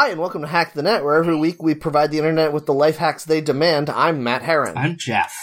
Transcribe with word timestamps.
Hi, 0.00 0.08
and 0.08 0.18
welcome 0.18 0.40
to 0.40 0.48
Hack 0.48 0.72
the 0.72 0.82
Net, 0.82 1.04
where 1.04 1.16
every 1.16 1.36
week 1.36 1.62
we 1.62 1.74
provide 1.74 2.10
the 2.10 2.16
internet 2.16 2.54
with 2.54 2.64
the 2.64 2.72
life 2.72 2.96
hacks 2.96 3.26
they 3.26 3.42
demand. 3.42 3.90
I'm 3.90 4.24
Matt 4.24 4.40
Heron. 4.40 4.78
I'm 4.78 4.96
Jeff. 4.96 5.36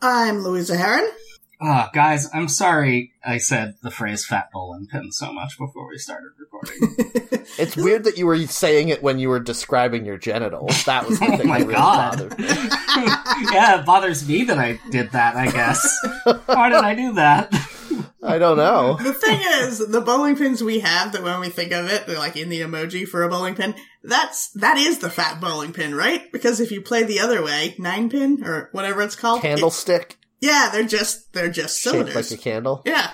I'm 0.00 0.44
Louisa 0.44 0.76
Heron. 0.76 1.10
Ah, 1.60 1.90
guys, 1.92 2.28
I'm 2.32 2.46
sorry 2.46 3.14
I 3.24 3.38
said 3.38 3.74
the 3.82 3.90
phrase 3.90 4.24
fat 4.24 4.50
bowling 4.52 4.86
pin 4.86 5.10
so 5.10 5.32
much 5.32 5.58
before 5.58 5.88
we 5.88 5.98
started 5.98 6.28
recording. 6.38 6.94
it's 7.58 7.74
weird 7.74 8.04
that 8.04 8.16
you 8.16 8.26
were 8.26 8.38
saying 8.46 8.90
it 8.90 9.02
when 9.02 9.18
you 9.18 9.28
were 9.28 9.40
describing 9.40 10.06
your 10.06 10.18
genitals. 10.18 10.84
That 10.84 11.08
was 11.08 11.18
the 11.18 11.24
oh 11.32 11.36
thing 11.36 11.48
my 11.48 11.58
that 11.58 11.66
really 11.66 11.74
god. 11.74 12.18
bothered 12.18 12.38
me. 12.38 12.46
yeah, 13.52 13.80
it 13.80 13.86
bothers 13.86 14.28
me 14.28 14.44
that 14.44 14.58
I 14.58 14.78
did 14.92 15.10
that, 15.10 15.34
I 15.34 15.50
guess. 15.50 15.98
Why 16.46 16.68
did 16.68 16.78
I 16.78 16.94
do 16.94 17.14
that? 17.14 17.52
I 18.26 18.38
don't 18.38 18.56
know. 18.56 18.98
The 19.02 19.14
thing 19.14 19.40
is, 19.60 19.78
the 19.78 20.00
bowling 20.00 20.36
pins 20.36 20.62
we 20.62 20.80
have 20.80 21.12
that 21.12 21.22
when 21.22 21.40
we 21.40 21.48
think 21.48 21.72
of 21.72 21.86
it, 21.90 22.06
they're 22.06 22.18
like 22.18 22.36
in 22.36 22.48
the 22.48 22.60
emoji 22.60 23.06
for 23.06 23.22
a 23.22 23.28
bowling 23.28 23.54
pin. 23.54 23.74
That's 24.02 24.50
that 24.52 24.76
is 24.76 24.98
the 24.98 25.10
fat 25.10 25.40
bowling 25.40 25.72
pin, 25.72 25.94
right? 25.94 26.30
Because 26.32 26.60
if 26.60 26.70
you 26.70 26.80
play 26.82 27.02
the 27.04 27.20
other 27.20 27.42
way, 27.42 27.74
nine 27.78 28.08
pin 28.10 28.42
or 28.44 28.68
whatever 28.72 29.02
it's 29.02 29.16
called, 29.16 29.38
it- 29.38 29.42
Candlestick 29.42 30.18
yeah, 30.40 30.68
they're 30.70 30.84
just 30.84 31.32
they're 31.32 31.50
just 31.50 31.80
shaped 31.80 31.94
cylinders. 31.94 32.30
like 32.30 32.38
a 32.38 32.42
candle. 32.42 32.82
yeah, 32.84 33.10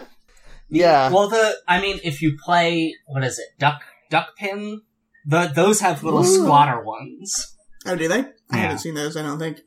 Yeah. 0.68 1.10
Well, 1.12 1.28
the, 1.28 1.54
I 1.68 1.80
mean, 1.80 2.00
if 2.02 2.20
you 2.20 2.36
play, 2.44 2.94
what 3.06 3.22
is 3.22 3.38
it, 3.38 3.46
duck, 3.60 3.80
duck 4.10 4.36
pin? 4.36 4.80
The, 5.26 5.46
those 5.54 5.78
have 5.80 6.02
little 6.02 6.24
Ooh. 6.26 6.42
squatter 6.42 6.82
ones. 6.82 7.54
oh, 7.86 7.94
do 7.94 8.08
they? 8.08 8.18
I 8.20 8.26
Yeah. 8.50 8.56
haven't 8.56 8.78
seen 8.80 8.94
those. 8.94 9.16
I 9.16 9.22
don't 9.22 9.38
think. 9.38 9.58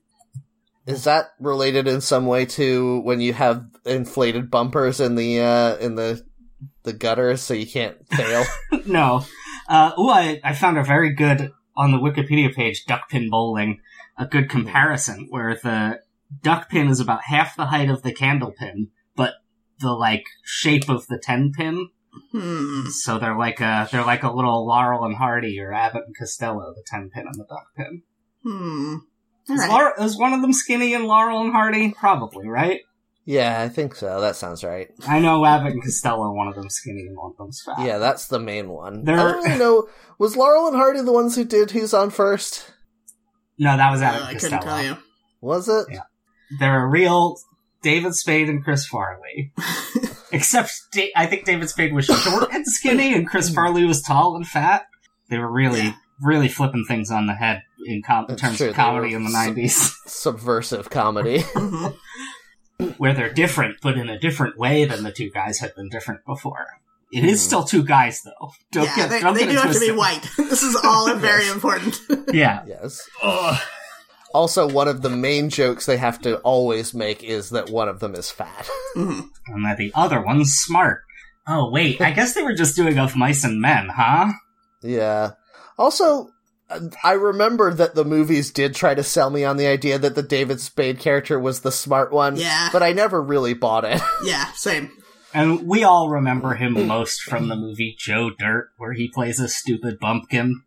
Is 0.85 1.05
that 1.05 1.27
related 1.39 1.87
in 1.87 2.01
some 2.01 2.25
way 2.27 2.45
to 2.45 2.99
when 3.01 3.21
you 3.21 3.31
have 3.33 3.63
inflated 3.85 4.49
bumpers 4.49 4.99
in 4.99 5.15
the 5.15 5.39
uh 5.39 5.77
in 5.77 5.95
the 5.95 6.23
the 6.83 6.93
gutters 6.93 7.41
so 7.41 7.53
you 7.53 7.67
can't 7.67 7.97
fail? 8.09 8.43
no. 8.85 9.25
Uh, 9.67 9.91
ooh, 9.99 10.09
I, 10.09 10.39
I 10.43 10.53
found 10.53 10.77
a 10.77 10.83
very 10.83 11.13
good, 11.13 11.51
on 11.75 11.91
the 11.91 11.97
Wikipedia 11.97 12.53
page, 12.53 12.85
duck 12.85 13.09
pin 13.09 13.29
bowling, 13.29 13.79
a 14.17 14.25
good 14.25 14.49
comparison 14.49 15.27
where 15.29 15.55
the 15.55 15.99
duck 16.41 16.69
pin 16.69 16.87
is 16.87 16.99
about 16.99 17.23
half 17.23 17.55
the 17.55 17.65
height 17.65 17.89
of 17.89 18.03
the 18.03 18.13
candle 18.13 18.51
pin, 18.51 18.89
but 19.15 19.33
the, 19.79 19.91
like, 19.91 20.25
shape 20.43 20.87
of 20.89 21.07
the 21.07 21.17
ten 21.17 21.51
pin. 21.51 21.89
Hmm. 22.31 22.85
So 22.91 23.19
they're 23.19 23.37
like 23.37 23.59
a, 23.59 23.89
they're 23.91 24.05
like 24.05 24.23
a 24.23 24.31
little 24.31 24.65
Laurel 24.65 25.03
and 25.03 25.15
Hardy 25.15 25.59
or 25.59 25.73
Abbott 25.73 26.03
and 26.05 26.15
Costello, 26.17 26.73
the 26.73 26.83
ten 26.85 27.09
pin 27.09 27.25
and 27.25 27.35
the 27.35 27.45
duck 27.45 27.67
pin. 27.75 28.03
Hmm. 28.43 28.95
Is, 29.49 29.59
right. 29.59 29.69
Laurel, 29.69 30.03
is 30.03 30.17
one 30.17 30.33
of 30.33 30.41
them 30.41 30.53
skinny 30.53 30.93
and 30.93 31.05
Laurel 31.05 31.41
and 31.41 31.51
Hardy? 31.51 31.91
Probably, 31.91 32.47
right? 32.47 32.81
Yeah, 33.25 33.61
I 33.61 33.69
think 33.69 33.95
so. 33.95 34.21
That 34.21 34.35
sounds 34.35 34.63
right. 34.63 34.89
I 35.07 35.19
know 35.19 35.43
Abbott 35.45 35.73
and 35.73 35.83
Costello, 35.83 36.31
one 36.33 36.47
of 36.47 36.55
them 36.55 36.69
skinny 36.69 37.01
and 37.07 37.17
one 37.17 37.31
of 37.31 37.37
them's 37.37 37.61
fat. 37.65 37.85
Yeah, 37.85 37.97
that's 37.97 38.27
the 38.27 38.39
main 38.39 38.69
one. 38.69 39.03
They're- 39.03 39.17
I 39.19 39.23
don't 39.31 39.43
really 39.43 39.59
know. 39.59 39.87
Was 40.19 40.37
Laurel 40.37 40.67
and 40.67 40.75
Hardy 40.75 41.01
the 41.01 41.11
ones 41.11 41.35
who 41.35 41.43
did 41.43 41.71
Who's 41.71 41.93
on 41.93 42.09
First? 42.11 42.71
No, 43.57 43.75
that 43.77 43.91
was 43.91 44.01
Uh, 44.01 44.05
Abbott 44.05 44.21
I 44.23 44.31
and 44.31 44.39
couldn't 44.39 44.57
Costello. 44.59 44.75
tell 44.77 44.85
you. 44.85 44.97
Was 45.41 45.67
it? 45.69 45.85
Yeah. 45.91 46.01
They're 46.59 46.83
a 46.85 46.87
real 46.87 47.37
David 47.81 48.13
Spade 48.15 48.49
and 48.49 48.63
Chris 48.63 48.85
Farley. 48.85 49.53
Except 50.31 50.71
Da- 50.91 51.11
I 51.15 51.25
think 51.27 51.45
David 51.45 51.69
Spade 51.69 51.93
was 51.93 52.05
short 52.05 52.51
and 52.53 52.65
skinny, 52.67 53.13
and 53.13 53.27
Chris 53.27 53.49
Farley 53.53 53.85
was 53.85 54.01
tall 54.01 54.35
and 54.35 54.45
fat. 54.47 54.85
They 55.29 55.37
were 55.37 55.51
really, 55.51 55.81
Yeah. 55.81 55.93
really 56.21 56.47
flipping 56.49 56.83
things 56.87 57.09
on 57.11 57.27
the 57.27 57.33
head 57.33 57.61
in, 57.85 58.01
com- 58.05 58.25
in 58.29 58.35
terms 58.35 58.57
true, 58.57 58.69
of 58.69 58.75
comedy 58.75 59.13
in 59.13 59.23
the 59.23 59.29
so- 59.31 59.37
nineties, 59.37 59.95
Subversive 60.07 60.89
comedy. 60.89 61.39
Mhm. 61.39 61.95
where 62.97 63.13
they're 63.13 63.33
different, 63.33 63.77
but 63.81 63.97
in 63.97 64.09
a 64.09 64.19
different 64.19 64.57
way 64.57 64.85
than 64.85 65.03
the 65.03 65.11
two 65.11 65.29
guys 65.29 65.59
had 65.59 65.73
been 65.75 65.89
different 65.89 66.25
before. 66.25 66.67
It 67.11 67.23
is 67.23 67.39
Mhm. 67.39 67.45
still 67.45 67.63
two 67.63 67.83
guys, 67.83 68.21
though. 68.23 68.51
Don't 68.71 68.85
yeah, 68.85 68.95
get, 68.95 69.09
they, 69.09 69.19
don't 69.21 69.33
they 69.35 69.45
get 69.45 69.51
do 69.51 69.57
have 69.57 69.73
to 69.73 69.79
be 69.79 69.91
twisted. 69.91 69.97
white. 69.97 70.29
this 70.49 70.63
is 70.63 70.75
all 70.75 71.13
very 71.15 71.47
important. 71.49 71.99
Yeah. 72.33 72.63
yes. 72.67 73.01
Ugh. 73.23 73.61
Also, 74.33 74.67
one 74.67 74.89
of 74.89 75.01
the 75.01 75.09
main 75.09 75.49
jokes 75.49 75.85
they 75.85 75.95
have 75.97 76.19
to 76.23 76.37
always 76.39 76.93
make 76.93 77.23
is 77.23 77.51
that 77.51 77.69
one 77.69 77.87
of 77.87 78.01
them 78.01 78.15
is 78.15 78.29
fat. 78.31 78.67
Mhm. 78.97 79.29
And 79.47 79.65
that 79.65 79.77
the 79.77 79.91
other 79.95 80.21
one's 80.21 80.53
smart. 80.55 81.01
Oh 81.47 81.69
wait, 81.71 82.01
I 82.01 82.11
guess 82.11 82.33
they 82.33 82.41
were 82.43 82.55
just 82.55 82.75
doing 82.75 82.97
of 82.99 83.15
mice 83.15 83.43
and 83.45 83.61
men, 83.61 83.87
huh? 83.95 84.33
yeah. 84.81 85.31
Also, 85.77 86.29
I 87.03 87.11
remember 87.13 87.73
that 87.73 87.93
the 87.95 88.03
movies 88.05 88.51
did 88.51 88.73
try 88.73 88.95
to 88.95 89.03
sell 89.03 89.29
me 89.29 89.43
on 89.43 89.57
the 89.57 89.67
idea 89.67 89.99
that 89.99 90.15
the 90.15 90.23
David 90.23 90.59
Spade 90.59 90.99
character 90.99 91.39
was 91.39 91.61
the 91.61 91.71
smart 91.71 92.11
one. 92.11 92.37
Yeah. 92.37 92.69
But 92.71 92.81
I 92.81 92.91
never 92.91 93.21
really 93.21 93.53
bought 93.53 93.85
it. 93.85 94.01
yeah, 94.25 94.51
same. 94.53 94.91
And 95.33 95.67
we 95.67 95.83
all 95.83 96.09
remember 96.09 96.55
him 96.55 96.73
most 96.87 97.21
from 97.21 97.49
the 97.49 97.55
movie 97.55 97.95
Joe 97.99 98.31
Dirt, 98.37 98.69
where 98.77 98.93
he 98.93 99.09
plays 99.09 99.39
a 99.39 99.47
stupid 99.49 99.99
bumpkin. 99.99 100.63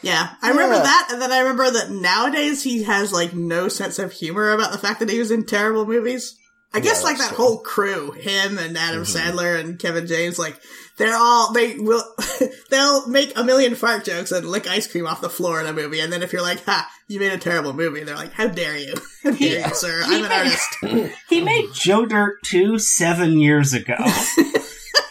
Yeah, 0.00 0.34
I 0.42 0.50
remember 0.50 0.76
Yeah. 0.76 0.82
that, 0.82 1.08
and 1.12 1.20
then 1.20 1.32
I 1.32 1.40
remember 1.40 1.70
that 1.70 1.90
nowadays 1.90 2.62
he 2.62 2.84
has 2.84 3.12
like 3.12 3.34
no 3.34 3.66
sense 3.68 3.98
of 3.98 4.12
humor 4.12 4.50
about 4.52 4.70
the 4.70 4.78
fact 4.78 5.00
that 5.00 5.08
he 5.10 5.18
was 5.18 5.30
in 5.32 5.44
terrible 5.44 5.86
movies. 5.86 6.36
I 6.74 6.80
guess 6.80 7.00
Yeah, 7.00 7.04
like 7.08 7.18
that 7.18 7.28
true. 7.28 7.36
whole 7.38 7.58
crew, 7.60 8.12
him 8.12 8.58
and 8.58 8.76
Adam 8.76 9.02
Mhm. 9.04 9.16
Sandler 9.16 9.58
and 9.58 9.78
Kevin 9.78 10.06
James, 10.06 10.38
like 10.38 10.60
they're 10.98 11.16
all 11.16 11.52
they 11.52 11.78
will 11.78 12.04
they'll 12.70 13.08
make 13.08 13.32
a 13.38 13.42
million 13.44 13.74
fart 13.74 14.04
jokes 14.04 14.32
and 14.32 14.46
lick 14.48 14.66
ice 14.68 14.86
cream 14.86 15.06
off 15.06 15.20
the 15.22 15.30
floor 15.30 15.60
in 15.60 15.66
a 15.66 15.72
movie, 15.72 16.00
and 16.00 16.12
then 16.12 16.22
if 16.22 16.32
you're 16.32 16.42
like, 16.42 16.62
"Ha, 16.66 16.86
you 17.08 17.20
made 17.20 17.32
a 17.32 17.38
terrible 17.38 17.72
movie," 17.72 18.04
they're 18.04 18.16
like, 18.16 18.32
"How 18.32 18.48
dare 18.48 18.76
you? 18.76 18.94
How 19.24 19.30
dare 19.30 19.58
Yeah. 19.60 19.68
you, 19.68 19.74
sir? 19.74 20.02
He 20.04 20.16
I'm 20.16 20.24
an 20.24 20.28
made- 20.28 20.32
artist." 20.36 21.14
He 21.30 21.40
made 21.40 21.68
Joe 21.72 22.04
Dirt 22.04 22.42
2 22.44 22.78
seven 22.78 23.38
years 23.40 23.72
ago. 23.72 23.96
he 23.96 24.42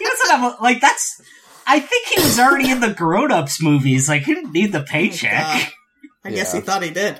doesn't 0.06 0.30
have 0.30 0.44
a, 0.60 0.64
like, 0.64 0.80
that's, 0.82 1.22
I 1.66 1.80
think 1.80 2.08
he 2.08 2.22
was 2.22 2.40
already 2.40 2.70
in 2.70 2.80
the 2.82 2.94
Grown 2.94 3.32
Ups 3.32 3.62
movies. 3.62 4.08
Like, 4.10 4.24
he 4.24 4.34
didn't 4.36 4.52
need 4.54 4.72
the 4.72 4.80
God. 4.80 4.88
paycheck. 4.88 5.74
I 6.24 6.30
guess 6.32 6.54
Yeah. 6.54 6.60
he 6.60 6.66
thought 6.66 6.84
he 6.84 6.90
did. 6.92 7.20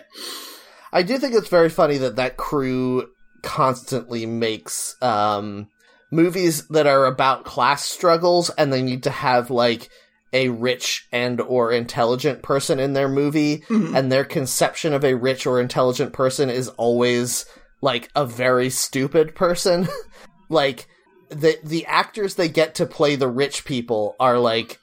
I 0.94 1.02
do 1.04 1.18
think 1.18 1.34
it's 1.36 1.50
very 1.50 1.70
funny 1.70 1.98
that 2.00 2.16
that 2.18 2.38
crew 2.38 3.08
constantly 3.42 4.26
makes 4.26 4.96
um, 5.02 5.68
movies 6.12 6.68
that 6.68 6.88
are 6.88 7.06
about 7.06 7.46
class 7.46 7.84
struggles, 7.84 8.50
and 8.52 8.72
they 8.72 8.82
need 8.82 9.04
to 9.04 9.10
have 9.12 9.50
like 9.50 9.90
a 10.34 10.50
rich 10.50 11.08
and 11.12 11.40
or 11.40 11.72
intelligent 11.72 12.42
person 12.44 12.80
in 12.80 12.94
their 12.94 13.08
movie, 13.10 13.60
Mhm. 13.70 13.96
and 13.98 14.12
their 14.12 14.26
conception 14.26 14.94
of 14.94 15.04
a 15.06 15.16
rich 15.16 15.46
or 15.48 15.60
intelligent 15.60 16.14
person 16.14 16.50
is 16.50 16.68
always 16.70 17.46
like 17.82 18.10
a 18.16 18.26
very 18.26 18.70
stupid 18.70 19.36
person. 19.36 19.88
like 20.50 20.88
the 21.30 21.58
the 21.64 21.86
actors 21.86 22.36
they 22.36 22.48
get 22.50 22.76
to 22.76 22.86
play 22.86 23.16
the 23.16 23.28
rich 23.28 23.66
people 23.66 24.16
are 24.20 24.38
like 24.40 24.80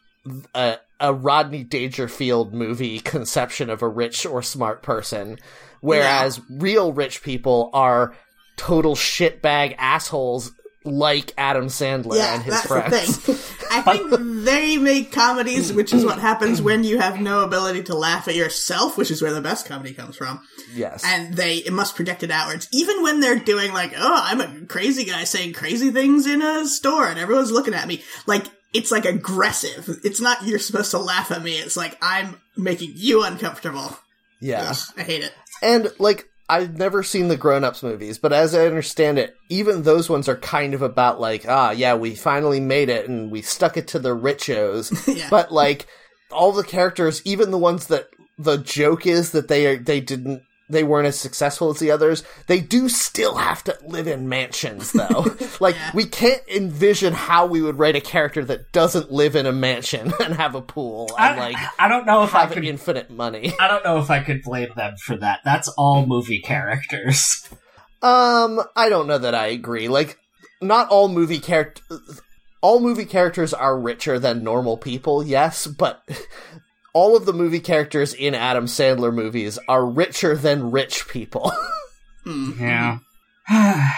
a 0.54 0.76
a 1.00 1.12
Rodney 1.12 1.64
Dangerfield 1.64 2.54
movie 2.54 2.98
conception 3.00 3.68
of 3.68 3.82
a 3.82 3.88
rich 3.88 4.24
or 4.24 4.42
smart 4.42 4.82
person, 4.82 5.38
whereas 5.80 6.40
real 6.48 6.92
rich 6.92 7.22
people 7.22 7.68
are 7.74 8.14
total 8.56 8.94
shitbag 8.94 9.74
assholes 9.78 10.52
like 10.86 11.32
Adam 11.38 11.68
Sandler 11.68 12.16
Yeah, 12.16 12.34
and 12.34 12.42
his 12.42 12.54
that's 12.54 12.66
friends. 12.66 13.18
the 13.24 13.32
thing. 13.34 13.68
I 13.70 13.80
think 13.96 14.44
they 14.44 14.76
make 14.76 15.12
comedies, 15.12 15.72
which 15.72 15.94
is 15.94 16.04
what 16.04 16.18
happens 16.18 16.60
when 16.60 16.84
you 16.84 16.98
have 16.98 17.18
no 17.18 17.42
ability 17.42 17.84
to 17.84 17.96
laugh 17.96 18.28
at 18.28 18.34
yourself, 18.34 18.98
which 18.98 19.10
is 19.10 19.22
where 19.22 19.32
the 19.32 19.40
best 19.40 19.64
comedy 19.66 19.94
comes 19.94 20.14
from. 20.16 20.40
yes. 20.74 21.02
And 21.06 21.32
they 21.34 21.56
it 21.56 21.72
must 21.72 21.96
project 21.96 22.22
it 22.22 22.30
outwards. 22.30 22.68
Even 22.70 23.02
when 23.02 23.20
they're 23.20 23.38
doing 23.38 23.72
like, 23.72 23.94
oh, 23.96 24.20
I'm 24.24 24.40
a 24.42 24.66
crazy 24.66 25.04
guy 25.04 25.24
saying 25.24 25.54
crazy 25.54 25.90
things 25.90 26.26
in 26.26 26.42
a 26.42 26.66
store 26.66 27.06
and 27.08 27.18
everyone's 27.18 27.50
looking 27.50 27.72
at 27.74 27.88
me. 27.88 28.02
Like, 28.26 28.44
it's 28.74 28.90
like 28.90 29.06
aggressive. 29.06 29.88
It's 30.04 30.20
not 30.20 30.44
you're 30.44 30.58
supposed 30.58 30.90
to 30.90 30.98
laugh 30.98 31.30
at 31.30 31.42
me. 31.42 31.52
It's 31.56 31.78
like 31.78 31.96
I'm 32.02 32.38
making 32.58 32.92
you 32.94 33.24
uncomfortable. 33.24 33.96
yeah. 34.40 34.66
Ugh, 34.70 34.76
I 34.98 35.02
hate 35.02 35.24
it. 35.24 35.32
And 35.62 35.90
like 35.98 36.28
I've 36.48 36.76
never 36.76 37.02
seen 37.02 37.28
the 37.28 37.36
grown-ups 37.36 37.82
movies, 37.82 38.18
but 38.18 38.32
as 38.32 38.54
I 38.54 38.66
understand 38.66 39.18
it, 39.18 39.34
even 39.48 39.82
those 39.82 40.10
ones 40.10 40.28
are 40.28 40.36
kind 40.36 40.74
of 40.74 40.82
about 40.82 41.20
like, 41.20 41.46
ah, 41.48 41.70
yeah, 41.70 41.94
we 41.94 42.14
finally 42.14 42.60
made 42.60 42.90
it 42.90 43.08
and 43.08 43.30
we 43.30 43.40
stuck 43.40 43.76
it 43.76 43.88
to 43.88 43.98
the 43.98 44.14
richos. 44.14 44.92
yeah. 45.16 45.28
but 45.30 45.50
like 45.50 45.86
all 46.30 46.52
the 46.52 46.64
characters, 46.64 47.22
even 47.24 47.50
the 47.50 47.58
ones 47.58 47.86
that 47.86 48.08
the 48.38 48.58
joke 48.58 49.06
is 49.06 49.30
that 49.30 49.48
they 49.48 49.66
are 49.66 49.76
they 49.76 50.00
didn't 50.00 50.42
they 50.68 50.82
weren't 50.82 51.06
as 51.06 51.18
successful 51.18 51.70
as 51.70 51.78
the 51.78 51.90
others, 51.90 52.22
they 52.46 52.58
do 52.60 52.88
still 52.88 53.36
have 53.36 53.62
to 53.64 53.76
live 53.86 54.06
in 54.06 54.28
mansions 54.28 54.92
though. 54.92 55.26
like 55.60 55.74
Yeah. 55.74 55.90
we 55.94 56.04
can't 56.06 56.42
envision 56.48 57.12
how 57.12 57.44
we 57.46 57.60
would 57.60 57.78
write 57.78 57.96
a 57.96 58.00
character 58.00 58.44
that 58.46 58.72
doesn't 58.72 59.12
live 59.12 59.36
in 59.36 59.44
a 59.46 59.52
mansion 59.52 60.12
and 60.24 60.34
have 60.34 60.54
a 60.54 60.62
pool 60.62 61.08
and 61.18 61.38
I, 61.38 61.48
like 61.50 61.56
I 61.78 61.88
don't 61.88 62.06
know 62.06 62.22
if 62.24 62.34
I 62.34 62.40
have 62.40 62.52
could. 62.52 62.64
infinite 62.64 63.10
money. 63.10 63.52
I 63.60 63.68
don't 63.68 63.84
know 63.84 63.98
if 63.98 64.10
I 64.10 64.20
could 64.20 64.42
blame 64.42 64.70
them 64.74 64.96
for 64.96 65.16
that. 65.18 65.40
That's 65.44 65.68
all 65.76 66.06
movie 66.06 66.40
characters. 66.40 67.48
Um, 68.02 68.60
I 68.76 68.88
don't 68.88 69.06
know 69.06 69.18
that 69.18 69.34
I 69.34 69.46
agree. 69.46 69.88
Like, 69.88 70.18
not 70.60 70.88
all 70.90 71.08
movie 71.08 71.38
character, 71.38 71.82
all 72.60 72.80
movie 72.80 73.04
characters 73.06 73.52
are 73.54 73.78
richer 73.78 74.18
than 74.18 74.44
normal 74.44 74.76
people. 74.76 75.24
Yes, 75.24 75.66
but 75.66 76.02
all 76.94 77.16
of 77.16 77.26
the 77.26 77.32
movie 77.32 77.60
characters 77.60 78.14
in 78.14 78.34
Adam 78.34 78.64
Sandler 78.66 79.12
movies 79.12 79.58
are 79.68 79.84
richer 79.84 80.34
than 80.36 80.70
rich 80.70 81.06
people. 81.08 81.52
Yeah. 82.26 83.00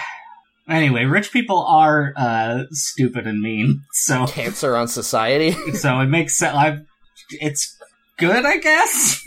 anyway, 0.69 1.05
rich 1.05 1.31
people 1.31 1.63
are 1.63 2.13
uh, 2.17 2.63
stupid 2.71 3.25
and 3.25 3.39
mean, 3.39 3.83
so 3.93 4.27
Cancer 4.27 4.75
on 4.75 4.89
society. 4.89 5.51
so 5.73 6.01
it 6.01 6.07
makes 6.07 6.37
sense. 6.37 6.53
I've, 6.53 6.85
it's 7.29 7.77
good, 8.17 8.45
I 8.45 8.57
guess. 8.57 9.23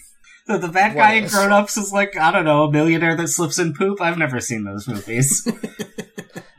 So 0.47 0.59
the 0.59 0.69
bad 0.69 0.95
guy 0.97 1.15
in? 1.15 1.29
Grown 1.29 1.51
Ups 1.51 1.79
is 1.79 1.93
like, 1.93 2.15
I 2.15 2.31
don't 2.31 2.45
know, 2.45 2.65
a 2.65 2.71
millionaire 2.71 3.17
that 3.17 3.29
slips 3.29 3.59
in 3.59 3.73
poop. 3.73 4.03
I've 4.03 4.19
never 4.19 4.39
seen 4.39 4.65
those 4.65 4.87
movies. 4.87 5.51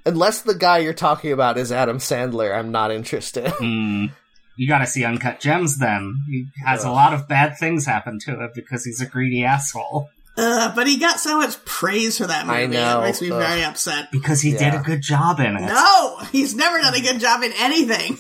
Unless 0.05 0.41
the 0.41 0.55
guy 0.55 0.79
you're 0.79 0.93
talking 0.93 1.31
about 1.31 1.59
is 1.59 1.71
Adam 1.71 1.99
Sandler, 1.99 2.57
I'm 2.57 2.71
not 2.71 2.89
interested. 2.89 3.49
Hmm. 3.49 4.07
You 4.57 4.67
gotta 4.67 4.85
see 4.87 5.03
Uncut 5.03 5.39
Gems 5.39 5.77
then. 5.77 6.23
He 6.29 6.47
has 6.65 6.83
a 6.83 6.91
lot 6.91 7.13
of 7.13 7.27
bad 7.27 7.57
things 7.57 7.85
happen 7.85 8.19
to 8.25 8.43
it 8.43 8.51
because 8.53 8.83
he's 8.85 9.01
a 9.01 9.05
greedy 9.05 9.43
asshole. 9.43 10.09
Uh, 10.37 10.73
but 10.73 10.87
he 10.87 10.97
got 10.97 11.19
so 11.19 11.37
much 11.37 11.63
praise 11.65 12.17
for 12.17 12.25
that 12.27 12.45
movie. 12.47 12.59
I 12.59 12.65
know, 12.67 13.01
It 13.01 13.05
makes 13.05 13.21
me 13.21 13.31
ugh. 13.31 13.39
very 13.39 13.63
upset. 13.63 14.11
Because 14.11 14.41
he 14.41 14.51
did 14.51 14.73
a 14.73 14.79
good 14.79 15.01
job 15.01 15.39
in 15.39 15.57
it. 15.57 15.61
No, 15.61 16.19
he's 16.31 16.55
never 16.55 16.77
done 16.79 16.93
a 16.95 17.01
good 17.01 17.19
job 17.19 17.43
in 17.43 17.51
anything. 17.57 18.17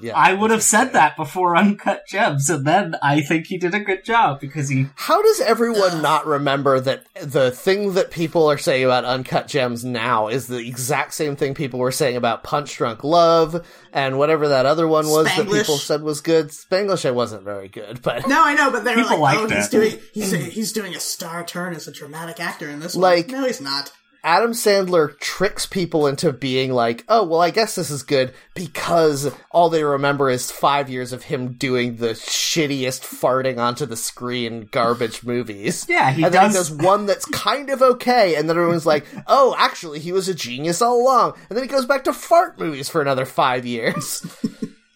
Yeah, 0.00 0.12
I 0.16 0.34
would 0.34 0.50
have 0.50 0.62
said 0.62 0.92
that 0.92 1.16
before 1.16 1.56
Uncut 1.62 2.06
Gems, 2.08 2.48
and 2.50 2.66
then 2.66 2.96
I 3.02 3.20
think 3.20 3.46
he 3.46 3.58
did 3.58 3.74
a 3.74 3.80
good 3.80 4.04
job 4.04 4.40
because 4.40 4.68
he. 4.68 4.86
How 4.96 5.22
does 5.22 5.40
everyone 5.40 6.02
not 6.02 6.26
remember 6.26 6.80
that 6.80 7.04
the 7.20 7.50
thing 7.50 7.94
that 7.94 8.10
people 8.10 8.46
are 8.50 8.58
saying 8.58 8.84
about 8.84 9.04
Uncut 9.04 9.48
Gems 9.48 9.84
now 9.84 10.28
is 10.28 10.46
the 10.46 10.58
exact 10.58 11.14
same 11.14 11.36
thing 11.36 11.54
people 11.54 11.80
were 11.80 11.92
saying 11.92 12.16
about 12.16 12.42
Punch 12.44 12.76
Drunk 12.76 13.04
Love 13.04 13.66
and 13.92 14.18
whatever 14.18 14.48
that 14.48 14.66
other 14.66 14.86
one 14.88 15.06
was 15.08 15.26
that 15.26 15.46
people 15.46 15.76
said 15.76 16.02
was 16.02 16.20
good? 16.20 16.48
Spanglish, 16.48 17.04
it 17.04 17.14
wasn't 17.14 17.42
very 17.44 17.68
good, 17.68 18.02
but 18.02 18.26
No, 18.26 18.42
I 18.44 18.54
know, 18.54 18.70
but 18.70 18.84
they 18.84 18.96
were 18.96 19.02
People 19.02 19.18
like, 19.20 19.38
"Oh, 19.38 19.42
liked 19.42 19.52
he's 19.54 19.68
doing 19.68 19.98
he's 20.12 20.32
a, 20.32 20.38
he's 20.38 20.72
doing 20.72 20.94
a 20.94 21.00
star 21.00 21.44
turn 21.44 21.74
as 21.74 21.88
a 21.88 21.92
dramatic 21.92 22.40
actor 22.40 22.68
in 22.68 22.80
this 22.80 22.94
Like- 22.94 23.28
one." 23.28 23.40
No, 23.42 23.46
he's 23.46 23.60
not. 23.60 23.92
Adam 24.24 24.52
Sandler 24.52 25.18
tricks 25.18 25.66
people 25.66 26.06
into 26.06 26.32
being 26.32 26.72
like, 26.72 27.04
oh, 27.08 27.24
well, 27.24 27.40
I 27.40 27.50
guess 27.50 27.74
this 27.74 27.90
is 27.90 28.04
good 28.04 28.32
because 28.54 29.32
all 29.50 29.68
they 29.68 29.82
remember 29.82 30.30
is 30.30 30.52
five 30.52 30.88
years 30.88 31.12
of 31.12 31.24
him 31.24 31.54
doing 31.54 31.96
the 31.96 32.10
shittiest 32.10 33.00
farting 33.02 33.58
onto 33.58 33.84
the 33.84 33.96
screen 33.96 34.68
garbage 34.70 35.24
movies. 35.24 35.86
Yeah, 35.92 36.10
he 36.12 36.22
and 36.22 36.32
then 36.32 36.52
does. 36.52 36.68
does 36.68 36.70
one 36.70 37.04
that's 37.06 37.24
kind 37.26 37.68
of 37.68 37.82
okay, 37.82 38.34
and 38.36 38.48
then 38.48 38.56
everyone's 38.56 38.86
like, 38.86 39.04
oh, 39.26 39.54
actually, 39.58 39.98
he 39.98 40.12
was 40.12 40.28
a 40.28 40.34
genius 40.34 40.80
all 40.80 41.02
along. 41.02 41.34
And 41.50 41.56
then 41.56 41.64
he 41.64 41.68
goes 41.68 41.84
back 41.84 42.04
to 42.04 42.12
fart 42.14 42.58
movies 42.58 42.88
for 42.88 43.02
another 43.02 43.26
five 43.26 43.66
years. 43.66 44.24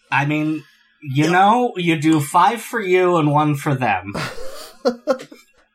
I 0.09 0.25
mean, 0.25 0.63
you 1.01 1.29
know, 1.29 1.73
you 1.75 1.99
do 2.01 2.19
five 2.19 2.61
for 2.61 2.81
you 2.81 3.17
and 3.17 3.31
one 3.31 3.55
for 3.55 3.75
them. 3.75 4.13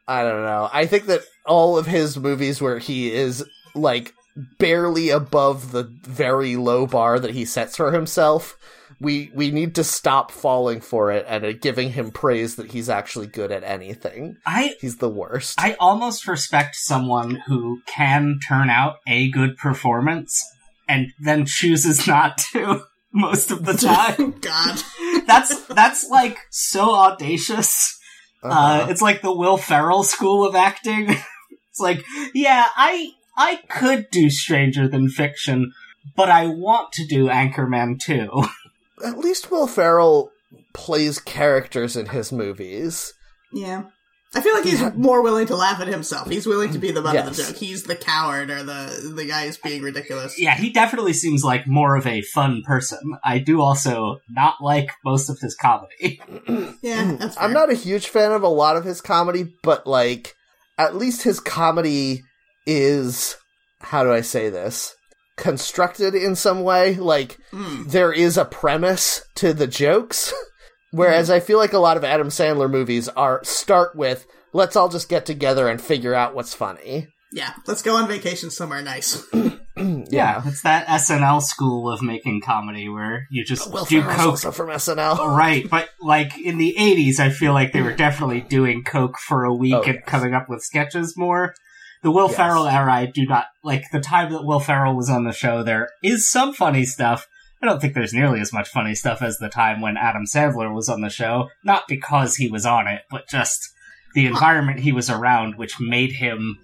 I 0.08 0.22
don't 0.24 0.42
know. 0.42 0.68
I 0.72 0.86
think 0.86 1.06
that 1.06 1.20
all 1.46 1.76
of 1.76 1.86
his 1.86 2.18
movies 2.18 2.60
where 2.60 2.78
he 2.78 3.12
is 3.12 3.44
like 3.74 4.14
barely 4.58 5.10
above 5.10 5.72
the 5.72 5.84
very 6.02 6.56
low 6.56 6.86
bar 6.86 7.18
that 7.18 7.32
he 7.32 7.44
sets 7.44 7.76
for 7.76 7.92
himself, 7.92 8.56
we 9.00 9.30
we 9.34 9.50
need 9.50 9.74
to 9.74 9.84
stop 9.84 10.30
falling 10.30 10.80
for 10.80 11.10
it 11.10 11.24
and 11.28 11.44
uh, 11.44 11.52
giving 11.52 11.92
him 11.92 12.10
praise 12.10 12.56
that 12.56 12.70
he's 12.70 12.88
actually 12.88 13.26
good 13.26 13.50
at 13.50 13.64
anything. 13.64 14.36
I 14.46 14.76
He's 14.80 14.98
the 14.98 15.08
worst. 15.08 15.60
I 15.60 15.74
almost 15.74 16.28
respect 16.28 16.76
someone 16.76 17.42
who 17.46 17.82
can 17.86 18.38
turn 18.46 18.70
out 18.70 18.96
a 19.06 19.30
good 19.30 19.56
performance 19.56 20.42
and 20.88 21.08
then 21.20 21.46
chooses 21.46 22.06
not 22.06 22.38
to 22.52 22.84
most 23.12 23.50
of 23.50 23.64
the 23.64 23.72
time. 24.16 24.32
God, 24.40 24.82
that's 25.26 25.64
that's 25.66 26.08
like 26.08 26.38
so 26.50 26.94
audacious. 26.94 27.98
Uh, 28.42 28.48
Uh-huh. 28.48 28.86
it's 28.90 29.02
like 29.02 29.22
the 29.22 29.32
Will 29.36 29.56
Ferrell 29.56 30.02
school 30.02 30.46
of 30.46 30.54
acting. 30.54 31.08
it's 31.70 31.80
like, 31.80 32.04
yeah, 32.34 32.66
I 32.76 33.10
I 33.36 33.56
could 33.68 34.08
do 34.10 34.28
Stranger 34.30 34.88
Than 34.88 35.08
Fiction, 35.08 35.72
but 36.16 36.28
I 36.28 36.46
want 36.46 36.92
to 36.94 37.06
do 37.06 37.28
Anchorman 37.28 37.98
too. 38.00 38.28
At 39.04 39.18
least 39.18 39.50
Will 39.50 39.66
Ferrell 39.66 40.30
plays 40.74 41.18
characters 41.18 41.96
in 41.96 42.06
his 42.06 42.30
movies. 42.32 43.14
yeah. 43.52 43.84
I 44.34 44.40
feel 44.40 44.54
like 44.54 44.64
he's 44.64 44.82
more 44.94 45.22
willing 45.22 45.46
to 45.48 45.56
laugh 45.56 45.80
at 45.80 45.88
himself. 45.88 46.28
He's 46.30 46.46
willing 46.46 46.72
to 46.72 46.78
be 46.78 46.90
the 46.90 47.02
butt 47.02 47.14
of 47.16 47.36
the 47.36 47.42
joke. 47.42 47.56
He's 47.56 47.82
the 47.82 47.96
coward 47.96 48.50
or 48.50 48.62
the 48.62 49.12
the 49.14 49.26
guy 49.26 49.46
who's 49.46 49.58
being 49.58 49.82
ridiculous. 49.82 50.40
yeah, 50.40 50.54
he 50.54 50.70
definitely 50.70 51.12
seems 51.12 51.44
like 51.44 51.66
more 51.66 51.96
of 51.96 52.06
a 52.06 52.22
fun 52.22 52.62
person. 52.66 52.98
I 53.24 53.38
do 53.38 53.60
also 53.60 54.20
not 54.30 54.54
like 54.62 54.90
most 55.04 55.28
of 55.28 55.38
his 55.40 55.54
comedy. 55.54 56.20
Yeah, 56.82 57.16
that's 57.18 57.36
fair. 57.36 57.44
I'm 57.44 57.52
not 57.52 57.70
a 57.70 57.74
huge 57.74 58.08
fan 58.08 58.32
of 58.32 58.42
a 58.42 58.48
lot 58.48 58.76
of 58.76 58.84
his 58.84 59.00
comedy, 59.00 59.44
but 59.62 59.86
like 59.86 60.34
at 60.78 60.96
least 60.96 61.22
his 61.22 61.38
comedy 61.38 62.22
is 62.66 63.36
how 63.80 64.02
do 64.04 64.12
I 64.12 64.20
say 64.22 64.48
this? 64.48 64.94
constructed 65.36 66.14
in 66.14 66.36
some 66.36 66.62
way. 66.62 66.94
Like 66.94 67.38
Mm. 67.52 67.90
there 67.90 68.12
is 68.12 68.36
a 68.36 68.44
premise 68.44 69.22
to 69.36 69.52
the 69.52 69.66
jokes. 69.66 70.32
Whereas 70.92 71.26
mm-hmm. 71.28 71.36
I 71.36 71.40
feel 71.40 71.58
like 71.58 71.72
a 71.72 71.78
lot 71.78 71.96
of 71.96 72.04
Adam 72.04 72.28
Sandler 72.28 72.70
movies 72.70 73.08
are 73.08 73.42
start 73.44 73.96
with 73.96 74.26
let's 74.52 74.76
all 74.76 74.88
just 74.88 75.08
get 75.08 75.26
together 75.26 75.66
and 75.68 75.80
figure 75.80 76.14
out 76.14 76.34
what's 76.34 76.54
funny. 76.54 77.08
Yeah, 77.32 77.54
let's 77.66 77.82
go 77.82 77.96
on 77.96 78.06
vacation 78.08 78.50
somewhere 78.50 78.82
nice. 78.82 79.26
Yeah. 79.74 80.42
it's 80.44 80.62
that 80.62 80.86
SNL 80.86 81.40
school 81.42 81.90
of 81.90 82.02
making 82.02 82.42
comedy 82.42 82.88
where 82.90 83.26
you 83.30 83.42
just 83.44 83.72
Will 83.72 83.86
do 83.86 84.02
Ferrell's 84.02 84.18
coke. 84.20 84.30
also 84.30 84.52
from 84.52 84.68
SNL. 84.68 85.16
Oh, 85.18 85.34
right, 85.34 85.68
but 85.68 85.88
like 86.00 86.38
in 86.38 86.58
the 86.58 86.76
80s, 86.78 87.18
I 87.18 87.30
feel 87.30 87.54
like 87.54 87.72
they 87.72 87.80
were 87.80 87.94
definitely 87.94 88.42
doing 88.42 88.84
coke 88.84 89.18
for 89.18 89.44
a 89.44 89.54
week 89.54 89.74
Oh, 89.74 89.82
and 89.82 89.94
yes. 89.94 90.02
coming 90.06 90.34
up 90.34 90.48
with 90.48 90.62
sketches 90.62 91.16
more. 91.16 91.54
The 92.02 92.10
Will 92.10 92.28
Yes. 92.28 92.36
Ferrell 92.36 92.66
era, 92.66 92.92
I 92.92 93.06
do 93.06 93.24
not 93.24 93.46
like 93.64 93.84
the 93.92 94.00
time 94.00 94.30
that 94.32 94.44
Will 94.44 94.60
Ferrell 94.60 94.94
was 94.94 95.08
on 95.08 95.24
the 95.24 95.32
show. 95.32 95.62
There 95.62 95.88
is 96.02 96.30
some 96.30 96.52
funny 96.52 96.84
stuff. 96.84 97.26
I 97.62 97.66
don't 97.66 97.80
think 97.80 97.94
there's 97.94 98.12
nearly 98.12 98.40
as 98.40 98.52
much 98.52 98.68
funny 98.68 98.94
stuff 98.94 99.22
as 99.22 99.38
the 99.38 99.48
time 99.48 99.80
when 99.80 99.96
Adam 99.96 100.24
Sandler 100.24 100.74
was 100.74 100.88
on 100.88 101.00
the 101.00 101.08
show. 101.08 101.48
Not 101.62 101.84
because 101.86 102.34
he 102.34 102.50
was 102.50 102.66
on 102.66 102.88
it, 102.88 103.02
but 103.08 103.28
just 103.28 103.72
the 104.14 104.26
environment 104.26 104.80
he 104.80 104.92
was 104.92 105.08
around, 105.08 105.56
which 105.56 105.80
made 105.80 106.12
him 106.12 106.58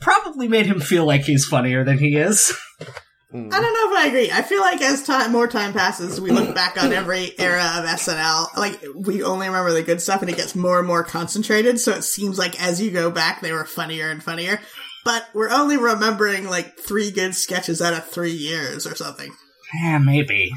probably 0.00 0.48
made 0.48 0.66
him 0.66 0.80
feel 0.80 1.04
like 1.04 1.22
he's 1.22 1.44
funnier 1.44 1.84
than 1.84 1.98
he 1.98 2.16
is. 2.16 2.54
I 3.32 3.36
don't 3.36 3.50
know 3.50 3.92
if 3.92 3.98
I 3.98 4.06
agree. 4.08 4.30
I 4.32 4.42
feel 4.42 4.60
like 4.60 4.80
as 4.80 5.04
time 5.04 5.30
more 5.30 5.46
time 5.46 5.72
passes, 5.72 6.20
we 6.20 6.32
look 6.32 6.52
back 6.52 6.82
on 6.82 6.92
every 6.92 7.32
era 7.38 7.62
of 7.76 7.84
SNL, 7.84 8.56
like 8.56 8.80
we 8.94 9.22
only 9.22 9.46
remember 9.46 9.72
the 9.72 9.82
good 9.82 10.00
stuff, 10.00 10.20
and 10.20 10.30
it 10.30 10.36
gets 10.36 10.56
more 10.56 10.78
and 10.78 10.88
more 10.88 11.04
concentrated. 11.04 11.78
So 11.78 11.92
it 11.92 12.02
seems 12.02 12.38
like 12.38 12.60
as 12.60 12.82
you 12.82 12.90
go 12.90 13.10
back, 13.10 13.40
they 13.40 13.52
were 13.52 13.64
funnier 13.64 14.10
and 14.10 14.22
funnier. 14.22 14.60
But 15.04 15.28
we're 15.32 15.50
only 15.50 15.76
remembering 15.76 16.48
like 16.48 16.78
three 16.78 17.12
good 17.12 17.34
sketches 17.34 17.80
out 17.80 17.94
of 17.94 18.04
three 18.04 18.32
years 18.32 18.86
or 18.86 18.96
something. 18.96 19.32
Yeah, 19.74 19.98
maybe. 19.98 20.50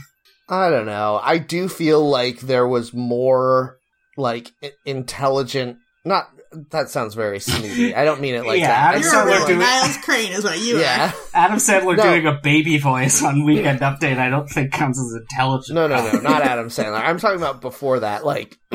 I 0.49 0.69
don't 0.69 0.85
know. 0.85 1.19
I 1.23 1.37
do 1.37 1.67
feel 1.69 2.07
like 2.07 2.39
there 2.41 2.67
was 2.67 2.93
more 2.93 3.77
like 4.17 4.51
intelligent. 4.85 5.77
Not 6.05 6.29
that 6.71 6.89
sounds 6.89 7.15
very 7.15 7.39
snooty. 7.39 7.95
I 7.95 8.05
don't 8.05 8.21
mean 8.21 8.35
it 8.35 8.45
like 8.45 8.59
Yeah, 8.59 8.67
that. 8.67 8.77
I 8.77 8.89
Adam 8.89 9.01
You're 9.01 9.11
just 9.11 9.15
Sandler 9.25 9.37
feel 9.37 9.47
doing- 9.47 9.59
Niles 9.59 9.97
Crane, 9.97 10.31
is 10.33 10.43
what 10.43 10.59
you 10.59 10.79
yeah. 10.79 11.11
are. 11.11 11.19
Adam 11.45 11.57
Sandler 11.57 11.97
No. 11.97 12.03
doing 12.03 12.27
a 12.27 12.39
baby 12.43 12.77
voice 12.77 13.23
on 13.23 13.45
Weekend 13.45 13.79
Update, 13.79 14.17
I 14.17 14.29
don't 14.29 14.47
think 14.49 14.71
counts 14.71 14.99
as 14.99 15.19
intelligent. 15.21 15.75
No, 15.75 15.87
no, 15.87 16.11
no, 16.11 16.19
not 16.19 16.41
Adam 16.43 16.67
Sandler. 16.67 17.01
I'm 17.01 17.17
talking 17.19 17.37
about 17.39 17.61
before 17.61 18.01
that. 18.01 18.23
Like, 18.25 18.57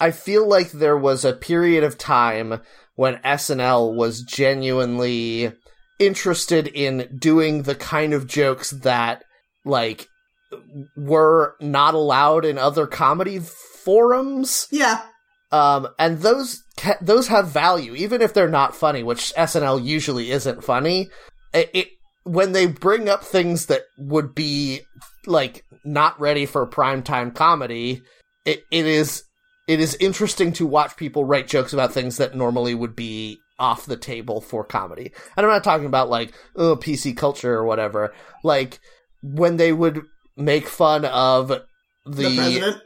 I 0.00 0.10
feel 0.12 0.46
like 0.48 0.70
there 0.70 0.96
was 0.96 1.24
a 1.24 1.32
period 1.32 1.82
of 1.84 1.98
time 1.98 2.60
when 2.94 3.16
SNL 3.16 3.94
was 3.94 4.22
genuinely 4.22 5.52
interested 6.00 6.66
in 6.66 7.08
doing 7.16 7.62
the 7.62 7.74
kind 7.76 8.12
of 8.12 8.26
jokes 8.26 8.70
that, 8.70 9.22
like, 9.64 10.08
were 10.96 11.54
not 11.60 11.94
allowed 11.94 12.44
in 12.44 12.58
other 12.58 12.86
comedy 12.86 13.38
forums. 13.84 14.66
Yeah, 14.72 15.00
Um, 15.52 15.88
and 15.98 16.20
those 16.20 16.62
ca- 16.76 16.98
those 17.00 17.28
have 17.28 17.48
value, 17.48 17.94
even 17.94 18.22
if 18.22 18.34
they're 18.34 18.48
not 18.48 18.74
funny, 18.74 19.02
which 19.02 19.32
SNL 19.36 19.84
usually 19.84 20.30
isn't 20.30 20.64
funny. 20.64 21.08
It, 21.52 21.70
it 21.74 21.88
when 22.24 22.52
they 22.52 22.66
bring 22.66 23.08
up 23.08 23.24
things 23.24 23.66
that 23.66 23.82
would 23.98 24.34
be 24.34 24.80
like 25.26 25.64
not 25.84 26.20
ready 26.20 26.46
for 26.46 26.66
primetime 26.68 27.34
comedy, 27.34 28.02
it, 28.44 28.62
it 28.70 28.86
is 28.86 29.24
it 29.66 29.80
is 29.80 29.96
interesting 30.00 30.52
to 30.54 30.66
watch 30.66 30.96
people 30.96 31.24
write 31.24 31.48
jokes 31.48 31.72
about 31.72 31.92
things 31.92 32.16
that 32.18 32.34
normally 32.36 32.74
would 32.74 32.94
be 32.96 33.38
off 33.60 33.86
the 33.86 33.96
table 33.96 34.40
for 34.40 34.64
comedy. 34.64 35.12
And 35.36 35.46
I'm 35.46 35.52
not 35.52 35.62
talking 35.62 35.86
about 35.86 36.08
like 36.10 36.32
oh, 36.56 36.74
PC 36.76 37.16
culture 37.16 37.54
or 37.54 37.64
whatever. 37.64 38.12
Like 38.42 38.80
when 39.22 39.56
they 39.58 39.72
would 39.72 40.02
make 40.36 40.66
fun 40.66 41.04
of 41.04 41.48
the 41.48 41.64
the 42.06 42.34
president. 42.36 42.82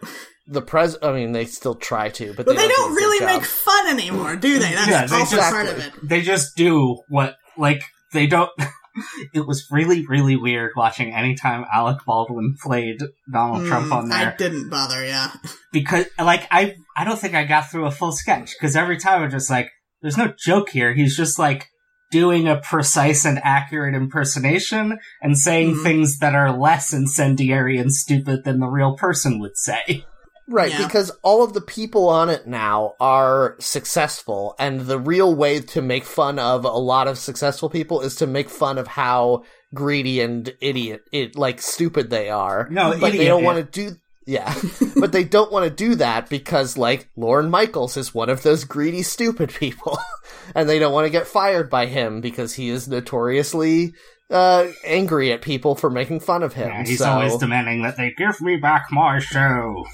the 0.48 0.60
pres 0.62 0.96
I 1.02 1.12
mean 1.12 1.32
they 1.32 1.44
still 1.46 1.76
try 1.76 2.08
to, 2.10 2.34
but, 2.34 2.44
But 2.46 2.56
they 2.56 2.66
do 2.66 2.68
don't 2.74 2.90
a 2.92 2.94
good 2.94 3.00
really 3.00 3.24
make 3.26 3.44
fun 3.44 3.86
anymore, 3.88 4.36
do 4.36 4.58
they? 4.58 4.74
That's 4.74 4.88
Yeah, 4.90 5.06
they 5.06 5.16
also 5.16 5.36
just- 5.36 5.50
part 5.52 5.66
of 5.68 5.78
it. 5.78 5.92
They 6.02 6.20
just 6.20 6.56
do 6.56 6.98
what, 7.08 7.36
like, 7.56 7.82
they 8.12 8.26
don't. 8.26 8.50
it 9.34 9.46
was 9.46 9.66
really, 9.70 10.04
really 10.06 10.36
weird 10.36 10.72
watching 10.76 11.12
anytime 11.14 11.64
Alec 11.72 11.98
Baldwin 12.06 12.56
played 12.62 12.98
Donald 13.32 13.66
Trump 13.66 13.86
Mm, 13.88 13.92
on 13.92 14.08
there. 14.08 14.32
I 14.32 14.36
didn't 14.36 14.68
bother, 14.68 15.04
yeah. 15.04 15.32
because, 15.72 16.06
like, 16.18 16.46
I, 16.50 16.74
I 16.96 17.04
don't 17.04 17.18
think 17.18 17.34
I 17.34 17.44
got 17.44 17.70
through 17.70 17.86
a 17.86 17.90
full 17.90 18.12
sketch, 18.12 18.52
because 18.58 18.76
every 18.76 18.98
time 18.98 19.22
I'm 19.22 19.30
just 19.30 19.50
like, 19.50 19.70
there's 20.04 20.18
no 20.18 20.34
joke 20.38 20.68
here. 20.68 20.92
He's 20.92 21.16
just, 21.16 21.38
like, 21.38 21.70
doing 22.10 22.46
a 22.46 22.60
precise 22.60 23.24
and 23.24 23.40
accurate 23.42 23.94
impersonation 23.94 24.98
and 25.22 25.36
saying 25.36 25.76
Mhm. 25.76 25.82
things 25.82 26.18
that 26.18 26.34
are 26.34 26.56
less 26.56 26.92
incendiary 26.92 27.78
and 27.78 27.90
stupid 27.90 28.44
than 28.44 28.60
the 28.60 28.68
real 28.68 28.94
person 28.94 29.40
would 29.40 29.56
say. 29.56 30.04
Right, 30.46 30.70
Yeah. 30.70 30.86
because 30.86 31.10
all 31.22 31.42
of 31.42 31.54
the 31.54 31.62
people 31.62 32.10
on 32.10 32.28
it 32.28 32.46
now 32.46 32.92
are 33.00 33.56
successful, 33.60 34.54
and 34.58 34.82
the 34.82 34.98
real 34.98 35.34
way 35.34 35.60
to 35.60 35.80
make 35.80 36.04
fun 36.04 36.38
of 36.38 36.66
a 36.66 36.68
lot 36.68 37.08
of 37.08 37.16
successful 37.18 37.70
people 37.70 38.02
is 38.02 38.14
to 38.16 38.26
make 38.26 38.50
fun 38.50 38.76
of 38.76 38.86
how 38.86 39.42
greedy 39.72 40.20
and 40.20 40.52
idiot, 40.60 41.00
it 41.12 41.34
like 41.36 41.62
stupid 41.62 42.10
they 42.10 42.28
are. 42.28 42.68
No, 42.70 42.94
but 43.00 43.12
they 43.12 43.24
don't 43.24 43.40
yeah. 43.40 43.46
want 43.46 43.72
to 43.72 43.88
do. 43.90 43.96
Yeah, 44.26 44.54
but 44.96 45.12
they 45.12 45.24
don't 45.24 45.52
want 45.52 45.64
to 45.64 45.70
do 45.70 45.96
that 45.96 46.28
because, 46.30 46.78
like, 46.78 47.08
Lorne 47.16 47.50
Michaels 47.50 47.96
is 47.96 48.14
one 48.14 48.30
of 48.30 48.42
those 48.42 48.64
greedy, 48.64 49.02
stupid 49.02 49.52
people, 49.52 49.98
and 50.54 50.68
they 50.68 50.78
don't 50.78 50.92
want 50.92 51.04
to 51.06 51.10
get 51.10 51.26
fired 51.26 51.68
by 51.68 51.86
him 51.86 52.20
because 52.20 52.54
he 52.54 52.70
is 52.70 52.88
notoriously 52.88 53.92
uh, 54.30 54.66
angry 54.84 55.30
at 55.32 55.42
people 55.42 55.74
for 55.74 55.90
making 55.90 56.20
fun 56.20 56.42
of 56.42 56.54
him. 56.54 56.68
Yeah, 56.68 56.84
he's 56.84 56.98
so- 56.98 57.10
always 57.10 57.36
demanding 57.36 57.82
that 57.82 57.96
they 57.96 58.12
give 58.16 58.40
me 58.40 58.56
back 58.56 58.86
my 58.90 59.18
show. 59.18 59.84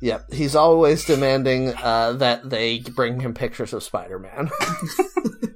Yep, 0.00 0.32
he's 0.32 0.54
always 0.54 1.04
demanding 1.04 1.74
uh, 1.74 2.12
that 2.12 2.48
they 2.48 2.78
bring 2.80 3.18
him 3.20 3.34
pictures 3.34 3.72
of 3.72 3.82
Spider-Man. 3.82 4.50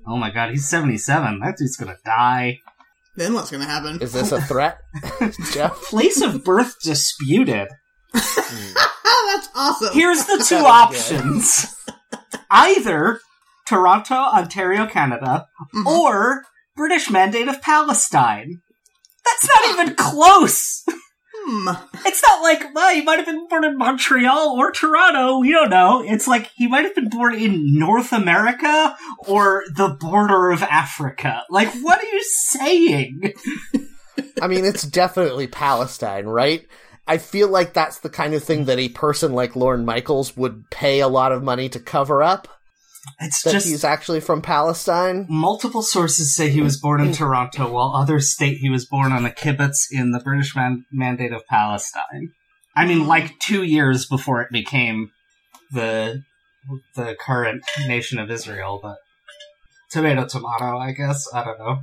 Oh 0.05 0.17
my 0.17 0.31
god, 0.31 0.51
he's 0.51 0.69
77. 0.69 1.41
That 1.41 1.57
dude's 1.57 1.77
gonna 1.77 1.97
die. 2.05 2.59
Then 3.17 3.33
what's 3.35 3.51
gonna 3.51 3.65
happen? 3.65 4.03
Is 4.03 4.13
this 4.13 4.33
a 4.33 4.41
threat, 4.43 4.79
Jeff? 5.53 5.81
Place 5.85 6.21
of 6.21 6.45
birth 6.45 6.75
disputed. 6.83 7.69
That's 8.15 9.49
awesome. 9.55 9.95
Here's 9.95 10.25
the 10.27 10.45
two 10.49 10.57
options. 10.65 11.75
Either 12.51 13.21
Toronto, 13.67 14.15
Ontario, 14.15 14.87
Canada, 14.87 15.47
Mhm. 15.75 15.87
or 15.87 16.43
British 16.77 17.11
Mandate 17.11 17.49
of 17.49 17.63
Palestine. 17.63 18.61
That's 19.25 19.47
not 19.49 19.81
even 19.81 19.95
close. 19.95 20.85
Hmm. 21.45 21.69
It's 22.07 22.23
not 22.29 22.43
like, 22.43 22.75
well, 22.75 22.95
he 22.95 23.03
might 23.03 23.17
have 23.19 23.27
been 23.27 23.47
born 23.49 23.65
in 23.65 23.77
Montreal 23.79 24.57
or 24.59 24.71
Toronto. 24.73 25.39
We 25.39 25.51
don't 25.51 25.71
know. 25.71 26.03
It's 26.05 26.27
like 26.29 26.51
he 26.55 26.67
might 26.69 26.85
have 26.85 26.95
been 26.95 27.09
born 27.09 27.35
in 27.35 27.79
North 27.79 28.13
America 28.13 28.97
or 29.27 29.65
the 29.75 29.97
border 30.01 30.51
of 30.51 30.63
Africa. 30.63 31.43
Like, 31.51 31.73
what 31.83 31.99
are 32.01 32.05
you 32.05 32.23
saying? 32.23 33.33
I 34.41 34.47
mean, 34.47 34.65
it's 34.65 34.83
definitely 34.83 35.47
Palestine, 35.47 36.27
right? 36.27 36.65
I 37.07 37.19
feel 37.19 37.49
like 37.49 37.73
that's 37.73 37.99
the 37.99 38.11
kind 38.11 38.35
of 38.35 38.45
thing 38.45 38.67
that 38.67 38.79
a 38.79 38.89
person 38.89 39.33
like 39.33 39.57
Lorne 39.57 39.85
Michaels 39.85 40.37
would 40.37 40.71
pay 40.71 41.01
a 41.01 41.09
lot 41.09 41.33
of 41.33 41.43
money 41.43 41.69
to 41.71 41.81
cover 41.81 42.23
up. 42.23 42.49
It's 43.19 43.43
That 43.43 43.53
just 43.53 43.67
he's 43.67 43.83
actually 43.83 44.21
from 44.21 44.43
Palestine. 44.43 45.27
multiple 45.29 45.83
sources 45.83 46.37
say 46.37 46.51
he 46.51 46.61
was 46.61 46.79
born 46.79 47.01
in 47.01 47.09
mm. 47.09 47.17
Toronto, 47.17 47.73
while 47.73 47.97
others 47.97 48.33
state 48.33 48.59
he 48.59 48.71
was 48.71 48.87
born 48.87 49.11
on 49.11 49.27
a 49.27 49.31
kibbutz 49.31 49.87
in 49.91 50.13
the 50.13 50.21
British 50.21 50.55
man- 50.55 50.85
Mandate 50.93 51.33
of 51.33 51.45
Palestine. 51.49 52.33
I 52.77 52.87
mean, 52.87 53.09
like 53.09 53.39
two 53.41 53.65
years 53.65 54.07
before 54.07 54.41
it 54.41 54.53
became 54.53 55.11
the 55.73 56.23
the 56.95 57.17
current 57.19 57.65
nation 57.89 58.21
of 58.21 58.31
Israel, 58.31 58.79
but 58.81 58.99
tomato 59.91 60.27
tomato, 60.27 60.79
I 60.79 60.93
guess. 60.93 61.27
I 61.35 61.45
don't 61.45 61.59
know. 61.59 61.81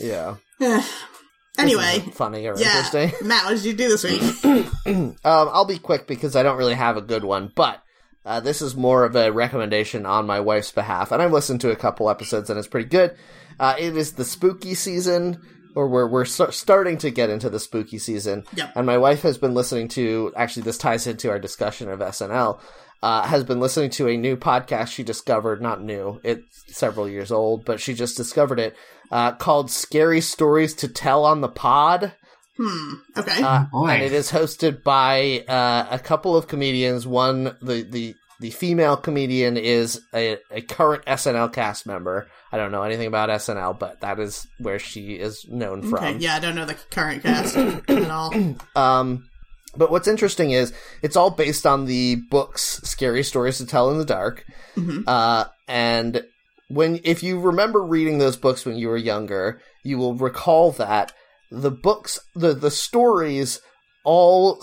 Yeah. 0.00 0.82
Anyway, 1.58 2.00
funny 2.12 2.46
or 2.46 2.56
yeah. 2.58 2.66
interesting. 2.84 3.12
Matt, 3.28 3.44
what 3.44 3.54
did 3.56 3.64
you 3.64 3.74
do 3.74 3.88
this 3.88 4.04
week? 4.04 4.22
um, 4.86 5.16
I'll 5.24 5.64
be 5.64 5.78
quick 5.78 6.06
because 6.06 6.36
I 6.36 6.42
don't 6.42 6.58
really 6.58 6.74
have 6.74 6.96
a 6.96 7.02
good 7.02 7.24
one, 7.24 7.50
but 7.54 7.82
uh, 8.24 8.40
this 8.40 8.60
is 8.62 8.74
more 8.76 9.04
of 9.04 9.14
a 9.16 9.30
recommendation 9.32 10.04
on 10.06 10.26
my 10.26 10.40
wife's 10.40 10.72
behalf, 10.72 11.12
and 11.12 11.22
I've 11.22 11.32
listened 11.32 11.60
to 11.62 11.70
a 11.70 11.76
couple 11.76 12.10
episodes 12.10 12.50
and 12.50 12.58
it's 12.58 12.68
pretty 12.68 12.88
good. 12.88 13.16
Uh, 13.58 13.74
it 13.78 13.96
is 13.96 14.12
the 14.12 14.24
spooky 14.24 14.74
season, 14.74 15.40
or 15.74 15.88
we're 15.88 16.06
we're 16.06 16.24
st- 16.26 16.52
starting 16.52 16.98
to 16.98 17.10
get 17.10 17.30
into 17.30 17.48
the 17.48 17.60
spooky 17.60 17.98
season, 17.98 18.44
Yep. 18.54 18.72
and 18.76 18.86
my 18.86 18.98
wife 18.98 19.22
has 19.22 19.38
been 19.38 19.54
listening 19.54 19.88
to. 19.88 20.32
Actually, 20.36 20.64
this 20.64 20.76
ties 20.78 21.06
into 21.06 21.30
our 21.30 21.38
discussion 21.38 21.88
of 21.88 22.00
SNL. 22.00 22.60
Uh, 23.06 23.22
has 23.22 23.44
been 23.44 23.60
listening 23.60 23.88
to 23.90 24.08
a 24.08 24.16
new 24.16 24.36
podcast 24.36 24.88
she 24.88 25.04
discovered. 25.04 25.62
Not 25.62 25.80
new; 25.80 26.20
it's 26.24 26.64
several 26.76 27.08
years 27.08 27.30
old, 27.30 27.64
but 27.64 27.78
she 27.80 27.94
just 27.94 28.16
discovered 28.16 28.58
it. 28.58 28.74
Uh, 29.12 29.30
called 29.30 29.70
"Scary 29.70 30.20
Stories 30.20 30.74
to 30.74 30.88
Tell 30.88 31.24
on 31.24 31.40
the 31.40 31.48
Pod." 31.48 32.12
Hmm. 32.56 32.94
Okay. 33.16 33.42
Uh, 33.42 33.66
Oh, 33.72 33.86
and 33.86 34.02
it 34.02 34.12
is 34.12 34.32
hosted 34.32 34.82
by 34.82 35.44
uh, 35.46 35.86
a 35.90 36.00
couple 36.00 36.36
of 36.36 36.48
comedians. 36.48 37.06
One, 37.06 37.56
the 37.62 37.82
the 37.88 38.14
the 38.40 38.50
female 38.50 38.96
comedian 38.96 39.56
is 39.56 40.00
a, 40.12 40.38
a 40.50 40.60
current 40.62 41.04
SNL 41.06 41.52
cast 41.52 41.86
member. 41.86 42.26
I 42.50 42.56
don't 42.56 42.72
know 42.72 42.82
anything 42.82 43.06
about 43.06 43.28
SNL, 43.28 43.78
but 43.78 44.00
that 44.00 44.18
is 44.18 44.46
where 44.58 44.78
she 44.80 45.14
is 45.14 45.46
known 45.48 45.82
from. 45.82 46.04
okay. 46.04 46.16
Yeah, 46.18 46.34
I 46.36 46.40
don't 46.40 46.54
know 46.56 46.66
the 46.66 46.76
current 46.90 47.22
cast 47.22 47.56
at 47.56 48.10
all. 48.10 48.32
Um, 48.74 49.28
but 49.76 49.90
what's 49.90 50.08
interesting 50.08 50.50
is 50.50 50.72
it's 51.02 51.16
all 51.16 51.30
based 51.30 51.66
on 51.66 51.86
the 51.86 52.16
books 52.30 52.80
"Scary 52.84 53.22
Stories 53.22 53.58
to 53.58 53.66
Tell 53.66 53.90
in 53.90 53.98
the 53.98 54.04
Dark," 54.04 54.44
Mhm. 54.76 55.04
uh, 55.06 55.46
and 55.68 56.24
when 56.68 57.00
if 57.04 57.22
you 57.22 57.38
remember 57.40 57.82
reading 57.82 58.18
those 58.18 58.36
books 58.36 58.64
when 58.64 58.76
you 58.76 58.88
were 58.88 58.96
younger, 58.96 59.60
you 59.84 59.98
will 59.98 60.14
recall 60.14 60.72
that 60.72 61.12
the 61.50 61.70
books, 61.70 62.18
the 62.34 62.54
the 62.54 62.70
stories, 62.70 63.60
all 64.04 64.60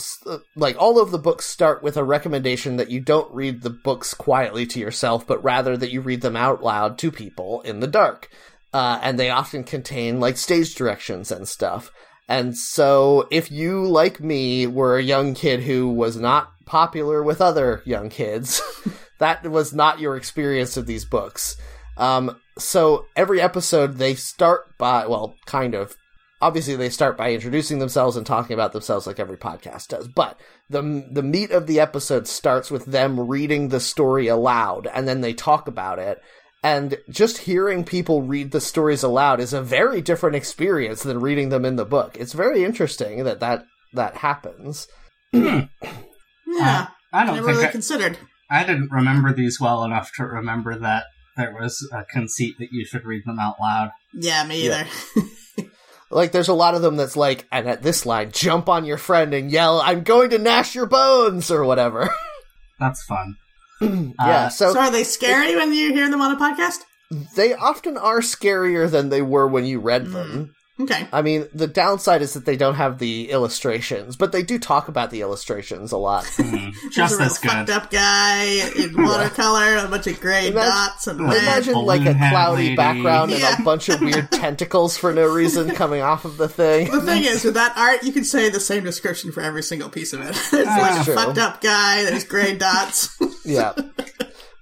like 0.55 0.75
all 0.79 1.00
of 1.00 1.12
the 1.12 1.17
books 1.17 1.46
start 1.46 1.82
with 1.84 1.98
a 1.98 2.03
recommendation 2.03 2.77
that 2.77 2.89
you 2.89 3.00
don't 3.00 3.34
read 3.34 3.62
the 3.62 3.70
books 3.70 4.13
quietly 4.13 4.65
to 4.65 4.79
yourself, 4.79 5.25
but 5.27 5.43
rather 5.43 5.75
that 5.77 5.91
you 5.91 6.01
read 6.01 6.22
them 6.22 6.36
out 6.36 6.63
loud 6.63 6.98
to 6.98 7.12
people 7.12 7.62
in 7.62 7.79
the 7.79 7.88
dark. 7.88 8.29
Uh, 8.74 9.00
and 9.03 9.20
they 9.20 9.29
often 9.29 9.63
contain 9.63 10.20
like 10.20 10.36
stage 10.36 10.74
directions 10.75 11.32
and 11.32 11.48
stuff. 11.48 11.91
And 12.27 12.58
so, 12.58 13.27
if 13.32 13.51
you, 13.51 13.86
like 13.86 14.22
me, 14.22 14.65
were 14.65 14.98
a 14.98 15.03
young 15.03 15.34
kid 15.34 15.62
who 15.62 15.89
was 15.89 16.15
not 16.15 16.51
popular 16.65 17.22
with 17.22 17.42
other 17.42 17.82
young 17.86 18.10
kids, 18.10 18.62
that 19.20 19.44
was 19.50 19.74
not 19.74 20.00
your 20.00 20.15
experience 20.15 20.77
of 20.77 20.86
these 20.86 21.06
books. 21.06 21.58
Um, 21.98 22.39
so, 22.58 23.06
every 23.15 23.42
episode 23.42 23.96
they 23.98 24.15
start 24.15 24.77
by, 24.77 25.06
well, 25.08 25.36
kind 25.46 25.75
of. 25.75 25.96
Obviously, 26.42 26.75
they 26.75 26.89
start 26.89 27.18
by 27.18 27.32
introducing 27.32 27.80
themselves 27.80 28.18
and 28.18 28.25
talking 28.25 28.53
about 28.53 28.74
themselves 28.74 29.08
like 29.08 29.18
every 29.18 29.38
podcast 29.38 29.88
does. 29.88 30.10
But 30.10 30.38
the 30.70 31.08
the 31.10 31.24
meat 31.24 31.51
of 31.51 31.68
the 31.68 31.80
episode 31.80 32.27
starts 32.27 32.70
with 32.70 32.86
them 32.86 33.18
reading 33.30 33.70
the 33.70 33.80
story 33.80 34.27
aloud, 34.27 34.88
and 34.94 35.08
then 35.08 35.22
they 35.22 35.34
talk 35.34 35.70
about 35.70 36.00
it. 36.00 36.22
And 36.63 36.98
just 37.10 37.39
hearing 37.39 37.84
people 37.84 38.22
read 38.22 38.51
the 38.51 38.62
stories 38.62 39.03
aloud 39.03 39.39
is 39.41 39.51
a 39.53 39.62
very 39.62 40.01
different 40.01 40.36
experience 40.38 41.03
than 41.03 41.20
reading 41.20 41.50
them 41.50 41.65
in 41.65 41.75
the 41.75 41.84
book. 41.86 42.15
It's 42.17 42.32
very 42.34 42.63
interesting 42.63 43.25
that 43.25 43.41
that, 43.41 43.65
that 43.93 44.15
happens. 44.17 44.88
Yeah. 46.46 46.88
I 47.12 47.25
don't 47.25 47.36
Never 47.36 47.48
think 47.48 47.58
really 47.58 47.67
I, 47.67 47.72
considered. 47.72 48.17
I 48.50 48.63
didn't 48.63 48.91
remember 48.91 49.34
these 49.34 49.60
well 49.60 49.84
enough 49.84 50.12
to 50.17 50.24
remember 50.24 50.77
that 50.79 51.05
there 51.36 51.51
was 51.60 51.88
a 51.91 52.03
conceit 52.05 52.55
that 52.60 52.70
you 52.72 52.86
should 52.86 53.05
read 53.05 53.24
them 53.25 53.39
out 53.39 53.55
loud. 53.60 53.89
Yeah, 54.13 54.46
me 54.46 54.67
Yeah. 54.67 54.86
either. 55.17 55.70
Like, 56.12 56.32
there's 56.32 56.48
a 56.50 56.53
lot 56.53 56.75
of 56.75 56.84
them 56.84 56.96
that's 56.96 57.17
like, 57.17 57.48
and 57.51 57.67
at 57.67 57.82
this 57.82 58.05
line, 58.05 58.32
jump 58.32 58.70
on 58.70 58.86
your 58.86 59.00
friend 59.00 59.34
and 59.34 59.50
yell, 59.51 59.82
I'm 59.82 60.03
going 60.03 60.29
to 60.29 60.38
gnash 60.38 60.75
your 60.75 60.86
bones, 60.86 61.50
or 61.50 61.65
whatever. 61.65 62.08
That's 62.79 63.03
fun. 63.05 63.34
yeah, 64.20 64.46
Uh, 64.46 64.50
so, 64.50 64.74
So 64.74 64.80
are 64.80 64.92
they 64.92 65.04
scary 65.04 65.56
when 65.56 65.74
you 65.74 65.94
hear 65.94 66.10
them 66.10 66.22
on 66.22 66.32
a 66.32 66.40
podcast? 66.40 66.80
they 67.36 67.54
often 67.54 67.96
are 67.98 68.20
scarier 68.22 68.90
than 68.90 69.10
they 69.10 69.22
were 69.22 69.48
when 69.48 69.66
you 69.66 69.80
read 69.80 70.08
them. 70.08 70.54
Okay. 70.82 71.08
I 71.13 71.22
mean, 71.22 71.48
the 71.53 71.68
downside 71.68 72.24
is 72.24 72.34
that 72.34 72.46
they 72.46 72.58
don't 72.58 72.74
have 72.75 72.98
the 72.98 73.30
illustrations, 73.30 74.15
but 74.15 74.32
they 74.32 74.42
do 74.42 74.58
talk 74.58 74.88
about 74.88 75.12
the 75.12 75.22
illustrations 75.22 75.92
a 75.92 75.98
lot. 75.98 76.25
Hmm, 76.36 76.70
just 76.89 77.13
a 77.13 77.18
real 77.18 77.25
as 77.27 77.38
good. 77.38 77.51
fucked 77.51 77.70
up 77.70 77.92
guy 77.92 78.44
in 78.75 78.94
watercolor, 78.98 79.77
a 79.77 79.88
bunch 79.88 80.08
of 80.08 80.20
gray 80.20 80.48
Imagine- 80.48 80.70
dots 80.70 81.08
and 81.08 81.20
Imagine- 81.20 81.36
red. 81.44 81.44
Imagine 81.68 81.86
like 81.86 82.06
a 82.08 82.13
cloudy 82.15 82.63
lady. 82.63 82.75
background 82.75 83.32
and 83.32 83.60
a 83.60 83.63
bunch 83.63 83.89
of 83.89 84.01
weird 84.01 84.32
tentacles 84.32 84.98
for 84.98 85.13
no 85.13 85.32
reason 85.32 85.70
coming 85.75 86.01
off 86.01 86.25
of 86.25 86.38
the 86.38 86.50
thing. 86.50 86.89
The 86.92 87.01
thing 87.01 87.24
is, 87.24 87.44
with 87.46 87.53
that 87.53 87.77
art, 87.77 88.03
you 88.03 88.12
can 88.12 88.24
say 88.24 88.50
the 88.50 88.60
same 88.60 88.84
description 88.84 89.32
for 89.32 89.42
every 89.42 89.62
single 89.63 89.89
piece 89.89 90.12
of 90.13 90.22
it. 90.22 90.30
It's 90.30 90.51
like 90.53 90.65
That's 90.65 91.01
a 91.01 91.06
true. 91.06 91.13
fucked 91.15 91.38
up 91.38 91.62
guy. 91.62 92.03
There's 92.03 92.24
gray 92.24 92.56
dots. 92.58 93.15
yeah. 93.46 93.74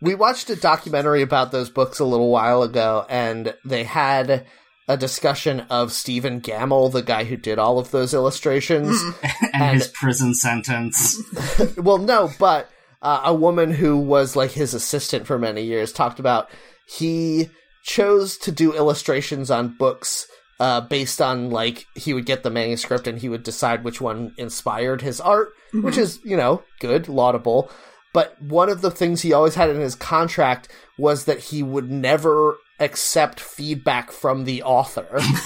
We 0.02 0.16
watched 0.16 0.50
a 0.50 0.56
documentary 0.56 1.22
about 1.22 1.52
those 1.52 1.70
books 1.70 2.00
a 2.00 2.06
little 2.06 2.30
while 2.32 2.64
ago, 2.64 3.06
and 3.08 3.56
they 3.64 3.84
had 3.86 4.46
a 4.88 4.98
discussion 4.98 5.62
of 5.70 5.92
Stephen 5.92 6.42
Gammell, 6.42 6.92
the 6.92 7.02
guy 7.02 7.24
who 7.24 7.38
did 7.38 7.60
all 7.60 7.80
of 7.80 7.92
those 7.92 8.14
illustrations. 8.14 9.02
and, 9.24 9.50
And- 9.54 9.74
his 9.80 9.88
prison 9.88 10.34
sentence. 10.34 11.22
well, 11.78 11.98
no, 11.98 12.30
but 12.40 12.70
uh, 13.02 13.22
a 13.26 13.34
woman 13.34 13.72
who 13.72 13.98
was 13.98 14.36
like 14.36 14.52
his 14.52 14.74
assistant 14.74 15.26
for 15.26 15.40
many 15.40 15.64
years 15.64 15.92
talked 15.92 16.20
about 16.20 16.50
he 16.86 17.50
chose 17.84 18.38
to 18.38 18.52
do 18.52 18.74
illustrations 18.74 19.50
on 19.50 19.76
books 19.78 20.28
uh, 20.60 20.82
based 20.82 21.20
on 21.22 21.50
like 21.50 21.88
he 21.96 22.14
would 22.14 22.26
get 22.26 22.44
the 22.44 22.50
manuscript 22.52 23.08
and 23.08 23.18
he 23.20 23.30
would 23.30 23.42
decide 23.44 23.84
which 23.84 24.00
one 24.00 24.34
inspired 24.38 25.02
his 25.02 25.20
art, 25.20 25.54
which 25.74 25.98
is 25.98 26.20
you 26.24 26.38
know 26.38 26.64
good, 26.80 27.08
laudable. 27.08 27.72
But 28.14 28.40
one 28.42 28.70
of 28.70 28.82
the 28.82 28.92
things 28.92 29.22
he 29.22 29.34
always 29.34 29.56
had 29.56 29.70
in 29.70 29.80
his 29.80 29.96
contract 29.96 30.68
was 30.98 31.26
that 31.26 31.40
he 31.40 31.64
would 31.64 31.90
never 31.90 32.58
accept 32.82 33.40
feedback 33.40 34.12
from 34.12 34.44
the 34.46 34.64
author. 34.64 35.08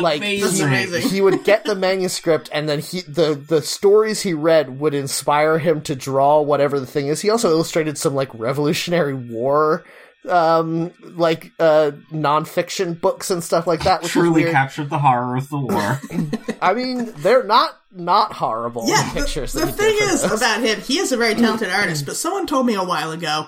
like 0.00 0.22
he, 0.22 0.40
That's 0.40 0.60
Amazing. 0.60 0.66
amazing. 0.66 1.02
he 1.10 1.20
would 1.20 1.44
get 1.44 1.64
the 1.64 1.74
manuscript 1.74 2.48
and 2.52 2.68
then 2.68 2.80
he 2.80 3.02
the 3.02 3.34
the 3.34 3.62
stories 3.62 4.22
he 4.22 4.34
read 4.34 4.80
would 4.80 4.94
inspire 4.94 5.58
him 5.58 5.80
to 5.82 5.94
draw 5.94 6.40
whatever 6.40 6.80
the 6.80 6.86
thing 6.86 7.08
is. 7.08 7.20
He 7.20 7.30
also 7.30 7.50
illustrated 7.50 7.98
some 7.98 8.14
like 8.14 8.30
Revolutionary 8.34 9.14
War 9.14 9.84
um 10.28 10.90
like 11.02 11.52
uh 11.60 11.92
nonfiction 12.12 13.00
books 13.00 13.30
and 13.30 13.44
stuff 13.44 13.64
like 13.64 13.84
that 13.84 14.02
which 14.02 14.10
Truly 14.10 14.42
captured 14.50 14.90
the 14.90 14.98
horror 14.98 15.36
of 15.36 15.48
the 15.50 15.58
war. 15.58 16.00
I 16.60 16.74
mean, 16.74 17.12
they're 17.18 17.44
not 17.44 17.78
not 17.92 18.32
horrible 18.32 18.84
Yeah, 18.88 19.08
the 19.14 19.20
pictures 19.20 19.52
the, 19.52 19.60
that 19.60 19.66
the 19.66 19.72
he 19.72 19.76
thing 19.78 19.98
did 19.98 20.08
for 20.08 20.14
is 20.14 20.22
those. 20.22 20.40
about 20.40 20.60
him, 20.62 20.80
he 20.80 20.98
is 20.98 21.12
a 21.12 21.16
very 21.16 21.34
talented 21.34 21.70
artist, 21.72 22.06
but 22.06 22.16
someone 22.16 22.46
told 22.46 22.66
me 22.66 22.74
a 22.74 22.82
while 22.82 23.12
ago, 23.12 23.46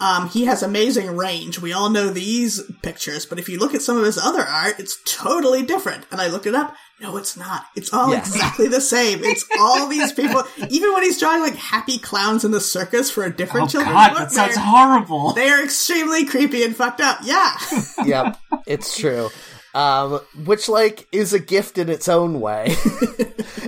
um, 0.00 0.28
he 0.28 0.44
has 0.46 0.62
amazing 0.62 1.16
range. 1.16 1.60
We 1.60 1.72
all 1.72 1.88
know 1.90 2.10
these 2.10 2.60
pictures, 2.82 3.26
but 3.26 3.38
if 3.38 3.48
you 3.48 3.58
look 3.58 3.74
at 3.74 3.82
some 3.82 3.96
of 3.96 4.04
his 4.04 4.18
other 4.18 4.42
art, 4.42 4.74
it's 4.78 4.98
totally 5.06 5.62
different. 5.62 6.04
And 6.10 6.20
I 6.20 6.26
looked 6.28 6.46
it 6.46 6.54
up. 6.54 6.74
No, 7.00 7.16
it's 7.16 7.36
not. 7.36 7.66
It's 7.76 7.92
all 7.92 8.10
Yeah. 8.12 8.18
exactly 8.18 8.68
the 8.68 8.80
same. 8.80 9.20
It's 9.24 9.44
all 9.58 9.86
these 9.88 10.12
people. 10.12 10.42
Even 10.70 10.92
when 10.92 11.02
he's 11.02 11.18
drawing 11.18 11.42
like 11.42 11.56
happy 11.56 11.98
clowns 11.98 12.44
in 12.44 12.50
the 12.50 12.60
circus 12.60 13.10
for 13.10 13.24
a 13.24 13.34
different 13.34 13.66
oh 13.66 13.68
children's 13.68 13.94
god, 13.94 14.08
book, 14.10 14.18
that 14.18 14.30
sounds 14.32 14.56
horrible. 14.56 15.32
they 15.32 15.48
are 15.50 15.62
extremely 15.62 16.24
creepy 16.24 16.62
and 16.64 16.74
fucked 16.76 17.00
up. 17.00 17.18
Yeah. 17.22 17.56
yep, 18.04 18.38
it's 18.66 18.96
true. 18.96 19.30
Um, 19.74 20.20
which 20.44 20.68
like 20.68 21.08
is 21.10 21.32
a 21.32 21.40
gift 21.40 21.78
in 21.78 21.88
its 21.88 22.08
own 22.08 22.40
way. 22.40 22.66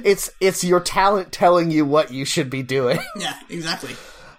it's 0.04 0.30
it's 0.40 0.62
your 0.62 0.78
talent 0.80 1.32
telling 1.32 1.70
you 1.72 1.84
what 1.84 2.12
you 2.12 2.24
should 2.24 2.48
be 2.48 2.62
doing. 2.62 2.98
yeah, 3.18 3.34
exactly. 3.48 3.96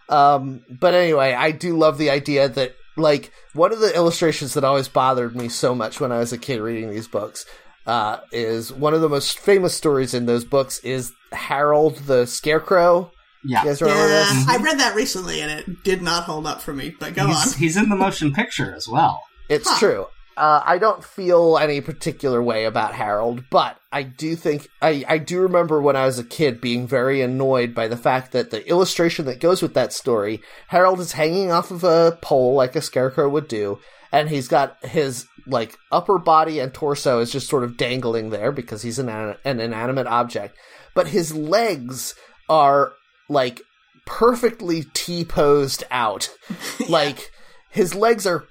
Um, 0.10 0.62
but 0.70 0.94
anyway, 0.94 1.34
I 1.34 1.52
do 1.52 1.78
love 1.78 1.98
the 1.98 2.10
idea 2.10 2.48
that 2.50 2.76
like 2.96 3.32
one 3.54 3.72
of 3.74 3.80
the 3.80 3.94
illustrations 3.96 4.54
that 4.56 4.64
always 4.64 4.88
bothered 4.88 5.36
me 5.36 5.50
so 5.50 5.76
much 5.76 6.00
when 6.00 6.12
I 6.12 6.20
was 6.20 6.34
a 6.34 6.38
kid 6.38 6.60
reading 6.62 6.90
these 6.90 7.08
books 7.08 7.46
uh, 7.86 8.18
is 8.32 8.72
one 8.74 8.94
of 8.94 9.02
the 9.02 9.10
most 9.10 9.38
famous 9.40 9.74
stories 9.74 10.14
in 10.14 10.26
those 10.26 10.46
books 10.46 10.80
is 10.80 11.12
Harold 11.32 11.98
the 11.98 12.26
Scarecrow. 12.26 13.12
yeah. 13.46 13.62
You 13.64 13.70
guys 13.70 13.82
remember 13.82 14.08
Yeah, 14.08 14.34
this? 14.34 14.48
I 14.50 14.58
read 14.58 14.80
that 14.80 14.96
recently 14.96 15.42
and 15.42 15.52
it 15.52 15.84
did 15.84 16.02
not 16.02 16.24
hold 16.24 16.48
up 16.48 16.62
for 16.62 16.74
me, 16.74 16.96
but 17.00 17.14
go 17.14 17.28
He's, 17.28 17.54
on. 17.54 17.60
he's 17.60 17.78
in 17.78 17.90
the 17.90 17.96
motion 17.96 18.34
picture 18.34 18.74
as 18.76 18.88
well. 18.88 19.22
It's 19.50 19.70
Huh. 19.70 19.80
true. 19.80 20.06
Uh, 20.38 20.62
I 20.64 20.78
don't 20.78 21.04
feel 21.04 21.58
any 21.58 21.82
particular 21.82 22.44
way 22.44 22.66
about 22.66 22.94
Harold, 22.94 23.46
but 23.50 23.80
I 23.92 24.04
do 24.04 24.36
think 24.36 24.70
I, 24.84 25.04
I 25.08 25.18
do 25.18 25.40
remember 25.40 25.82
when 25.82 25.96
I 25.96 26.06
was 26.06 26.20
a 26.20 26.24
kid 26.24 26.62
being 26.62 26.88
very 26.88 27.22
annoyed 27.22 27.74
by 27.74 27.88
the 27.88 27.98
fact 27.98 28.34
that 28.34 28.52
the 28.52 28.66
illustration 28.70 29.26
that 29.26 29.40
goes 29.40 29.64
with 29.64 29.74
that 29.74 29.94
story, 29.94 30.44
Harold 30.68 31.00
is 31.00 31.14
hanging 31.14 31.52
off 31.52 31.72
of 31.72 31.84
a 31.84 32.20
pole 32.22 32.54
like 32.54 32.76
a 32.76 32.84
scarecrow 32.84 33.28
would 33.30 33.48
do, 33.48 33.80
and 34.12 34.30
he's 34.30 34.48
got 34.48 34.78
his 34.86 35.26
like 35.48 35.76
upper 35.92 36.20
body 36.20 36.60
and 36.60 36.72
torso 36.72 37.20
is 37.20 37.32
just 37.32 37.50
sort 37.50 37.64
of 37.64 37.76
dangling 37.76 38.30
there 38.30 38.52
because 38.52 38.84
he's 38.84 39.00
an 39.00 39.10
an 39.10 39.60
inanimate 39.60 40.06
object, 40.06 40.56
but 40.94 41.08
his 41.08 41.36
legs 41.36 42.14
are 42.48 42.92
like 43.28 43.60
perfectly 44.06 44.84
T 44.94 45.26
posed 45.26 45.84
out, 45.90 46.30
like 46.90 47.32
his 47.72 47.96
legs 47.96 48.28
are 48.28 48.46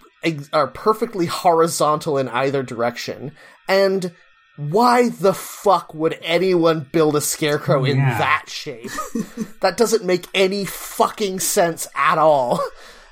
are 0.52 0.66
perfectly 0.68 1.26
horizontal 1.26 2.18
in 2.18 2.28
either 2.28 2.62
direction, 2.62 3.32
and 3.68 4.12
why 4.56 5.10
the 5.10 5.34
fuck 5.34 5.92
would 5.94 6.18
anyone 6.22 6.86
build 6.90 7.14
a 7.16 7.20
scarecrow 7.20 7.84
in 7.84 7.98
Yeah. 7.98 8.18
that 8.18 8.44
shape? 8.48 8.90
that 9.60 9.76
doesn't 9.76 10.04
make 10.04 10.26
any 10.34 10.64
fucking 10.64 11.40
sense 11.40 11.86
at 11.94 12.16
all. 12.18 12.60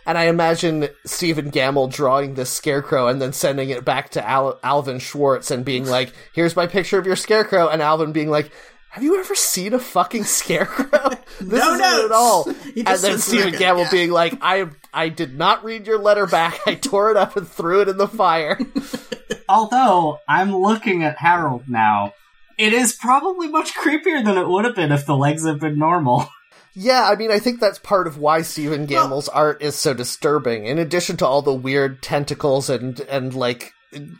And 0.06 0.18
I 0.18 0.24
imagine 0.24 0.88
Stephen 1.06 1.50
Gammell 1.50 1.90
drawing 1.90 2.34
this 2.34 2.50
scarecrow 2.50 3.08
and 3.08 3.22
then 3.22 3.32
sending 3.32 3.70
it 3.70 3.84
back 3.86 4.10
to 4.10 4.26
Al- 4.28 4.58
Alvin 4.62 4.98
Schwartz 4.98 5.50
and 5.50 5.64
being 5.64 5.86
like, 5.86 6.12
"Here's 6.34 6.56
my 6.56 6.66
picture 6.66 6.98
of 6.98 7.06
your 7.06 7.16
scarecrow," 7.16 7.68
and 7.68 7.80
Alvin 7.80 8.12
being 8.12 8.30
like, 8.30 8.50
"Have 8.94 9.02
you 9.02 9.18
ever 9.18 9.34
seen 9.34 9.74
a 9.74 9.78
fucking 9.78 10.22
scarecrow? 10.24 11.10
this 11.40 11.48
No 11.60 11.74
isn't 11.74 11.80
notes. 11.80 12.04
at 12.04 12.12
all." 12.12 12.44
And 12.76 12.98
then 13.00 13.18
Stephen 13.18 13.52
record, 13.52 13.60
Gammell 13.60 13.84
yeah. 13.84 13.90
being 13.90 14.10
like, 14.10 14.38
"I 14.40 14.66
I 14.92 15.08
did 15.08 15.36
not 15.36 15.64
read 15.64 15.86
your 15.86 15.98
letter 15.98 16.26
back. 16.26 16.60
I 16.66 16.74
tore 16.76 17.10
it 17.10 17.16
up 17.16 17.36
and 17.36 17.46
threw 17.48 17.80
it 17.82 17.88
in 17.88 17.96
the 17.96 18.08
fire." 18.08 18.58
Although 19.48 20.18
I'm 20.28 20.54
looking 20.56 21.02
at 21.02 21.18
Harold 21.18 21.64
now, 21.68 22.14
it 22.58 22.72
is 22.72 22.94
probably 22.94 23.48
much 23.48 23.74
creepier 23.74 24.24
than 24.24 24.38
it 24.38 24.48
would 24.48 24.64
have 24.64 24.74
been 24.76 24.92
if 24.92 25.06
the 25.06 25.16
legs 25.16 25.44
had 25.44 25.60
been 25.60 25.78
normal. 25.78 26.28
Yeah, 26.76 27.08
I 27.08 27.14
mean, 27.14 27.30
I 27.30 27.38
think 27.38 27.60
that's 27.60 27.78
part 27.78 28.06
of 28.08 28.18
why 28.18 28.42
Stephen 28.42 28.86
Gammell's 28.86 29.28
art 29.28 29.62
is 29.62 29.76
so 29.76 29.94
disturbing. 29.94 30.66
In 30.66 30.78
addition 30.78 31.16
to 31.18 31.26
all 31.26 31.40
the 31.42 31.54
weird 31.54 32.02
tentacles 32.02 32.68
and 32.70 32.98
and 33.02 33.32
like 33.34 33.72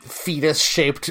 fetus 0.03 0.61
shaped 0.61 1.09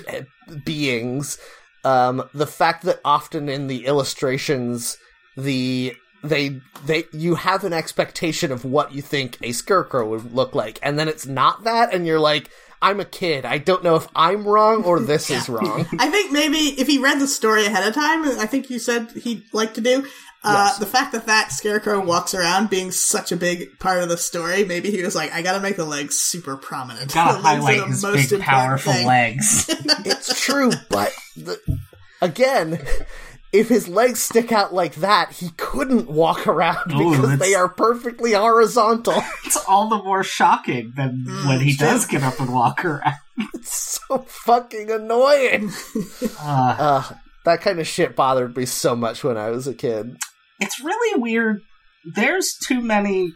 beings, 0.65 1.39
um, 1.85 2.29
the 2.33 2.47
fact 2.47 2.85
that 2.85 3.01
often 3.05 3.49
in 3.49 3.67
the 3.67 3.87
illustrations 3.87 4.97
the 5.37 5.95
they 6.23 6.61
they 6.87 7.05
you 7.13 7.35
have 7.35 7.65
an 7.65 7.73
expectation 7.73 8.51
of 8.51 8.65
what 8.65 8.93
you 8.93 9.03
think 9.03 9.37
a 9.43 9.53
scarecrow 9.53 10.09
would 10.09 10.33
look 10.33 10.55
like, 10.55 10.79
and 10.83 10.99
then 10.99 11.09
it's 11.09 11.27
not 11.27 11.65
that, 11.65 11.93
and 11.93 12.07
you're 12.07 12.21
like, 12.21 12.51
I'm 12.81 13.01
a 13.01 13.05
kid. 13.05 13.47
I 13.47 13.59
don't 13.59 13.83
know 13.83 13.97
if 13.97 14.07
I'm 14.15 14.47
wrong 14.47 14.85
or 14.85 15.01
this 15.01 15.31
is 15.31 15.49
wrong. 15.49 15.87
I 15.99 16.11
think 16.11 16.33
maybe 16.33 16.57
if 16.57 16.87
he 16.87 16.99
read 16.99 17.19
the 17.19 17.27
story 17.27 17.67
ahead 17.67 17.87
of 17.87 17.95
time, 17.95 18.25
I 18.39 18.47
think 18.47 18.71
you 18.71 18.79
said 18.79 19.11
he'd 19.13 19.43
like 19.53 19.75
to 19.75 19.81
do. 19.81 20.07
Uh, 20.45 20.67
Yes. 20.69 20.79
The 20.79 20.87
fact 20.87 21.13
that 21.13 21.27
that 21.27 21.53
scarecrow 21.53 22.05
walks 22.05 22.35
around 22.35 22.69
being 22.71 22.91
such 22.93 23.33
a 23.33 23.37
big 23.37 23.79
part 23.79 24.03
of 24.03 24.09
the 24.09 24.17
story, 24.19 24.65
maybe 24.65 24.91
he 24.91 25.03
was 25.03 25.15
like, 25.15 25.33
I 25.33 25.43
gotta 25.43 25.61
make 25.61 25.77
the 25.77 25.85
legs 25.87 26.17
super 26.19 26.57
prominent. 26.57 27.15
Gotta 27.15 27.39
The 27.39 27.43
legs 27.43 27.57
highlight 27.65 27.79
the 27.81 27.87
his 27.87 28.03
most 28.03 28.31
big, 28.31 28.41
powerful 28.41 28.93
thing. 28.93 29.07
legs. 29.07 29.71
It's 30.05 30.41
true, 30.45 30.71
but 30.91 31.13
the, 31.37 31.59
again, 32.21 32.81
if 33.53 33.69
his 33.69 33.89
legs 33.89 34.21
stick 34.21 34.53
out 34.53 34.75
like 34.75 34.97
that, 34.97 35.33
he 35.33 35.51
couldn't 35.57 36.11
walk 36.11 36.47
around 36.47 36.93
Ooh, 36.93 37.13
because 37.13 37.39
they 37.39 37.55
are 37.55 37.69
perfectly 37.69 38.33
horizontal. 38.33 39.15
it's 39.45 39.57
all 39.69 39.89
the 39.89 40.03
more 40.03 40.23
shocking 40.25 40.93
than 40.97 41.25
when 41.47 41.61
he 41.61 41.75
true. 41.77 41.87
does 41.87 42.07
get 42.07 42.23
up 42.23 42.39
and 42.41 42.53
walk 42.53 42.85
around. 42.85 43.15
It's 43.55 44.01
so 44.09 44.19
fucking 44.29 44.91
annoying. 44.91 45.71
Uh, 46.41 46.77
Uh, 46.79 47.15
that 47.45 47.61
kind 47.61 47.79
of 47.81 47.87
shit 47.87 48.17
bothered 48.17 48.57
me 48.57 48.65
so 48.67 48.97
much 48.97 49.23
when 49.23 49.37
I 49.37 49.51
was 49.51 49.67
a 49.67 49.75
kid. 49.75 50.17
It's 50.65 50.81
really 50.81 51.21
weird. 51.21 51.61
There's 52.05 52.57
too 52.67 52.81
many 52.81 53.33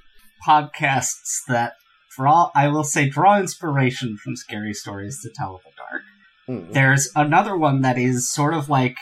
podcasts 0.47 1.45
that, 1.49 1.75
draw, 2.17 2.51
I 2.55 2.69
will 2.69 2.85
say, 2.85 3.09
draw 3.09 3.39
inspiration 3.39 4.17
from 4.17 4.35
scary 4.37 4.73
stories 4.73 5.21
to 5.23 5.31
tell 5.35 5.57
in 5.57 5.71
the 5.71 5.77
dark. 5.77 6.03
Mm. 6.49 6.73
There's 6.73 7.11
another 7.15 7.57
one 7.57 7.83
that 7.83 7.99
is 7.99 8.31
sort 8.31 8.55
of 8.55 8.69
like 8.69 8.97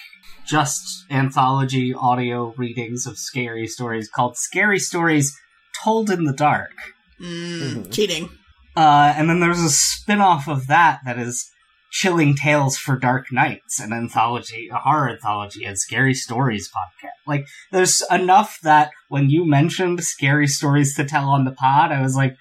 just 0.47 1.05
anthology 1.11 1.95
audio 1.95 2.53
readings 2.57 3.07
of 3.07 3.17
scary 3.19 3.67
stories 3.67 4.09
called 4.09 4.37
Scary 4.37 4.79
Stories 4.79 5.37
Told 5.83 6.11
in 6.11 6.25
the 6.25 6.33
Dark. 6.33 6.73
Mm, 7.21 7.61
Mhm. 7.61 7.93
Cheating. 7.93 8.29
Uh, 8.77 9.15
and 9.17 9.29
then 9.31 9.41
there's 9.41 9.61
a 9.61 9.71
spin 9.71 10.21
off 10.21 10.49
of 10.49 10.67
that 10.67 11.01
that 11.05 11.19
is 11.19 11.49
Chilling 11.99 12.35
Tales 12.35 12.77
for 12.77 12.99
Dark 12.99 13.33
Nights, 13.33 13.81
an 13.81 13.91
anthology, 13.91 14.69
a 14.71 14.77
horror 14.77 15.09
anthology, 15.09 15.65
and 15.65 15.79
Scary 15.79 16.13
Stories 16.13 16.69
podcast. 16.69 17.27
Like, 17.27 17.47
there's 17.73 18.03
enough 18.11 18.59
that 18.63 18.91
when 19.09 19.31
you 19.31 19.47
mentioned 19.49 20.05
scary 20.05 20.47
stories 20.47 20.95
to 20.97 21.07
tell 21.07 21.31
on 21.31 21.47
the 21.47 21.53
pod, 21.53 21.93
I 21.93 22.03
was 22.03 22.15
like, 22.15 22.37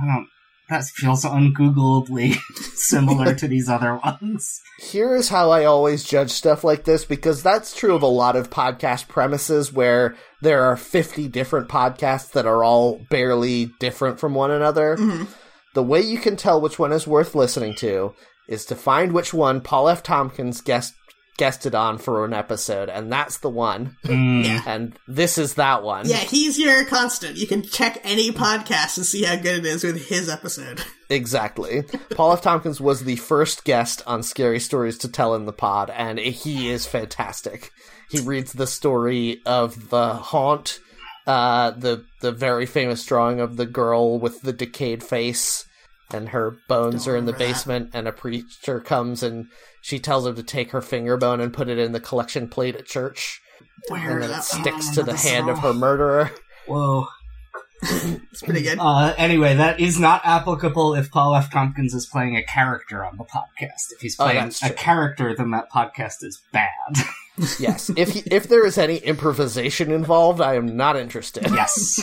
I 0.00 0.06
don't, 0.06 0.28
that 0.68 0.84
feels 0.84 1.24
ungoogleably 1.24 2.36
similar 2.76 3.34
to 3.34 3.48
these 3.48 3.68
other 3.68 3.96
ones. 3.96 4.60
Here's 4.78 5.28
how 5.28 5.50
I 5.50 5.64
always 5.64 6.04
judge 6.04 6.30
stuff 6.30 6.62
like 6.62 6.84
this 6.84 7.04
because 7.04 7.42
that's 7.42 7.74
true 7.74 7.96
of 7.96 8.02
a 8.02 8.06
lot 8.06 8.36
of 8.36 8.48
podcast 8.48 9.08
premises 9.08 9.72
where 9.72 10.14
there 10.40 10.62
are 10.62 10.76
50 10.76 11.26
different 11.26 11.68
podcasts 11.68 12.30
that 12.30 12.46
are 12.46 12.62
all 12.62 13.00
barely 13.10 13.72
different 13.80 14.20
from 14.20 14.34
one 14.34 14.52
another. 14.52 14.96
Mhm. 14.96 15.26
The 15.74 15.82
way 15.82 16.00
you 16.00 16.18
can 16.18 16.36
tell 16.36 16.60
which 16.60 16.78
one 16.78 16.92
is 16.92 17.06
worth 17.06 17.34
listening 17.34 17.74
to 17.76 18.14
is 18.50 18.66
to 18.66 18.74
find 18.74 19.12
which 19.12 19.32
one 19.32 19.62
Paul 19.62 19.88
F. 19.88 20.02
Tompkins 20.02 20.60
guest 20.60 20.92
guested 21.38 21.74
on 21.74 21.96
for 21.96 22.26
an 22.26 22.34
episode, 22.34 22.90
and 22.90 23.10
that's 23.10 23.38
the 23.38 23.48
one. 23.48 23.96
Mm. 24.04 24.44
Yeah. 24.44 24.62
And 24.66 24.98
this 25.08 25.38
is 25.38 25.54
that 25.54 25.82
one. 25.82 26.06
Yeah, 26.06 26.16
he's 26.18 26.58
your 26.58 26.84
constant. 26.84 27.38
You 27.38 27.46
can 27.46 27.62
check 27.62 27.98
any 28.04 28.30
podcast 28.30 28.98
and 28.98 29.06
see 29.06 29.22
how 29.22 29.36
good 29.36 29.60
it 29.60 29.64
is 29.64 29.82
with 29.82 30.06
his 30.08 30.28
episode. 30.28 30.84
Exactly. 31.12 31.82
Paul 32.14 32.34
F. 32.34 32.42
Tompkins 32.42 32.80
was 32.80 33.02
the 33.02 33.16
first 33.16 33.64
guest 33.64 34.00
on 34.06 34.22
Scary 34.22 34.60
Stories 34.60 34.96
to 34.98 35.08
Tell 35.08 35.34
in 35.34 35.44
the 35.44 35.52
Pod, 35.52 35.90
and 35.90 36.20
he 36.20 36.70
is 36.70 36.86
fantastic. 36.86 37.72
He 38.08 38.20
reads 38.20 38.52
the 38.52 38.68
story 38.68 39.40
of 39.44 39.90
the 39.90 40.14
haunt, 40.14 40.78
uh, 41.26 41.72
the 41.72 42.04
the 42.20 42.30
very 42.30 42.64
famous 42.64 43.04
drawing 43.04 43.40
of 43.40 43.56
the 43.56 43.66
girl 43.66 44.20
with 44.20 44.42
the 44.42 44.52
decayed 44.52 45.02
face, 45.02 45.64
and 46.12 46.28
her 46.30 46.56
bones 46.68 47.04
Don't 47.04 47.14
are 47.14 47.16
in 47.16 47.24
the 47.26 47.32
remember 47.32 47.44
that. 47.46 47.54
basement, 47.54 47.90
and 47.94 48.08
a 48.08 48.12
preacher 48.12 48.80
comes 48.80 49.22
and 49.22 49.46
she 49.82 49.98
tells 49.98 50.26
him 50.26 50.34
to 50.36 50.42
take 50.42 50.70
her 50.72 50.80
finger 50.82 51.16
bone 51.16 51.40
and 51.40 51.52
put 51.52 51.68
it 51.68 51.78
in 51.78 51.92
the 51.92 52.00
collection 52.00 52.48
plate 52.48 52.76
at 52.76 52.86
church, 52.86 53.40
Where 53.88 54.12
and 54.14 54.22
then 54.24 54.30
it 54.38 54.42
sticks 54.42 54.88
Oh, 54.90 54.94
to 54.94 55.02
the 55.02 55.12
that's 55.12 55.28
hand 55.28 55.48
of 55.48 55.58
her 55.60 55.72
murderer. 55.74 56.30
Whoa. 56.66 57.06
it's 57.82 58.42
pretty 58.42 58.60
good. 58.62 58.78
Uh, 58.78 59.14
anyway, 59.16 59.54
that 59.56 59.80
is 59.80 59.98
not 59.98 60.20
applicable 60.24 60.94
if 60.94 61.10
Paul 61.10 61.34
F. 61.34 61.50
Tompkins 61.50 61.94
is 61.94 62.04
playing 62.06 62.36
a 62.36 62.42
character 62.42 63.02
on 63.04 63.16
the 63.16 63.24
podcast. 63.24 63.92
If 63.92 64.00
he's 64.02 64.20
Oh, 64.20 64.24
playing 64.24 64.40
that's 64.40 64.62
a 64.62 64.70
character, 64.70 65.34
then 65.34 65.50
that 65.52 65.70
podcast 65.72 66.22
is 66.22 66.42
bad. 66.52 66.68
yes. 67.58 67.90
If 67.96 68.10
he, 68.10 68.20
if 68.30 68.48
there 68.48 68.66
is 68.66 68.76
any 68.76 68.96
improvisation 68.96 69.90
involved, 69.92 70.42
I 70.42 70.56
am 70.56 70.76
not 70.76 70.96
interested. 70.96 71.46
yes. 71.50 72.00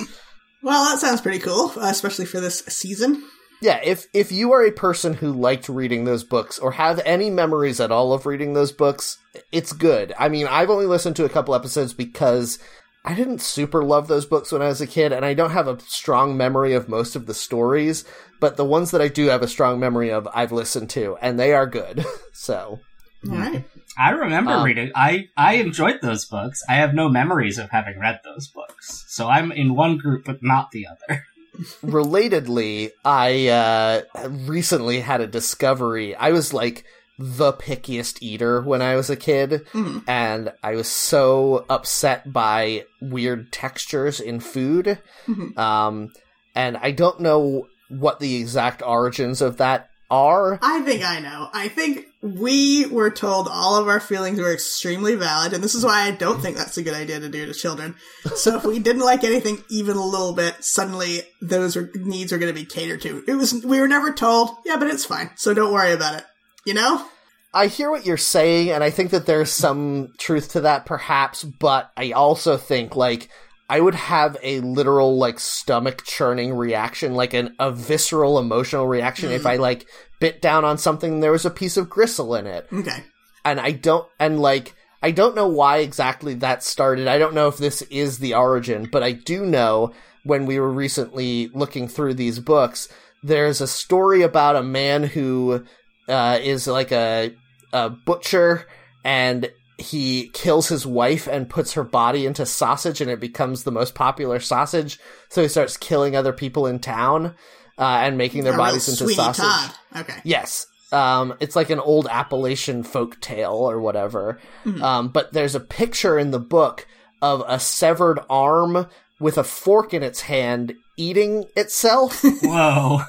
Well, 0.63 0.85
that 0.89 0.99
sounds 0.99 1.21
pretty 1.21 1.37
cool, 1.39 1.71
uh, 1.77 1.81
especially 1.91 2.25
for 2.25 2.39
this 2.39 2.59
season. 2.67 3.23
Yeah, 3.59 3.79
if 3.83 4.05
if 4.13 4.31
you 4.31 4.51
are 4.51 4.63
a 4.63 4.71
person 4.71 5.15
who 5.15 5.31
liked 5.31 5.67
reading 5.67 6.05
those 6.05 6.23
books 6.23 6.59
or 6.59 6.73
have 6.73 6.99
any 7.05 7.29
memories 7.29 7.79
at 7.79 7.91
all 7.91 8.13
of 8.13 8.25
reading 8.25 8.53
those 8.53 8.71
books, 8.71 9.17
it's 9.51 9.73
good. 9.73 10.13
I 10.19 10.29
mean, 10.29 10.45
I've 10.47 10.69
only 10.69 10.85
listened 10.85 11.15
to 11.15 11.25
a 11.25 11.29
couple 11.29 11.55
episodes 11.55 11.93
because 11.93 12.59
I 13.03 13.15
didn't 13.15 13.41
super 13.41 13.83
love 13.83 14.07
those 14.07 14.25
books 14.25 14.51
when 14.51 14.61
I 14.61 14.67
was 14.67 14.81
a 14.81 14.85
kid, 14.87 15.11
and 15.11 15.25
I 15.25 15.33
don't 15.33 15.51
have 15.51 15.67
a 15.67 15.79
strong 15.79 16.37
memory 16.37 16.73
of 16.73 16.89
most 16.89 17.15
of 17.15 17.25
the 17.25 17.33
stories. 17.33 18.03
But 18.39 18.57
the 18.57 18.65
ones 18.65 18.91
that 18.91 19.01
I 19.01 19.07
do 19.07 19.27
have 19.27 19.41
a 19.41 19.47
strong 19.47 19.79
memory 19.79 20.11
of, 20.11 20.27
I've 20.33 20.51
listened 20.51 20.91
to, 20.91 21.17
and 21.21 21.39
they 21.39 21.53
are 21.53 21.65
good. 21.65 22.05
so 22.33 22.79
All 23.27 23.35
right. 23.37 23.65
I 23.97 24.11
remember 24.11 24.51
Um, 24.51 24.63
reading. 24.63 24.91
I 24.93 25.29
I 25.35 25.53
enjoyed 25.55 26.01
those 26.03 26.25
books. 26.25 26.61
I 26.69 26.75
have 26.75 26.93
no 26.93 27.09
memories 27.09 27.57
of 27.57 27.71
having 27.71 27.97
read 27.99 28.19
those 28.23 28.47
books, 28.47 29.05
so 29.07 29.27
I'm 29.27 29.51
in 29.51 29.73
one 29.75 29.97
group 29.97 30.25
but 30.25 30.43
not 30.43 30.69
the 30.69 30.85
other. 30.85 31.23
relatedly, 31.83 32.91
I 33.03 33.47
uh, 33.47 34.01
recently 34.29 34.99
had 34.99 35.21
a 35.21 35.27
discovery. 35.27 36.15
I 36.15 36.31
was 36.31 36.53
like 36.53 36.83
the 37.19 37.51
pickiest 37.53 38.17
eater 38.21 38.61
when 38.61 38.81
I 38.81 38.95
was 38.95 39.09
a 39.09 39.15
kid, 39.15 39.65
Mhm. 39.73 40.03
and 40.07 40.53
I 40.61 40.75
was 40.75 40.87
so 40.87 41.65
upset 41.69 42.31
by 42.31 42.83
weird 43.01 43.51
textures 43.51 44.19
in 44.19 44.39
food. 44.39 44.99
Mhm. 45.27 45.57
Um, 45.57 46.13
and 46.53 46.77
I 46.77 46.91
don't 46.91 47.19
know 47.19 47.67
what 47.89 48.19
the 48.19 48.35
exact 48.35 48.83
origins 48.85 49.41
of 49.41 49.57
that 49.57 49.89
are. 50.09 50.59
I 50.61 50.81
think 50.81 51.03
I 51.03 51.19
know. 51.19 51.49
I 51.53 51.67
think 51.67 52.05
we 52.21 52.85
were 52.85 53.09
told 53.09 53.47
all 53.47 53.75
of 53.75 53.87
our 53.87 53.99
feelings 53.99 54.39
were 54.39 54.53
extremely 54.53 55.15
valid, 55.15 55.53
and 55.53 55.63
this 55.63 55.75
is 55.75 55.85
why 55.85 56.03
I 56.03 56.11
don't 56.11 56.41
think 56.41 56.57
that's 56.57 56.77
a 56.77 56.83
good 56.83 56.93
idea 56.93 57.19
to 57.19 57.29
do 57.29 57.45
to 57.45 57.53
children. 57.53 57.95
So 58.35 58.55
if 58.57 58.65
we 58.65 58.79
didn't 58.87 59.03
like 59.03 59.23
anything 59.23 59.63
even 59.69 59.97
a 59.97 60.05
little 60.05 60.33
bit, 60.33 60.63
suddenly 60.63 61.21
those 61.41 61.75
were, 61.75 61.91
needs 61.95 62.31
are 62.31 62.37
going 62.37 62.53
to 62.53 62.59
be 62.59 62.65
catered 62.65 63.01
to. 63.01 63.23
It 63.27 63.35
was 63.35 63.53
we 63.65 63.79
were 63.79 63.87
never 63.87 64.13
told, 64.13 64.49
yeah, 64.65 64.77
but 64.77 64.87
it's 64.87 65.05
fine, 65.05 65.31
so 65.35 65.53
don't 65.53 65.73
worry 65.73 65.93
about 65.93 66.15
it. 66.15 66.25
You 66.65 66.73
know? 66.73 67.05
I 67.53 67.67
hear 67.67 67.89
what 67.89 68.05
you're 68.05 68.17
saying, 68.17 68.71
and 68.71 68.83
I 68.83 68.89
think 68.89 69.11
that 69.11 69.25
there's 69.25 69.51
some 69.51 70.13
truth 70.17 70.51
to 70.51 70.61
that, 70.61 70.85
perhaps, 70.85 71.43
but 71.43 71.91
I 71.97 72.11
also 72.11 72.57
think, 72.57 72.95
like, 72.95 73.29
I 73.69 73.81
would 73.81 73.95
have 73.95 74.37
a 74.41 74.61
literal, 74.61 75.17
like, 75.17 75.39
stomach 75.39 76.03
churning 76.05 76.53
reaction, 76.53 77.15
like 77.15 77.33
an, 77.33 77.55
a 77.59 77.71
visceral 77.71 78.39
emotional 78.39 78.87
reaction 78.87 79.31
if 79.31 79.45
I, 79.45 79.57
like, 79.57 79.85
bit 80.19 80.41
down 80.41 80.63
on 80.63 80.77
something 80.77 81.15
and 81.15 81.23
there 81.23 81.33
was 81.33 81.45
a 81.45 81.49
piece 81.49 81.75
of 81.75 81.89
gristle 81.89 82.33
in 82.35 82.47
it. 82.47 82.67
Okay. 82.71 83.03
And 83.43 83.59
I 83.59 83.71
don't, 83.71 84.07
and, 84.19 84.39
like, 84.39 84.73
I 85.03 85.11
don't 85.11 85.35
know 85.35 85.47
why 85.47 85.77
exactly 85.79 86.33
that 86.35 86.63
started. 86.63 87.07
I 87.07 87.17
don't 87.17 87.33
know 87.33 87.49
if 87.49 87.57
this 87.57 87.81
is 87.83 88.19
the 88.19 88.33
origin, 88.35 88.87
but 88.91 89.03
I 89.03 89.11
do 89.11 89.45
know 89.45 89.93
when 90.23 90.45
we 90.45 90.59
were 90.59 90.71
recently 90.71 91.49
looking 91.53 91.87
through 91.87 92.13
these 92.13 92.39
books, 92.39 92.87
there's 93.21 93.61
a 93.61 93.67
story 93.67 94.21
about 94.21 94.55
a 94.55 94.63
man 94.63 95.03
who 95.03 95.65
uh, 96.07 96.39
is 96.41 96.67
like 96.67 96.91
a, 96.91 97.33
a 97.73 97.89
butcher 97.89 98.65
and 99.03 99.51
he 99.77 100.29
kills 100.29 100.67
his 100.69 100.85
wife 100.85 101.27
and 101.27 101.49
puts 101.49 101.73
her 101.73 101.83
body 101.83 102.25
into 102.25 102.45
sausage 102.45 102.99
and 102.99 103.11
it 103.11 103.19
becomes 103.19 103.63
the 103.63 103.71
most 103.71 103.93
popular 103.93 104.39
sausage. 104.39 104.99
So 105.29 105.41
he 105.41 105.47
starts 105.47 105.77
killing 105.77 106.15
other 106.15 106.33
people 106.33 106.65
in 106.65 106.79
town 106.79 107.35
uh, 107.77 107.99
and 108.01 108.17
making 108.17 108.43
their 108.43 108.55
A 108.55 108.57
bodies 108.57 108.89
into 108.89 109.03
Sweeney 109.03 109.15
sausage. 109.15 109.45
Todd. 109.45 109.71
Okay. 109.97 110.19
Yes. 110.23 110.65
Um, 110.91 111.35
it's 111.39 111.55
like 111.55 111.69
an 111.69 111.79
old 111.79 112.07
Appalachian 112.07 112.81
folk 112.83 113.19
tale 113.21 113.53
or 113.53 113.79
whatever. 113.79 114.39
Um, 114.81 115.09
but 115.09 115.33
there's 115.33 115.53
a 115.53 115.59
picture 115.59 116.17
in 116.17 116.31
the 116.31 116.39
book 116.39 116.87
of 117.21 117.43
a 117.47 117.59
severed 117.59 118.19
arm 118.29 118.87
with 119.19 119.37
a 119.37 119.43
fork 119.43 119.93
in 119.93 120.01
its 120.01 120.21
hand 120.21 120.75
eating 120.95 121.45
itself. 121.55 122.21
Whoa. 122.41 123.01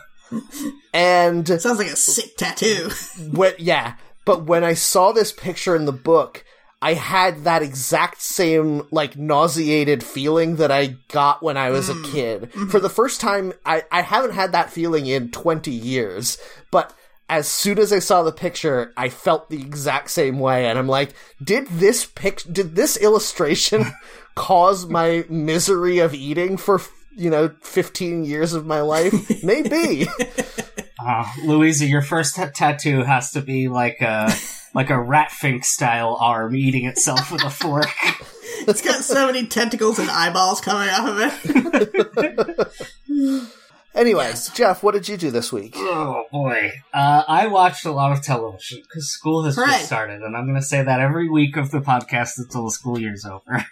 and 0.92 1.46
Sounds 1.48 1.78
like 1.78 1.88
a 1.88 1.96
sick 1.96 2.37
tattoo. 2.37 2.90
when, 3.33 3.54
yeah, 3.59 3.94
but 4.24 4.44
when 4.44 4.64
I 4.64 4.74
saw 4.74 5.12
this 5.12 5.33
picture 5.33 5.74
in 5.76 5.85
the 5.85 5.92
book, 5.92 6.44
I 6.81 6.95
had 6.95 7.45
that 7.45 7.62
exact 7.62 8.23
same 8.23 8.87
like 8.91 9.17
nauseated 9.17 10.05
feeling 10.05 10.57
that 10.57 10.71
I 10.71 10.97
got 11.09 11.43
when 11.43 11.57
I 11.57 11.71
was 11.71 11.88
a 11.88 11.95
mm. 11.95 12.12
kid. 12.12 12.43
Mm-hmm. 12.43 12.69
For 12.69 12.79
the 12.79 12.88
first 12.88 13.21
time, 13.21 13.53
I, 13.67 13.83
I 13.91 14.03
haven't 14.03 14.35
had 14.35 14.53
that 14.53 14.71
feeling 14.71 15.07
in 15.07 15.31
20 15.31 15.73
years, 15.73 16.38
but 16.71 16.95
as 17.29 17.47
soon 17.47 17.79
as 17.79 17.93
I 17.93 17.99
saw 17.99 18.23
the 18.23 18.33
picture, 18.33 18.93
I 18.97 19.09
felt 19.09 19.51
the 19.51 19.61
exact 19.61 20.11
same 20.11 20.38
way. 20.38 20.67
And 20.67 20.79
I'm 20.79 20.88
like, 20.88 21.14
did 21.43 21.67
this 21.67 22.07
pic, 22.07 22.43
did 22.51 22.75
this 22.75 22.97
illustration 22.97 23.85
cause 24.35 24.87
my 24.87 25.25
misery 25.29 25.99
of 25.99 26.14
eating 26.14 26.57
for, 26.57 26.81
you 27.14 27.29
know, 27.29 27.51
15 27.61 28.25
years 28.25 28.55
of 28.55 28.67
my 28.67 28.81
life? 28.81 29.12
Maybe. 29.43 30.07
Uh, 31.09 31.25
Louisa, 31.44 31.87
your 31.87 32.03
first 32.03 32.37
t- 32.37 32.42
tattoo 32.55 33.03
has 33.03 33.31
to 33.33 33.40
be 33.40 33.68
like 33.68 34.01
a 34.03 34.31
like 34.75 34.90
a 34.90 34.94
ratfink 34.94 35.64
style 35.64 36.16
arm 36.21 36.55
eating 36.55 36.85
itself 36.85 37.33
with 37.33 37.42
a 37.44 37.51
fork. 37.51 37.88
It's 38.66 38.83
got 38.83 39.03
so 39.03 39.27
many 39.27 39.47
tentacles 39.47 39.99
and 39.99 40.11
eyeballs 40.11 40.61
coming 40.61 40.88
off 40.90 41.09
of 41.09 42.66
it. 43.09 43.49
Anyway, 43.94 44.33
Jeff, 44.55 44.83
what 44.85 44.92
did 44.94 45.09
you 45.09 45.16
do 45.16 45.31
this 45.33 45.53
week? 45.53 45.73
Oh 45.77 46.25
boy. 46.31 46.71
Uh, 46.94 47.25
I 47.27 47.49
watched 47.49 47.85
a 47.85 47.90
lot 47.90 48.12
of 48.12 48.23
television 48.23 48.81
because 48.83 49.09
school 49.11 49.42
has 49.42 49.57
Right. 49.57 49.71
just 49.73 49.87
started, 49.87 50.21
and 50.23 50.37
I'm 50.37 50.44
going 50.44 50.55
to 50.61 50.62
say 50.64 50.83
that 50.85 51.01
every 51.01 51.29
week 51.29 51.57
of 51.57 51.73
the 51.73 51.81
podcast 51.81 52.38
until 52.38 52.66
the 52.66 52.71
school 52.71 53.01
year's 53.01 53.25
over. 53.25 53.64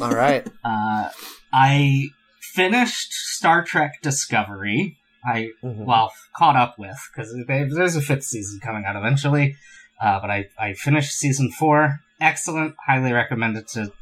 All 0.00 0.14
right. 0.14 0.46
Uh, 0.64 1.10
I 1.52 2.06
finished 2.40 3.12
Star 3.12 3.62
Trek 3.64 4.00
Discovery. 4.02 4.96
I 5.26 5.50
Mhm. 5.64 5.84
well 5.86 6.12
caught 6.36 6.56
up 6.56 6.78
with 6.78 6.98
because 7.14 7.34
there's 7.46 7.96
a 7.96 8.00
fifth 8.00 8.24
season 8.24 8.60
coming 8.60 8.84
out 8.86 8.96
eventually. 8.96 9.56
Uh, 10.00 10.20
but 10.20 10.30
I 10.30 10.48
I 10.58 10.74
finished 10.74 11.12
season 11.18 11.50
four. 11.50 12.00
Excellent. 12.20 12.74
Highly 12.86 13.12
recommend 13.12 13.56
it 13.56 13.68
to 13.68 13.92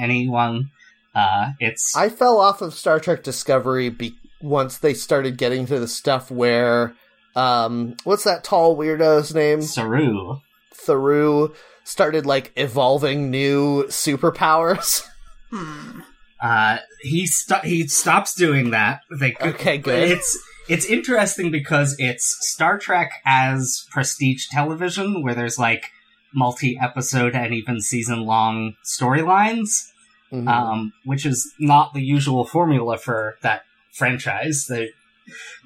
anyone. 0.00 0.70
Uh, 1.14 1.52
it's 1.60 1.96
I 1.96 2.08
fell 2.08 2.38
off 2.38 2.60
of 2.60 2.74
Star 2.74 2.98
Trek 3.00 3.22
Discovery 3.22 3.88
be- 3.88 4.16
once 4.42 4.78
they 4.78 4.94
started 4.94 5.36
getting 5.38 5.64
to 5.66 5.78
the 5.78 5.88
stuff 5.88 6.30
where, 6.30 6.94
um, 7.36 7.96
what's 8.04 8.24
that 8.24 8.44
tall 8.44 8.76
weirdo's 8.76 9.32
name? 9.34 9.62
Saru. 9.62 10.40
Theru 10.74 11.54
started 11.84 12.26
like 12.26 12.52
evolving 12.56 13.30
new 13.30 13.84
superpowers. 13.88 15.06
Hmm. 15.50 16.00
Uh, 16.42 16.78
he 17.00 17.26
sto- 17.26 17.60
he 17.62 17.86
stops 17.86 18.34
doing 18.34 18.70
that. 18.70 19.02
They 19.20 19.36
Okay, 19.40 19.78
good. 19.78 20.10
It's 20.10 20.36
it's 20.68 20.86
interesting 20.86 21.50
because 21.50 21.94
it's 21.98 22.36
Star 22.52 22.78
Trek 22.78 23.10
as 23.24 23.86
prestige 23.90 24.46
television, 24.50 25.22
where 25.22 25.34
there's 25.34 25.58
like 25.58 25.86
multi 26.34 26.78
episode 26.80 27.34
and 27.34 27.54
even 27.54 27.80
season 27.80 28.20
long 28.24 28.74
storylines, 28.84 29.90
Mhm. 30.32 30.48
um, 30.48 30.92
which 31.04 31.24
is 31.24 31.52
not 31.58 31.94
the 31.94 32.02
usual 32.02 32.44
formula 32.44 32.98
for 32.98 33.36
that 33.42 33.62
franchise. 33.92 34.66
They 34.68 34.90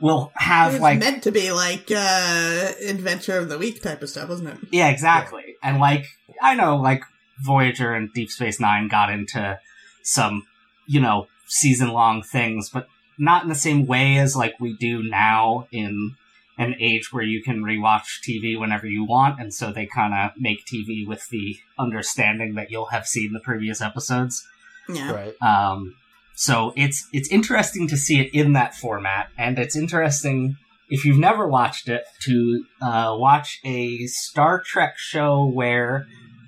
will 0.00 0.30
It 0.36 0.42
have 0.42 0.72
was 0.74 0.82
like 0.82 0.98
meant 0.98 1.22
to 1.24 1.32
be 1.32 1.50
like 1.52 1.90
uh 1.90 2.72
adventure 2.86 3.38
of 3.38 3.48
the 3.48 3.58
week 3.58 3.82
type 3.82 4.02
of 4.02 4.10
stuff, 4.10 4.28
wasn't 4.28 4.50
it? 4.50 4.58
Yeah, 4.70 4.88
exactly. 4.88 5.56
And 5.62 5.78
like 5.80 6.04
I 6.42 6.54
know 6.54 6.76
like 6.76 7.02
Voyager 7.40 7.92
and 7.94 8.12
Deep 8.12 8.30
Space 8.30 8.60
9 8.60 8.88
got 8.88 9.10
into 9.10 9.58
some, 10.02 10.44
you 10.86 11.00
know, 11.00 11.26
season 11.46 11.88
long 11.88 12.22
things, 12.22 12.68
but 12.68 12.86
not 13.18 13.42
in 13.42 13.48
the 13.48 13.54
same 13.54 13.86
way 13.86 14.18
as 14.18 14.36
like 14.36 14.54
we 14.60 14.76
do 14.76 15.02
now 15.02 15.66
in 15.70 16.14
an 16.58 16.74
age 16.80 17.12
where 17.12 17.22
you 17.22 17.42
can 17.42 17.62
rewatch 17.62 18.20
TV 18.26 18.58
whenever 18.58 18.86
you 18.86 19.04
want, 19.04 19.40
and 19.40 19.54
so 19.54 19.72
they 19.72 19.86
kind 19.86 20.12
of 20.12 20.32
make 20.36 20.64
TV 20.66 21.06
with 21.06 21.28
the 21.28 21.56
understanding 21.78 22.54
that 22.54 22.70
you'll 22.70 22.86
have 22.86 23.06
seen 23.06 23.32
the 23.32 23.40
previous 23.40 23.80
episodes. 23.80 24.44
Yeah. 24.88 25.12
Right. 25.12 25.42
Um, 25.42 25.94
so 26.34 26.72
it's 26.76 27.06
it's 27.12 27.30
interesting 27.30 27.88
to 27.88 27.96
see 27.96 28.20
it 28.20 28.34
in 28.34 28.54
that 28.54 28.74
format, 28.74 29.30
and 29.38 29.58
it's 29.58 29.76
interesting 29.76 30.56
if 30.88 31.04
you've 31.04 31.18
never 31.18 31.46
watched 31.46 31.88
it 31.88 32.04
to 32.22 32.64
uh, 32.82 33.14
watch 33.16 33.60
a 33.64 34.06
Star 34.06 34.60
Trek 34.60 34.94
show 34.96 35.46
where 35.46 36.06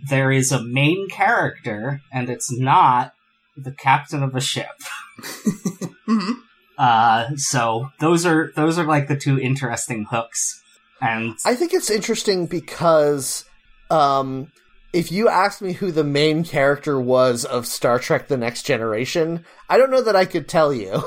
there 0.08 0.32
is 0.32 0.50
a 0.50 0.62
main 0.62 1.08
character, 1.08 2.00
and 2.12 2.28
it's 2.30 2.50
not 2.58 3.12
the 3.56 3.72
captain 3.72 4.22
of 4.22 4.34
a 4.34 4.40
ship. 4.40 4.80
hmm 6.06 6.32
Uh, 6.80 7.36
so 7.36 7.90
those 8.00 8.24
are 8.24 8.52
those 8.56 8.78
are 8.78 8.84
like 8.86 9.06
the 9.06 9.16
two 9.16 9.38
interesting 9.38 10.06
hooks, 10.10 10.62
and 11.02 11.36
I 11.44 11.54
think 11.54 11.74
it's 11.74 11.90
interesting 11.90 12.46
because, 12.46 13.44
um, 13.90 14.50
if 14.94 15.12
you 15.12 15.28
asked 15.28 15.60
me 15.60 15.74
who 15.74 15.92
the 15.92 16.04
main 16.04 16.42
character 16.42 16.98
was 16.98 17.44
of 17.44 17.66
Star 17.66 17.98
Trek 17.98 18.28
The 18.28 18.38
Next 18.38 18.62
Generation, 18.62 19.44
I 19.68 19.76
don't 19.76 19.90
know 19.90 20.00
that 20.02 20.16
I 20.16 20.24
could 20.24 20.48
tell 20.48 20.72
you. 20.72 21.02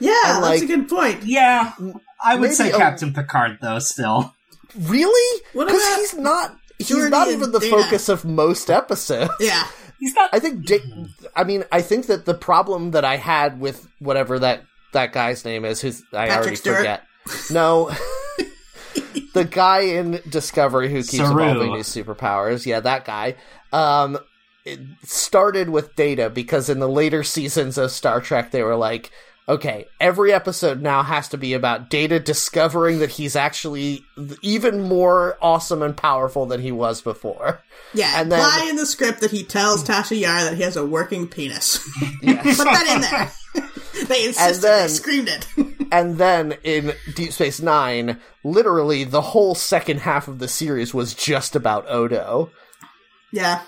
Yeah, 0.00 0.12
And, 0.36 0.42
that's 0.44 0.62
a 0.62 0.66
good 0.66 0.88
point. 0.88 1.22
Yeah, 1.22 1.72
I 2.22 2.34
would 2.34 2.42
Maybe 2.42 2.54
say 2.54 2.70
a- 2.72 2.76
Captain 2.76 3.14
Picard 3.14 3.58
though. 3.62 3.78
Still, 3.78 4.34
Really? 4.76 5.42
Because 5.52 5.96
he's 5.96 6.14
not. 6.14 6.56
He's 6.78 6.90
Geordi 6.90 7.10
not 7.10 7.28
even 7.28 7.52
the 7.52 7.60
Dana? 7.60 7.82
focus 7.84 8.08
of 8.08 8.24
most 8.24 8.68
episodes. 8.68 9.30
Yeah. 9.38 9.62
he's 10.00 10.12
not. 10.16 10.30
I 10.32 10.40
think. 10.40 10.66
Da- 10.66 10.82
I 11.36 11.44
mean, 11.44 11.62
I 11.70 11.80
think 11.80 12.06
that 12.06 12.24
the 12.24 12.34
problem 12.34 12.90
that 12.90 13.04
I 13.04 13.16
had 13.16 13.60
with 13.60 13.86
whatever 14.00 14.40
that 14.40 14.64
that 14.94 15.12
guy's 15.12 15.44
name 15.44 15.64
is, 15.64 15.80
who's 15.80 16.02
I 16.12 16.26
Patrick 16.28 16.36
already 16.38 16.56
Stewart? 16.56 16.76
forget. 16.78 17.02
No, 17.50 17.90
the 19.34 19.44
guy 19.44 19.80
in 19.80 20.20
Discovery 20.28 20.88
who 20.90 20.96
keeps 20.98 21.16
Saru. 21.16 21.42
evolving 21.42 21.72
new 21.72 21.80
superpowers. 21.80 22.66
Yeah, 22.66 22.80
that 22.80 23.04
guy. 23.04 23.36
Um, 23.72 24.18
it 24.64 24.80
started 25.02 25.68
with 25.70 25.94
Data 25.96 26.30
because 26.30 26.68
in 26.70 26.78
the 26.78 26.88
later 26.88 27.22
seasons 27.22 27.76
of 27.78 27.90
Star 27.90 28.20
Trek, 28.20 28.50
they 28.50 28.62
were 28.62 28.76
like, 28.76 29.10
okay, 29.46 29.84
every 30.00 30.32
episode 30.32 30.80
now 30.80 31.02
has 31.02 31.28
to 31.28 31.36
be 31.36 31.52
about 31.52 31.90
Data 31.90 32.18
discovering 32.18 33.00
that 33.00 33.10
he's 33.10 33.36
actually 33.36 34.00
even 34.40 34.80
more 34.82 35.36
awesome 35.42 35.82
and 35.82 35.94
powerful 35.94 36.46
than 36.46 36.62
he 36.62 36.72
was 36.72 37.02
before. 37.02 37.60
Yeah, 37.92 38.20
And 38.20 38.32
then- 38.32 38.38
imply 38.40 38.66
in 38.70 38.76
the 38.76 38.86
script 38.86 39.20
that 39.20 39.30
he 39.32 39.44
tells 39.44 39.84
Tasha 39.84 40.18
Yar 40.18 40.44
that 40.44 40.54
he 40.56 40.62
has 40.62 40.76
a 40.76 40.86
working 40.86 41.28
penis. 41.28 41.78
Yes. 42.22 42.56
Put 42.56 42.64
that 42.64 42.86
in 42.94 43.00
there. 43.02 43.70
they 44.08 44.26
insisted. 44.26 44.62
then- 44.62 44.82
they 44.88 44.92
screamed 44.92 45.28
it. 45.28 45.46
And 45.92 46.18
then 46.18 46.56
in 46.64 46.92
Deep 47.14 47.30
Space 47.32 47.60
Nine, 47.60 48.18
literally 48.42 49.04
the 49.04 49.20
whole 49.20 49.54
second 49.54 50.00
half 50.00 50.26
of 50.26 50.40
the 50.40 50.48
series 50.48 50.92
was 50.92 51.14
just 51.14 51.54
about 51.54 51.88
Odo. 51.88 52.50
yeah. 53.32 53.62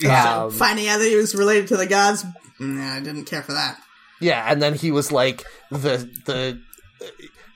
Yeah. 0.00 0.44
Um, 0.44 0.50
Finding 0.52 0.86
out 0.88 0.98
that 0.98 1.08
he 1.08 1.16
was 1.16 1.34
related 1.34 1.66
to 1.68 1.76
the 1.76 1.86
gods. 1.86 2.24
Nah, 2.60 2.94
I 2.96 3.00
didn't 3.00 3.24
care 3.24 3.42
for 3.42 3.52
that. 3.52 3.78
yeah, 4.20 4.44
and 4.48 4.62
then 4.62 4.74
he 4.74 4.92
was 4.92 5.10
like 5.10 5.42
the 5.70 6.08
the. 6.26 6.60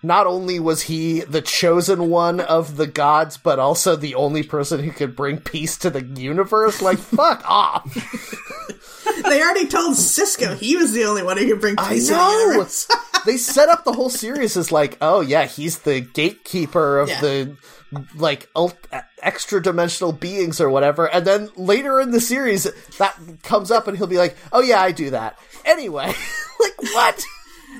Not 0.02 0.26
only 0.26 0.60
was 0.60 0.82
he 0.82 1.20
the 1.20 1.42
chosen 1.42 2.10
one 2.10 2.40
of 2.40 2.76
the 2.76 2.86
gods, 2.86 3.36
but 3.38 3.58
also 3.58 3.96
the 3.96 4.14
only 4.14 4.42
person 4.42 4.80
who 4.84 4.92
could 4.92 5.16
bring 5.16 5.38
peace 5.38 5.76
to 5.78 5.90
the 5.90 6.04
universe. 6.04 6.80
Like, 6.82 6.98
fuck 7.16 7.42
off! 7.48 8.32
They 9.22 9.40
already 9.40 9.66
told 9.66 9.96
Sisko 9.96 10.56
he 10.58 10.76
was 10.76 10.92
the 10.92 11.04
only 11.04 11.22
one 11.22 11.36
who 11.38 11.48
could 11.48 11.60
bring 11.60 11.76
I 11.78 11.90
peace 11.94 12.08
the 12.08 12.16
know. 12.16 12.40
universe. 12.48 12.88
they 13.26 13.36
set 13.36 13.68
up 13.68 13.84
the 13.84 13.92
whole 13.92 14.10
series 14.10 14.56
as 14.56 14.70
like, 14.72 14.98
oh 15.00 15.20
yeah, 15.20 15.46
he's 15.46 15.78
the 15.80 16.00
gatekeeper 16.00 16.98
of 17.00 17.08
Yeah. 17.08 17.20
the 17.20 17.56
like 18.16 18.48
ult- 18.54 18.76
extra 19.22 19.62
dimensional 19.62 20.12
beings 20.12 20.60
or 20.60 20.68
whatever. 20.68 21.06
And 21.06 21.24
then 21.24 21.48
later 21.56 22.00
in 22.00 22.10
the 22.10 22.20
series, 22.20 22.64
that 22.98 23.16
comes 23.42 23.70
up, 23.70 23.86
and 23.88 23.96
he'll 23.96 24.06
be 24.08 24.18
like, 24.18 24.36
oh 24.52 24.60
yeah, 24.60 24.80
I 24.82 24.90
do 24.92 25.10
that 25.10 25.38
anyway. 25.64 26.06
like 26.60 26.82
what? 26.92 27.24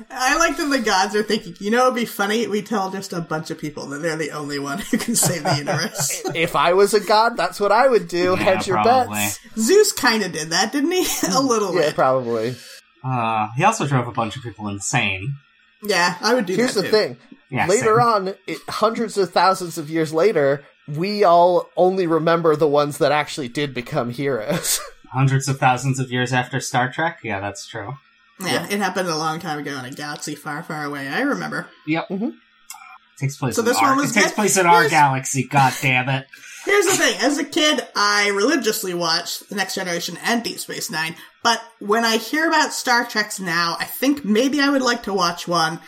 I 0.09 0.37
like 0.37 0.57
that 0.57 0.65
the 0.69 0.79
gods 0.79 1.15
are 1.15 1.23
thinking, 1.23 1.55
you 1.59 1.71
know, 1.71 1.83
it'd 1.83 1.95
be 1.95 2.05
funny. 2.05 2.47
We 2.47 2.61
tell 2.61 2.91
just 2.91 3.13
a 3.13 3.21
bunch 3.21 3.49
of 3.51 3.57
people 3.59 3.85
that 3.87 3.99
they're 4.01 4.15
the 4.17 4.31
only 4.31 4.59
one 4.59 4.79
who 4.79 4.97
can 4.97 5.15
save 5.15 5.43
the 5.43 5.55
universe. 5.57 6.23
If 6.35 6.55
I 6.55 6.73
was 6.73 6.93
a 6.93 6.99
god, 6.99 7.35
that's 7.37 7.59
what 7.59 7.71
I 7.71 7.87
would 7.87 8.07
do. 8.07 8.31
Yeah, 8.37 8.43
Hedge 8.43 8.67
your 8.67 8.77
probably. 8.81 9.15
bets. 9.15 9.39
Zeus 9.57 9.91
kind 9.93 10.23
of 10.23 10.31
did 10.31 10.49
that, 10.51 10.71
didn't 10.71 10.91
he? 10.91 11.05
a 11.35 11.41
little 11.41 11.73
Yeah, 11.73 11.81
bit. 11.87 11.95
probably. 11.95 12.55
Uh, 13.03 13.49
he 13.55 13.63
also 13.63 13.87
drove 13.87 14.07
a 14.07 14.11
bunch 14.11 14.35
of 14.35 14.43
people 14.43 14.67
insane. 14.67 15.35
Yeah, 15.83 16.15
I 16.21 16.33
would 16.33 16.45
do 16.45 16.55
Here's 16.55 16.73
that 16.73 16.81
the 16.81 16.87
too. 16.87 16.91
thing. 16.91 17.17
Yeah, 17.49 17.67
later 17.67 17.97
same. 17.99 18.07
on, 18.07 18.27
it, 18.47 18.57
hundreds 18.67 19.17
of 19.17 19.31
thousands 19.31 19.77
of 19.77 19.89
years 19.89 20.13
later, 20.13 20.63
we 20.87 21.23
all 21.23 21.69
only 21.77 22.07
remember 22.07 22.55
the 22.55 22.67
ones 22.67 22.97
that 22.97 23.11
actually 23.11 23.47
did 23.47 23.73
become 23.73 24.09
heroes. 24.09 24.79
hundreds 25.13 25.47
of 25.47 25.57
thousands 25.57 25.99
of 25.99 26.11
years 26.11 26.33
after 26.33 26.59
Star 26.59 26.91
Trek. 26.91 27.19
Yeah, 27.23 27.39
that's 27.39 27.65
true. 27.67 27.93
Yeah, 28.39 28.67
it 28.69 28.79
happened 28.79 29.09
a 29.09 29.17
long 29.17 29.39
time 29.39 29.59
ago 29.59 29.77
in 29.79 29.85
a 29.85 29.91
galaxy 29.91 30.35
far, 30.35 30.61
far 30.63 30.83
away. 30.83 31.07
I 31.07 31.21
remember. 31.21 31.67
Yep. 31.85 32.09
Mhm. 32.09 32.33
Takes 33.17 33.37
place. 33.37 33.55
So 33.55 33.61
in 33.61 33.65
this 33.65 33.77
our, 33.77 33.89
one 33.89 33.97
was 33.97 34.15
it 34.15 34.21
takes 34.21 34.33
place 34.33 34.57
in 34.57 34.67
our 34.67 34.87
galaxy. 34.89 35.47
God 35.47 35.73
damn 35.81 36.07
it! 36.07 36.27
Here's 36.65 36.85
the 36.85 36.97
thing: 36.97 37.15
as 37.21 37.37
a 37.39 37.43
kid, 37.43 37.81
I 37.95 38.29
religiously 38.29 38.93
watched 38.93 39.49
The 39.49 39.55
Next 39.55 39.73
Generation 39.73 40.19
and 40.23 40.43
Deep 40.43 40.59
Space 40.59 40.91
Nine. 40.91 41.15
But 41.41 41.61
when 41.79 42.05
I 42.05 42.17
hear 42.17 42.47
about 42.47 42.73
Star 42.73 43.05
Treks 43.05 43.39
now, 43.39 43.75
I 43.79 43.85
think 43.85 44.23
maybe 44.23 44.59
I 44.59 44.69
would 44.69 44.81
like 44.81 45.03
to 45.03 45.13
watch 45.13 45.47
one. 45.47 45.79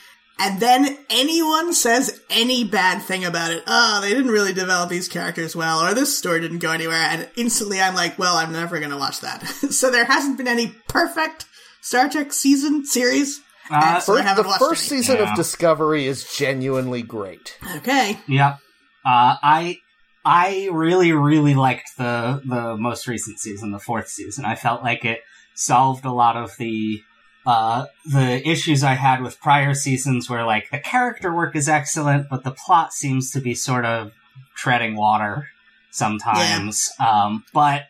And 0.41 0.61
then 0.61 0.97
anyone 1.09 1.73
says 1.73 2.21
any 2.29 2.63
bad 2.63 3.01
thing 3.01 3.25
about 3.25 3.51
it. 3.51 3.61
Oh, 3.67 3.99
they 4.01 4.09
didn't 4.09 4.31
really 4.31 4.53
develop 4.53 4.89
these 4.89 5.09
characters 5.09 5.53
well, 5.53 5.81
or 5.81 5.93
this 5.93 6.17
story 6.17 6.39
didn't 6.39 6.59
go 6.59 6.71
anywhere. 6.71 6.95
And 6.95 7.29
instantly 7.35 7.81
I'm 7.81 7.93
like, 7.93 8.17
well, 8.17 8.37
I'm 8.37 8.53
never 8.53 8.79
going 8.79 8.91
to 8.91 8.97
watch 8.97 9.19
that. 9.19 9.45
so 9.69 9.91
there 9.91 10.05
hasn't 10.05 10.37
been 10.37 10.47
any 10.47 10.73
perfect 10.87 11.45
Star 11.81 12.09
Trek 12.09 12.33
season 12.33 12.85
series. 12.85 13.41
Uh, 13.71 13.99
So 13.99 14.15
First, 14.17 14.35
the 14.35 14.43
first 14.57 14.91
any. 14.91 15.01
season 15.01 15.17
Yeah. 15.17 15.29
of 15.31 15.35
Discovery 15.35 16.05
is 16.07 16.23
genuinely 16.35 17.01
great. 17.03 17.57
Okay. 17.77 18.17
Yep. 18.27 18.57
Uh, 19.05 19.35
I 19.43 19.77
I 20.25 20.69
really 20.71 21.11
really 21.13 21.55
liked 21.55 21.91
the 21.97 22.41
the 22.45 22.75
most 22.77 23.07
recent 23.07 23.39
season, 23.39 23.71
the 23.71 23.79
fourth 23.79 24.09
season. 24.09 24.43
I 24.45 24.55
felt 24.55 24.83
like 24.83 25.05
it 25.05 25.21
solved 25.55 26.03
a 26.05 26.11
lot 26.11 26.35
of 26.35 26.51
the 26.57 27.01
uh, 27.45 27.85
the 28.05 28.47
issues 28.47 28.83
I 28.83 28.93
had 28.95 29.21
with 29.21 29.39
prior 29.39 29.73
seasons, 29.73 30.29
where 30.29 30.45
like 30.45 30.69
the 30.71 30.79
character 30.79 31.33
work 31.33 31.55
is 31.55 31.69
excellent, 31.69 32.27
but 32.29 32.43
the 32.43 32.51
plot 32.51 32.91
seems 32.93 33.31
to 33.31 33.39
be 33.39 33.53
sort 33.55 33.85
of 33.85 34.11
treading 34.55 34.95
water 34.95 35.47
sometimes. 35.91 36.89
Um, 36.99 37.43
but 37.53 37.83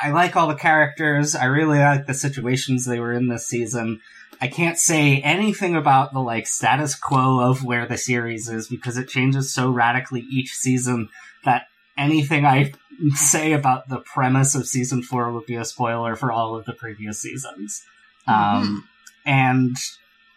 I 0.00 0.10
like 0.10 0.36
all 0.36 0.48
the 0.48 0.54
characters. 0.54 1.34
I 1.34 1.44
really 1.44 1.78
like 1.78 2.06
the 2.06 2.14
situations 2.14 2.84
they 2.84 3.00
were 3.00 3.12
in 3.12 3.28
this 3.28 3.46
season. 3.46 4.00
I 4.40 4.48
can't 4.48 4.78
say 4.78 5.20
anything 5.20 5.76
about 5.76 6.12
the 6.12 6.20
like 6.20 6.46
status 6.46 6.94
quo 6.94 7.40
of 7.40 7.64
where 7.64 7.86
the 7.86 7.96
series 7.96 8.48
is 8.48 8.68
because 8.68 8.96
it 8.96 9.08
changes 9.08 9.52
so 9.52 9.70
radically 9.70 10.26
each 10.30 10.54
season 10.54 11.10
that 11.44 11.66
anything 11.96 12.44
I 12.44 12.72
say 13.14 13.52
about 13.52 13.88
the 13.88 13.98
premise 13.98 14.54
of 14.54 14.66
season 14.66 15.02
four 15.02 15.32
would 15.32 15.46
be 15.46 15.56
a 15.56 15.64
spoiler 15.64 16.16
for 16.16 16.32
all 16.32 16.56
of 16.56 16.64
the 16.64 16.72
previous 16.72 17.20
seasons. 17.20 17.84
Um, 18.26 18.88
and 19.24 19.76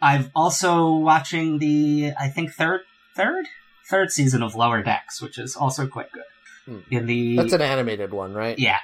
I've 0.02 0.30
also 0.36 0.96
watching 0.96 1.60
the 1.60 2.12
I 2.20 2.30
think 2.30 2.52
third 2.52 2.82
third 3.16 3.46
third 3.90 4.12
season 4.12 4.44
of 4.44 4.56
Lower 4.56 4.82
Decks, 4.84 5.22
which 5.22 5.38
is 5.38 5.56
also 5.56 5.88
quite 5.88 6.12
good. 6.12 6.24
Hmm. 6.66 6.80
In 6.90 7.06
the 7.06 7.38
That's 7.38 7.54
an 7.54 7.62
animated 7.62 8.12
one, 8.12 8.34
right? 8.34 8.58
yeah. 8.58 8.80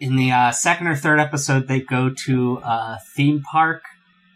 In 0.00 0.16
the 0.16 0.32
uh, 0.32 0.52
second 0.52 0.86
or 0.86 0.96
third 0.96 1.20
episode, 1.20 1.68
they 1.68 1.80
go 1.80 2.10
to 2.26 2.60
a 2.64 2.98
theme 3.14 3.42
park 3.42 3.82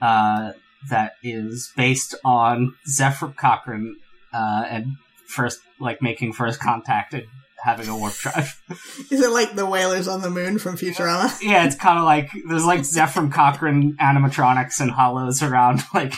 uh, 0.00 0.52
that 0.88 1.14
is 1.22 1.72
based 1.76 2.14
on 2.24 2.74
Zefram 2.88 3.36
Cochrane 3.36 3.96
uh, 4.32 4.64
and 4.68 4.92
first, 5.26 5.58
like, 5.80 6.00
making 6.00 6.32
first 6.32 6.60
contact 6.60 7.14
and 7.14 7.24
having 7.62 7.88
a 7.88 7.96
warp 7.96 8.14
drive. 8.14 8.60
Is 9.10 9.20
it 9.20 9.30
like 9.30 9.54
the 9.54 9.66
whalers 9.66 10.08
on 10.08 10.22
the 10.22 10.30
moon 10.30 10.58
from 10.58 10.76
Futurama? 10.76 11.36
yeah, 11.42 11.64
it's 11.66 11.76
kind 11.76 11.98
of 11.98 12.04
like 12.04 12.30
there's 12.48 12.64
like 12.64 12.80
Zefram 12.80 13.32
Cochrane 13.32 13.96
animatronics 14.00 14.80
and 14.80 14.90
hollows 14.90 15.42
around, 15.42 15.82
like 15.94 16.14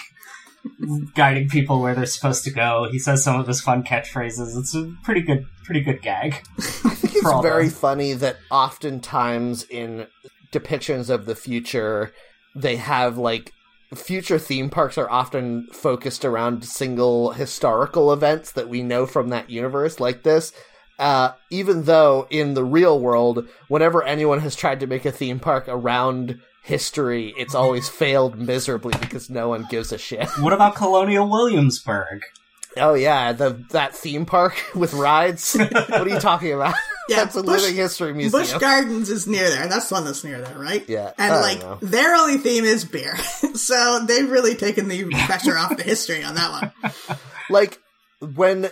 guiding 1.14 1.48
people 1.48 1.80
where 1.80 1.94
they're 1.94 2.06
supposed 2.06 2.44
to 2.44 2.50
go. 2.50 2.88
He 2.90 2.98
says 2.98 3.22
some 3.24 3.38
of 3.40 3.46
his 3.46 3.60
fun 3.60 3.82
catchphrases. 3.82 4.58
It's 4.58 4.74
a 4.74 4.92
pretty 5.04 5.22
good, 5.22 5.46
pretty 5.64 5.80
good 5.80 6.02
gag. 6.02 6.34
I 6.58 6.94
think 6.94 7.16
it's 7.16 7.42
very 7.42 7.64
those. 7.64 7.78
funny 7.78 8.12
that 8.14 8.36
oftentimes 8.50 9.64
in 9.64 10.06
depictions 10.52 11.10
of 11.10 11.26
the 11.26 11.34
future, 11.34 12.12
they 12.54 12.76
have 12.76 13.18
like 13.18 13.52
future 13.94 14.38
theme 14.38 14.70
parks 14.70 14.96
are 14.98 15.10
often 15.10 15.66
focused 15.72 16.24
around 16.24 16.64
single 16.64 17.32
historical 17.32 18.12
events 18.12 18.52
that 18.52 18.68
we 18.68 18.82
know 18.82 19.06
from 19.06 19.28
that 19.28 19.50
universe, 19.50 19.98
like 20.00 20.22
this. 20.22 20.52
Uh, 20.98 21.32
even 21.48 21.84
though 21.84 22.26
in 22.28 22.52
the 22.52 22.64
real 22.64 23.00
world, 23.00 23.48
whenever 23.68 24.02
anyone 24.02 24.40
has 24.40 24.54
tried 24.54 24.78
to 24.80 24.86
make 24.86 25.06
a 25.06 25.12
theme 25.12 25.40
park 25.40 25.64
around 25.66 26.38
history, 26.62 27.34
it's 27.36 27.54
always 27.54 27.88
failed 27.88 28.38
miserably 28.38 28.94
because 29.00 29.30
no 29.30 29.48
one 29.48 29.66
gives 29.70 29.92
a 29.92 29.98
shit. 29.98 30.28
What 30.40 30.52
about 30.52 30.74
Colonial 30.76 31.28
Williamsburg? 31.28 32.22
Oh 32.76 32.94
yeah, 32.94 33.32
the 33.32 33.64
that 33.70 33.94
theme 33.96 34.26
park 34.26 34.54
with 34.74 34.92
rides. 34.94 35.54
what 35.58 35.90
are 35.92 36.08
you 36.08 36.20
talking 36.20 36.52
about? 36.52 36.74
Yeah, 37.08 37.16
That's 37.24 37.34
a 37.34 37.42
Busch- 37.42 37.62
living 37.62 37.74
history 37.76 38.14
museum. 38.14 38.42
Bush. 38.42 38.52
Gardens 38.58 39.10
is 39.10 39.26
near 39.26 39.50
there. 39.50 39.66
That's 39.66 39.88
the 39.88 39.94
one 39.96 40.04
that's 40.04 40.22
near 40.22 40.40
there, 40.40 40.56
right? 40.56 40.88
Yeah, 40.88 41.10
And 41.18 41.32
I 41.32 41.34
don't 41.34 41.42
like 41.42 41.58
know. 41.60 41.78
their 41.88 42.14
only 42.14 42.38
theme 42.38 42.64
is 42.64 42.84
beer, 42.84 43.16
so 43.54 44.04
they've 44.06 44.30
really 44.30 44.54
taken 44.54 44.86
the 44.86 45.04
pressure 45.26 45.58
off 45.58 45.76
the 45.76 45.82
history 45.82 46.22
on 46.22 46.36
that 46.36 46.72
one. 46.82 46.92
like 47.50 47.80
when 48.36 48.70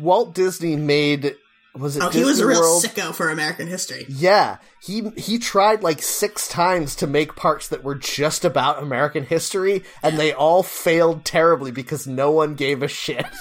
Walt 0.00 0.34
Disney 0.34 0.76
made 0.76 1.36
was 1.78 1.96
it 1.96 2.02
Oh, 2.02 2.08
he 2.10 2.24
was 2.24 2.40
a 2.40 2.46
real 2.46 2.60
World? 2.60 2.84
sicko 2.84 3.14
for 3.14 3.30
American 3.30 3.66
history. 3.68 4.06
Yeah, 4.08 4.58
he 4.82 5.10
he 5.16 5.38
tried 5.38 5.82
like 5.82 6.02
six 6.02 6.48
times 6.48 6.94
to 6.96 7.06
make 7.06 7.36
parks 7.36 7.68
that 7.68 7.84
were 7.84 7.94
just 7.94 8.44
about 8.44 8.82
American 8.82 9.24
history, 9.24 9.82
and 10.02 10.18
they 10.18 10.32
all 10.32 10.62
failed 10.62 11.24
terribly 11.24 11.70
because 11.70 12.06
no 12.06 12.30
one 12.30 12.54
gave 12.54 12.82
a 12.82 12.88
shit. 12.88 13.26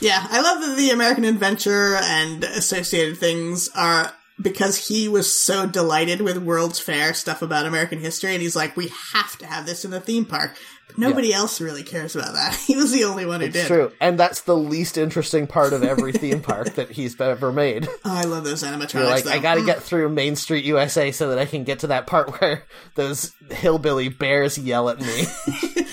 Yeah, 0.00 0.26
I 0.30 0.40
love 0.40 0.60
that 0.62 0.76
the 0.76 0.90
American 0.90 1.24
Adventure 1.24 1.94
and 1.94 2.42
associated 2.42 3.18
things 3.18 3.68
are 3.76 4.12
because 4.40 4.88
he 4.88 5.06
was 5.06 5.38
so 5.38 5.64
delighted 5.64 6.20
with 6.22 6.38
World's 6.38 6.80
Fair 6.80 7.14
stuff 7.14 7.40
about 7.40 7.66
American 7.66 8.00
history, 8.00 8.32
and 8.32 8.42
he's 8.42 8.56
like, 8.56 8.76
we 8.76 8.90
have 9.12 9.38
to 9.38 9.46
have 9.46 9.64
this 9.64 9.84
in 9.84 9.92
the 9.92 10.00
theme 10.00 10.24
park 10.24 10.58
Nobody 10.96 11.32
else 11.32 11.60
really 11.60 11.82
cares 11.82 12.14
about 12.16 12.34
that. 12.34 12.54
He 12.66 12.76
was 12.76 12.92
the 12.92 13.04
only 13.04 13.26
one 13.26 13.40
who 13.40 13.46
It's 13.46 13.54
did. 13.56 13.66
true, 13.66 13.92
and 14.00 14.18
that's 14.18 14.42
the 14.42 14.56
least 14.56 14.96
interesting 14.98 15.46
part 15.46 15.72
of 15.72 15.82
every 15.82 16.12
theme 16.12 16.40
park 16.42 16.74
that 16.74 16.90
he's 16.90 17.20
ever 17.20 17.52
made. 17.52 17.86
Oh, 17.88 17.98
I 18.04 18.22
love 18.24 18.44
those 18.44 18.62
animatronics. 18.62 18.92
You're 18.94 19.04
like, 19.04 19.24
though. 19.24 19.30
I 19.30 19.38
got 19.38 19.54
to 19.54 19.60
Mm. 19.62 19.66
get 19.66 19.82
through 19.82 20.08
Main 20.10 20.36
Street 20.36 20.64
USA 20.64 21.10
so 21.12 21.28
that 21.30 21.38
I 21.38 21.44
can 21.46 21.64
get 21.64 21.80
to 21.80 21.88
that 21.88 22.06
part 22.06 22.40
where 22.40 22.64
those 22.94 23.32
hillbilly 23.50 24.08
bears 24.08 24.56
yell 24.58 24.88
at 24.88 25.00
me. 25.00 25.24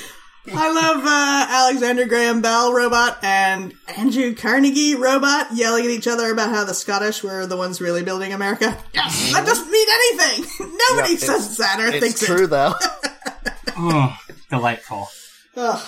I 0.51 0.71
love 0.71 1.05
uh, 1.05 1.45
Alexander 1.53 2.05
Graham 2.05 2.41
Bell 2.41 2.73
robot 2.73 3.19
and 3.23 3.71
Andrew 3.97 4.33
Carnegie 4.33 4.95
robot 4.95 5.47
yelling 5.53 5.85
at 5.85 5.91
each 5.91 6.07
other 6.07 6.31
about 6.31 6.49
how 6.49 6.63
the 6.63 6.73
Scottish 6.73 7.21
were 7.23 7.45
the 7.45 7.57
ones 7.57 7.79
really 7.79 8.01
building 8.03 8.33
America. 8.33 8.75
Yes, 8.93 9.31
that 9.33 9.45
doesn't 9.45 9.69
mean 9.69 9.87
anything. 9.91 10.71
Nobody 10.89 11.13
Yeah, 11.13 11.19
says 11.19 11.57
that 11.57 11.79
or 11.79 11.91
thinks 11.91 12.21
it's 12.23 12.25
true 12.25 12.47
though. 12.47 12.73
Oh, 13.77 14.17
delightful. 14.49 15.07
Ugh. 15.55 15.87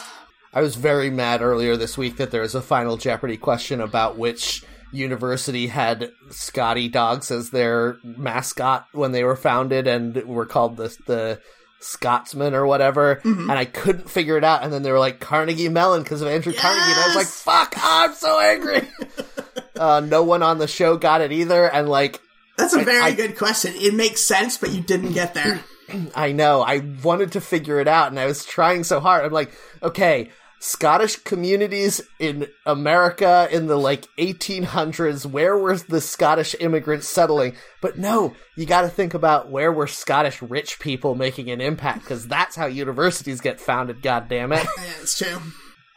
I 0.53 0.61
was 0.61 0.75
very 0.75 1.09
mad 1.09 1.41
earlier 1.41 1.77
this 1.77 1.97
week 1.97 2.17
that 2.17 2.31
there 2.31 2.41
was 2.41 2.55
a 2.55 2.61
final 2.61 2.97
Jeopardy 2.97 3.37
question 3.37 3.79
about 3.79 4.17
which 4.17 4.63
university 4.91 5.67
had 5.67 6.11
Scotty 6.29 6.89
dogs 6.89 7.31
as 7.31 7.51
their 7.51 7.95
mascot 8.03 8.85
when 8.91 9.13
they 9.13 9.23
were 9.23 9.37
founded 9.37 9.87
and 9.87 10.15
were 10.25 10.45
called 10.45 10.75
the 10.77 10.95
the 11.07 11.39
Scotsman 11.79 12.53
or 12.53 12.67
whatever, 12.67 13.15
Mm-hmm. 13.23 13.49
and 13.49 13.57
I 13.57 13.65
couldn't 13.65 14.09
figure 14.09 14.37
it 14.37 14.43
out. 14.43 14.63
And 14.63 14.71
then 14.73 14.83
they 14.83 14.91
were 14.91 14.99
like 14.99 15.19
Carnegie 15.19 15.69
Mellon 15.69 16.03
because 16.03 16.21
of 16.21 16.27
Andrew 16.27 16.53
Carnegie, 16.53 16.91
and 16.91 16.99
I 16.99 17.07
was 17.07 17.15
like, 17.15 17.25
Yes! 17.25 17.41
"Fuck! 17.41 17.73
I'm 17.77 18.13
so 18.13 18.39
angry." 18.39 18.87
uh, 19.77 20.01
no 20.01 20.21
one 20.23 20.43
on 20.43 20.57
the 20.59 20.67
show 20.67 20.97
got 20.97 21.21
it 21.21 21.31
either, 21.31 21.65
and 21.71 21.87
like 21.89 22.19
That's 22.57 22.73
a 22.75 22.83
very 22.83 23.01
I- 23.01 23.13
good 23.13 23.37
question. 23.37 23.73
It 23.75 23.93
makes 23.95 24.21
sense, 24.27 24.57
but 24.57 24.71
you 24.71 24.81
didn't 24.81 25.13
get 25.13 25.33
there. 25.33 25.61
I 26.15 26.31
know. 26.31 26.61
I 26.61 26.79
wanted 27.03 27.33
to 27.33 27.41
figure 27.41 27.79
it 27.79 27.87
out 27.87 28.09
and 28.09 28.19
I 28.19 28.25
was 28.25 28.45
trying 28.45 28.83
so 28.83 28.99
hard. 28.99 29.25
I'm 29.25 29.31
like, 29.31 29.51
okay, 29.81 30.29
Scottish 30.59 31.15
communities 31.15 32.01
in 32.19 32.47
America 32.67 33.47
in 33.51 33.65
the 33.65 33.77
like 33.77 34.07
1800s, 34.17 35.25
where 35.25 35.57
were 35.57 35.75
the 35.75 35.99
Scottish 35.99 36.55
immigrants 36.59 37.07
settling? 37.07 37.55
But 37.81 37.97
no, 37.97 38.35
you 38.55 38.67
got 38.67 38.81
to 38.81 38.89
think 38.89 39.15
about 39.15 39.49
where 39.49 39.71
were 39.71 39.87
Scottish 39.87 40.39
rich 40.39 40.79
people 40.79 41.15
making 41.15 41.49
an 41.49 41.61
impact 41.61 42.01
because 42.01 42.27
that's 42.27 42.55
how 42.55 42.67
universities 42.67 43.41
get 43.41 43.59
founded, 43.59 44.03
God 44.03 44.29
damn 44.29 44.51
it. 44.51 44.67
yeah, 44.77 44.83
it's 45.01 45.17
true. 45.17 45.41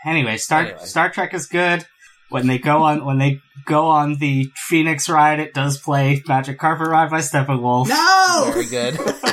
anyway, 0.05 0.37
Star 0.37 0.61
Anyway. 0.61 0.85
Star 0.85 1.09
Trek 1.09 1.33
is 1.33 1.47
good. 1.47 1.83
When 2.29 2.47
they 2.47 2.57
go 2.57 2.83
on 2.83 3.05
when 3.05 3.17
they 3.17 3.39
go 3.65 3.87
on 3.87 4.15
the 4.15 4.51
Phoenix 4.55 5.09
ride, 5.09 5.39
it 5.39 5.53
does 5.53 5.77
play 5.77 6.21
Magic 6.27 6.59
Carpet 6.59 6.87
Ride 6.87 7.09
by 7.09 7.19
Steppenwolf. 7.19 7.87
No! 7.87 8.51
Very 8.51 8.65
good. 8.65 8.99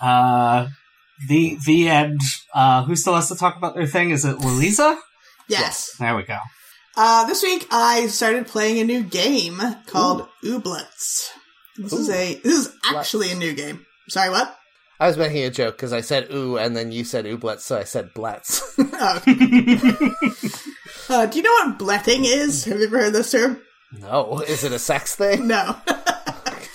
Uh, 0.00 0.68
the 1.28 1.58
the 1.66 1.88
end. 1.88 2.20
Uh, 2.54 2.84
who 2.84 2.96
still 2.96 3.14
has 3.14 3.28
to 3.28 3.36
talk 3.36 3.56
about 3.56 3.74
their 3.74 3.86
thing? 3.86 4.10
Is 4.10 4.24
it 4.24 4.38
Louisa? 4.38 4.98
Yes. 5.46 5.94
There 5.98 6.16
we 6.16 6.22
go. 6.22 6.38
Uh, 6.96 7.26
this 7.26 7.42
week 7.42 7.66
I 7.70 8.06
started 8.06 8.46
playing 8.46 8.78
a 8.80 8.84
new 8.84 9.02
game 9.02 9.60
called 9.86 10.26
Ooblets. 10.42 11.30
This 11.76 11.92
is 11.92 12.08
a 12.08 12.34
this 12.36 12.66
is 12.66 12.74
actually 12.84 13.30
a 13.30 13.34
new 13.34 13.52
game. 13.52 13.84
Sorry, 14.08 14.30
what? 14.30 14.56
I 14.98 15.06
was 15.06 15.16
making 15.16 15.44
a 15.44 15.50
joke 15.50 15.76
because 15.76 15.92
I 15.92 16.00
said 16.02 16.28
ooh 16.32 16.58
and 16.58 16.76
then 16.76 16.92
you 16.92 17.04
said 17.04 17.24
ooblets, 17.24 17.60
so 17.60 17.78
I 17.78 17.84
said 17.84 18.14
blets. 18.14 18.62
Oh. 19.02 19.22
uh, 21.10 21.26
do 21.26 21.38
you 21.38 21.42
know 21.42 21.52
what 21.52 21.78
bletting 21.78 22.24
is? 22.24 22.64
Have 22.64 22.78
you 22.78 22.86
ever 22.86 22.98
heard 23.00 23.12
this 23.12 23.32
term? 23.32 23.60
no, 23.92 24.40
is 24.40 24.62
it 24.64 24.72
a 24.72 24.78
sex 24.78 25.14
thing? 25.16 25.46
No. 25.48 25.76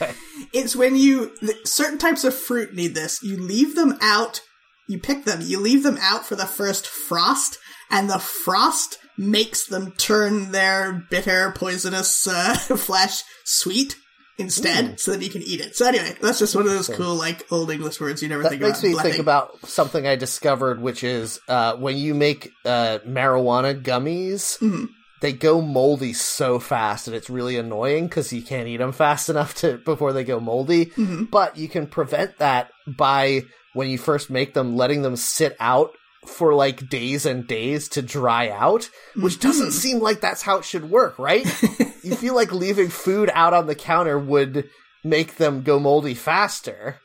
Okay. 0.01 0.13
it's 0.51 0.75
when 0.75 0.97
you 0.97 1.31
certain 1.63 1.97
types 1.97 2.25
of 2.25 2.33
fruit 2.35 2.73
need 2.73 2.95
this. 2.95 3.23
You 3.23 3.37
leave 3.37 3.75
them 3.75 3.97
out. 4.01 4.41
You 4.89 4.99
pick 4.99 5.23
them. 5.23 5.39
You 5.41 5.61
leave 5.61 5.83
them 5.83 5.97
out 6.01 6.25
for 6.25 6.35
the 6.35 6.45
first 6.45 6.85
frost, 6.85 7.57
and 7.89 8.09
the 8.09 8.19
frost 8.19 8.97
makes 9.17 9.65
them 9.65 9.93
turn 9.93 10.51
their 10.51 10.91
bitter, 11.09 11.53
poisonous 11.55 12.27
uh, 12.27 12.55
flesh 12.75 13.23
sweet 13.45 13.95
instead, 14.37 14.99
so 14.99 15.11
that 15.11 15.23
you 15.23 15.29
can 15.29 15.41
eat 15.41 15.61
it. 15.61 15.75
So 15.75 15.87
anyway, 15.87 16.15
that's 16.21 16.39
just 16.39 16.55
one 16.55 16.65
of 16.65 16.71
those 16.71 16.89
cool, 16.89 17.15
like 17.15 17.45
old 17.51 17.71
English 17.71 17.99
words 18.01 18.21
you 18.21 18.29
never 18.29 18.43
That 18.43 18.49
think 18.49 18.61
makes 18.61 18.79
about. 18.79 18.87
me 18.87 18.93
bletting. 18.93 19.11
think 19.13 19.21
about 19.21 19.67
something 19.69 20.05
I 20.07 20.15
discovered, 20.15 20.81
which 20.81 21.03
is 21.03 21.39
uh, 21.47 21.75
when 21.77 21.97
you 21.97 22.13
make 22.13 22.51
uh, 22.65 22.99
marijuana 23.07 23.81
gummies, 23.81 24.57
Mhm. 24.59 24.89
they 25.21 25.31
go 25.31 25.61
moldy 25.61 26.13
so 26.13 26.59
fast, 26.59 27.07
and 27.07 27.15
it's 27.15 27.29
really 27.29 27.57
annoying 27.57 28.07
because 28.07 28.33
you 28.33 28.41
can't 28.41 28.67
eat 28.67 28.77
them 28.77 28.91
fast 28.91 29.29
enough 29.33 29.55
to 29.55 29.77
before 29.77 30.11
they 30.13 30.23
go 30.23 30.39
moldy. 30.39 30.87
Mhm. 30.87 31.31
But 31.31 31.57
you 31.57 31.69
can 31.69 31.87
prevent 31.87 32.37
that 32.39 32.71
by 32.87 33.43
when 33.73 33.89
you 33.89 33.97
first 33.97 34.29
make 34.29 34.53
them, 34.53 34.75
letting 34.75 35.01
them 35.01 35.15
sit 35.15 35.55
out 35.59 35.91
for 36.25 36.53
like 36.53 36.89
days 36.89 37.25
and 37.25 37.47
days 37.47 37.87
to 37.89 38.01
dry 38.01 38.49
out, 38.49 38.89
which 39.15 39.39
doesn't 39.39 39.67
mm-hmm. 39.67 39.77
seem 39.77 39.99
like 39.99 40.21
that's 40.21 40.41
how 40.41 40.57
it 40.57 40.65
should 40.65 40.89
work, 40.89 41.17
right? 41.19 41.45
you 42.03 42.15
feel 42.15 42.35
like 42.35 42.51
leaving 42.51 42.89
food 42.89 43.29
out 43.33 43.53
on 43.53 43.67
the 43.67 43.75
counter 43.75 44.17
would 44.17 44.69
make 45.03 45.35
them 45.35 45.61
go 45.61 45.79
moldy 45.79 46.13
faster. 46.13 46.99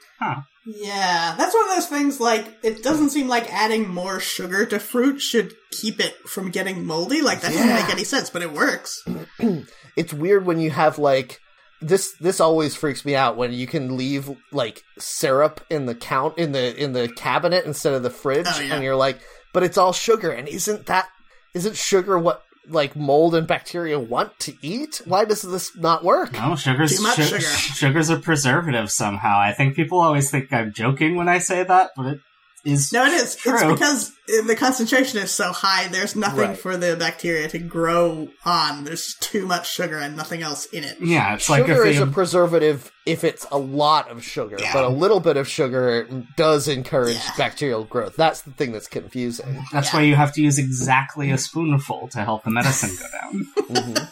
Yeah, 0.67 1.35
that's 1.39 1.55
one 1.55 1.69
of 1.69 1.75
those 1.75 1.87
things. 1.87 2.21
Like, 2.21 2.59
it 2.63 2.83
doesn't 2.83 3.11
seem 3.11 3.29
like 3.29 3.53
adding 3.53 3.89
more 3.89 4.21
sugar 4.21 4.67
to 4.67 4.79
fruit 4.79 5.21
should 5.21 5.55
keep 5.71 6.01
it 6.01 6.15
from 6.29 6.51
getting 6.51 6.85
moldy. 6.85 7.23
Like, 7.23 7.41
that 7.41 7.53
doesn't 7.53 7.75
make 7.75 7.91
any 7.91 8.05
sense, 8.05 8.31
but 8.31 8.43
it 8.43 8.53
works. 8.53 9.03
it's 9.97 10.13
weird 10.13 10.45
when 10.45 10.61
you 10.61 10.71
have 10.71 10.99
like 10.99 11.41
this 11.81 12.13
this 12.21 12.41
always 12.41 12.77
freaks 12.77 13.05
me 13.05 13.15
out 13.17 13.37
when 13.37 13.53
you 13.53 13.67
can 13.67 13.97
leave 13.97 14.31
like 14.53 14.83
syrup 14.99 15.61
in 15.71 15.87
the 15.87 15.95
count 15.95 16.37
in 16.39 16.53
the 16.53 16.77
in 16.83 16.93
the 16.93 17.09
cabinet 17.09 17.65
instead 17.65 17.95
of 17.95 18.03
the 18.03 18.11
fridge 18.11 18.47
Oh, 18.49 18.61
yeah. 18.61 18.75
and 18.75 18.85
you're 18.85 18.97
like 18.97 19.19
but 19.53 19.63
it's 19.63 19.79
all 19.79 19.93
sugar 19.93 20.31
and 20.31 20.47
isn't 20.49 20.87
that 20.87 21.09
isn't 21.55 21.77
sugar 21.77 22.19
what 22.19 22.43
like 22.69 22.95
mold 22.95 23.35
and 23.35 23.47
bacteria 23.47 23.99
want 23.99 24.39
to 24.41 24.55
eat 24.63 25.01
why 25.07 25.25
does 25.25 25.43
this 25.43 25.75
not 25.77 26.05
work 26.05 26.33
No, 26.35 26.55
sugar's 26.55 26.97
Too 26.97 27.03
much 27.03 27.17
su- 27.17 27.23
sugar. 27.25 27.41
Sugar's 27.41 28.11
a 28.11 28.19
preservative 28.19 28.91
somehow. 28.91 29.41
I 29.41 29.53
think 29.53 29.75
people 29.75 29.99
always 29.99 30.31
think 30.31 30.53
I'm 30.53 30.73
joking 30.73 31.17
when 31.17 31.29
I 31.29 31.39
say 31.39 31.65
that, 31.65 31.91
but 31.97 32.07
it 32.07 32.21
is. 32.65 32.93
No, 32.93 33.05
it 33.07 33.13
is. 33.13 33.37
It's 33.45 33.65
because 33.65 34.13
the 34.47 34.57
concentration 34.57 35.19
is 35.21 35.31
so 35.31 35.53
high, 35.53 35.89
there's 35.89 36.15
nothing 36.17 36.41
Right. 36.41 36.59
for 36.59 36.77
the 36.77 36.97
bacteria 36.97 37.49
to 37.49 37.59
grow 37.59 38.29
on. 38.45 38.85
There's 38.85 39.15
too 39.21 39.47
much 39.47 39.71
sugar 39.71 39.99
and 39.99 40.17
nothing 40.17 40.43
else 40.43 40.67
in 40.67 40.85
it. 40.85 40.99
Yeah, 41.01 41.35
it's 41.35 41.49
like 41.51 41.67
sugar 41.67 41.85
is 41.85 41.99
a 42.01 42.07
preservative 42.07 42.91
if 43.07 43.25
it's 43.25 43.47
a 43.51 43.59
lot 43.59 44.11
of 44.11 44.23
sugar 44.23 44.57
Yeah. 44.61 44.73
but 44.73 44.85
a 44.85 44.89
little 44.89 45.21
bit 45.21 45.37
of 45.37 45.49
sugar 45.49 46.07
does 46.37 46.69
encourage 46.69 47.15
Yeah. 47.17 47.33
bacterial 47.39 47.83
growth 47.85 48.15
that's 48.15 48.43
the 48.43 48.51
thing 48.53 48.73
that's 48.73 48.87
confusing 48.87 49.65
that's 49.73 49.89
yeah. 49.93 49.97
why 49.99 50.03
you 50.05 50.15
have 50.17 50.33
to 50.35 50.43
use 50.43 50.59
exactly 50.59 51.31
a 51.31 51.39
spoonful 51.39 52.09
to 52.13 52.19
help 52.23 52.45
the 52.45 52.51
medicine 52.51 52.91
go 52.97 53.07
down. 53.21 53.47
Mm-hmm. 53.71 54.05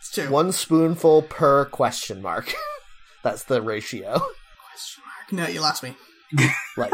It's 0.00 0.10
true. 0.12 0.28
one 0.30 0.52
spoonful 0.52 1.22
per 1.22 1.64
question 1.66 2.20
mark 2.22 2.54
that's 3.24 3.44
the 3.44 3.60
ratio 3.62 4.18
Question 4.18 5.02
mark. 5.04 5.32
No, 5.32 5.46
you 5.52 5.60
lost 5.60 5.82
me. 5.82 5.94
Like, 6.76 6.92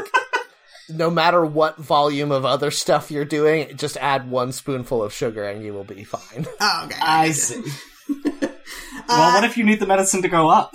no 0.89 1.11
matter 1.11 1.45
what 1.45 1.77
volume 1.79 2.31
of 2.33 2.45
other 2.45 2.71
stuff 2.71 3.11
you're 3.11 3.25
doing, 3.25 3.77
just 3.77 3.97
add 3.99 4.31
one 4.31 4.53
spoonful 4.53 5.03
of 5.03 5.13
sugar 5.13 5.45
and 5.45 5.65
you 5.65 5.73
will 5.73 5.85
be 5.85 6.05
fine. 6.05 6.47
Oh, 6.61 6.83
okay. 6.87 6.99
I 7.01 7.31
see. 7.33 7.63
it. 8.09 8.61
well, 9.09 9.35
what 9.35 9.45
if 9.45 9.57
you 9.57 9.65
need 9.65 9.81
the 9.81 9.87
medicine 9.87 10.23
to 10.23 10.29
go 10.29 10.49
up? 10.49 10.75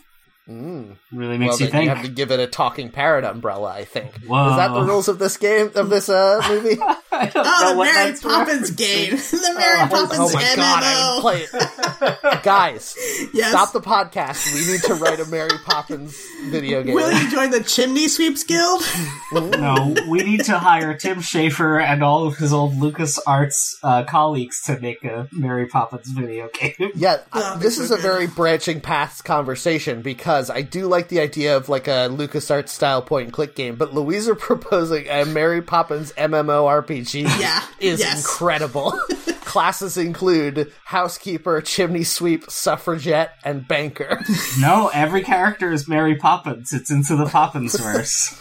Mm. 0.50 0.96
Really 1.12 1.38
Well, 1.38 1.38
makes 1.38 1.60
you 1.60 1.68
think. 1.68 1.84
you 1.84 1.90
have 1.90 2.04
to 2.04 2.10
give 2.12 2.32
it 2.32 2.40
a 2.40 2.48
talking 2.48 2.90
parrot 2.90 3.24
umbrella, 3.24 3.70
I 3.72 3.86
think. 3.86 4.16
Whoa. 4.26 4.50
Is 4.50 4.56
that 4.56 4.74
the 4.74 4.82
rules 4.84 5.08
of 5.08 5.20
this 5.20 5.38
game, 5.38 5.70
of 5.76 5.90
this 5.92 6.10
uh, 6.10 6.42
movie? 6.50 6.78
Oh, 6.82 7.70
the 7.70 7.76
Mary 7.84 7.94
that's 8.12 8.22
Poppins 8.24 8.72
game. 8.72 9.12
the 9.12 9.54
Mary 9.56 9.80
Oh, 9.82 9.88
Poppins 9.90 10.20
oh 10.20 10.34
my 10.34 10.42
MMO. 10.42 10.56
god, 10.56 10.84
I 10.84 11.14
would 11.14 11.22
play 11.22 11.42
it. 11.44 12.44
Guys, 12.44 12.96
yes. 13.34 13.50
stop 13.52 13.74
the 13.74 13.82
podcast. 13.82 14.52
We 14.54 14.72
need 14.72 14.82
to 14.84 14.96
write 14.96 15.20
a 15.20 15.26
Mary 15.26 15.50
Poppins 15.66 16.18
video 16.50 16.82
game. 16.84 16.96
Will 16.96 17.12
you 17.12 17.30
join 17.30 17.52
the 17.52 17.62
Chimney 17.62 18.08
Sweeps 18.08 18.44
Guild? 18.44 18.82
No, 19.34 19.96
we 20.10 20.20
need 20.24 20.46
to 20.46 20.58
hire 20.58 20.96
Tim 20.96 21.18
Schafer 21.18 21.80
and 21.84 22.02
all 22.04 22.26
of 22.26 22.38
his 22.38 22.54
old 22.54 22.74
LucasArts 22.74 23.76
uh, 23.84 24.04
colleagues 24.06 24.64
to 24.64 24.80
make 24.80 25.04
a 25.04 25.28
Mary 25.32 25.68
Poppins 25.68 26.08
video 26.10 26.50
game. 26.54 26.74
Yeah, 26.96 27.18
Oh, 27.34 27.40
uh, 27.40 27.42
that'd 27.50 27.62
this 27.62 27.78
so 27.78 27.84
is 27.84 27.92
a 27.92 27.98
very 27.98 28.26
branching 28.28 28.80
paths 28.82 29.22
conversation 29.22 30.02
because 30.02 30.39
I 30.48 30.62
do 30.62 30.86
like 30.86 31.08
the 31.08 31.20
idea 31.20 31.58
of 31.58 31.70
like 31.70 31.88
a 31.88 32.08
LucasArts 32.12 32.70
style 32.70 33.02
point 33.02 33.26
and 33.26 33.34
click 33.34 33.56
game, 33.56 33.76
but 33.78 33.96
Louisa 33.96 34.36
proposing 34.50 35.08
a 35.10 35.26
Mary 35.26 35.64
Poppins 35.64 36.14
MMORPG 36.14 37.24
Yeah, 37.42 37.64
is 37.80 38.00
yes. 38.00 38.20
incredible. 38.20 38.92
Classes 39.50 39.98
include 39.98 40.72
housekeeper, 40.86 41.60
chimney 41.62 42.04
sweep, 42.04 42.48
suffragette, 42.52 43.32
and 43.44 43.68
banker. 43.68 44.22
No, 44.60 44.92
every 44.94 45.24
character 45.24 45.72
is 45.72 45.88
Mary 45.88 46.16
Poppins. 46.16 46.72
It's 46.74 46.92
into 46.92 47.16
the 47.16 47.26
Poppins 47.26 47.80
verse. 47.80 48.40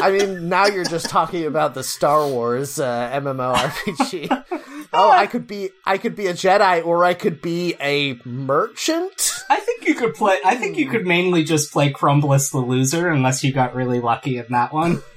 I 0.00 0.10
mean, 0.12 0.48
now 0.48 0.66
you're 0.66 0.84
just 0.84 1.10
talking 1.10 1.44
about 1.44 1.74
the 1.74 1.82
Star 1.84 2.26
Wars 2.26 2.78
uh, 2.80 3.10
MMORPG. 3.20 4.75
Oh, 4.92 5.10
I 5.10 5.26
could 5.26 5.46
be 5.46 5.70
I 5.84 5.98
could 5.98 6.16
be 6.16 6.26
a 6.26 6.34
Jedi 6.34 6.84
or 6.84 7.04
I 7.04 7.14
could 7.14 7.40
be 7.40 7.74
a 7.80 8.18
merchant. 8.24 9.32
I 9.48 9.60
think 9.60 9.86
you 9.86 9.94
could 9.94 10.14
play. 10.14 10.38
I 10.44 10.56
think 10.56 10.76
you 10.76 10.88
could 10.88 11.02
hmm. 11.02 11.08
mainly 11.08 11.44
just 11.44 11.72
play 11.72 11.92
Crumbless 11.92 12.50
the 12.50 12.58
loser, 12.58 13.08
unless 13.08 13.44
you 13.44 13.52
got 13.52 13.74
really 13.74 14.00
lucky 14.00 14.38
in 14.38 14.46
that 14.50 14.72
one. 14.72 15.02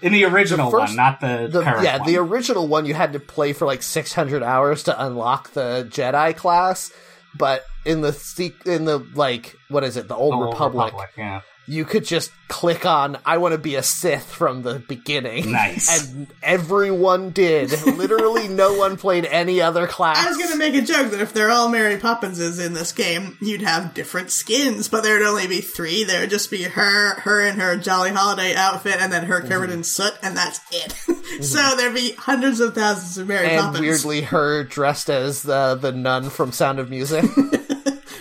In 0.00 0.12
the 0.12 0.24
original 0.24 0.70
The 0.70 0.78
first- 0.78 0.90
one, 0.92 0.96
not 0.96 1.20
the, 1.20 1.48
The, 1.50 1.62
current 1.62 1.84
yeah, 1.84 1.98
one. 1.98 2.06
the 2.06 2.16
original 2.16 2.66
one 2.66 2.86
you 2.86 2.94
had 2.94 3.12
to 3.12 3.20
play 3.20 3.52
for 3.52 3.66
like 3.66 3.82
600 3.82 4.42
hours 4.42 4.84
to 4.84 5.04
unlock 5.04 5.52
the 5.52 5.86
Jedi 5.90 6.34
class, 6.34 6.90
but 7.36 7.66
in 7.84 8.00
the 8.00 8.52
in 8.64 8.86
the 8.86 8.98
like 9.14 9.56
what 9.68 9.84
is 9.84 9.98
it, 9.98 10.08
the 10.08 10.14
Old, 10.14 10.32
The 10.32 10.36
Old 10.36 10.74
Republic, 10.74 10.94
yeah. 11.16 11.42
You 11.70 11.84
could 11.84 12.04
just 12.04 12.32
click 12.48 12.84
on 12.84 13.16
I 13.24 13.38
want 13.38 13.52
to 13.52 13.58
be 13.58 13.76
a 13.76 13.82
Sith 13.82 14.32
from 14.32 14.62
the 14.62 14.80
beginning. 14.80 15.52
Nice. 15.52 16.12
And 16.12 16.26
everyone 16.42 17.30
did. 17.30 17.70
Literally 17.86 18.48
no 18.48 18.74
one 18.78 18.96
played 18.96 19.24
any 19.24 19.60
other 19.60 19.86
class. 19.86 20.18
I 20.18 20.28
was 20.28 20.36
gonna 20.36 20.56
make 20.56 20.74
a 20.74 20.82
joke 20.82 21.12
that 21.12 21.20
if 21.20 21.32
they're 21.32 21.50
all 21.50 21.68
Mary 21.68 21.96
Poppinses 21.96 22.64
in 22.64 22.72
this 22.74 22.90
game, 22.90 23.38
you'd 23.40 23.62
have 23.62 23.94
different 23.94 24.32
skins, 24.32 24.88
but 24.88 25.04
there'd 25.04 25.22
only 25.22 25.46
be 25.46 25.60
three. 25.60 26.02
There 26.02 26.22
would 26.22 26.30
just 26.30 26.50
be 26.50 26.64
her, 26.64 27.20
her 27.20 27.40
in 27.40 27.60
her 27.60 27.76
Jolly 27.76 28.10
Holiday 28.10 28.56
outfit, 28.56 28.96
and 28.98 29.12
then 29.12 29.26
her 29.26 29.40
mhm. 29.40 29.48
covered 29.48 29.70
in 29.70 29.84
soot, 29.84 30.14
and 30.22 30.36
that's 30.36 30.60
it. 30.72 30.94
Mhm. 31.30 31.44
so 31.44 31.76
there'd 31.76 31.94
be 31.94 32.12
hundreds 32.14 32.58
of 32.58 32.74
thousands 32.74 33.16
of 33.16 33.28
Mary 33.28 33.46
and 33.46 33.60
Poppins. 33.60 33.80
weirdly 33.80 34.22
her 34.22 34.64
dressed 34.64 35.08
as 35.08 35.44
the 35.44 35.76
the 35.80 35.92
nun 35.92 36.28
from 36.28 36.50
Sound 36.50 36.80
of 36.80 36.90
Music. 36.90 37.24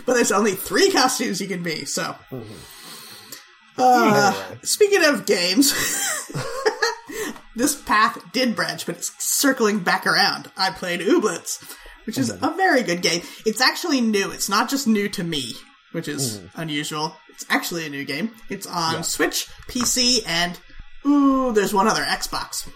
but 0.05 0.13
there's 0.13 0.31
only 0.31 0.51
three 0.51 0.91
costumes 0.91 1.41
you 1.41 1.47
can 1.47 1.63
be, 1.63 1.85
so. 1.85 2.15
Mm-hmm. 2.31 2.53
Uh, 3.79 4.33
speaking 4.63 5.03
of 5.05 5.25
games, 5.25 5.73
this 7.55 7.81
path 7.81 8.19
did 8.31 8.55
branch, 8.55 8.85
but 8.85 8.97
it's 8.97 9.11
circling 9.23 9.79
back 9.79 10.05
around. 10.05 10.51
I 10.57 10.71
played 10.71 11.01
Ooblets, 11.01 11.75
which 12.05 12.17
is 12.17 12.31
mm. 12.31 12.41
a 12.41 12.55
very 12.55 12.83
good 12.83 13.01
game. 13.01 13.21
It's 13.45 13.61
actually 13.61 14.01
new. 14.01 14.31
It's 14.31 14.49
not 14.49 14.69
just 14.69 14.87
new 14.87 15.09
to 15.09 15.23
me, 15.23 15.53
which 15.91 16.07
is 16.07 16.39
mm. 16.39 16.49
unusual. 16.55 17.15
It's 17.29 17.45
actually 17.49 17.85
a 17.85 17.89
new 17.89 18.03
game. 18.03 18.31
It's 18.49 18.67
on 18.67 19.03
Switch, 19.03 19.47
PC, 19.67 20.23
and 20.27 20.59
ooh, 21.05 21.53
there's 21.53 21.73
one 21.73 21.87
other 21.87 22.03
Xbox. 22.03 22.69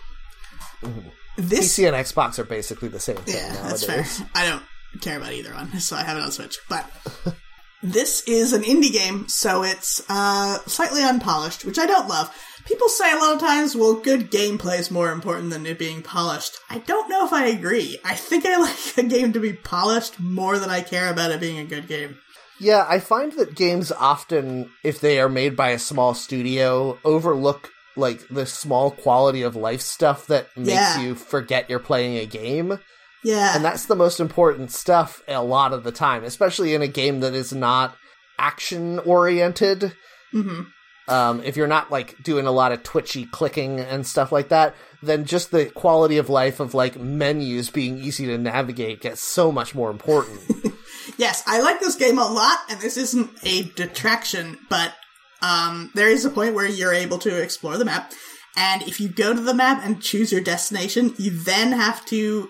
Mm-hmm. 0.82 1.10
This 1.38 1.78
PC 1.78 1.88
and 1.88 1.96
Xbox 1.96 2.38
are 2.40 2.44
basically 2.44 2.90
the 2.90 3.00
same 3.00 3.18
thing 3.18 3.36
yeah, 3.36 3.54
nowadays. 3.54 3.88
that's 3.88 4.20
fair. 4.20 4.28
I 4.36 4.48
don't 4.48 5.02
care 5.02 5.18
about 5.18 5.34
either 5.34 5.54
one, 5.54 5.80
so 5.80 5.96
I 5.96 6.04
have 6.04 6.18
it 6.18 6.24
on 6.24 6.32
Switch. 6.32 6.60
But 6.70 6.90
this 7.84 8.24
is 8.28 8.54
an 8.54 8.64
indie 8.64 8.92
game, 8.92 9.28
so 9.28 9.64
it's 9.64 10.02
uh, 10.10 10.58
slightly 10.66 11.04
unpolished, 11.04 11.66
which 11.66 11.78
I 11.78 11.86
don't 11.86 12.08
love. 12.08 12.34
People 12.66 12.88
say 12.88 13.12
a 13.12 13.18
lot 13.18 13.34
of 13.36 13.42
times, 13.42 13.76
well, 13.76 13.96
good 13.96 14.32
gameplay 14.32 14.80
is 14.80 14.90
more 14.90 15.12
important 15.12 15.50
than 15.50 15.66
it 15.66 15.78
being 15.78 16.02
polished. 16.02 16.58
I 16.70 16.78
don't 16.80 17.10
know 17.10 17.26
if 17.26 17.34
I 17.34 17.48
agree. 17.48 18.00
I 18.06 18.16
think 18.16 18.46
I 18.46 18.56
like 18.62 18.98
a 18.98 19.04
game 19.04 19.34
to 19.34 19.40
be 19.40 19.52
polished 19.54 20.20
more 20.20 20.58
than 20.58 20.70
I 20.70 20.80
care 20.82 21.12
about 21.12 21.32
it 21.32 21.42
being 21.42 21.60
a 21.60 21.66
good 21.66 21.88
game. 21.88 22.18
Yeah, 22.60 22.86
I 22.88 23.00
find 23.00 23.34
that 23.34 23.56
games 23.56 23.92
often, 23.92 24.72
if 24.84 25.02
they 25.02 25.20
are 25.20 25.28
made 25.28 25.58
by 25.58 25.72
a 25.72 25.80
small 25.80 26.14
studio, 26.14 26.98
overlook 27.04 27.70
like 27.98 28.26
the 28.30 28.46
small 28.46 28.92
quality 28.92 29.42
of 29.42 29.56
life 29.58 29.82
stuff 29.82 30.28
that 30.28 30.48
makes 30.56 30.70
Yeah. 30.72 31.02
you 31.02 31.16
forget 31.16 31.70
you're 31.70 31.80
playing 31.80 32.18
a 32.18 32.26
game. 32.26 32.80
Yeah, 33.24 33.56
And 33.56 33.64
that's 33.64 33.86
the 33.86 33.96
most 33.96 34.20
important 34.20 34.72
stuff 34.72 35.22
a 35.28 35.44
lot 35.44 35.74
of 35.74 35.84
the 35.84 35.92
time, 35.92 36.24
especially 36.24 36.74
in 36.74 36.82
a 36.82 36.88
game 36.88 37.22
that 37.22 37.34
is 37.34 37.54
not 37.54 37.96
action 38.38 39.00
oriented. 39.00 39.94
hmm 40.32 40.62
Um, 41.08 41.42
if 41.44 41.58
you're 41.58 41.68
not 41.68 41.92
like 41.92 42.22
doing 42.24 42.46
a 42.48 42.52
lot 42.52 42.72
of 42.72 42.84
twitchy 42.84 43.26
clicking 43.26 43.80
and 43.80 44.08
stuff 44.08 44.32
like 44.32 44.50
that, 44.50 44.76
then 45.02 45.26
just 45.26 45.52
the 45.52 45.66
quality 45.66 46.18
of 46.18 46.30
life 46.30 46.60
of 46.60 46.74
like 46.74 46.98
menus 47.00 47.70
being 47.70 47.98
easy 47.98 48.26
to 48.28 48.38
navigate 48.38 49.02
gets 49.02 49.22
so 49.22 49.52
much 49.52 49.76
more 49.76 49.92
important. 49.92 50.40
Yes, 51.18 51.44
I 51.46 51.60
like 51.62 51.80
this 51.80 51.96
game 51.96 52.18
a 52.18 52.26
lot, 52.26 52.60
and 52.70 52.80
this 52.80 52.96
isn't 52.98 53.30
a 53.44 53.64
detraction, 53.64 54.58
but 54.70 54.94
um, 55.42 55.92
there 55.94 56.08
is 56.08 56.24
a 56.26 56.30
point 56.30 56.56
where 56.56 56.66
you're 56.68 56.94
able 56.94 57.18
to 57.20 57.42
explore 57.42 57.78
the 57.78 57.86
map, 57.86 58.14
and 58.56 58.82
if 58.84 59.00
you 59.02 59.10
go 59.10 59.34
to 59.34 59.42
the 59.42 59.54
map 59.54 59.82
and 59.86 60.02
choose 60.02 60.32
your 60.32 60.42
destination, 60.42 61.14
you 61.18 61.32
then 61.32 61.74
have 61.74 62.06
to 62.06 62.50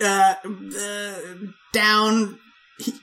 uh, 0.00 0.34
uh, 0.44 1.14
down, 1.72 2.38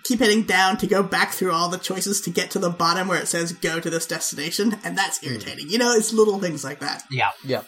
keep 0.04 0.20
hitting 0.20 0.44
down 0.44 0.78
to 0.78 0.88
go 0.88 1.04
back 1.04 1.32
through 1.32 1.52
all 1.52 1.70
the 1.70 1.78
choices 1.78 2.22
to 2.22 2.30
get 2.30 2.52
to 2.52 2.60
the 2.60 2.70
bottom 2.70 3.08
where 3.08 3.22
it 3.22 3.28
says 3.28 3.52
"go 3.54 3.80
to 3.80 3.90
this 3.90 4.06
destination," 4.08 4.78
and 4.84 4.98
that's 4.98 5.24
irritating. 5.24 5.70
You 5.70 5.78
know, 5.78 5.92
it's 5.94 6.12
little 6.14 6.40
things 6.40 6.64
like 6.64 6.80
that. 6.80 7.04
Yeah. 7.12 7.32
yeah. 7.46 7.64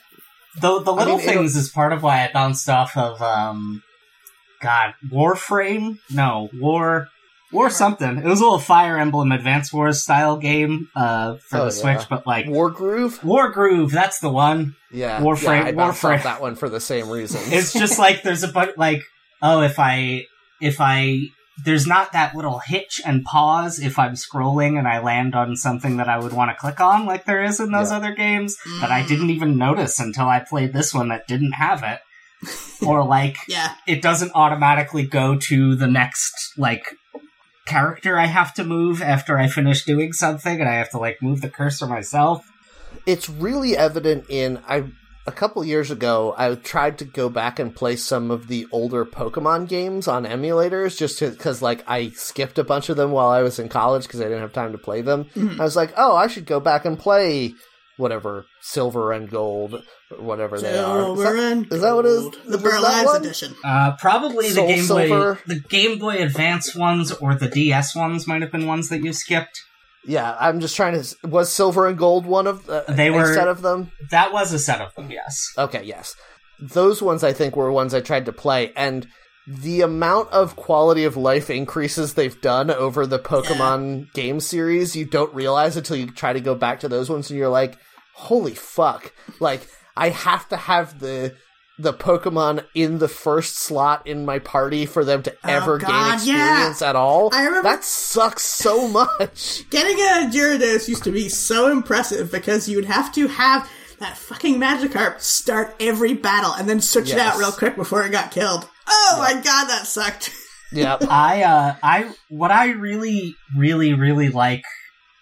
The 0.60 0.82
the 0.82 0.92
little 0.94 1.18
mean, 1.18 1.26
things 1.28 1.56
is 1.56 1.70
part 1.70 1.94
of 1.94 2.04
why 2.04 2.26
I 2.28 2.32
bounced 2.34 2.68
off 2.70 2.98
of 2.98 3.22
um 3.22 3.84
God, 4.62 4.94
Warframe? 5.10 5.98
No, 6.12 6.50
War 6.54 7.08
War 7.54 7.70
something. 7.70 8.18
It 8.18 8.26
was 8.26 8.40
a 8.40 8.44
little 8.44 8.60
Fire 8.60 8.98
Emblem 8.98 9.32
Advance 9.32 9.72
Wars 9.74 10.02
style 10.04 10.38
game 10.38 10.90
uh 10.96 11.36
for 11.48 11.60
Oh, 11.60 11.66
the 11.66 11.72
Switch, 11.72 12.00
yeah. 12.00 12.06
but 12.10 12.28
like 12.28 12.48
Wargroove? 12.48 13.24
War 13.24 13.50
Groove, 13.52 13.92
that's 13.92 14.20
the 14.20 14.30
one. 14.30 14.76
Yeah. 14.92 15.22
Warframe- 15.22 15.44
Yeah, 15.64 15.68
I 15.68 15.72
Warframe. 15.92 16.24
that 16.24 16.42
one 16.42 16.56
for 16.56 16.68
the 16.70 16.82
same 16.82 17.10
reason. 17.10 17.42
It's 17.54 17.72
just 17.74 17.98
like 17.98 18.24
there's 18.24 18.44
a 18.44 18.50
bunch 18.50 18.72
like 18.78 19.02
oh 19.42 19.62
if 19.62 19.80
I 19.80 20.26
if 20.62 20.80
I 20.80 21.20
there's 21.64 21.86
not 21.86 22.14
that 22.14 22.34
little 22.36 22.60
hitch 22.60 23.02
and 23.06 23.24
pause 23.24 23.80
if 23.80 24.00
I'm 24.00 24.14
scrolling 24.14 24.80
and 24.80 24.88
I 24.88 25.00
land 25.00 25.36
on 25.36 25.56
something 25.56 25.98
that 25.98 26.10
I 26.10 26.18
would 26.18 26.34
want 26.34 26.50
to 26.50 26.56
click 26.56 26.80
on 26.80 27.06
like 27.06 27.26
there 27.26 27.44
is 27.44 27.60
in 27.60 27.72
those 27.72 27.92
Yeah. 27.92 27.98
other 27.98 28.14
games 28.16 28.58
that 28.80 28.92
I 28.92 29.04
mm. 29.04 29.08
didn't 29.08 29.30
even 29.30 29.58
notice 29.58 30.00
until 30.00 30.28
I 30.28 30.40
played 30.40 30.74
this 30.74 30.94
one 30.94 31.10
that 31.10 31.28
didn't 31.28 31.54
have 31.54 31.84
it. 31.84 32.00
or 32.88 33.06
like 33.06 33.38
Yeah, 33.48 33.76
it 33.86 34.02
doesn't 34.02 34.32
automatically 34.34 35.04
go 35.06 35.36
to 35.38 35.76
the 35.76 35.86
next 35.88 36.34
like 36.58 36.96
character 37.66 38.18
I 38.18 38.26
have 38.26 38.54
to 38.56 38.64
move 38.64 39.02
after 39.02 39.38
I 39.38 39.48
finish 39.48 39.84
doing 39.86 40.14
something 40.14 40.60
and 40.60 40.68
I 40.70 40.74
have 40.76 40.90
to 40.92 40.98
like 40.98 41.22
move 41.22 41.42
the 41.42 41.50
cursor 41.50 41.86
myself. 41.86 42.44
it's 43.06 43.30
really 43.30 43.78
evident 43.78 44.26
in 44.30 44.60
I 44.68 44.86
a 45.28 45.32
couple 45.32 45.64
years 45.64 45.92
ago 45.92 46.34
I 46.38 46.54
tried 46.56 46.98
to 47.00 47.06
go 47.06 47.30
back 47.30 47.60
and 47.60 47.76
play 47.76 47.96
some 47.96 48.32
of 48.32 48.48
the 48.48 48.68
older 48.72 49.06
Pokemon 49.06 49.68
games 49.70 50.08
on 50.08 50.26
emulators 50.26 50.98
just 50.98 51.20
because 51.20 51.62
like 51.62 51.84
I 51.88 52.10
skipped 52.10 52.58
a 52.58 52.64
bunch 52.64 52.90
of 52.90 52.98
them 52.98 53.12
while 53.12 53.30
I 53.30 53.42
was 53.42 53.60
in 53.60 53.70
college 53.70 54.04
because 54.04 54.20
I 54.22 54.26
didn't 54.26 54.42
have 54.42 54.54
time 54.54 54.72
to 54.72 54.78
play 54.78 55.02
them. 55.02 55.28
I 55.60 55.64
was 55.64 55.76
like, 55.76 55.94
oh, 55.98 56.16
I 56.16 56.28
should 56.28 56.46
go 56.46 56.60
back 56.60 56.86
and 56.86 56.98
play 56.98 57.54
whatever 57.98 58.46
Silver 58.62 59.12
and 59.12 59.30
Gold 59.30 59.76
or 60.10 60.22
whatever 60.24 60.60
they 60.60 60.76
are. 60.78 61.00
Is 61.00 61.06
Silver 61.06 61.24
that- 61.36 61.52
and 61.52 61.72
is 61.74 61.82
that 61.82 61.94
what 61.96 62.06
it 62.06 62.10
is? 62.10 62.32
The 62.48 62.58
Was 62.58 63.06
one? 63.06 63.22
edition. 63.24 63.56
Uh, 63.64 63.96
probably 64.00 64.50
the 64.50 64.62
Game 64.66 64.84
Silver. 64.86 65.36
Boy, 65.36 65.42
the 65.46 65.60
Game 65.60 66.00
Boy 66.00 66.16
Advance 66.24 66.76
ones 66.76 67.12
or 67.12 67.36
the 67.36 67.48
DS 67.48 67.96
ones 67.96 68.26
might 68.26 68.42
have 68.42 68.52
been 68.52 68.66
ones 68.66 68.90
that 68.90 69.04
you 69.04 69.14
skipped. 69.14 69.62
Yeah, 70.06 70.36
I'm 70.40 70.60
just 70.60 70.76
trying 70.76 71.02
to. 71.02 71.16
Was 71.28 71.52
Silver 71.52 71.88
and 71.88 71.98
Gold 71.98 72.26
one 72.26 72.48
of 72.48 72.68
uh, 72.70 72.84
They 72.88 73.12
were- 73.12 73.32
a 73.32 73.34
set 73.34 73.48
of 73.48 73.62
them? 73.62 73.92
That 74.10 74.34
was 74.34 74.52
a 74.54 74.60
set 74.60 74.82
of 74.82 74.94
them, 74.96 75.12
yes. 75.12 75.48
Okay, 75.58 75.84
yes. 75.84 76.16
Those 76.60 77.02
ones 77.02 77.24
I 77.24 77.34
think 77.34 77.56
were 77.56 77.72
ones 77.72 77.94
I 77.94 78.02
tried 78.02 78.26
to 78.26 78.32
play, 78.34 78.72
and 78.76 79.08
the 79.48 79.82
amount 79.82 80.30
of 80.30 80.56
quality 80.56 81.04
of 81.04 81.18
life 81.18 81.50
increases 81.50 82.14
they've 82.14 82.40
done 82.42 82.70
over 82.70 83.06
the 83.08 83.18
Pokemon 83.20 84.14
game 84.14 84.40
series, 84.40 84.96
you 84.96 85.06
don't 85.06 85.34
realize 85.34 85.76
until 85.76 85.98
you 85.98 86.12
try 86.12 86.32
to 86.34 86.40
go 86.40 86.54
back 86.56 86.80
to 86.82 86.88
those 86.88 87.10
ones 87.10 87.30
and 87.32 87.40
you're 87.40 87.50
like, 87.50 87.78
holy 88.16 88.54
fuck. 88.54 89.12
Like, 89.40 89.68
I 89.98 90.10
have 90.10 90.48
to 90.50 90.58
have 90.58 91.00
the 91.00 91.36
the 91.82 91.94
Pokemon 91.94 92.66
in 92.76 93.00
the 93.00 93.08
first 93.08 93.58
slot 93.58 94.06
in 94.06 94.26
my 94.26 94.40
party 94.40 94.86
for 94.86 95.04
them 95.04 95.24
to 95.24 95.36
ever 95.48 95.78
gain 95.78 95.90
Oh, 95.90 95.92
God, 95.94 96.24
yeah. 96.24 96.52
experience 96.54 96.82
at 96.82 96.96
all. 96.96 97.30
I 97.34 97.44
remember- 97.46 97.70
that 97.70 97.84
sucks 97.84 98.44
so 98.44 98.88
much. 99.00 99.70
Getting 99.70 99.98
a 99.98 100.30
Gyarados 100.32 100.88
used 100.88 101.04
to 101.06 101.12
be 101.12 101.28
so 101.30 101.72
impressive 101.72 102.32
because 102.32 102.70
you 102.70 102.76
would 102.78 102.86
have 102.86 103.12
to 103.14 103.28
have 103.28 103.70
that 104.00 104.18
fucking 104.18 104.60
Magikarp 104.60 105.22
start 105.22 105.76
every 105.80 106.14
battle 106.14 106.54
and 106.54 106.68
then 106.70 106.82
switch 106.82 107.12
it 107.12 107.20
out 107.20 107.38
real 107.38 107.52
quick 107.52 107.76
before 107.76 108.04
it 108.06 108.12
got 108.12 108.32
killed. 108.32 108.68
Oh 108.88 109.16
my 109.20 109.34
god, 109.34 109.66
that 109.68 109.88
sucked. 109.88 110.32
Yeah. 110.74 110.98
I 111.02 111.44
uh 111.44 111.76
I 111.84 112.14
what 112.30 112.50
I 112.50 112.72
really 112.72 113.36
really 113.58 113.94
really 113.94 114.30
like 114.30 114.64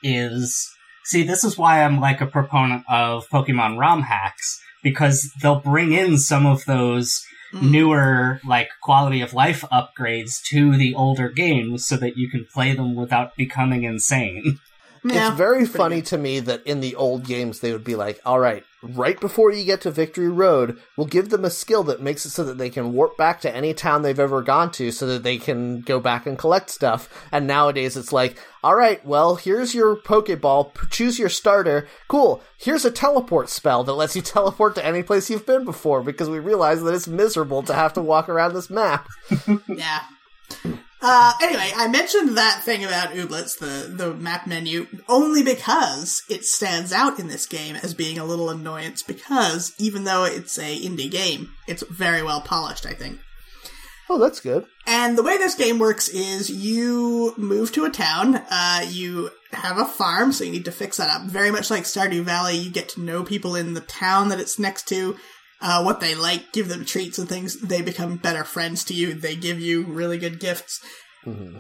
is 0.04 0.70
see 1.06 1.24
this 1.24 1.44
is 1.44 1.58
why 1.58 1.84
I'm 1.84 2.00
like 2.00 2.22
a 2.22 2.28
proponent 2.28 2.84
of 2.88 3.28
Pokemon 3.30 3.80
ROM 3.80 4.04
hacks 4.04 4.62
because 4.84 5.32
they'll 5.42 5.60
bring 5.60 5.94
in 5.94 6.18
some 6.18 6.46
of 6.46 6.66
those 6.66 7.24
mm. 7.54 7.70
newer 7.70 8.40
like 8.46 8.70
quality 8.82 9.22
of 9.22 9.34
life 9.34 9.64
upgrades 9.72 10.42
to 10.50 10.78
the 10.78 10.96
older 10.96 11.30
games 11.30 11.86
so 11.86 11.98
that 11.98 12.18
you 12.18 12.30
can 12.30 12.46
play 12.54 12.74
them 12.74 12.96
without 12.96 13.36
becoming 13.36 13.84
insane. 13.84 14.60
Yeah, 15.04 15.30
it's 15.30 15.38
very 15.38 15.66
funny 15.66 16.02
to 16.04 16.18
me 16.18 16.40
that 16.42 16.66
in 16.66 16.82
the 16.82 16.96
old 16.96 17.26
games 17.26 17.60
they 17.60 17.72
would 17.72 17.84
be 17.84 17.96
like, 17.96 18.20
all 18.26 18.40
right, 18.40 18.64
right 18.82 19.20
before 19.20 19.52
you 19.52 19.64
get 19.66 19.82
to 19.82 19.92
Victory 19.92 20.30
Road, 20.30 20.78
we'll 20.98 21.08
give 21.08 21.30
them 21.30 21.46
a 21.46 21.50
skill 21.50 21.84
that 21.84 22.02
makes 22.02 22.26
it 22.26 22.32
so 22.32 22.44
that 22.44 22.58
they 22.58 22.70
can 22.70 22.94
warp 22.94 23.18
back 23.18 23.42
to 23.42 23.56
any 23.56 23.74
town 23.74 24.02
they've 24.02 24.20
ever 24.20 24.42
gone 24.42 24.72
to 24.72 24.92
so 24.92 25.06
that 25.08 25.24
they 25.24 25.38
can 25.38 25.82
go 25.82 26.00
back 26.00 26.26
and 26.26 26.38
collect 26.38 26.70
stuff. 26.70 27.10
And 27.32 27.48
nowadays 27.48 27.98
it's 27.98 28.14
like, 28.14 28.38
all 28.64 28.76
right, 28.76 29.04
well, 29.06 29.36
here's 29.36 29.74
your 29.74 29.96
Pokeball, 29.96 30.90
choose 30.90 31.20
your 31.20 31.30
starter. 31.30 31.88
Cool. 32.08 32.42
Here's 32.58 32.86
a 32.86 32.92
teleport 32.92 33.50
spell 33.50 33.84
that 33.84 33.94
lets 33.94 34.16
you 34.16 34.22
teleport 34.24 34.76
to 34.76 34.86
any 34.86 35.04
place 35.04 35.30
you've 35.30 35.46
been 35.46 35.66
before 35.66 36.04
because 36.04 36.30
we 36.30 36.40
realize 36.40 36.82
that 36.84 36.94
it's 36.94 37.08
miserable 37.08 37.64
to 37.64 37.74
have 37.74 37.94
to 37.94 38.02
walk 38.02 38.30
around 38.30 38.54
this 38.54 38.70
map. 38.70 39.08
Yeah. 39.68 40.02
Uh, 41.02 41.34
anyway, 41.42 41.72
I 41.76 41.88
mentioned 41.88 42.38
that 42.38 42.62
thing 42.64 42.84
about 42.84 43.12
ooblets, 43.12 43.58
the, 43.58 43.90
the 43.90 44.14
map 44.14 44.46
menu, 44.48 44.88
only 45.08 45.44
because 45.44 46.24
it 46.30 46.44
stands 46.44 46.92
out 46.92 47.20
in 47.20 47.30
this 47.30 47.46
game 47.46 47.78
as 47.78 47.94
being 47.94 48.18
a 48.18 48.26
little 48.26 48.50
annoyance 48.50 49.02
because 49.02 49.74
even 49.80 50.04
though 50.04 50.26
it's 50.26 50.58
a 50.58 50.78
indie 50.78 51.10
game, 51.10 51.52
it's 51.68 51.84
very 51.84 52.22
well 52.22 52.42
polished, 52.42 52.86
I 52.86 52.94
think. 52.94 53.20
Oh, 54.10 54.18
that's 54.18 54.40
good. 54.40 54.66
And 54.88 55.18
the 55.18 55.24
way 55.24 55.38
this 55.38 55.56
game 55.56 55.78
works 55.78 56.10
is 56.10 56.50
you 56.50 57.34
move 57.38 57.72
to 57.74 57.86
a 57.86 57.92
town, 57.92 58.36
uh, 58.50 58.86
you 58.90 59.30
have 59.54 59.78
a 59.78 59.86
farm, 59.86 60.32
so 60.34 60.44
you 60.44 60.52
need 60.52 60.66
to 60.66 60.72
fix 60.72 60.98
that 60.98 61.10
up. 61.10 61.28
Very 61.28 61.52
much 61.52 61.70
like 61.70 61.84
Stardew 61.84 62.24
Valley, 62.24 62.58
you 62.58 62.72
get 62.72 62.90
to 62.90 63.02
know 63.02 63.24
people 63.24 63.56
in 63.56 63.74
the 63.74 63.82
town 63.82 64.30
that 64.30 64.40
it's 64.40 64.60
next 64.60 64.88
to, 64.90 65.16
uh, 65.62 65.82
what 65.84 66.00
they 66.00 66.16
like, 66.16 66.52
give 66.54 66.70
them 66.70 66.86
treats 66.86 67.18
and 67.18 67.28
things. 67.28 67.60
They 67.60 67.82
become 67.82 68.18
better 68.18 68.44
friends 68.44 68.84
to 68.86 68.94
you. 68.94 69.14
They 69.14 69.36
give 69.36 69.60
you 69.60 69.86
really 69.86 70.18
good 70.18 70.40
gifts. 70.40 70.80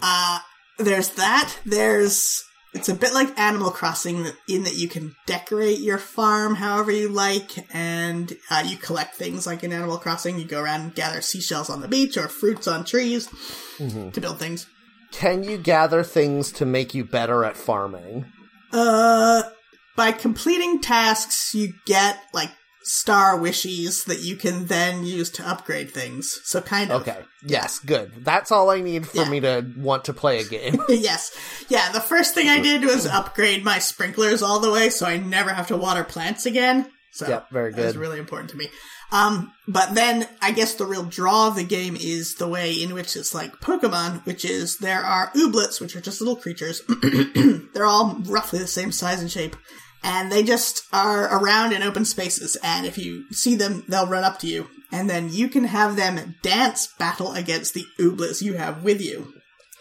Uh, 0.01 0.39
there's 0.77 1.09
that. 1.09 1.57
There's, 1.65 2.43
it's 2.73 2.89
a 2.89 2.95
bit 2.95 3.13
like 3.13 3.37
Animal 3.37 3.71
Crossing 3.71 4.25
in 4.47 4.63
that 4.63 4.77
you 4.77 4.87
can 4.87 5.15
decorate 5.25 5.79
your 5.79 5.97
farm 5.97 6.55
however 6.55 6.91
you 6.91 7.09
like, 7.09 7.51
and 7.73 8.31
uh, 8.49 8.63
you 8.65 8.77
collect 8.77 9.15
things 9.15 9.45
like 9.45 9.63
in 9.63 9.73
Animal 9.73 9.97
Crossing. 9.97 10.39
You 10.39 10.45
go 10.45 10.61
around 10.61 10.81
and 10.81 10.95
gather 10.95 11.21
seashells 11.21 11.69
on 11.69 11.81
the 11.81 11.87
beach 11.87 12.17
or 12.17 12.27
fruits 12.27 12.67
on 12.67 12.85
trees 12.85 13.27
to 13.77 14.21
build 14.21 14.39
things. 14.39 14.67
Can 15.11 15.43
you 15.43 15.57
gather 15.57 16.03
things 16.03 16.51
to 16.53 16.65
make 16.65 16.93
you 16.93 17.03
better 17.03 17.43
at 17.43 17.57
farming? 17.57 18.25
Uh, 18.71 19.43
by 19.95 20.11
completing 20.11 20.79
tasks, 20.81 21.53
you 21.53 21.73
get 21.85 22.21
like 22.33 22.51
star 22.89 23.37
wishies 23.37 24.05
that 24.05 24.19
you 24.21 24.35
can 24.35 24.65
then 24.65 25.05
use 25.05 25.29
to 25.29 25.47
upgrade 25.47 25.91
things. 25.91 26.39
So 26.43 26.59
kind 26.61 26.91
of. 26.91 27.01
Okay. 27.01 27.19
Yes, 27.43 27.79
good. 27.79 28.25
That's 28.25 28.51
all 28.51 28.69
I 28.69 28.81
need 28.81 29.07
for 29.07 29.17
Yeah. 29.17 29.29
me 29.29 29.39
to 29.41 29.65
want 29.77 30.05
to 30.05 30.13
play 30.13 30.39
a 30.39 30.43
game. 30.43 30.81
yes. 30.89 31.31
Yeah, 31.69 31.91
the 31.91 32.01
first 32.01 32.33
thing 32.33 32.47
I 32.49 32.59
did 32.61 32.83
was 32.83 33.05
upgrade 33.05 33.63
my 33.63 33.79
sprinklers 33.79 34.41
all 34.41 34.59
the 34.59 34.71
way 34.71 34.89
so 34.89 35.05
I 35.05 35.17
never 35.17 35.53
have 35.53 35.67
to 35.67 35.77
water 35.77 36.03
plants 36.03 36.45
again. 36.45 36.89
So 37.11 37.27
Yep, 37.27 37.49
very 37.51 37.71
that 37.73 37.85
was 37.85 37.97
really 37.97 38.19
important 38.19 38.49
to 38.51 38.57
me. 38.57 38.69
Um, 39.11 39.51
but 39.67 39.95
then 39.95 40.27
I 40.39 40.51
guess 40.51 40.75
the 40.75 40.85
real 40.85 41.03
draw 41.03 41.47
of 41.47 41.55
the 41.55 41.63
game 41.63 41.97
is 41.99 42.35
the 42.35 42.47
way 42.47 42.73
in 42.73 42.93
which 42.93 43.15
it's 43.15 43.33
like 43.33 43.53
Pokemon, 43.59 44.23
which 44.27 44.45
is 44.45 44.77
there 44.77 45.01
are 45.03 45.31
ooblets, 45.31 45.81
which 45.81 45.95
are 45.95 46.01
just 46.01 46.21
little 46.21 46.35
creatures. 46.35 46.83
They're 47.73 47.85
all 47.87 48.19
roughly 48.25 48.59
the 48.59 48.67
same 48.67 48.91
size 48.91 49.21
and 49.21 49.31
shape. 49.31 49.55
And 50.03 50.31
they 50.31 50.43
just 50.43 50.83
are 50.93 51.25
around 51.25 51.73
in 51.73 51.83
open 51.83 52.05
spaces. 52.05 52.57
And 52.63 52.85
if 52.85 52.97
you 52.97 53.29
see 53.31 53.55
them, 53.55 53.83
they'll 53.87 54.07
run 54.07 54.23
up 54.23 54.39
to 54.39 54.47
you. 54.47 54.67
And 54.91 55.09
then 55.09 55.29
you 55.29 55.49
can 55.49 55.65
have 55.65 55.95
them 55.95 56.35
dance 56.41 56.87
battle 56.97 57.33
against 57.33 57.73
the 57.73 57.85
ooblets 57.99 58.41
you 58.41 58.53
have 58.53 58.83
with 58.83 59.01
you. 59.01 59.33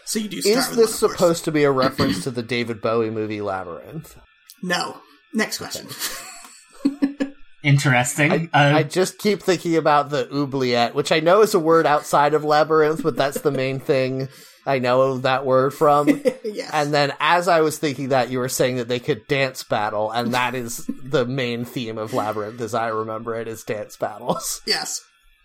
So 0.05 0.19
you 0.19 0.27
do 0.27 0.41
start 0.41 0.57
Is 0.57 0.69
with 0.69 0.77
this 0.77 1.01
one, 1.01 1.11
supposed 1.11 1.45
to 1.45 1.51
be 1.51 1.63
a 1.63 1.71
reference 1.71 2.23
to 2.23 2.31
the 2.31 2.43
David 2.43 2.81
Bowie 2.81 3.09
movie 3.09 3.41
Labyrinth? 3.41 4.17
No. 4.61 5.01
Next 5.33 5.57
question. 5.59 5.87
Interesting. 7.63 8.49
I, 8.53 8.71
uh, 8.71 8.77
I 8.77 8.83
just 8.83 9.19
keep 9.19 9.43
thinking 9.43 9.75
about 9.75 10.09
the 10.09 10.27
oubliette, 10.33 10.95
which 10.95 11.11
I 11.11 11.19
know 11.19 11.41
is 11.41 11.53
a 11.53 11.59
word 11.59 11.85
outside 11.85 12.33
of 12.33 12.43
labyrinth, 12.43 13.03
but 13.03 13.17
that's 13.17 13.41
the 13.41 13.51
main 13.51 13.79
thing 13.79 14.29
I 14.65 14.79
know 14.79 15.17
that 15.19 15.45
word 15.45 15.73
from. 15.73 16.07
yes. 16.43 16.69
And 16.73 16.93
then 16.93 17.13
as 17.19 17.47
I 17.47 17.61
was 17.61 17.77
thinking 17.77 18.09
that, 18.09 18.29
you 18.29 18.39
were 18.39 18.49
saying 18.49 18.77
that 18.77 18.87
they 18.87 18.99
could 18.99 19.27
dance 19.27 19.63
battle, 19.63 20.11
and 20.11 20.33
that 20.33 20.55
is 20.55 20.85
the 21.03 21.25
main 21.25 21.65
theme 21.65 21.97
of 21.97 22.13
Labyrinth, 22.13 22.61
as 22.61 22.73
I 22.73 22.87
remember 22.89 23.35
it, 23.35 23.47
is 23.47 23.63
dance 23.63 23.95
battles. 23.97 24.61
yes. 24.65 25.01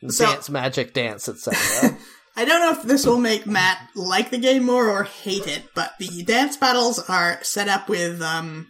So- 0.09 0.27
dance, 0.27 0.51
magic, 0.51 0.93
dance, 0.93 1.29
etc. 1.29 1.97
I 2.37 2.45
don't 2.45 2.61
know 2.61 2.73
if 2.73 2.83
this 2.83 3.07
will 3.07 3.21
make 3.21 3.47
Matt 3.47 3.79
like 3.95 4.31
the 4.31 4.39
game 4.39 4.65
more 4.65 4.91
or 4.91 5.05
hate 5.05 5.47
it, 5.47 5.63
but 5.75 5.93
the 6.01 6.25
dance 6.25 6.57
battles 6.57 6.99
are 7.09 7.39
set 7.43 7.69
up 7.69 7.89
with 7.89 8.21
um, 8.21 8.67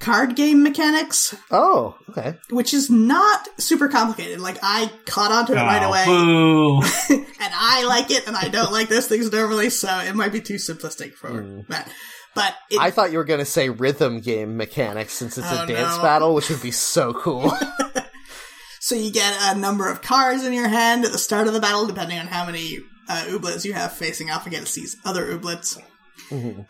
card 0.00 0.34
game 0.34 0.62
mechanics, 0.62 1.34
oh, 1.50 1.96
okay. 2.08 2.34
which 2.50 2.74
is 2.74 2.90
not 2.90 3.48
super 3.60 3.88
complicated. 3.88 4.40
Like 4.40 4.58
I 4.62 4.90
caught 5.06 5.30
onto 5.30 5.52
it 5.52 5.56
right 5.56 5.82
oh, 5.82 5.88
away, 5.88 6.04
boo. 6.06 6.82
and 7.40 7.52
I 7.54 7.84
like 7.86 8.10
it, 8.10 8.26
and 8.26 8.36
I 8.36 8.48
don't 8.48 8.72
like 8.72 8.88
those 8.88 9.06
things 9.06 9.30
normally, 9.30 9.70
so 9.70 9.88
it 10.00 10.14
might 10.16 10.32
be 10.32 10.40
too 10.40 10.54
simplistic 10.54 11.14
for 11.14 11.64
Matt. 11.68 11.92
But 12.34 12.54
it, 12.70 12.80
I 12.80 12.90
thought 12.90 13.12
you 13.12 13.18
were 13.18 13.24
going 13.24 13.40
to 13.40 13.44
say 13.44 13.68
rhythm 13.68 14.20
game 14.20 14.56
mechanics 14.56 15.12
since 15.12 15.36
it's 15.36 15.48
Oh, 15.50 15.64
a 15.64 15.66
dance 15.66 15.96
no. 15.96 16.02
battle, 16.02 16.34
which 16.34 16.48
would 16.48 16.62
be 16.62 16.70
so 16.70 17.12
cool. 17.12 17.52
So 18.82 18.94
you 18.94 19.12
get 19.12 19.36
a 19.54 19.58
number 19.58 19.90
of 19.90 20.00
cards 20.00 20.42
in 20.42 20.54
your 20.54 20.66
hand 20.66 21.04
at 21.04 21.12
the 21.12 21.18
start 21.18 21.46
of 21.46 21.52
the 21.52 21.60
battle, 21.60 21.86
depending 21.86 22.18
on 22.18 22.26
how 22.26 22.46
many 22.46 22.78
uh, 23.10 23.26
ooblets 23.28 23.64
you 23.64 23.74
have 23.74 23.92
facing 23.92 24.30
off 24.30 24.46
against 24.46 24.74
these 24.74 24.96
other 25.04 25.26
ooblets. 25.26 25.78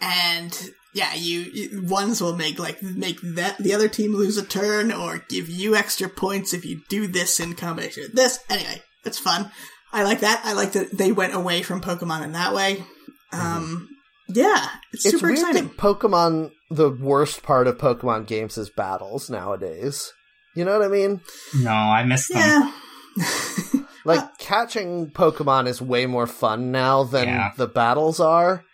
And 0.01 0.71
yeah, 0.95 1.15
you, 1.15 1.41
you 1.41 1.83
ones 1.85 2.21
will 2.21 2.37
make 2.37 2.59
like 2.59 2.83
make 2.83 3.21
that 3.23 3.59
the 3.59 3.75
other 3.75 3.89
team 3.89 4.15
lose 4.15 4.37
a 4.37 4.45
turn 4.45 4.91
or 4.93 5.25
give 5.29 5.49
you 5.49 5.77
extra 5.77 6.09
points 6.09 6.53
if 6.53 6.65
you 6.65 6.81
do 6.89 7.07
this 7.07 7.39
in 7.41 7.55
combination 7.55 8.05
with 8.05 8.15
this. 8.15 8.39
Anyway, 8.49 8.83
it's 9.05 9.19
fun. 9.19 9.51
I 9.93 10.03
like 10.05 10.21
that. 10.21 10.43
I 10.45 10.53
like 10.53 10.73
that 10.73 10.97
they 10.97 11.13
went 11.13 11.35
away 11.35 11.63
from 11.63 11.81
Pokemon 11.81 12.23
in 12.25 12.33
that 12.33 12.55
way. 12.55 12.85
Um, 13.33 13.89
yeah, 14.29 14.69
it's, 14.93 15.05
it's 15.07 15.15
super 15.15 15.27
weird 15.29 15.39
exciting. 15.39 15.69
that 15.69 15.77
Pokemon, 15.77 16.51
the 16.71 16.91
worst 16.91 17.43
part 17.43 17.67
of 17.67 17.79
Pokemon 17.79 18.27
games 18.27 18.57
is 18.59 18.71
battles 18.71 19.29
nowadays. 19.31 20.13
You 20.57 20.65
know 20.65 20.79
what 20.79 20.85
I 20.87 20.89
mean? 20.89 21.21
no, 21.57 21.71
I 21.71 22.05
miss 22.05 22.29
them. 22.29 22.39
Yeah. 22.39 22.73
Like 24.03 24.39
catching 24.39 25.11
Pokemon 25.11 25.67
is 25.69 25.83
way 25.83 26.07
more 26.07 26.27
fun 26.27 26.71
now 26.73 27.05
than 27.05 27.29
Yeah. 27.29 27.51
the 27.57 27.67
battles 27.67 28.19
are. 28.19 28.65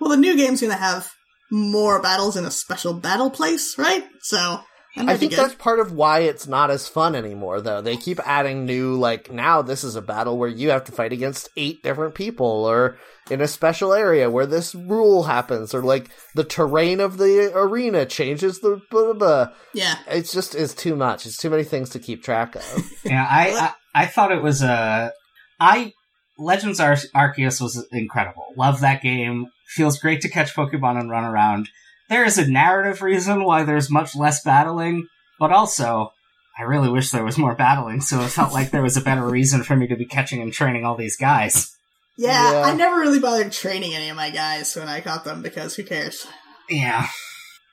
Well, 0.00 0.08
the 0.08 0.16
new 0.16 0.34
game's 0.34 0.62
gonna 0.62 0.74
have 0.76 1.10
more 1.52 2.00
battles 2.00 2.36
in 2.36 2.46
a 2.46 2.50
special 2.50 2.94
battle 2.94 3.30
place, 3.30 3.76
right? 3.76 4.02
So 4.22 4.60
I 4.96 5.16
think 5.18 5.32
that's 5.34 5.54
part 5.54 5.80
of 5.80 5.92
why 5.92 6.20
it's 6.20 6.46
not 6.46 6.70
as 6.70 6.88
fun 6.88 7.14
anymore, 7.14 7.60
though. 7.60 7.82
They 7.82 7.96
keep 7.96 8.18
adding 8.26 8.64
new, 8.64 8.94
like, 8.94 9.30
now 9.30 9.60
this 9.60 9.84
is 9.84 9.94
a 9.94 10.02
battle 10.02 10.38
where 10.38 10.48
you 10.48 10.70
have 10.70 10.84
to 10.84 10.92
fight 10.92 11.12
against 11.12 11.50
eight 11.56 11.82
different 11.82 12.14
people, 12.14 12.46
or 12.46 12.98
in 13.30 13.42
a 13.42 13.48
special 13.48 13.92
area 13.92 14.30
where 14.30 14.46
this 14.46 14.74
rule 14.74 15.24
happens, 15.24 15.74
or 15.74 15.82
like 15.82 16.10
the 16.34 16.44
terrain 16.44 17.00
of 17.00 17.18
the 17.18 17.52
arena 17.54 18.06
changes 18.06 18.60
the 18.60 18.80
blah, 18.90 19.04
blah, 19.04 19.12
blah. 19.12 19.48
yeah. 19.74 19.96
It's 20.08 20.32
just, 20.32 20.54
it's 20.54 20.74
too 20.74 20.96
much. 20.96 21.26
It's 21.26 21.36
too 21.36 21.50
many 21.50 21.64
things 21.64 21.90
to 21.90 21.98
keep 21.98 22.22
track 22.22 22.56
of. 22.56 22.90
Yeah, 23.04 23.26
I, 23.28 23.50
I 23.50 24.02
I 24.02 24.06
thought 24.06 24.32
it 24.32 24.42
was 24.42 24.62
a 24.62 25.12
I 25.60 25.92
Legends 26.38 26.80
Ar- 26.80 26.96
Arceus 27.14 27.60
was 27.60 27.86
incredible. 27.92 28.46
Love 28.56 28.80
that 28.80 29.02
game. 29.02 29.46
Feels 29.74 29.98
great 29.98 30.20
to 30.22 30.28
catch 30.28 30.54
Pokemon 30.54 31.00
and 31.00 31.10
run 31.10 31.24
around. 31.24 31.68
There 32.08 32.24
is 32.24 32.38
a 32.38 32.50
narrative 32.50 33.00
reason 33.00 33.44
why 33.44 33.62
there's 33.64 33.90
much 33.90 34.14
less 34.14 34.42
battling, 34.42 35.06
but 35.38 35.50
also 35.50 36.12
I 36.58 36.64
really 36.64 36.90
wish 36.90 37.10
there 37.10 37.24
was 37.24 37.38
more 37.38 37.54
battling, 37.54 38.00
so 38.02 38.20
it 38.20 38.28
felt 38.28 38.52
like 38.52 38.70
there 38.70 38.82
was 38.82 38.96
a 38.96 39.00
better 39.00 39.24
reason 39.24 39.62
for 39.62 39.74
me 39.74 39.86
to 39.86 39.96
be 39.96 40.04
catching 40.04 40.42
and 40.42 40.52
training 40.52 40.84
all 40.84 40.96
these 40.96 41.16
guys. 41.16 41.74
yeah. 42.18 42.52
Yeah. 42.52 42.60
I 42.60 42.74
never 42.74 42.96
really 42.96 43.18
bothered 43.18 43.52
training 43.52 43.94
any 43.94 44.10
of 44.10 44.16
my 44.16 44.30
guys 44.30 44.76
when 44.76 44.88
I 44.88 45.00
caught 45.00 45.24
them 45.24 45.40
because 45.40 45.74
who 45.74 45.84
cares? 45.84 46.26
Yeah. 46.68 47.08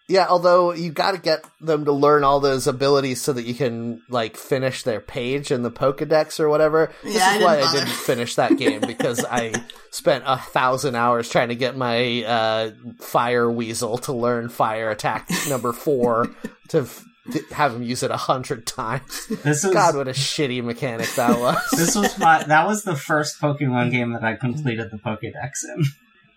Yeah, 0.09 0.25
although 0.27 0.73
you 0.73 0.91
got 0.91 1.11
to 1.11 1.19
get 1.19 1.45
them 1.61 1.85
to 1.85 1.91
learn 1.91 2.23
all 2.23 2.39
those 2.39 2.65
abilities 2.65 3.21
so 3.21 3.31
that 3.33 3.43
you 3.43 3.53
can 3.53 4.01
like 4.09 4.35
finish 4.35 4.81
their 4.83 4.99
page 4.99 5.51
in 5.51 5.61
the 5.61 5.69
Pokedex 5.69 6.39
or 6.39 6.49
whatever. 6.49 6.91
This 7.03 7.15
Yeah, 7.15 7.21
I 7.25 7.27
is 7.27 7.33
didn't 7.33 7.43
why 7.45 7.59
I 7.61 7.71
didn't 7.71 7.89
finish 7.93 8.35
that 8.35 8.57
game 8.57 8.81
because 8.81 9.23
I 9.23 9.53
spent 9.91 10.23
a 10.25 10.37
thousand 10.37 10.95
hours 10.95 11.29
trying 11.29 11.49
to 11.49 11.55
get 11.55 11.77
my 11.77 12.23
uh, 12.23 12.71
Fire 12.99 13.49
Weasel 13.51 13.99
to 13.99 14.11
learn 14.13 14.49
Fire 14.49 14.89
Attack 14.89 15.29
number 15.47 15.71
four 15.73 16.27
to 16.69 16.79
f- 16.81 17.05
to 17.31 17.43
have 17.53 17.75
him 17.75 17.83
use 17.83 18.01
it 18.01 18.09
a 18.09 18.17
hundred 18.17 18.65
times. 18.65 19.27
This 19.43 19.63
is 19.63 19.71
God, 19.71 19.95
what 19.95 20.07
a 20.07 20.11
shitty 20.13 20.63
mechanic 20.63 21.07
that 21.15 21.39
was. 21.39 21.61
this 21.77 21.95
was 21.95 22.17
my 22.17 22.41
that 22.45 22.65
was 22.65 22.83
the 22.83 22.95
first 22.95 23.39
Pokemon 23.39 23.91
game 23.91 24.13
that 24.13 24.23
I 24.23 24.33
completed 24.35 24.89
the 24.89 24.97
Pokédex 24.97 25.51
in. 25.75 25.83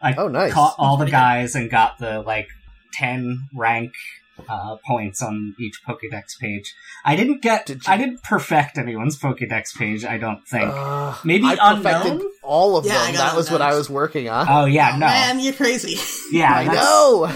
I 0.03 0.15
Oh, 0.17 0.29
nice. 0.29 0.53
caught 0.53 0.75
all 0.79 0.99
the 0.99 1.09
guys 1.11 1.55
and 1.55 1.71
got 1.71 1.97
the 1.99 2.21
like 2.21 2.49
ten 2.93 3.49
rank 3.55 3.93
uh, 4.49 4.77
points 4.87 5.23
on 5.23 5.55
each 5.61 5.81
Pokédex 5.87 6.39
page. 6.41 6.75
I 7.05 7.17
didn't 7.17 7.43
get 7.43 7.67
Did 7.67 7.87
you- 7.87 7.93
I 7.93 7.97
didn't 7.97 8.23
perfect 8.23 8.79
anyone's 8.79 9.19
Pokédex 9.19 9.77
page. 9.77 10.05
I 10.05 10.19
don't 10.19 10.47
think. 10.49 10.71
Uh, 10.73 11.15
Maybe 11.25 11.45
I 11.45 11.77
perfected 11.77 12.13
unknown? 12.13 12.31
all 12.43 12.77
of 12.77 12.87
Yeah, 12.87 12.95
them. 13.05 13.13
got 13.15 13.19
That 13.31 13.37
was 13.37 13.51
what 13.51 13.61
I 13.63 13.75
was 13.75 13.91
working 13.91 14.29
on. 14.29 14.47
oh 14.49 14.65
yeah, 14.65 14.93
no, 14.93 15.07
Man, 15.07 15.39
you're 15.41 15.53
crazy. 15.53 15.97
yeah, 16.33 16.53
I 16.53 16.65
know. 16.65 17.31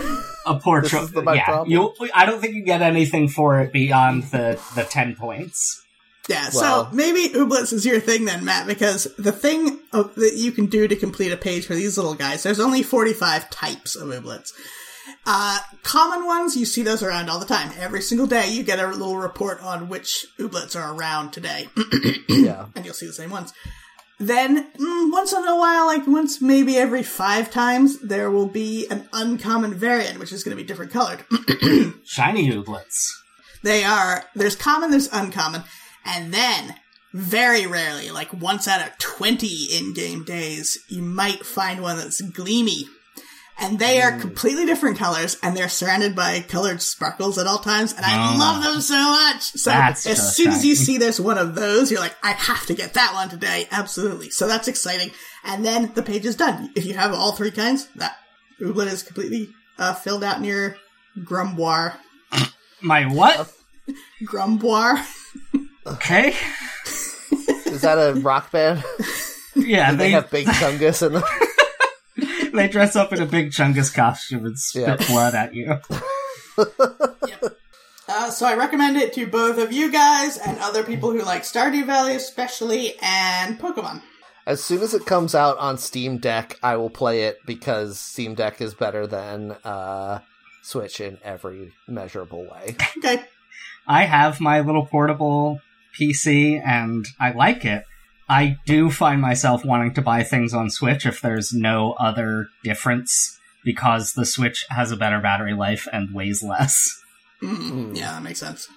a 0.46 0.58
poor 0.58 0.80
This 0.82 0.90
choice. 0.92 1.02
is 1.04 1.12
the- 1.12 1.22
my 1.22 1.34
Yeah, 1.34 1.44
problem. 1.44 1.70
you. 1.70 1.94
I 2.14 2.24
don't 2.24 2.40
think 2.40 2.54
you 2.54 2.62
get 2.64 2.80
anything 2.82 3.28
for 3.28 3.60
it 3.60 3.72
beyond 3.72 4.24
the 4.24 4.58
the 4.74 4.84
ten 4.84 5.14
points. 5.16 5.82
yeah, 6.28 6.48
Well- 6.54 6.86
so 6.86 6.94
maybe 6.96 7.28
Ooblets 7.34 7.72
is 7.74 7.84
your 7.84 8.00
thing 8.00 8.24
then, 8.24 8.44
Matt, 8.44 8.66
because 8.66 9.06
the 9.18 9.32
thing 9.32 9.80
of, 9.92 10.14
that 10.16 10.34
you 10.36 10.50
can 10.50 10.66
do 10.66 10.88
to 10.88 10.96
complete 10.96 11.30
a 11.30 11.36
page 11.36 11.66
for 11.66 11.74
these 11.74 11.96
little 11.98 12.14
guys, 12.14 12.42
there's 12.42 12.58
only 12.58 12.82
45 12.82 13.48
types 13.50 13.94
of 13.96 14.08
Ooblets. 14.08 14.50
Uh, 15.24 15.58
common 15.82 16.26
ones, 16.26 16.56
you 16.56 16.66
see 16.66 16.82
those 16.82 17.02
around 17.02 17.28
all 17.28 17.38
the 17.38 17.46
time. 17.46 17.70
Every 17.78 18.02
single 18.02 18.26
day, 18.26 18.48
you 18.48 18.62
get 18.62 18.78
a 18.78 18.86
little 18.86 19.16
report 19.16 19.62
on 19.62 19.88
which 19.88 20.26
Ooblets 20.38 20.76
are 20.76 20.94
around 20.94 21.32
today. 21.32 21.68
yeah. 22.28 22.66
and 22.74 22.84
you'll 22.84 22.94
see 22.94 23.06
the 23.06 23.12
same 23.12 23.30
ones. 23.30 23.52
Then, 24.18 24.70
mm, 24.72 25.12
once 25.12 25.32
in 25.32 25.46
a 25.46 25.56
while, 25.56 25.86
like 25.86 26.06
once 26.06 26.40
maybe 26.40 26.76
every 26.76 27.02
five 27.02 27.50
times, 27.50 28.00
there 28.00 28.30
will 28.30 28.46
be 28.46 28.86
an 28.88 29.08
uncommon 29.12 29.74
variant, 29.74 30.18
which 30.18 30.32
is 30.32 30.42
going 30.42 30.56
to 30.56 30.62
be 30.62 30.66
different 30.66 30.92
colored. 30.92 31.24
Shiny 32.04 32.50
Ooblets. 32.50 33.10
They 33.62 33.84
are, 33.84 34.24
there's 34.34 34.56
common, 34.56 34.90
there's 34.90 35.12
uncommon, 35.12 35.64
and 36.04 36.32
then, 36.32 36.76
very 37.12 37.66
rarely, 37.66 38.10
like 38.10 38.32
once 38.32 38.68
out 38.68 38.86
of 38.86 38.96
20 38.98 39.46
in-game 39.72 40.24
days, 40.24 40.78
you 40.88 41.02
might 41.02 41.44
find 41.44 41.82
one 41.82 41.96
that's 41.96 42.20
gleamy. 42.20 42.84
And 43.58 43.78
they 43.78 44.02
are 44.02 44.18
completely 44.18 44.66
different 44.66 44.98
colors, 44.98 45.38
and 45.42 45.56
they're 45.56 45.70
surrounded 45.70 46.14
by 46.14 46.40
colored 46.40 46.82
sparkles 46.82 47.38
at 47.38 47.46
all 47.46 47.56
times, 47.58 47.94
and 47.94 48.04
I 48.04 48.34
Oh. 48.34 48.38
love 48.38 48.62
them 48.62 48.82
so 48.82 48.94
much! 49.02 49.42
So, 49.52 49.70
That's 49.70 50.06
as 50.06 50.36
soon 50.36 50.48
as 50.48 50.62
you 50.64 50.74
see 50.74 50.98
there's 50.98 51.18
one 51.18 51.38
of 51.38 51.54
those, 51.54 51.90
you're 51.90 52.00
like, 52.00 52.14
I 52.22 52.32
have 52.32 52.66
to 52.66 52.74
get 52.74 52.92
that 52.94 53.14
one 53.14 53.30
today, 53.30 53.66
absolutely. 53.72 54.28
So 54.28 54.46
that's 54.46 54.68
exciting. 54.68 55.10
And 55.42 55.64
then 55.64 55.92
the 55.94 56.02
page 56.02 56.26
is 56.26 56.36
done. 56.36 56.70
If 56.76 56.84
you 56.84 56.94
have 56.94 57.14
all 57.14 57.32
three 57.32 57.50
kinds, 57.50 57.86
that 57.96 58.16
ooblet 58.60 58.88
is 58.88 59.02
completely 59.02 59.48
uh, 59.78 59.94
filled 59.94 60.22
out 60.22 60.36
in 60.36 60.44
your 60.44 60.76
grumboire. 61.20 61.94
My 62.82 63.04
what? 63.06 63.50
Grumboire? 64.24 65.02
Okay. 65.86 66.34
Is 67.66 67.80
that 67.82 67.96
a 67.96 68.20
rock 68.20 68.50
band? 68.52 68.84
Yeah, 69.54 69.90
they 69.92 69.96
they 69.96 70.10
have 70.10 70.30
Big 70.30 70.46
Chungus 70.46 71.06
in 71.06 71.14
them. 71.14 71.22
they 72.56 72.68
dress 72.68 72.96
up 72.96 73.12
in 73.12 73.20
a 73.22 73.26
big 73.26 73.50
Chungus 73.50 73.92
costume 73.94 74.44
and 74.46 74.58
spit 74.58 74.86
Yeah. 74.88 75.06
blood 75.08 75.34
at 75.34 75.54
you. 75.54 75.78
Uh, 78.08 78.30
so 78.30 78.46
I 78.46 78.54
recommend 78.54 78.96
it 78.96 79.12
to 79.14 79.26
both 79.26 79.58
of 79.58 79.72
you 79.72 79.90
guys 79.90 80.38
and 80.38 80.58
other 80.60 80.84
people 80.84 81.10
who 81.10 81.22
like 81.22 81.42
Stardew 81.42 81.84
Valley 81.86 82.14
especially, 82.14 82.94
and 83.02 83.58
Pokemon. 83.58 84.00
As 84.46 84.62
soon 84.62 84.80
as 84.82 84.94
it 84.94 85.06
comes 85.06 85.34
out 85.34 85.58
on 85.58 85.76
Steam 85.76 86.18
Deck, 86.18 86.56
I 86.62 86.76
will 86.76 86.88
play 86.88 87.24
it 87.24 87.38
because 87.44 87.98
Steam 87.98 88.36
Deck 88.36 88.60
is 88.60 88.74
better 88.74 89.08
than 89.08 89.56
uh, 89.64 90.20
Switch 90.62 91.00
in 91.00 91.18
every 91.24 91.72
measurable 91.88 92.44
way. 92.48 92.76
Okay. 92.98 93.24
I 93.88 94.04
have 94.04 94.40
my 94.40 94.60
little 94.60 94.86
portable 94.86 95.60
PC 95.98 96.64
and 96.64 97.06
I 97.18 97.32
like 97.32 97.64
it. 97.64 97.82
I 98.28 98.56
do 98.66 98.90
find 98.90 99.20
myself 99.20 99.64
wanting 99.64 99.94
to 99.94 100.02
buy 100.02 100.22
things 100.24 100.52
on 100.52 100.70
Switch 100.70 101.06
if 101.06 101.20
there's 101.20 101.52
no 101.52 101.92
other 101.92 102.48
difference 102.64 103.38
because 103.64 104.14
the 104.14 104.26
Switch 104.26 104.66
has 104.70 104.90
a 104.90 104.96
better 104.96 105.20
battery 105.20 105.54
life 105.54 105.86
and 105.92 106.12
weighs 106.14 106.42
less. 106.42 107.02
Mm, 107.42 107.96
Yeah, 107.96 108.12
that 108.12 108.22
makes 108.22 108.40
sense. 108.40 108.68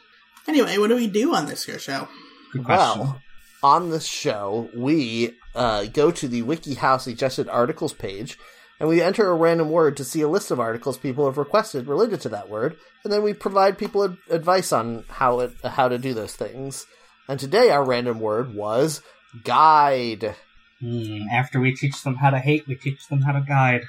Anyway, 0.48 0.78
what 0.78 0.88
do 0.90 0.96
we 0.96 1.08
do 1.08 1.34
on 1.36 1.46
this 1.46 1.66
here 1.66 1.80
show? 1.80 2.08
Good 2.52 2.66
question. 2.66 3.02
Well, 3.02 3.22
on 3.62 3.90
this 3.90 4.06
show, 4.06 4.70
we 4.76 5.36
uh, 5.56 5.86
go 5.86 6.12
to 6.12 6.28
the 6.28 6.44
WikiHow 6.44 7.00
suggested 7.00 7.48
articles 7.50 7.94
page, 7.94 8.38
and 8.80 8.88
we 8.88 9.02
enter 9.02 9.30
a 9.30 9.36
random 9.36 9.70
word 9.70 9.98
to 9.98 10.04
see 10.04 10.22
a 10.22 10.28
list 10.28 10.50
of 10.52 10.60
articles 10.60 10.98
people 10.98 11.26
have 11.26 11.38
requested 11.38 11.88
related 11.88 12.22
to 12.22 12.30
that 12.30 12.50
word, 12.50 12.78
and 13.04 13.12
then 13.12 13.22
we 13.22 13.34
provide 13.34 13.78
people 13.78 14.04
ad- 14.04 14.18
advice 14.30 14.72
on 14.72 15.04
how 15.10 15.40
it 15.42 15.52
how 15.64 15.88
to 15.88 15.98
do 15.98 16.14
those 16.14 16.36
things. 16.36 16.86
And 17.28 17.40
today, 17.40 17.70
our 17.70 17.84
random 17.84 18.20
word 18.20 18.56
was 18.56 19.02
guide. 19.44 20.36
Hmm, 20.80 21.24
after 21.32 21.60
we 21.60 21.76
teach 21.76 22.04
them 22.04 22.16
how 22.16 22.30
to 22.30 22.40
hate, 22.40 22.68
we 22.68 22.76
teach 22.76 23.08
them 23.08 23.22
how 23.22 23.34
to 23.34 23.42
guide. 23.42 23.84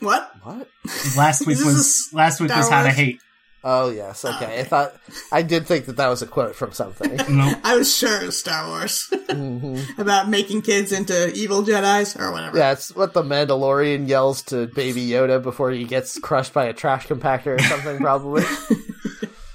What? 0.00 0.30
What? 0.42 0.68
Last 1.16 1.46
week 1.46 1.58
was 1.64 2.10
last 2.12 2.40
week 2.40 2.54
was 2.54 2.68
how 2.68 2.82
to 2.82 2.90
hate. 2.90 3.20
Oh 3.64 3.90
yes, 3.90 4.24
okay. 4.24 4.36
okay. 4.36 4.60
I 4.60 4.62
thought 4.62 4.94
I 5.32 5.42
did 5.42 5.66
think 5.66 5.86
that 5.86 5.96
that 5.96 6.06
was 6.08 6.22
a 6.22 6.26
quote 6.26 6.54
from 6.54 6.72
something. 6.72 7.18
Nope. 7.28 7.58
I 7.64 7.76
was 7.76 7.94
sure 7.94 8.22
it 8.22 8.26
was 8.26 8.38
Star 8.38 8.68
Wars 8.68 9.12
hmm 9.28 9.80
about 9.98 10.28
making 10.28 10.62
kids 10.62 10.92
into 10.92 11.32
evil 11.32 11.64
Jedi's 11.64 12.14
or 12.16 12.30
whatever. 12.30 12.56
Yeah, 12.56 12.72
it's 12.72 12.94
what 12.94 13.12
the 13.12 13.22
Mandalorian 13.22 14.06
yells 14.06 14.42
to 14.42 14.68
Baby 14.68 15.08
Yoda 15.08 15.42
before 15.42 15.72
he 15.72 15.84
gets 15.84 16.18
crushed 16.20 16.52
by 16.52 16.66
a 16.66 16.72
trash 16.72 17.08
compactor 17.08 17.58
or 17.58 17.62
something, 17.62 17.98
probably. 17.98 18.44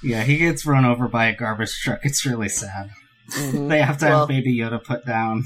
Yeah, 0.04 0.24
he 0.24 0.38
gets 0.38 0.66
run 0.66 0.84
over 0.84 1.08
by 1.08 1.28
a 1.28 1.36
garbage 1.36 1.80
truck. 1.82 2.00
It's 2.04 2.26
really 2.26 2.50
sad. 2.50 2.90
Mhm. 3.32 3.70
They 3.70 3.82
have 3.82 3.98
to 4.00 4.06
Well- 4.06 4.20
have 4.20 4.28
Baby 4.28 4.56
Yoda 4.58 4.84
put 4.84 5.06
down. 5.06 5.44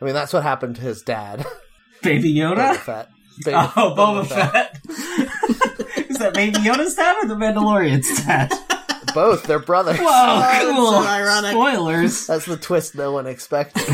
I 0.00 0.04
mean, 0.04 0.14
that's 0.14 0.32
what 0.32 0.42
happened 0.42 0.76
to 0.76 0.82
his 0.82 1.02
dad, 1.02 1.44
Baby 2.02 2.34
Yoda? 2.34 2.56
Boba 2.56 2.74
Yoda? 2.74 2.76
Fett. 2.76 3.08
Baby- 3.44 3.56
Oh, 3.76 3.94
Boba 3.96 4.26
Fett. 4.26 4.78
Is 6.10 6.18
that 6.18 6.34
Baby 6.34 6.58
Yoda's 6.58 6.94
dad 6.94 7.16
or 7.22 7.28
the 7.28 7.34
Mandalorian's 7.36 8.24
dad? 8.24 8.52
Both, 9.14 9.44
they're 9.44 9.58
brothers. 9.58 9.98
Whoa, 9.98 10.38
that's 10.40 10.64
cool. 10.64 10.90
so 10.92 11.06
ironic. 11.06 11.50
Spoilers. 11.52 12.26
That's 12.26 12.46
the 12.46 12.56
twist 12.56 12.94
no 12.94 13.12
one 13.12 13.26
expected. 13.26 13.84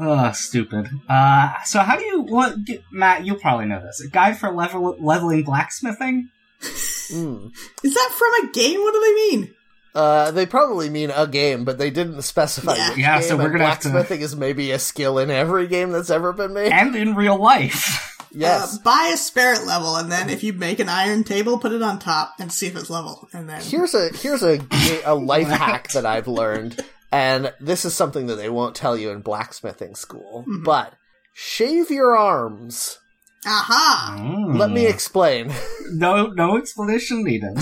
Oh, 0.00 0.30
stupid. 0.32 0.88
Uh, 1.08 1.54
so 1.64 1.80
how 1.80 1.96
do 1.96 2.04
you, 2.04 2.20
what, 2.20 2.64
get, 2.64 2.82
Matt, 2.92 3.24
you'll 3.26 3.38
probably 3.40 3.66
know 3.66 3.82
this. 3.82 4.00
A 4.00 4.08
guide 4.08 4.38
for 4.38 4.50
level, 4.52 4.96
leveling 5.00 5.42
blacksmithing? 5.42 6.28
Mm. 6.62 7.52
Is 7.82 7.94
that 7.94 8.10
from 8.16 8.48
a 8.48 8.52
game? 8.52 8.80
What 8.80 8.92
do 8.94 9.00
they 9.00 9.14
mean? 9.36 9.54
Uh, 9.94 10.30
they 10.30 10.46
probably 10.46 10.90
mean 10.90 11.10
a 11.14 11.26
game, 11.26 11.64
but 11.64 11.78
they 11.78 11.90
didn't 11.90 12.22
specify 12.22 12.76
Yeah. 12.76 12.88
which 12.90 12.98
Yeah, 12.98 13.18
game. 13.20 13.28
so 13.28 13.36
we're 13.36 13.48
gonna 13.50 13.66
have 13.66 13.80
to- 13.80 13.88
blacksmithing 13.90 14.20
is 14.20 14.36
maybe 14.36 14.70
a 14.72 14.78
skill 14.78 15.18
in 15.18 15.30
every 15.30 15.66
game 15.66 15.90
that's 15.90 16.10
ever 16.10 16.32
been 16.32 16.52
made. 16.52 16.70
And 16.72 16.94
in 16.94 17.14
real 17.14 17.36
life. 17.40 18.14
yes. 18.30 18.74
Uh, 18.76 18.78
buy 18.84 19.10
a 19.12 19.16
spirit 19.16 19.66
level, 19.66 19.96
and 19.96 20.12
then 20.12 20.28
if 20.30 20.42
you 20.44 20.52
make 20.52 20.78
an 20.78 20.88
iron 20.88 21.24
table, 21.24 21.58
put 21.58 21.72
it 21.72 21.82
on 21.82 21.98
top 21.98 22.34
and 22.38 22.52
see 22.52 22.66
if 22.66 22.76
it's 22.76 22.90
level. 22.90 23.28
And 23.32 23.48
then 23.48 23.60
here's 23.62 23.94
a 23.94 24.10
here's 24.10 24.42
a 24.42 24.60
a 25.04 25.14
life 25.14 25.48
hack 25.62 25.90
that 25.92 26.04
I've 26.06 26.28
learned, 26.28 26.84
and 27.10 27.52
this 27.58 27.84
is 27.84 27.94
something 27.94 28.26
that 28.26 28.36
they 28.36 28.50
won't 28.50 28.76
tell 28.76 28.96
you 28.96 29.10
in 29.10 29.20
blacksmithing 29.22 29.94
school. 29.94 30.42
Mm-hmm. 30.46 30.64
But 30.64 30.92
shave 31.32 31.90
your 31.90 32.16
arms. 32.16 32.98
Aha, 33.46 34.16
Let 34.48 34.68
Hmm. 34.68 34.74
me 34.74 34.86
explain. 34.86 35.52
No, 35.90 36.26
no 36.26 36.58
explanation 36.58 37.24
needed. 37.24 37.58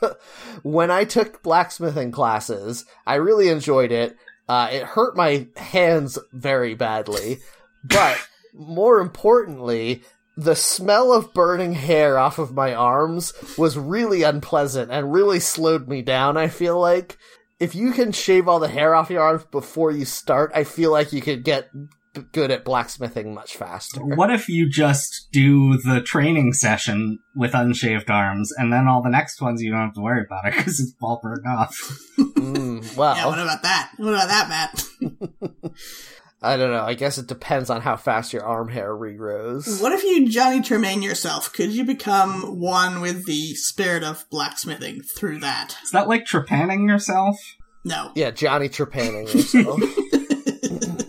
when 0.62 0.90
I 0.90 1.04
took 1.04 1.42
blacksmithing 1.42 2.10
classes, 2.10 2.86
I 3.06 3.16
really 3.16 3.48
enjoyed 3.48 3.92
it. 3.92 4.16
Uh, 4.48 4.68
it 4.72 4.82
hurt 4.84 5.14
my 5.14 5.46
hands 5.56 6.18
very 6.32 6.74
badly, 6.74 7.40
but 7.84 8.16
more 8.54 9.00
importantly, 9.00 10.04
the 10.38 10.54
smell 10.56 11.12
of 11.12 11.34
burning 11.34 11.74
hair 11.74 12.16
off 12.18 12.38
of 12.38 12.54
my 12.54 12.72
arms 12.72 13.34
was 13.58 13.76
really 13.76 14.22
unpleasant 14.22 14.90
and 14.90 15.12
really 15.12 15.40
slowed 15.40 15.86
me 15.86 16.00
down. 16.00 16.38
I 16.38 16.48
feel 16.48 16.78
like 16.80 17.18
if 17.60 17.74
you 17.74 17.92
can 17.92 18.12
shave 18.12 18.48
all 18.48 18.58
the 18.58 18.68
hair 18.68 18.94
off 18.94 19.10
your 19.10 19.22
arms 19.22 19.44
before 19.50 19.90
you 19.90 20.04
start, 20.06 20.50
I 20.54 20.64
feel 20.64 20.92
like 20.92 21.12
you 21.12 21.20
could 21.20 21.44
get 21.44 21.70
b- 21.74 21.88
good 22.32 22.50
at 22.50 22.64
blacksmithing 22.64 23.34
much 23.34 23.56
faster. 23.56 24.00
What 24.00 24.30
if 24.30 24.48
you 24.48 24.68
just 24.68 25.28
do 25.32 25.76
the 25.78 26.00
training 26.00 26.52
session 26.52 27.18
with 27.34 27.54
unshaved 27.54 28.10
arms, 28.10 28.52
and 28.56 28.72
then 28.72 28.88
all 28.88 29.02
the 29.02 29.10
next 29.10 29.40
ones 29.40 29.62
you 29.62 29.70
don't 29.70 29.80
have 29.80 29.94
to 29.94 30.00
worry 30.00 30.24
about 30.24 30.46
it 30.46 30.56
because 30.56 30.80
it's 30.80 30.94
all 31.02 31.20
burned 31.22 31.46
off? 31.46 31.76
Mm, 32.36 32.96
well, 32.96 33.16
yeah. 33.16 33.26
What 33.26 33.38
about 33.38 33.62
that? 33.62 33.92
What 33.96 34.10
about 34.10 34.28
that, 34.28 34.48
Matt? 34.48 35.72
I 36.42 36.56
don't 36.56 36.70
know. 36.70 36.84
I 36.84 36.94
guess 36.94 37.18
it 37.18 37.26
depends 37.26 37.70
on 37.70 37.80
how 37.80 37.96
fast 37.96 38.32
your 38.32 38.44
arm 38.44 38.68
hair 38.68 38.94
regrows. 38.94 39.82
What 39.82 39.92
if 39.92 40.04
you 40.04 40.28
Johnny 40.28 40.60
Tremain 40.60 41.02
yourself? 41.02 41.52
Could 41.52 41.72
you 41.72 41.84
become 41.84 42.60
one 42.60 43.00
with 43.00 43.26
the 43.26 43.54
spirit 43.54 44.04
of 44.04 44.26
blacksmithing 44.30 45.02
through 45.02 45.40
that? 45.40 45.76
Is 45.82 45.90
that 45.90 46.08
like 46.08 46.24
trepanning 46.24 46.86
yourself? 46.88 47.36
No. 47.84 48.12
Yeah, 48.14 48.30
Johnny 48.32 48.68
Trepanning 48.68 49.32
yourself. 49.34 49.80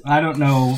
I 0.05 0.21
don't 0.21 0.37
know. 0.39 0.77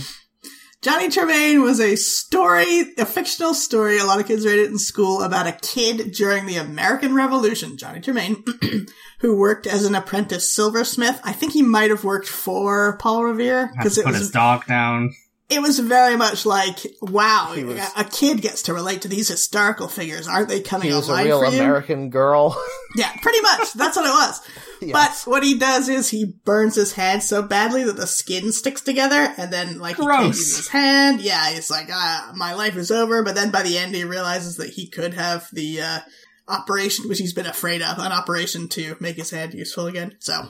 Johnny 0.82 1.10
Tremain 1.10 1.62
was 1.62 1.82
a 1.82 1.98
story, 1.98 2.94
a 2.98 3.06
fictional 3.06 3.54
story. 3.54 4.00
A 4.00 4.06
lot 4.06 4.22
of 4.22 4.28
kids 4.28 4.46
read 4.46 4.60
it 4.60 4.72
in 4.72 4.80
school 4.80 5.22
about 5.22 5.46
a 5.46 5.52
kid 5.52 6.14
during 6.14 6.46
the 6.46 6.56
American 6.56 7.14
Revolution. 7.14 7.76
Johnny 7.76 8.00
Tremain, 8.00 8.90
who 9.20 9.36
worked 9.36 9.68
as 9.68 9.84
an 9.84 9.94
apprentice 9.94 10.54
silversmith. 10.56 11.20
I 11.26 11.34
think 11.34 11.52
he 11.52 11.62
might 11.62 11.90
have 11.90 12.06
worked 12.06 12.30
for 12.30 12.96
Paul 12.98 13.26
Revere 13.26 13.72
because 13.76 13.98
it 13.98 14.06
put 14.06 14.12
was 14.12 14.22
his 14.22 14.32
dog 14.32 14.66
down. 14.68 15.14
It 15.50 15.62
was 15.62 15.80
very 15.80 16.16
much 16.16 16.46
like, 16.46 16.78
wow, 17.02 17.54
was- 17.56 17.92
a 17.98 18.04
kid 18.04 18.42
gets 18.42 18.64
to 18.64 18.74
relate 18.74 19.02
to 19.02 19.08
these 19.08 19.28
historical 19.28 19.88
figures. 19.88 20.28
Aren't 20.28 20.48
they 20.50 20.62
coming 20.62 20.90
he 20.90 20.94
was 20.94 21.10
a 21.10 21.24
real? 21.24 21.44
American 21.44 22.10
girl. 22.10 22.56
Yeah, 22.96 23.12
pretty 23.22 23.40
much. 23.42 23.74
That's 23.74 23.96
what 23.96 24.06
it 24.08 24.10
was. 24.10 24.42
Yes. 24.82 25.26
But 25.26 25.30
what 25.32 25.44
he 25.44 25.60
does 25.60 25.90
is 25.90 26.10
he 26.10 26.34
burns 26.46 26.76
his 26.76 26.94
hand 26.94 27.22
so 27.22 27.42
badly 27.44 27.84
that 27.84 27.98
the 27.98 28.08
skin 28.08 28.54
sticks 28.54 28.80
together, 28.80 29.34
and 29.38 29.52
then 29.52 29.78
like 29.78 29.98
he 29.98 30.04
can't 30.04 30.22
Gross. 30.22 30.38
use 30.38 30.56
his 30.58 30.68
hand. 30.70 31.20
Yeah, 31.20 31.50
he's 31.50 31.70
like, 31.70 31.90
ah, 31.92 32.32
my 32.34 32.54
life 32.54 32.78
is 32.78 32.90
over. 32.90 33.22
But 33.22 33.36
then 33.36 33.52
by 33.52 33.62
the 33.64 33.78
end, 33.78 33.94
he 33.94 34.06
realizes 34.06 34.56
that 34.56 34.70
he 34.70 34.88
could 34.88 35.16
have 35.16 35.50
the 35.52 35.82
uh, 35.82 36.00
operation, 36.48 37.10
which 37.10 37.20
he's 37.20 37.34
been 37.34 37.46
afraid 37.46 37.82
of, 37.82 38.00
an 38.00 38.14
operation 38.14 38.70
to 38.70 38.96
make 39.02 39.18
his 39.18 39.32
hand 39.32 39.54
useful 39.54 39.86
again. 39.88 40.16
So. 40.20 40.48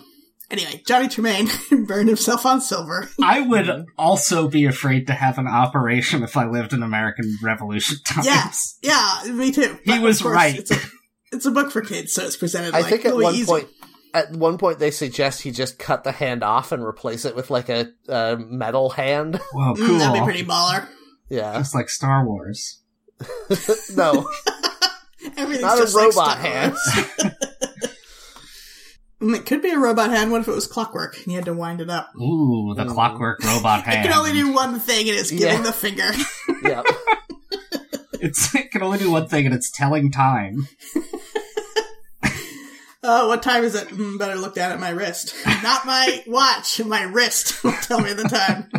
Anyway, 0.51 0.81
Johnny 0.87 1.07
Tremain 1.07 1.47
burned 1.87 2.07
himself 2.09 2.45
on 2.45 2.59
silver. 2.59 3.07
I 3.21 3.41
would 3.41 3.85
also 3.97 4.47
be 4.47 4.65
afraid 4.65 5.05
to 5.07 5.13
have 5.13 5.37
an 5.37 5.47
operation 5.47 6.23
if 6.23 6.35
I 6.35 6.47
lived 6.49 6.73
in 6.73 6.81
American 6.81 7.37
Revolution 7.43 7.97
times. 8.05 8.77
Yeah, 8.81 9.23
yeah, 9.25 9.31
me 9.31 9.51
too. 9.51 9.77
He 9.83 9.91
But, 9.91 9.97
of 9.97 10.03
was 10.03 10.21
course, 10.21 10.33
right. 10.35 10.57
It's 10.57 10.71
a, 10.71 10.77
it's 11.31 11.45
a 11.45 11.51
book 11.51 11.71
for 11.71 11.81
kids, 11.81 12.13
so 12.13 12.23
it's 12.23 12.35
presented 12.35 12.73
I 12.73 12.79
like 12.81 12.89
think 12.89 13.05
at 13.05 13.11
really 13.11 13.23
one 13.25 13.35
easy. 13.35 13.45
point 13.45 13.67
at 14.11 14.31
one 14.31 14.57
point 14.57 14.79
they 14.79 14.89
suggest 14.89 15.43
he 15.43 15.51
just 15.51 15.77
cut 15.77 16.03
the 16.03 16.11
hand 16.11 16.43
off 16.43 16.71
and 16.71 16.83
replace 16.83 17.25
it 17.25 17.35
with 17.35 17.51
like 17.51 17.69
a, 17.69 17.87
a 18.07 18.35
metal 18.37 18.89
hand. 18.89 19.35
Whoa, 19.53 19.75
cool. 19.75 19.85
Mm, 19.87 19.99
that'd 19.99 20.19
be 20.19 20.25
pretty 20.25 20.43
baller. 20.45 20.87
yeah. 21.29 21.53
Just 21.59 21.75
like 21.75 21.89
Star 21.89 22.25
Wars. 22.25 22.81
No, 23.95 24.27
Everything's 25.37 25.61
not 25.61 25.77
a 25.77 25.81
just 25.81 25.93
like 25.95 26.05
robot 26.15 26.37
Star 26.37 26.37
hand. 26.37 26.75
Wars. 29.21 29.31
Mm, 29.33 29.39
It 29.39 29.45
could 29.45 29.61
be 29.61 29.69
a 29.71 29.79
robot 29.79 30.09
hand. 30.11 30.31
What 30.31 30.41
if 30.41 30.47
it 30.47 30.51
was 30.55 30.67
clockwork 30.67 31.17
and 31.17 31.27
you 31.27 31.35
had 31.35 31.45
to 31.45 31.53
wind 31.53 31.81
it 31.81 31.89
up? 31.89 32.11
Ooh, 32.15 32.73
the 32.75 32.85
Mm. 32.85 32.93
clockwork 32.93 33.43
robot 33.43 33.83
hand. 33.83 33.99
It 34.05 34.09
can 34.09 34.17
only 34.17 34.31
do 34.33 34.51
one 34.53 34.79
thing, 34.79 35.09
and 35.09 35.17
it's 35.17 35.31
giving 35.31 35.47
Yeah. 35.57 35.61
the 35.61 35.73
finger. 35.73 36.11
yeah. 36.63 36.83
It's, 38.21 38.53
it 38.53 38.69
can 38.71 38.83
only 38.83 38.97
do 38.99 39.09
one 39.11 39.29
thing, 39.29 39.45
and 39.45 39.55
it's 39.55 39.71
telling 39.71 40.11
time. 40.11 40.67
Oh, 43.01 43.29
what 43.29 43.41
time 43.41 43.63
is 43.63 43.75
it? 43.75 43.87
Mm, 43.87 44.19
better 44.19 44.35
look 44.35 44.53
down 44.55 44.73
at 44.73 44.79
my 44.81 44.89
wrist. 44.89 45.33
Not 45.63 45.85
my 45.85 46.21
watch. 46.27 46.81
My 46.83 47.03
wrist 47.03 47.63
will 47.63 47.71
tell 47.71 48.01
me 48.01 48.11
the 48.11 48.23
time. 48.25 48.69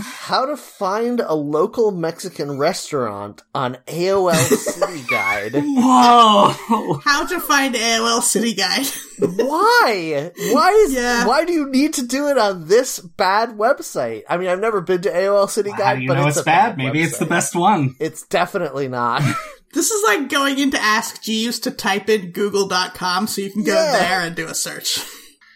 How 0.00 0.46
to 0.46 0.56
find 0.56 1.20
a 1.20 1.34
local 1.34 1.90
Mexican 1.90 2.58
restaurant 2.58 3.42
on 3.54 3.76
AOL 3.86 4.34
City 4.34 5.02
Guide. 5.10 5.52
Whoa! 5.54 7.00
How 7.04 7.26
to 7.26 7.40
find 7.40 7.74
AOL 7.74 8.22
City 8.22 8.54
Guide. 8.54 8.86
Why? 9.18 10.30
Why 10.52 10.70
is 10.84 10.92
Yeah. 10.92 11.26
why 11.26 11.44
do 11.44 11.52
you 11.52 11.68
need 11.70 11.94
to 11.94 12.06
do 12.06 12.28
it 12.28 12.38
on 12.38 12.68
this 12.68 13.00
bad 13.00 13.50
website? 13.58 14.22
I 14.28 14.36
mean, 14.38 14.48
I've 14.48 14.60
never 14.60 14.80
been 14.80 15.02
to 15.02 15.10
AOL 15.10 15.48
City 15.50 15.70
How 15.70 15.76
Guide, 15.78 15.96
do 15.96 16.02
you 16.02 16.08
but 16.08 16.14
know 16.14 16.26
it's, 16.26 16.38
it's, 16.38 16.42
a 16.42 16.44
bad? 16.46 16.76
Maybe 16.78 17.02
it's 17.02 17.18
the 17.18 17.26
best 17.26 17.54
one. 17.54 17.94
It's 18.00 18.22
definitely 18.26 18.88
not. 18.88 19.22
This 19.72 19.92
is 19.92 20.02
like 20.04 20.28
going 20.28 20.58
into 20.58 20.82
Ask 20.82 21.22
Jeeves 21.22 21.60
to 21.60 21.70
type 21.70 22.08
in 22.08 22.32
google.com 22.32 23.28
so 23.28 23.40
you 23.40 23.52
can 23.52 23.62
go 23.62 23.72
Yeah. 23.72 23.92
there 24.00 24.20
and 24.22 24.34
do 24.34 24.48
a 24.48 24.54
search. 24.54 24.98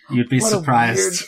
You'd 0.09 0.29
be 0.29 0.39
What 0.39 0.53
a 0.53 0.57
surprised. 0.59 1.25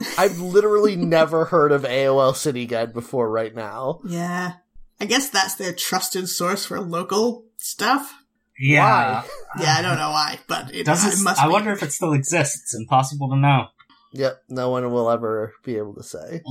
Weird- 0.00 0.14
I've 0.18 0.38
literally 0.40 0.96
never 0.96 1.46
heard 1.46 1.72
of 1.72 1.82
AOL 1.84 2.34
City 2.34 2.66
Guide 2.66 2.92
before 2.92 3.30
right 3.30 3.54
now. 3.54 4.00
Yeah. 4.04 4.54
I 5.00 5.04
guess 5.06 5.30
that's 5.30 5.54
their 5.54 5.72
trusted 5.72 6.28
source 6.28 6.64
for 6.66 6.80
local 6.80 7.44
stuff. 7.56 8.12
Yeah. 8.58 9.22
Yeah, 9.58 9.74
I 9.78 9.82
don't 9.82 9.96
know 9.96 10.10
why, 10.10 10.38
but 10.48 10.74
it, 10.74 10.84
Does 10.84 11.06
it 11.06 11.18
it, 11.20 11.22
must 11.24 11.40
I 11.42 11.46
be. 11.46 11.52
wonder 11.52 11.72
if 11.72 11.82
it 11.82 11.92
still 11.92 12.12
exists. 12.12 12.60
It's 12.62 12.74
impossible 12.74 13.30
to 13.30 13.36
know. 13.36 13.68
Yep, 14.12 14.42
no 14.50 14.70
one 14.70 14.90
will 14.92 15.08
ever 15.10 15.54
be 15.64 15.76
able 15.78 15.94
to 15.94 16.02
say. 16.02 16.42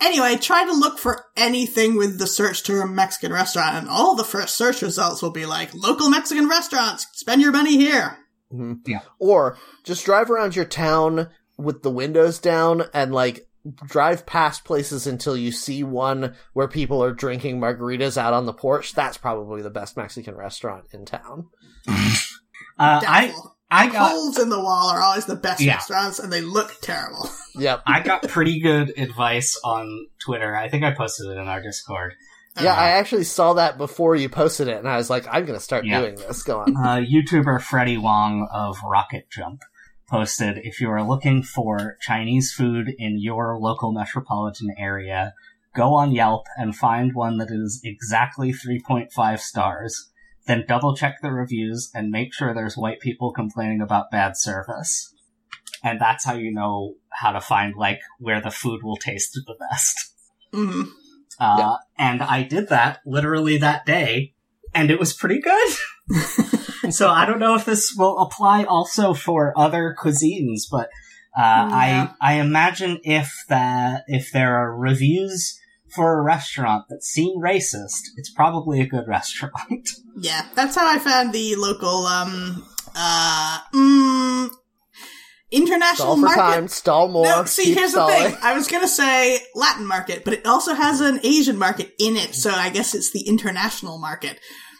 Anyway, 0.00 0.36
try 0.36 0.64
to 0.64 0.72
look 0.72 0.98
for 0.98 1.24
anything 1.36 1.96
with 1.96 2.18
the 2.18 2.26
search 2.26 2.62
term 2.62 2.94
Mexican 2.94 3.32
restaurant, 3.32 3.74
and 3.76 3.88
all 3.88 4.14
the 4.14 4.22
first 4.24 4.54
search 4.54 4.80
results 4.80 5.20
will 5.20 5.32
be 5.32 5.44
like 5.44 5.74
local 5.74 6.08
Mexican 6.08 6.48
restaurants. 6.48 7.06
Spend 7.14 7.42
your 7.42 7.50
money 7.52 7.76
here. 7.76 8.16
Mhm. 8.54 8.78
Yeah. 8.86 9.00
Or 9.18 9.58
just 9.84 10.04
drive 10.06 10.30
around 10.30 10.54
your 10.56 10.64
town 10.64 11.28
with 11.58 11.82
the 11.82 11.90
windows 11.90 12.38
down 12.38 12.84
and 12.94 13.12
like 13.12 13.46
drive 13.86 14.24
past 14.24 14.64
places 14.64 15.06
until 15.06 15.36
you 15.36 15.52
see 15.52 15.82
one 15.84 16.34
where 16.54 16.68
people 16.68 17.02
are 17.02 17.12
drinking 17.12 17.60
margaritas 17.60 18.16
out 18.16 18.32
on 18.32 18.46
the 18.46 18.52
porch. 18.54 18.94
That's 18.94 19.18
probably 19.18 19.60
the 19.60 19.68
best 19.70 19.96
Mexican 19.96 20.34
restaurant 20.36 20.86
in 20.92 21.04
town. 21.04 21.48
Uh, 22.80 23.00
I 23.04 23.34
I 23.72 23.88
got 23.88 24.12
Holes 24.12 24.38
in 24.38 24.50
the 24.50 24.60
wall 24.60 24.90
are 24.90 25.00
always 25.00 25.26
the 25.26 25.34
best 25.34 25.60
Yeah. 25.60 25.74
restaurants, 25.74 26.20
and 26.20 26.32
they 26.32 26.40
look 26.42 26.76
terrible. 26.80 27.28
Yep. 27.56 27.82
I 27.88 28.00
got 28.04 28.22
pretty 28.28 28.60
good 28.60 28.96
advice 28.96 29.60
on 29.64 30.06
Twitter. 30.24 30.54
I 30.56 30.68
think 30.68 30.84
I 30.84 30.92
posted 30.94 31.26
it 31.26 31.38
in 31.40 31.48
our 31.48 31.60
Discord. 31.60 32.14
Yeah, 32.62 32.72
Uh, 32.72 32.76
I 32.76 32.88
actually 32.90 33.24
saw 33.24 33.54
that 33.54 33.78
before 33.78 34.14
you 34.14 34.28
posted 34.28 34.68
it 34.68 34.76
and 34.78 34.88
I 34.88 34.96
was 34.96 35.10
like, 35.10 35.26
I'm 35.28 35.44
gonna 35.44 35.58
start 35.58 35.84
Yeah. 35.84 36.00
doing 36.02 36.14
this. 36.14 36.44
Go 36.44 36.60
on. 36.60 36.76
Uh, 36.76 37.00
YouTuber 37.04 37.60
Freddie 37.60 37.98
Wong 37.98 38.46
of 38.52 38.76
RocketJump 38.78 39.58
posted 40.08 40.58
if 40.58 40.80
you 40.80 40.90
are 40.90 41.06
looking 41.06 41.42
for 41.42 41.96
Chinese 42.00 42.52
food 42.52 42.94
in 42.98 43.18
your 43.20 43.58
local 43.58 43.92
metropolitan 43.92 44.74
area, 44.78 45.34
go 45.74 45.94
on 45.94 46.12
Yelp 46.12 46.46
and 46.56 46.74
find 46.74 47.14
one 47.14 47.38
that 47.38 47.50
is 47.50 47.80
exactly 47.84 48.52
3.5 48.52 49.38
stars. 49.40 50.10
Then 50.46 50.64
double 50.66 50.96
check 50.96 51.16
the 51.20 51.30
reviews 51.30 51.90
and 51.94 52.10
make 52.10 52.32
sure 52.32 52.54
there's 52.54 52.76
white 52.76 53.00
people 53.00 53.32
complaining 53.32 53.80
about 53.82 54.10
bad 54.10 54.36
service. 54.36 55.14
And 55.84 56.00
that's 56.00 56.24
how 56.24 56.34
you 56.34 56.52
know 56.52 56.94
how 57.10 57.32
to 57.32 57.40
find 57.40 57.74
like 57.76 58.00
where 58.18 58.40
the 58.40 58.50
food 58.50 58.82
will 58.82 58.96
taste 58.96 59.34
the 59.34 59.54
best. 59.70 60.14
hmm 60.52 60.82
Uh, 61.38 61.56
Yeah. 61.58 61.76
and 61.98 62.22
I 62.22 62.42
did 62.42 62.68
that 62.70 63.00
literally 63.06 63.58
that 63.58 63.86
day, 63.86 64.34
and 64.74 64.90
it 64.90 64.98
was 64.98 65.12
pretty 65.12 65.40
good. 65.40 65.70
so 66.94 67.08
I 67.10 67.24
don't 67.26 67.38
know 67.38 67.54
if 67.54 67.64
this 67.64 67.94
will 67.96 68.18
apply 68.18 68.64
also 68.64 69.14
for 69.14 69.52
other 69.56 69.94
cuisines, 69.98 70.62
but 70.70 70.88
uh, 71.36 71.68
Yeah. 71.68 71.68
I 71.72 72.10
I 72.20 72.32
imagine 72.40 72.98
if 73.04 73.32
that 73.48 74.04
if 74.08 74.30
there 74.32 74.56
are 74.56 74.76
reviews 74.76 75.58
for 75.94 76.18
a 76.18 76.22
restaurant 76.22 76.84
that 76.90 77.02
seem 77.02 77.40
racist, 77.40 78.02
it's 78.16 78.30
probably 78.30 78.80
a 78.80 78.86
good 78.86 79.06
restaurant. 79.16 79.88
Yeah, 80.16 80.46
that's 80.54 80.74
how 80.76 80.86
I 80.88 80.98
found 80.98 81.32
the 81.32 81.56
local 81.56 82.06
um 82.06 82.64
uh 82.96 83.58
mm, 83.74 84.50
international 85.50 85.94
Stall 86.08 86.16
for 86.16 86.20
market. 86.22 86.40
time, 86.40 86.68
stall 86.68 87.08
more. 87.08 87.24
no, 87.24 87.44
see, 87.44 87.72
here's 87.72 87.92
stalling. 87.92 88.22
the 88.22 88.30
thing. 88.30 88.38
I 88.42 88.54
was 88.54 88.68
gonna 88.68 88.88
say 88.88 89.40
Latin 89.54 89.86
market, 89.86 90.24
but 90.24 90.34
it 90.34 90.46
also 90.46 90.74
has 90.74 91.00
an 91.00 91.20
Asian 91.24 91.58
market 91.58 91.92
in 91.98 92.16
it, 92.16 92.34
so 92.34 92.50
I 92.50 92.70
guess 92.70 92.94
it's 92.94 93.12
the 93.12 93.26
international 93.26 93.98
market. 93.98 94.38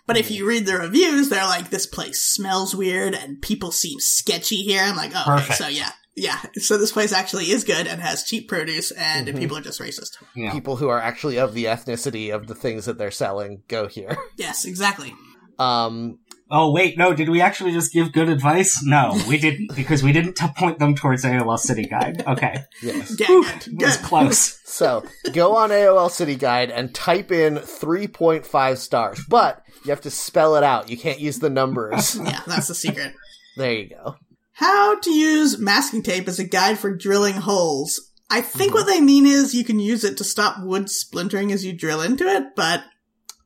But 0.09 0.17
if 0.17 0.31
you 0.33 0.45
read 0.49 0.67
the 0.67 0.75
reviews, 0.79 1.29
they're 1.29 1.45
like, 1.45 1.71
"This 1.71 1.87
place 1.87 2.21
smells 2.25 2.75
weird 2.75 3.15
and 3.15 3.41
people 3.41 3.71
seem 3.71 4.01
sketchy 4.01 4.57
here." 4.65 4.83
I'm 4.83 4.97
like, 4.97 5.13
"Oh, 5.15 5.37
okay, 5.37 5.55
so 5.55 5.69
yeah, 5.69 5.93
yeah." 6.17 6.39
So 6.57 6.77
this 6.79 6.91
place 6.91 7.13
actually 7.13 7.51
is 7.53 7.63
good 7.63 7.87
and 7.87 8.01
has 8.01 8.25
cheap 8.25 8.49
produce, 8.49 8.91
and 8.91 9.29
Mhm. 9.29 9.39
people 9.39 9.57
are 9.59 9.61
just 9.63 9.81
racist. 9.81 10.17
Yeah. 10.35 10.51
People 10.51 10.77
who 10.77 10.89
are 10.89 10.99
actually 11.01 11.39
of 11.39 11.55
the 11.55 11.67
ethnicity 11.67 12.35
of 12.35 12.47
the 12.49 12.55
things 12.57 12.87
that 12.87 12.99
they're 12.99 13.11
selling 13.13 13.63
go 13.69 13.87
here. 13.87 14.17
Yes, 14.37 14.65
exactly. 14.65 15.15
Um, 15.59 16.19
Oh 16.51 16.73
wait, 16.73 16.97
no, 16.97 17.13
did 17.13 17.29
we 17.29 17.43
actually 17.43 17.73
just 17.73 17.93
give 17.93 18.11
good 18.11 18.31
advice? 18.31 18.81
No, 18.83 19.15
we 19.29 19.37
didn't 19.37 19.77
because 19.77 20.03
we 20.03 20.13
didn't 20.13 20.33
t- 20.35 20.47
point 20.57 20.79
them 20.79 20.95
towards 20.95 21.23
AOL 21.23 21.59
City 21.59 21.85
Guide. 21.85 22.23
Okay, 22.27 22.63
yes. 22.83 23.15
Yeah, 23.21 23.27
Whew, 23.27 23.45
good, 23.45 23.67
it 23.67 23.83
was 23.85 23.97
good. 23.99 24.07
close. 24.07 24.59
So 24.65 25.05
go 25.35 25.57
on 25.57 25.69
AOL 25.69 26.11
City 26.11 26.37
Guide 26.37 26.71
and 26.71 26.95
type 26.95 27.31
in 27.31 27.57
3.5 27.59 28.79
stars, 28.79 29.21
but 29.29 29.61
you 29.85 29.91
have 29.91 30.01
to 30.03 30.11
spell 30.11 30.57
it 30.57 30.65
out. 30.65 30.89
You 30.89 30.97
can't 30.97 31.21
use 31.21 31.39
the 31.39 31.51
numbers. 31.51 32.19
Yeah, 32.25 32.41
that's 32.47 32.69
the 32.69 32.75
secret. 32.75 33.15
there 33.57 33.73
you 33.73 33.89
go. 33.91 34.17
How 34.53 34.99
to 34.99 35.11
use 35.11 35.59
masking 35.59 36.03
tape 36.03 36.27
as 36.27 36.39
a 36.39 36.45
guide 36.45 36.79
for 36.79 36.95
drilling 36.95 37.35
holes. 37.35 38.11
I 38.31 38.41
think 38.41 38.75
what 38.75 38.87
mm-hmm. 38.87 38.91
they 38.91 39.01
mean 39.01 39.27
is 39.27 39.55
you 39.55 39.65
can 39.65 39.81
use 39.81 40.05
it 40.05 40.17
to 40.19 40.25
stop 40.25 40.63
wood 40.63 40.91
splintering 40.91 41.53
as 41.53 41.65
you 41.65 41.73
drill 41.73 42.03
into 42.03 42.27
it, 42.27 42.55
but 42.57 42.83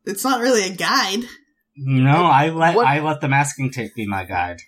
it's 0.04 0.24
not 0.24 0.40
really 0.40 0.64
a 0.64 0.74
guide. 0.74 1.20
No, 1.76 2.24
I 2.24 2.48
let 2.50 2.74
What- 2.74 2.86
I 2.86 3.00
let 3.00 3.20
the 3.20 3.28
masking 3.28 3.70
tape 3.70 3.94
be 3.94 4.06
my 4.06 4.24
guide. 4.24 4.60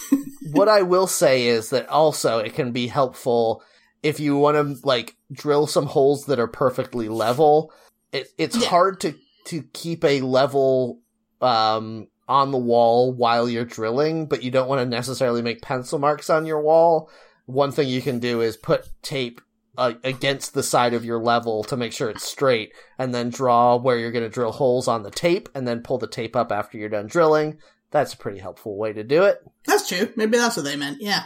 what 0.52 0.68
I 0.68 0.82
will 0.82 1.06
say 1.06 1.46
is 1.46 1.70
that 1.70 1.88
also 1.88 2.38
it 2.38 2.54
can 2.54 2.72
be 2.72 2.86
helpful 2.88 3.62
if 4.02 4.20
you 4.20 4.36
want 4.36 4.56
to 4.56 4.86
like 4.86 5.16
drill 5.32 5.66
some 5.66 5.86
holes 5.86 6.26
that 6.26 6.38
are 6.38 6.48
perfectly 6.48 7.08
level. 7.08 7.72
It, 8.12 8.28
it's 8.38 8.56
Yeah. 8.56 8.68
hard 8.68 9.00
to 9.00 9.14
to 9.46 9.62
keep 9.72 10.04
a 10.04 10.20
level 10.20 11.00
um 11.42 12.08
on 12.28 12.52
the 12.52 12.58
wall 12.58 13.12
while 13.12 13.48
you're 13.48 13.64
drilling, 13.64 14.26
but 14.26 14.42
you 14.42 14.50
don't 14.50 14.68
want 14.68 14.80
to 14.80 14.86
necessarily 14.86 15.42
make 15.42 15.60
pencil 15.60 15.98
marks 15.98 16.30
on 16.30 16.46
your 16.46 16.60
wall. 16.60 17.10
One 17.46 17.72
thing 17.72 17.88
you 17.88 18.00
can 18.00 18.20
do 18.20 18.40
is 18.40 18.56
put 18.56 18.88
tape 19.02 19.40
uh, 19.76 19.94
against 20.04 20.54
the 20.54 20.62
side 20.62 20.94
of 20.94 21.04
your 21.04 21.18
level 21.18 21.64
to 21.64 21.76
make 21.76 21.92
sure 21.92 22.08
it's 22.08 22.24
straight, 22.24 22.72
and 22.98 23.12
then 23.12 23.30
draw 23.30 23.76
where 23.76 23.98
you're 23.98 24.12
going 24.12 24.24
to 24.24 24.30
drill 24.30 24.52
holes 24.52 24.86
on 24.86 25.02
the 25.02 25.10
tape, 25.10 25.48
and 25.54 25.66
then 25.66 25.82
pull 25.82 25.98
the 25.98 26.06
tape 26.06 26.36
up 26.36 26.52
after 26.52 26.78
you're 26.78 26.88
done 26.88 27.06
drilling. 27.06 27.58
That's 27.90 28.14
a 28.14 28.18
pretty 28.18 28.38
helpful 28.38 28.78
way 28.78 28.92
to 28.92 29.02
do 29.02 29.24
it. 29.24 29.42
That's 29.66 29.88
true. 29.88 30.10
Maybe 30.16 30.38
that's 30.38 30.56
what 30.56 30.64
they 30.64 30.76
meant. 30.76 31.02
Yeah. 31.02 31.24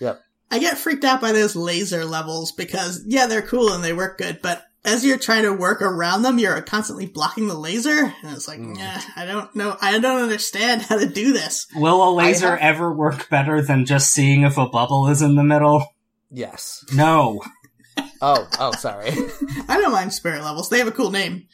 Yep. 0.00 0.20
I 0.50 0.58
get 0.58 0.76
freaked 0.76 1.04
out 1.04 1.20
by 1.20 1.32
those 1.32 1.56
laser 1.56 2.04
levels 2.04 2.52
because, 2.52 3.04
yeah, 3.06 3.26
they're 3.26 3.40
cool 3.40 3.72
and 3.72 3.82
they 3.82 3.94
work 3.94 4.18
good, 4.18 4.40
but 4.42 4.62
as 4.84 5.04
you're 5.04 5.18
trying 5.18 5.42
to 5.44 5.52
work 5.52 5.80
around 5.80 6.22
them, 6.22 6.38
you're 6.38 6.60
constantly 6.62 7.06
blocking 7.06 7.46
the 7.48 7.54
laser. 7.54 8.12
And 8.22 8.34
it's 8.36 8.48
like, 8.48 8.58
Mm. 8.60 8.76
nah, 8.76 9.00
I 9.16 9.24
don't 9.26 9.54
know. 9.54 9.76
I 9.80 9.98
don't 9.98 10.22
understand 10.22 10.82
how 10.82 10.98
to 10.98 11.06
do 11.06 11.32
this. 11.32 11.66
Will 11.76 12.08
a 12.08 12.10
laser 12.12 12.56
have- 12.56 12.74
ever 12.76 12.92
work 12.92 13.28
better 13.28 13.62
than 13.62 13.84
just 13.86 14.12
seeing 14.12 14.42
if 14.42 14.58
a 14.58 14.68
bubble 14.68 15.08
is 15.08 15.22
in 15.22 15.36
the 15.36 15.44
middle? 15.44 15.86
Yes. 16.30 16.84
No. 16.94 17.40
Oh, 18.24 18.48
oh, 18.60 18.70
sorry. 18.72 19.10
I 19.68 19.78
don't 19.80 19.90
mind 19.90 20.12
spirit 20.12 20.42
levels. 20.44 20.70
They 20.70 20.78
have 20.78 20.86
a 20.86 20.92
cool 20.92 21.10
name. 21.10 21.48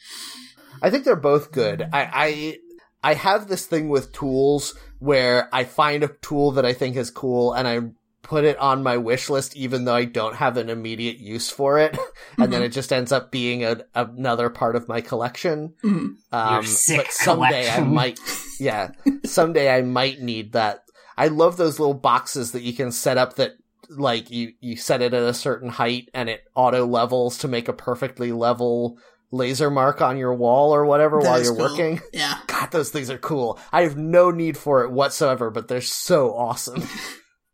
I 0.83 0.89
think 0.91 1.03
they're 1.03 1.15
both 1.15 1.51
good. 1.51 1.81
I, 1.81 2.57
I, 3.03 3.09
I 3.11 3.13
have 3.15 3.47
this 3.47 3.65
thing 3.65 3.89
with 3.89 4.11
tools 4.13 4.75
where 4.99 5.49
I 5.51 5.63
find 5.63 6.03
a 6.03 6.11
tool 6.21 6.51
that 6.51 6.65
I 6.67 6.73
think 6.73 6.95
is 6.95 7.09
cool 7.09 7.53
and 7.53 7.67
I 7.67 7.79
put 8.21 8.43
it 8.43 8.57
on 8.57 8.83
my 8.83 8.97
wish 8.97 9.29
list 9.29 9.55
even 9.55 9.85
though 9.85 9.95
I 9.95 10.05
don't 10.05 10.35
have 10.35 10.57
an 10.57 10.69
immediate 10.69 11.17
use 11.19 11.49
for 11.49 11.79
it. 11.79 11.97
and 12.37 12.51
then 12.53 12.61
Mhm. 12.61 12.65
it 12.65 12.69
just 12.69 12.91
ends 12.93 13.11
up 13.11 13.31
being 13.31 13.63
a, 13.63 13.77
another 13.95 14.49
part 14.49 14.75
of 14.75 14.87
my 14.87 15.01
collection. 15.01 15.73
Mhm. 15.83 16.15
Um, 16.31 16.65
but 16.95 17.11
someday 17.11 17.69
I 17.69 17.79
might, 17.79 18.19
yeah, 18.59 18.91
someday 19.25 19.73
I 19.75 19.81
might 19.81 20.19
need 20.21 20.51
that. 20.53 20.83
I 21.17 21.27
love 21.27 21.57
those 21.57 21.79
little 21.79 21.93
boxes 21.95 22.51
that 22.51 22.61
you 22.61 22.73
can 22.73 22.91
set 22.91 23.17
up 23.17 23.35
that 23.37 23.53
like 23.89 24.29
you 24.29 24.53
you 24.59 24.75
set 24.77 25.01
it 25.01 25.15
at 25.15 25.23
a 25.23 25.33
certain 25.33 25.69
height 25.69 26.09
and 26.13 26.29
it 26.29 26.43
auto 26.53 26.85
levels 26.85 27.39
to 27.39 27.47
make 27.47 27.67
a 27.67 27.73
perfectly 27.73 28.31
level 28.31 28.99
laser 29.31 29.71
mark 29.71 29.99
on 30.01 30.17
your 30.17 30.33
wall 30.33 30.73
or 30.75 30.85
whatever 30.85 31.19
That 31.21 31.27
while 31.29 31.43
you're 31.43 31.55
cool. 31.55 31.69
working. 31.71 31.99
Yeah. 32.13 32.35
God, 32.47 32.69
those 32.71 32.89
things 32.91 33.09
are 33.09 33.17
cool. 33.17 33.59
I 33.71 33.81
have 33.83 33.97
no 33.97 34.29
need 34.31 34.57
for 34.57 34.83
it 34.83 34.91
whatsoever, 34.91 35.49
but 35.49 35.67
they're 35.67 35.81
so 35.81 36.35
awesome. 36.35 36.83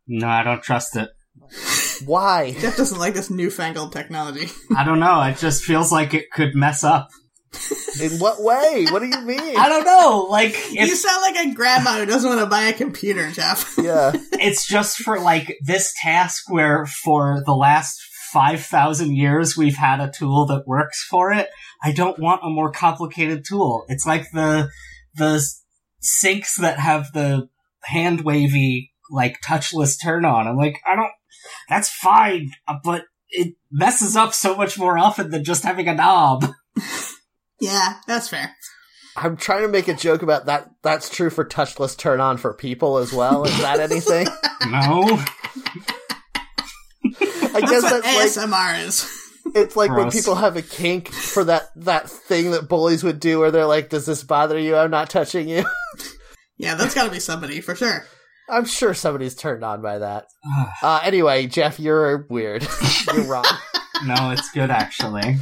No, 0.08 0.28
I 0.28 0.42
don't 0.42 0.62
trust 0.62 0.96
it. 0.96 1.10
Why? 2.04 2.52
Jeff 2.58 2.76
doesn't 2.76 2.98
like 2.98 3.14
this 3.14 3.30
newfangled 3.30 3.92
technology. 3.92 4.48
I 4.76 4.84
don't 4.84 5.00
know. 5.00 5.22
It 5.22 5.38
just 5.38 5.64
feels 5.64 5.92
like 5.92 6.14
it 6.14 6.30
could 6.30 6.54
mess 6.54 6.84
up. 6.84 7.08
In 8.02 8.18
what 8.18 8.42
way? 8.42 8.86
What 8.90 9.00
do 9.00 9.06
you 9.06 9.20
mean? 9.22 9.40
I 9.56 9.68
don't 9.68 9.84
know. 9.84 10.26
Like 10.30 10.72
you 10.72 10.86
sound 10.94 11.22
like 11.22 11.46
a 11.46 11.54
grandma 11.54 11.98
who 11.98 12.06
doesn't 12.06 12.28
want 12.28 12.40
to 12.40 12.46
buy 12.46 12.64
a 12.64 12.72
computer, 12.72 13.30
Jeff. 13.30 13.74
yeah. 13.82 14.12
it's 14.32 14.66
just 14.66 14.98
for 14.98 15.18
like 15.18 15.56
this 15.62 15.94
task 16.02 16.44
where 16.48 16.84
for 16.86 17.42
the 17.46 17.54
last 17.54 17.98
5,000 18.32 19.16
years 19.16 19.56
we've 19.56 19.76
had 19.76 20.00
a 20.00 20.10
tool 20.10 20.46
that 20.46 20.66
works 20.66 21.06
for 21.08 21.32
it. 21.32 21.48
I 21.82 21.92
don't 21.92 22.18
want 22.18 22.42
a 22.44 22.50
more 22.50 22.70
complicated 22.70 23.44
tool. 23.48 23.86
It's 23.88 24.04
like 24.04 24.26
the, 24.32 24.68
the 25.14 25.42
sinks 26.00 26.56
that 26.56 26.78
have 26.78 27.12
the 27.14 27.48
hand 27.84 28.22
wavy, 28.22 28.92
like 29.10 29.40
touchless 29.44 29.96
turn 30.02 30.24
on. 30.24 30.46
I'm 30.46 30.56
like, 30.56 30.80
I 30.86 30.96
don't, 30.96 31.10
that's 31.68 31.90
fine, 31.90 32.50
uh, 32.66 32.74
but 32.82 33.04
it 33.28 33.54
messes 33.70 34.16
up 34.16 34.32
so 34.34 34.56
much 34.56 34.78
more 34.78 34.96
often 34.98 35.30
than 35.30 35.44
just 35.44 35.62
having 35.64 35.88
a 35.88 35.94
knob. 35.94 36.46
Yeah, 37.58 37.94
that's 38.06 38.28
fair. 38.28 38.54
I'm 39.16 39.38
trying 39.38 39.62
to 39.62 39.68
make 39.68 39.88
a 39.88 39.94
joke 39.94 40.20
about 40.20 40.44
that. 40.44 40.68
That's 40.82 41.08
true 41.08 41.30
for 41.30 41.42
touchless 41.42 41.96
turn 41.96 42.20
on 42.20 42.36
for 42.36 42.52
people 42.52 42.98
as 42.98 43.14
well. 43.14 43.44
Is 43.44 43.58
that 43.60 43.80
anything? 43.80 44.26
No? 44.70 45.04
I 47.04 47.60
That's 47.60 47.70
guess 47.70 47.82
what 47.82 48.02
that's 48.02 48.36
like 48.36 48.48
ASMR 48.48 48.86
is. 48.86 49.30
it's 49.54 49.76
like 49.76 49.90
when 49.90 50.10
people 50.10 50.34
have 50.34 50.56
a 50.56 50.62
kink 50.62 51.08
for 51.08 51.44
that 51.44 51.70
that 51.76 52.10
thing 52.10 52.50
that 52.50 52.68
bullies 52.68 53.02
would 53.04 53.20
do, 53.20 53.38
where 53.38 53.50
they're 53.50 53.64
like, 53.64 53.88
"Does 53.88 54.04
this 54.06 54.22
bother 54.24 54.58
you? 54.58 54.76
I'm 54.76 54.90
not 54.90 55.08
touching 55.10 55.48
you." 55.48 55.64
Yeah, 56.58 56.74
that's 56.74 56.94
got 56.94 57.04
to 57.04 57.10
be 57.10 57.20
somebody 57.20 57.60
for 57.60 57.74
sure. 57.74 58.06
I'm 58.48 58.64
sure 58.64 58.94
somebody's 58.94 59.34
turned 59.34 59.64
on 59.64 59.82
by 59.82 59.98
that. 59.98 60.26
Uh, 60.82 61.00
anyway, 61.02 61.46
Jeff, 61.46 61.80
you're 61.80 62.26
weird. 62.28 62.66
you're 63.14 63.24
wrong. 63.24 63.44
no, 64.04 64.30
it's 64.30 64.50
good 64.52 64.70
actually. 64.70 65.38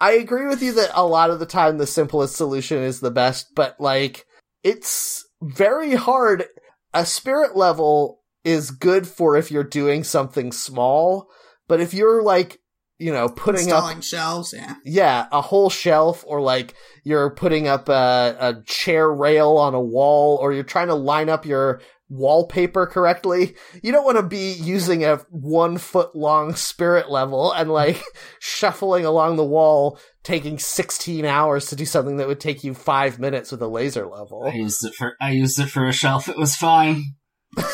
I 0.00 0.12
agree 0.12 0.46
with 0.46 0.62
you 0.62 0.72
that 0.74 0.90
a 0.94 1.06
lot 1.06 1.30
of 1.30 1.40
the 1.40 1.46
time 1.46 1.78
the 1.78 1.86
simplest 1.86 2.36
solution 2.36 2.78
is 2.78 3.00
the 3.00 3.10
best, 3.10 3.54
but 3.54 3.80
like 3.80 4.26
it's 4.62 5.24
very 5.42 5.94
hard. 5.94 6.44
A 6.92 7.06
spirit 7.06 7.56
level 7.56 8.20
is 8.44 8.70
good 8.70 9.06
for 9.06 9.36
if 9.36 9.50
you're 9.50 9.64
doing 9.64 10.04
something 10.04 10.52
small, 10.52 11.28
but 11.68 11.80
if 11.80 11.94
you're 11.94 12.22
like, 12.22 12.58
you 12.98 13.12
know, 13.12 13.28
putting 13.28 13.72
up 13.72 14.02
shelves, 14.02 14.52
yeah. 14.56 14.74
yeah, 14.84 15.26
a 15.32 15.40
whole 15.40 15.70
shelf 15.70 16.22
or 16.26 16.40
like 16.40 16.74
you're 17.02 17.30
putting 17.30 17.66
up 17.66 17.88
a, 17.88 18.36
a 18.38 18.62
chair 18.66 19.10
rail 19.10 19.56
on 19.56 19.74
a 19.74 19.80
wall 19.80 20.36
or 20.36 20.52
you're 20.52 20.64
trying 20.64 20.88
to 20.88 20.94
line 20.94 21.30
up 21.30 21.46
your 21.46 21.80
wallpaper 22.10 22.86
correctly. 22.86 23.54
You 23.82 23.92
don't 23.92 24.04
want 24.04 24.18
to 24.18 24.22
be 24.22 24.52
using 24.52 25.04
a 25.04 25.16
one 25.30 25.78
foot 25.78 26.14
long 26.14 26.54
spirit 26.56 27.10
level 27.10 27.52
and 27.52 27.70
like 27.70 28.02
shuffling 28.40 29.06
along 29.06 29.36
the 29.36 29.44
wall, 29.44 29.98
taking 30.24 30.58
16 30.58 31.24
hours 31.24 31.66
to 31.66 31.76
do 31.76 31.86
something 31.86 32.18
that 32.18 32.28
would 32.28 32.40
take 32.40 32.62
you 32.64 32.74
five 32.74 33.18
minutes 33.18 33.50
with 33.52 33.62
a 33.62 33.68
laser 33.68 34.06
level. 34.06 34.44
I 34.46 34.54
used 34.54 34.84
it 34.84 34.92
for 34.94 35.14
I 35.20 35.30
used 35.30 35.58
it 35.58 35.66
for 35.68 35.86
a 35.86 35.92
shelf. 35.92 36.28
It 36.28 36.36
was 36.36 36.56
fine. 36.56 37.14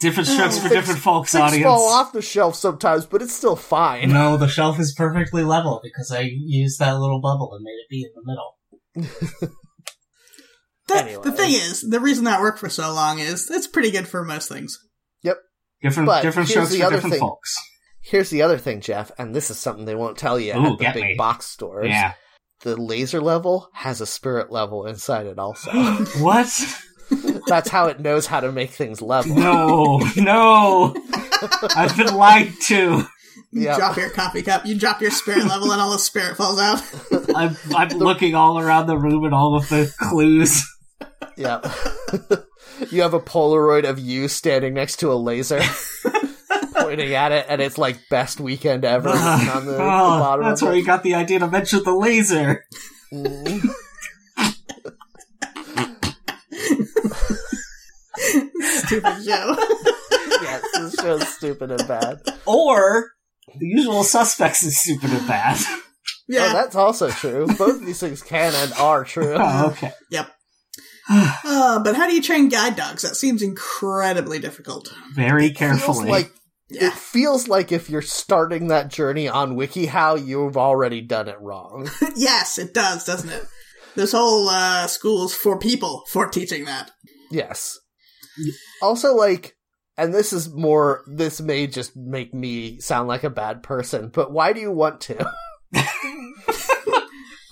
different 0.00 0.28
strokes 0.28 0.56
for 0.58 0.68
Things- 0.68 0.72
different 0.74 1.00
folks, 1.00 1.32
Things 1.32 1.42
audience. 1.42 1.64
fall 1.64 1.88
off 1.88 2.12
the 2.12 2.20
shelf 2.22 2.56
sometimes, 2.56 3.06
but 3.06 3.22
it's 3.22 3.34
still 3.34 3.56
fine. 3.56 4.10
No, 4.10 4.36
the 4.36 4.48
shelf 4.48 4.78
is 4.78 4.92
perfectly 4.94 5.42
level 5.42 5.80
because 5.82 6.10
I 6.12 6.30
used 6.30 6.78
that 6.78 6.98
little 6.98 7.20
bubble 7.22 7.54
and 7.54 7.64
made 7.64 7.70
it 7.70 7.88
be 7.88 8.04
in 8.04 8.12
the 8.14 8.22
middle. 8.26 9.54
The, 10.88 10.96
Anyway. 10.96 11.22
the 11.24 11.32
thing 11.32 11.52
is, 11.52 11.80
the 11.80 12.00
reason 12.00 12.24
that 12.24 12.40
worked 12.40 12.58
for 12.58 12.68
so 12.68 12.92
long 12.92 13.18
is 13.18 13.50
it's 13.50 13.66
pretty 13.66 13.90
good 13.90 14.06
for 14.06 14.22
most 14.24 14.48
things. 14.48 14.78
Yep. 15.22 15.38
Different 15.82 16.06
But 16.06 16.22
different 16.22 16.48
here's 16.48 16.68
strokes 16.68 16.72
the 16.72 16.78
for 16.80 16.84
other 16.86 16.96
different 16.96 17.12
thing. 17.14 17.20
folks. 17.20 17.54
Here's 18.02 18.28
the 18.30 18.42
other 18.42 18.58
thing, 18.58 18.80
Jeff, 18.82 19.10
and 19.18 19.34
this 19.34 19.50
is 19.50 19.58
something 19.58 19.86
they 19.86 19.94
won't 19.94 20.18
tell 20.18 20.38
you 20.38 20.52
Ooh, 20.54 20.72
at 20.72 20.78
the 20.78 20.90
big 20.92 21.02
me. 21.04 21.14
box 21.16 21.46
stores. 21.46 21.88
Yeah. 21.88 22.12
The 22.60 22.76
laser 22.76 23.20
level 23.20 23.68
has 23.72 24.00
a 24.02 24.06
spirit 24.06 24.50
level 24.50 24.86
inside 24.86 25.26
it 25.26 25.38
also. 25.38 25.70
what? 26.18 26.48
That's 27.46 27.68
how 27.70 27.86
it 27.88 28.00
knows 28.00 28.26
how 28.26 28.40
to 28.40 28.52
make 28.52 28.70
things 28.70 29.00
level. 29.02 29.36
No, 29.36 29.98
no. 30.16 30.94
I've 31.74 31.96
been 31.96 32.14
lied 32.14 32.52
to. 32.64 33.06
You 33.50 33.62
Yep. 33.62 33.76
drop 33.78 33.96
your 33.96 34.10
coffee 34.10 34.42
cup, 34.42 34.64
you 34.66 34.76
drop 34.78 35.00
your 35.00 35.10
spirit 35.12 35.44
level, 35.46 35.70
and 35.72 35.80
all 35.80 35.90
the 35.92 35.98
spirit 35.98 36.36
falls 36.36 36.58
out. 36.60 36.80
I'm 37.34 37.56
I'm 37.74 37.88
looking 37.98 38.34
all 38.36 38.60
around 38.60 38.86
the 38.86 38.96
room 38.96 39.24
at 39.26 39.32
all 39.32 39.56
of 39.56 39.68
the 39.68 39.92
clues. 40.10 40.62
Yeah. 41.36 41.60
you 42.90 43.02
have 43.02 43.14
a 43.14 43.20
Polaroid 43.20 43.84
of 43.88 43.98
you 43.98 44.28
standing 44.28 44.74
next 44.74 44.96
to 45.00 45.10
a 45.12 45.14
laser, 45.14 45.60
pointing 46.76 47.14
at 47.14 47.32
it, 47.32 47.46
and 47.48 47.60
it's 47.60 47.76
like 47.78 47.98
best 48.08 48.38
weekend 48.40 48.84
ever 48.84 49.08
on 49.08 49.66
the, 49.66 49.72
the 49.72 49.76
Oh, 49.76 50.18
bottom 50.20 50.44
that's 50.44 50.62
where 50.62 50.72
it. 50.74 50.78
you 50.78 50.84
got 50.86 51.02
the 51.02 51.14
idea 51.14 51.40
to 51.40 51.48
mention 51.48 51.82
the 51.84 51.94
laser. 51.94 52.64
Mm. 53.12 53.62
Stupid 58.16 59.24
show. 59.24 59.56
yes, 60.42 60.62
this 60.74 60.94
show's 60.94 61.28
stupid 61.28 61.70
and 61.70 61.88
bad. 61.88 62.20
Or 62.46 63.10
the 63.58 63.66
usual 63.66 64.04
suspects 64.04 64.62
is 64.62 64.78
stupid 64.80 65.10
and 65.10 65.26
bad. 65.26 65.58
yeah. 66.28 66.48
Oh, 66.50 66.52
that's 66.52 66.76
also 66.76 67.10
true. 67.10 67.46
Both 67.46 67.80
of 67.80 67.86
these 67.86 68.00
things 68.00 68.22
can 68.22 68.52
and 68.54 68.72
are 68.74 69.04
true. 69.04 69.34
Oh, 69.38 69.68
okay. 69.70 69.92
yep. 70.10 70.30
Uh, 71.46 71.78
but 71.80 71.94
how 71.96 72.06
do 72.08 72.14
you 72.14 72.22
train 72.22 72.48
guide 72.48 72.76
dogs? 72.76 73.02
That 73.02 73.14
seems 73.16 73.42
incredibly 73.42 74.38
difficult. 74.38 74.92
Very 75.12 75.48
feels 75.48 75.58
carefully. 75.58 76.08
like 76.08 76.32
Yeah. 76.70 76.86
it 76.88 76.92
feels 76.94 77.46
like 77.48 77.70
if 77.72 77.90
you're 77.90 78.00
starting 78.02 78.68
that 78.68 78.88
journey 78.88 79.28
on 79.28 79.54
WikiHow, 79.56 80.24
you've 80.26 80.56
already 80.56 81.02
done 81.02 81.28
it 81.28 81.38
wrong. 81.40 81.90
yes, 82.16 82.58
it 82.58 82.72
does, 82.72 83.04
doesn't 83.04 83.28
it? 83.28 83.46
This 83.96 84.12
whole 84.12 84.48
uh, 84.48 84.86
school's 84.86 85.34
for 85.34 85.58
people 85.58 86.04
for 86.08 86.26
teaching 86.26 86.64
that. 86.64 86.90
yes. 87.30 87.78
Also, 88.82 89.14
like, 89.14 89.56
and 89.96 90.12
this 90.12 90.32
is 90.32 90.50
more. 90.52 91.04
This 91.06 91.40
may 91.40 91.66
just 91.68 91.96
make 91.96 92.34
me 92.34 92.80
sound 92.80 93.06
like 93.08 93.22
a 93.24 93.30
bad 93.30 93.62
person, 93.62 94.08
but 94.08 94.32
why 94.32 94.52
do 94.52 94.60
you 94.60 94.72
want 94.72 95.00
to? 95.02 95.30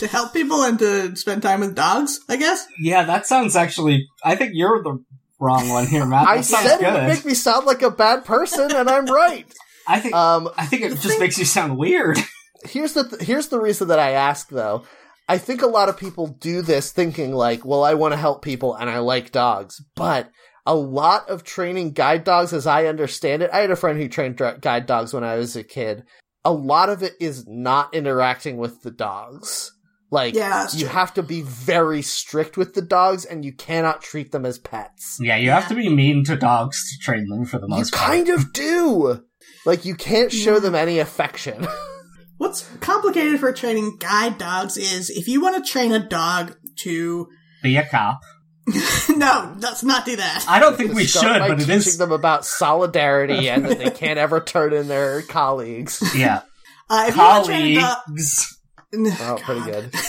To 0.03 0.09
help 0.09 0.33
people 0.33 0.65
and 0.65 0.81
to 0.81 1.15
spend 1.15 1.43
time 1.43 1.61
with 1.61 1.77
dogs, 1.77 2.19
I 2.29 2.35
guess? 2.35 2.67
yeah, 2.81 3.05
that 3.05 3.25
sounds 3.25 3.55
actually. 3.55 4.09
I 4.25 4.35
think 4.35 4.51
you're 4.53 4.83
the 4.83 5.01
wrong 5.39 5.69
one 5.69 5.87
here, 5.87 6.05
Matt. 6.05 6.25
That 6.25 6.39
I 6.39 6.41
sounds 6.41 6.67
said 6.67 6.81
it 6.81 6.93
would 6.93 7.07
make 7.07 7.25
me 7.25 7.35
sound 7.35 7.67
like 7.67 7.83
a 7.83 7.91
bad 7.91 8.25
person, 8.25 8.75
and 8.75 8.91
I'm 8.91 9.07
right. 9.07 9.47
I 9.87 10.01
think. 10.01 10.13
Um, 10.13 10.49
I 10.57 10.67
think 10.67 10.83
it 10.83 10.99
just 10.99 11.21
makes 11.21 11.39
you 11.39 11.45
sound 11.45 11.79
weird. 11.79 12.19
here's 12.65 12.95
the 12.95 13.09
th- 13.09 13.23
here's 13.23 13.47
the 13.47 13.61
reason 13.61 13.87
that 13.89 14.01
I 14.01 14.11
ask 14.11 14.49
though. 14.49 14.83
I 15.29 15.39
think 15.39 15.63
a 15.63 15.69
lot 15.69 15.89
of 15.89 15.97
people 15.97 16.27
do 16.27 16.63
this 16.63 16.91
thinking 16.91 17.33
like, 17.33 17.65
well, 17.65 17.85
I 17.85 17.95
want 17.95 18.13
to 18.13 18.19
help 18.19 18.43
people 18.43 18.75
and 18.75 18.91
I 18.91 18.99
like 18.99 19.31
dogs, 19.31 19.81
but 19.95 20.33
a 20.67 20.75
lot 20.75 21.31
of 21.31 21.45
training 21.45 21.93
guide 21.93 22.25
dogs, 22.25 22.53
as 22.53 22.67
I 22.67 22.87
understand 22.87 23.43
it, 23.43 23.51
I 23.53 23.61
had 23.61 23.71
a 23.71 23.77
friend 23.77 24.01
who 24.01 24.09
trained 24.09 24.35
dra- 24.35 24.59
guide 24.59 24.87
dogs 24.87 25.15
when 25.15 25.23
I 25.23 25.37
was 25.37 25.55
a 25.55 25.63
kid. 25.63 26.03
A 26.45 26.53
lot 26.53 26.89
of 26.89 27.05
it 27.05 27.13
is 27.21 27.47
not 27.47 27.95
interacting 27.95 28.57
with 28.57 28.83
the 28.83 28.91
dogs. 28.91 29.73
Like, 30.13 30.35
Yeah, 30.35 30.69
you 30.75 30.81
true. 30.81 30.89
have 30.89 31.15
to 31.15 31.23
be 31.23 31.41
very 31.41 32.03
strict 32.03 32.59
with 32.59 32.75
the 32.75 32.83
dogs 32.83 33.25
and 33.25 33.45
you 33.47 33.53
cannot 33.55 34.03
treat 34.03 34.31
them 34.31 34.45
as 34.45 34.59
pets. 34.59 35.17
Yeah, 35.19 35.37
you 35.39 35.49
have 35.51 35.67
to 35.69 35.75
be 35.75 35.89
mean 35.89 36.23
to 36.27 36.37
dogs 36.37 36.85
to 36.93 36.99
train 37.03 37.27
them 37.31 37.47
for 37.47 37.59
the 37.59 37.67
You 37.67 37.77
most 37.77 37.95
part. 37.95 38.11
kind 38.11 38.29
of 38.29 38.53
do! 38.53 39.25
Like, 39.65 39.87
you 39.87 39.95
can't 39.95 40.31
show 40.31 40.55
Yeah. 40.55 40.59
them 40.61 40.75
any 40.75 40.99
affection. 40.99 41.67
What's 42.37 42.69
complicated 42.81 43.41
for 43.41 43.53
training 43.53 43.97
guide 44.01 44.37
dogs 44.37 44.77
is 44.77 45.09
if 45.09 45.29
you 45.29 45.41
want 45.41 45.65
to 45.65 45.71
train 45.73 45.93
a 45.93 45.99
dog 46.07 46.57
to. 46.81 47.29
Be 47.63 47.77
a 47.79 47.87
cop. 47.87 48.21
no, 49.17 49.55
let's 49.61 49.83
not 49.83 50.05
do 50.05 50.17
that. 50.17 50.45
I 50.47 50.59
don't 50.61 50.77
think 50.77 50.93
we 50.93 51.05
should, 51.07 51.23
by 51.23 51.39
but 51.49 51.53
it 51.53 51.65
teaching 51.65 51.77
is. 51.77 51.97
them 51.99 52.13
about 52.13 52.45
solidarity 52.45 53.49
and 53.49 53.65
that 53.65 53.79
they 53.79 53.91
can't 53.91 54.19
ever 54.19 54.41
turn 54.41 54.73
in 54.75 54.89
their 54.89 55.23
colleagues. 55.23 56.03
Yeah, 56.15 56.43
Uh, 56.91 57.07
if 57.09 57.17
you 57.17 57.23
want 57.23 57.45
to 57.47 57.51
train 57.51 57.79
a 57.79 57.81
dog. 57.81 57.97
colleagues. 58.07 58.59
Oh, 58.95 59.39
pretty 59.43 59.63
good. 59.63 59.93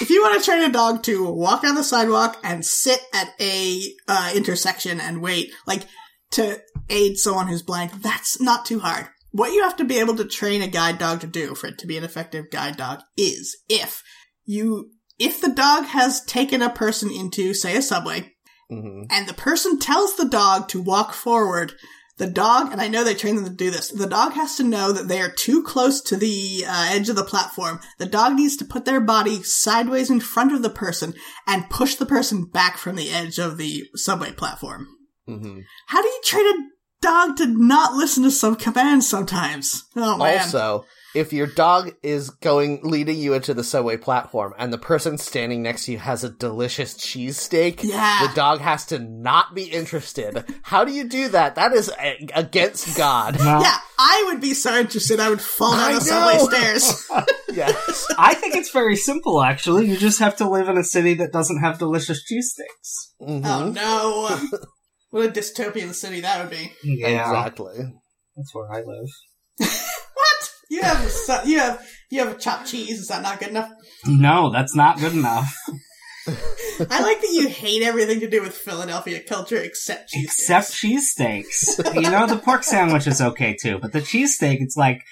If 0.00 0.10
you 0.10 0.22
want 0.22 0.42
to 0.42 0.44
train 0.44 0.62
a 0.62 0.72
dog 0.72 1.04
to 1.04 1.30
walk 1.30 1.62
on 1.62 1.76
the 1.76 1.84
sidewalk 1.84 2.38
and 2.42 2.64
sit 2.64 3.00
at 3.14 3.32
a 3.40 3.80
uh, 4.08 4.32
intersection 4.34 5.00
and 5.00 5.22
wait, 5.22 5.52
like 5.66 5.86
to 6.32 6.60
aid 6.90 7.16
someone 7.16 7.46
who's 7.46 7.62
blind, 7.62 7.90
that's 8.02 8.40
not 8.40 8.66
too 8.66 8.80
hard. 8.80 9.06
What 9.30 9.52
you 9.52 9.62
have 9.62 9.76
to 9.76 9.84
be 9.84 10.00
able 10.00 10.16
to 10.16 10.24
train 10.24 10.62
a 10.62 10.68
guide 10.68 10.98
dog 10.98 11.20
to 11.20 11.26
do 11.26 11.54
for 11.54 11.68
it 11.68 11.78
to 11.78 11.86
be 11.86 11.96
an 11.96 12.04
effective 12.04 12.50
guide 12.50 12.76
dog 12.76 13.02
is 13.16 13.56
if 13.68 14.02
you, 14.44 14.90
if 15.18 15.40
the 15.40 15.50
dog 15.50 15.84
has 15.84 16.24
taken 16.24 16.60
a 16.60 16.70
person 16.70 17.10
into, 17.10 17.54
say, 17.54 17.76
a 17.76 17.82
subway, 17.82 18.32
hmm 18.68 19.02
and 19.10 19.28
the 19.28 19.34
person 19.34 19.78
tells 19.78 20.16
the 20.16 20.28
dog 20.28 20.68
to 20.68 20.82
walk 20.82 21.12
forward. 21.12 21.72
The 22.16 22.26
dog, 22.28 22.70
and 22.70 22.80
I 22.80 22.86
know 22.86 23.02
they 23.02 23.14
train 23.14 23.34
them 23.34 23.44
to 23.44 23.50
do 23.50 23.72
this, 23.72 23.90
the 23.90 24.06
dog 24.06 24.34
has 24.34 24.56
to 24.56 24.62
know 24.62 24.92
that 24.92 25.08
they 25.08 25.20
are 25.20 25.30
too 25.30 25.64
close 25.64 26.00
to 26.02 26.16
the 26.16 26.64
uh, 26.66 26.88
edge 26.90 27.08
of 27.08 27.16
the 27.16 27.24
platform. 27.24 27.80
The 27.98 28.06
dog 28.06 28.34
needs 28.34 28.56
to 28.58 28.64
put 28.64 28.84
their 28.84 29.00
body 29.00 29.42
sideways 29.42 30.10
in 30.10 30.20
front 30.20 30.52
of 30.52 30.62
the 30.62 30.70
person 30.70 31.14
and 31.46 31.68
push 31.70 31.96
the 31.96 32.06
person 32.06 32.44
back 32.44 32.76
from 32.76 32.94
the 32.94 33.10
edge 33.10 33.38
of 33.38 33.56
the 33.56 33.84
subway 33.96 34.30
platform. 34.32 34.86
hmm 35.26 35.60
How 35.88 36.02
do 36.02 36.08
you 36.08 36.20
train 36.24 36.46
a 36.46 36.68
dog 37.02 37.36
to 37.38 37.46
not 37.46 37.94
listen 37.94 38.22
to 38.22 38.30
some 38.30 38.54
commands 38.54 39.08
sometimes? 39.08 39.82
Oh 39.96 40.16
man. 40.16 40.38
Also, 40.38 40.84
if 41.14 41.32
your 41.32 41.46
dog 41.46 41.92
is 42.02 42.30
going 42.30 42.80
leading 42.82 43.16
you 43.16 43.34
into 43.34 43.54
the 43.54 43.64
subway 43.64 43.96
platform 43.96 44.52
and 44.58 44.72
the 44.72 44.78
person 44.78 45.16
standing 45.18 45.62
next 45.62 45.84
to 45.86 45.92
you 45.92 45.98
has 45.98 46.24
a 46.24 46.28
delicious 46.30 46.94
cheesesteak, 46.94 47.82
Yeah. 47.82 48.26
the 48.26 48.34
dog 48.34 48.60
has 48.60 48.84
to 48.86 48.98
not 48.98 49.54
be 49.54 49.64
interested. 49.64 50.44
How 50.62 50.84
do 50.84 50.92
you 50.92 51.08
do 51.08 51.28
that? 51.28 51.54
That 51.54 51.72
is 51.72 51.90
a- 52.00 52.28
against 52.34 52.96
God. 52.96 53.38
Well, 53.38 53.62
yeah, 53.62 53.76
I 53.98 54.24
would 54.26 54.40
be 54.40 54.54
so 54.54 54.76
interested 54.76 55.20
I 55.20 55.30
would 55.30 55.40
fall 55.40 55.72
down 55.72 55.80
I 55.92 55.94
the 55.94 56.00
subway 56.00 56.56
stairs. 56.56 57.06
yes. 57.52 58.06
I 58.18 58.34
think 58.34 58.56
it's 58.56 58.70
very 58.70 58.96
simple, 58.96 59.42
actually. 59.42 59.86
You 59.88 59.96
just 59.96 60.18
have 60.18 60.36
to 60.36 60.48
live 60.50 60.68
in 60.68 60.76
a 60.78 60.84
city 60.84 61.14
that 61.14 61.32
doesn't 61.32 61.60
have 61.60 61.78
delicious 61.78 62.22
cheesesteaks. 62.30 63.12
Mhm. 63.22 63.44
Oh 63.46 63.70
no. 63.70 64.58
what 65.10 65.26
a 65.26 65.32
dystopian 65.32 65.94
city 65.94 66.20
that 66.22 66.40
would 66.40 66.50
be. 66.50 66.72
Yeah. 66.82 67.28
Exactly. 67.28 67.76
That's 68.36 68.52
where 68.54 68.72
I 68.72 68.82
live. 68.82 69.08
You 70.74 70.82
have 70.82 71.08
su- 71.08 71.48
you 71.48 71.58
have 71.60 71.86
you 72.10 72.24
have 72.24 72.40
chopped 72.40 72.66
cheese. 72.68 72.98
Is 72.98 73.08
that 73.08 73.22
not 73.22 73.38
good 73.38 73.50
enough? 73.50 73.70
No, 74.06 74.50
that's 74.50 74.74
not 74.74 74.98
good 74.98 75.12
enough. 75.12 75.54
I 76.26 77.00
like 77.02 77.20
that 77.20 77.30
you 77.30 77.48
hate 77.48 77.82
everything 77.82 78.20
to 78.20 78.28
do 78.28 78.42
with 78.42 78.56
Philadelphia 78.56 79.20
culture 79.20 79.58
except 79.58 80.08
cheese. 80.08 80.24
Except 80.24 80.72
cheesesteaks. 80.72 81.94
you 81.94 82.10
know, 82.10 82.26
the 82.26 82.38
pork 82.42 82.64
sandwich 82.64 83.06
is 83.06 83.20
okay 83.20 83.56
too, 83.60 83.78
but 83.78 83.92
the 83.92 84.00
cheesesteak, 84.00 84.56
it's 84.60 84.76
like, 84.76 85.02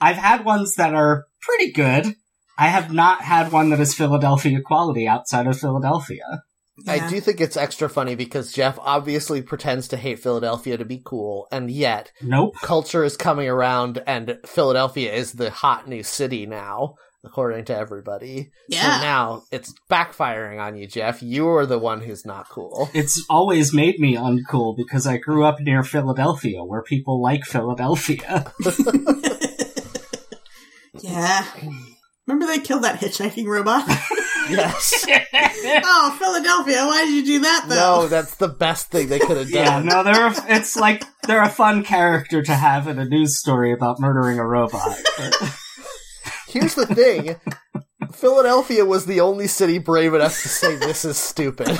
I've 0.00 0.16
had 0.16 0.44
ones 0.44 0.76
that 0.76 0.94
are 0.94 1.26
pretty 1.42 1.72
good. 1.72 2.14
I 2.56 2.68
have 2.68 2.92
not 2.92 3.20
had 3.22 3.52
one 3.52 3.70
that 3.70 3.80
is 3.80 3.94
Philadelphia 3.94 4.60
quality 4.64 5.06
outside 5.06 5.46
of 5.46 5.58
Philadelphia. 5.58 6.44
I 6.88 7.08
do 7.08 7.20
think 7.20 7.40
it's 7.40 7.56
extra 7.56 7.88
funny 7.88 8.14
because 8.16 8.52
Jeff 8.52 8.78
obviously 8.80 9.42
pretends 9.42 9.88
to 9.88 9.96
hate 9.96 10.18
Philadelphia 10.18 10.76
to 10.76 10.84
be 10.84 11.00
cool, 11.04 11.46
and 11.52 11.70
yet 11.70 12.10
Nope. 12.20 12.54
culture 12.62 13.04
is 13.04 13.16
coming 13.16 13.48
around 13.48 14.02
and 14.06 14.38
Philadelphia 14.44 15.12
is 15.12 15.32
the 15.34 15.50
hot 15.50 15.86
new 15.88 16.02
city 16.02 16.46
now, 16.46 16.94
according 17.24 17.66
to 17.66 17.76
everybody. 17.76 18.50
Yeah. 18.68 18.82
So 18.98 19.02
now 19.04 19.42
it's 19.52 19.72
backfiring 19.88 20.60
on 20.60 20.76
you, 20.76 20.88
Jeff. 20.88 21.22
You're 21.22 21.64
the 21.64 21.78
one 21.78 22.00
who's 22.00 22.26
not 22.26 22.48
cool. 22.48 22.90
It's 22.92 23.24
always 23.30 23.72
made 23.72 24.00
me 24.00 24.16
uncool 24.16 24.76
because 24.76 25.06
I 25.06 25.18
grew 25.18 25.44
up 25.44 25.60
near 25.60 25.84
Philadelphia 25.84 26.64
where 26.64 26.82
people 26.82 27.22
like 27.22 27.44
Philadelphia. 27.44 28.52
Yeah. 31.00 31.44
Remember 32.26 32.46
they 32.46 32.60
killed 32.60 32.84
that 32.84 33.00
hitchhiking 33.00 33.46
robot? 33.46 33.86
Yes. 34.50 35.06
oh, 35.84 36.16
Philadelphia, 36.18 36.84
why 36.86 37.04
did 37.04 37.14
you 37.14 37.24
do 37.24 37.40
that 37.40 37.66
though? 37.68 38.02
no, 38.02 38.08
that's 38.08 38.36
the 38.36 38.48
best 38.48 38.90
thing 38.90 39.08
they 39.08 39.18
could 39.18 39.36
have 39.36 39.50
yeah, 39.50 39.80
done. 39.80 39.86
no, 39.86 40.02
they're, 40.02 40.32
it's 40.56 40.76
like, 40.76 41.04
they're 41.26 41.42
a 41.42 41.48
fun 41.48 41.82
character 41.84 42.42
to 42.42 42.54
have 42.54 42.86
in 42.88 42.98
a 42.98 43.04
news 43.04 43.38
story 43.38 43.72
about 43.72 44.00
murdering 44.00 44.38
a 44.38 44.46
robot. 44.46 44.96
But- 45.16 45.34
Here's 46.48 46.74
the 46.74 46.86
thing. 46.86 47.36
Philadelphia 48.12 48.84
was 48.84 49.06
the 49.06 49.20
only 49.20 49.48
city 49.48 49.78
brave 49.78 50.14
enough 50.14 50.40
to 50.42 50.48
say 50.48 50.76
this 50.76 51.04
is 51.04 51.16
stupid. 51.18 51.68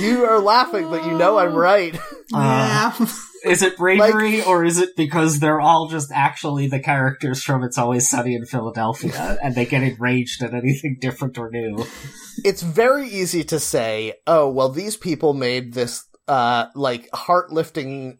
you 0.00 0.24
are 0.24 0.40
laughing, 0.40 0.88
but 0.88 1.04
you 1.04 1.12
know 1.18 1.38
I'm 1.38 1.54
right. 1.54 1.94
Uh, 2.32 2.92
Yeah. 2.98 3.06
Is 3.44 3.62
it 3.62 3.76
bravery 3.76 4.42
or 4.42 4.64
is 4.64 4.78
it 4.78 4.96
because 4.96 5.40
they're 5.40 5.60
all 5.60 5.88
just 5.88 6.10
actually 6.12 6.66
the 6.66 6.80
characters 6.80 7.42
from 7.42 7.62
It's 7.62 7.78
Always 7.78 8.08
Sunny 8.08 8.34
in 8.34 8.46
Philadelphia 8.46 9.38
and 9.42 9.54
they 9.54 9.64
get 9.64 9.82
enraged 9.82 10.42
at 10.42 10.54
anything 10.54 10.98
different 11.00 11.38
or 11.38 11.50
new? 11.50 11.84
it's 12.44 12.62
very 12.62 13.08
easy 13.08 13.44
to 13.44 13.58
say, 13.58 14.14
oh, 14.26 14.48
well, 14.48 14.68
these 14.68 14.96
people 14.96 15.34
made 15.34 15.74
this, 15.74 16.04
uh, 16.28 16.66
like, 16.74 17.08
heart 17.14 17.52
lifting 17.52 18.18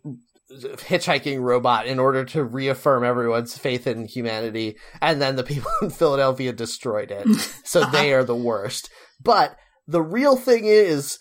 hitchhiking 0.51 1.41
robot 1.41 1.87
in 1.87 1.99
order 1.99 2.25
to 2.25 2.43
reaffirm 2.43 3.05
everyone's 3.05 3.57
faith 3.57 3.87
in 3.87 4.07
humanity, 4.07 4.77
and 5.01 5.21
then 5.23 5.37
the 5.37 5.45
people 5.45 5.71
in 5.83 5.91
Philadelphia 5.91 6.53
destroyed 6.53 7.11
it. 7.11 7.29
so 7.65 7.85
they 7.87 8.13
are 8.13 8.25
the 8.25 8.37
worst. 8.37 8.91
But 9.23 9.57
the 9.87 10.03
real 10.03 10.37
thing 10.37 10.65
is, 10.65 11.19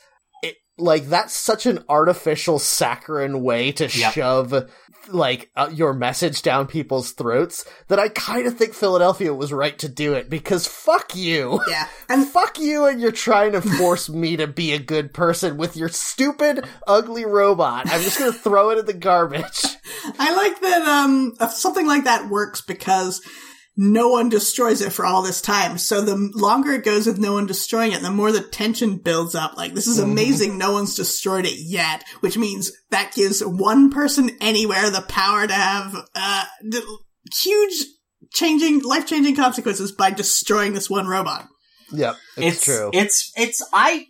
like, 0.79 1.05
that's 1.07 1.33
such 1.33 1.65
an 1.65 1.83
artificial, 1.89 2.57
saccharine 2.59 3.41
way 3.43 3.71
to 3.73 3.85
Yep. 3.87 4.13
shove, 4.13 4.69
like, 5.09 5.49
uh, 5.55 5.69
your 5.73 5.93
message 5.93 6.41
down 6.41 6.67
people's 6.67 7.11
throats 7.11 7.65
that 7.87 7.99
I 7.99 8.09
kind 8.09 8.45
of 8.47 8.57
think 8.57 8.73
Philadelphia 8.73 9.33
was 9.33 9.51
right 9.53 9.77
to 9.79 9.89
do 9.89 10.13
it 10.13 10.29
because 10.29 10.67
fuck 10.67 11.15
you. 11.15 11.59
Yeah. 11.67 11.87
And 12.11 12.25
fuck 12.27 12.57
you 12.59 12.85
and 12.85 12.99
you're 12.99 13.11
trying 13.11 13.51
to 13.51 13.61
force 13.61 14.09
me 14.09 14.35
to 14.37 14.47
be 14.47 14.73
a 14.73 14.79
good 14.79 15.13
person 15.13 15.57
with 15.57 15.77
your 15.77 15.89
stupid, 15.89 16.65
ugly 16.87 17.23
robot. 17.23 17.87
I'm 17.87 18.01
just 18.01 18.17
gonna 18.17 18.33
throw 18.33 18.71
it 18.71 18.79
in 18.79 18.85
the 18.87 18.93
garbage. 18.93 19.63
I 20.17 20.33
like 20.35 20.59
that 20.61 20.81
um 20.87 21.35
something 21.51 21.85
like 21.85 22.05
that 22.05 22.27
works 22.29 22.61
because 22.61 23.21
no 23.81 24.09
one 24.09 24.27
destroys 24.27 24.81
it 24.81 24.91
for 24.91 25.05
all 25.05 25.21
this 25.21 25.39
time. 25.39 25.77
So 25.77 26.01
the 26.01 26.17
longer 26.35 26.73
it 26.73 26.83
goes 26.83 27.07
with 27.07 27.17
no 27.17 27.31
one 27.31 27.45
destroying 27.45 27.93
it, 27.93 28.01
the 28.01 28.11
more 28.11 28.29
the 28.29 28.41
tension 28.41 28.97
builds 28.97 29.35
up. 29.35 29.55
Like, 29.55 29.73
this 29.73 29.87
is 29.87 29.99
amazing 29.99 30.57
no 30.57 30.73
one's 30.73 30.95
destroyed 30.95 31.45
it 31.45 31.57
yet, 31.57 32.03
which 32.19 32.37
means 32.37 32.73
that 32.89 33.13
gives 33.13 33.39
one 33.39 33.89
person 33.89 34.31
anywhere 34.41 34.89
the 34.89 35.05
power 35.07 35.47
to 35.47 35.53
have 35.53 35.95
uh 36.13 36.45
huge 37.41 37.85
changing 38.33 38.81
life 38.81 39.07
changing 39.07 39.37
consequences 39.37 39.93
by 39.93 40.11
destroying 40.11 40.73
this 40.73 40.89
one 40.89 41.07
robot. 41.07 41.47
Yep, 41.93 42.17
it's, 42.35 42.61
true. 42.61 42.89
It's, 42.91 43.31
it's, 43.37 43.65
I, 43.71 44.07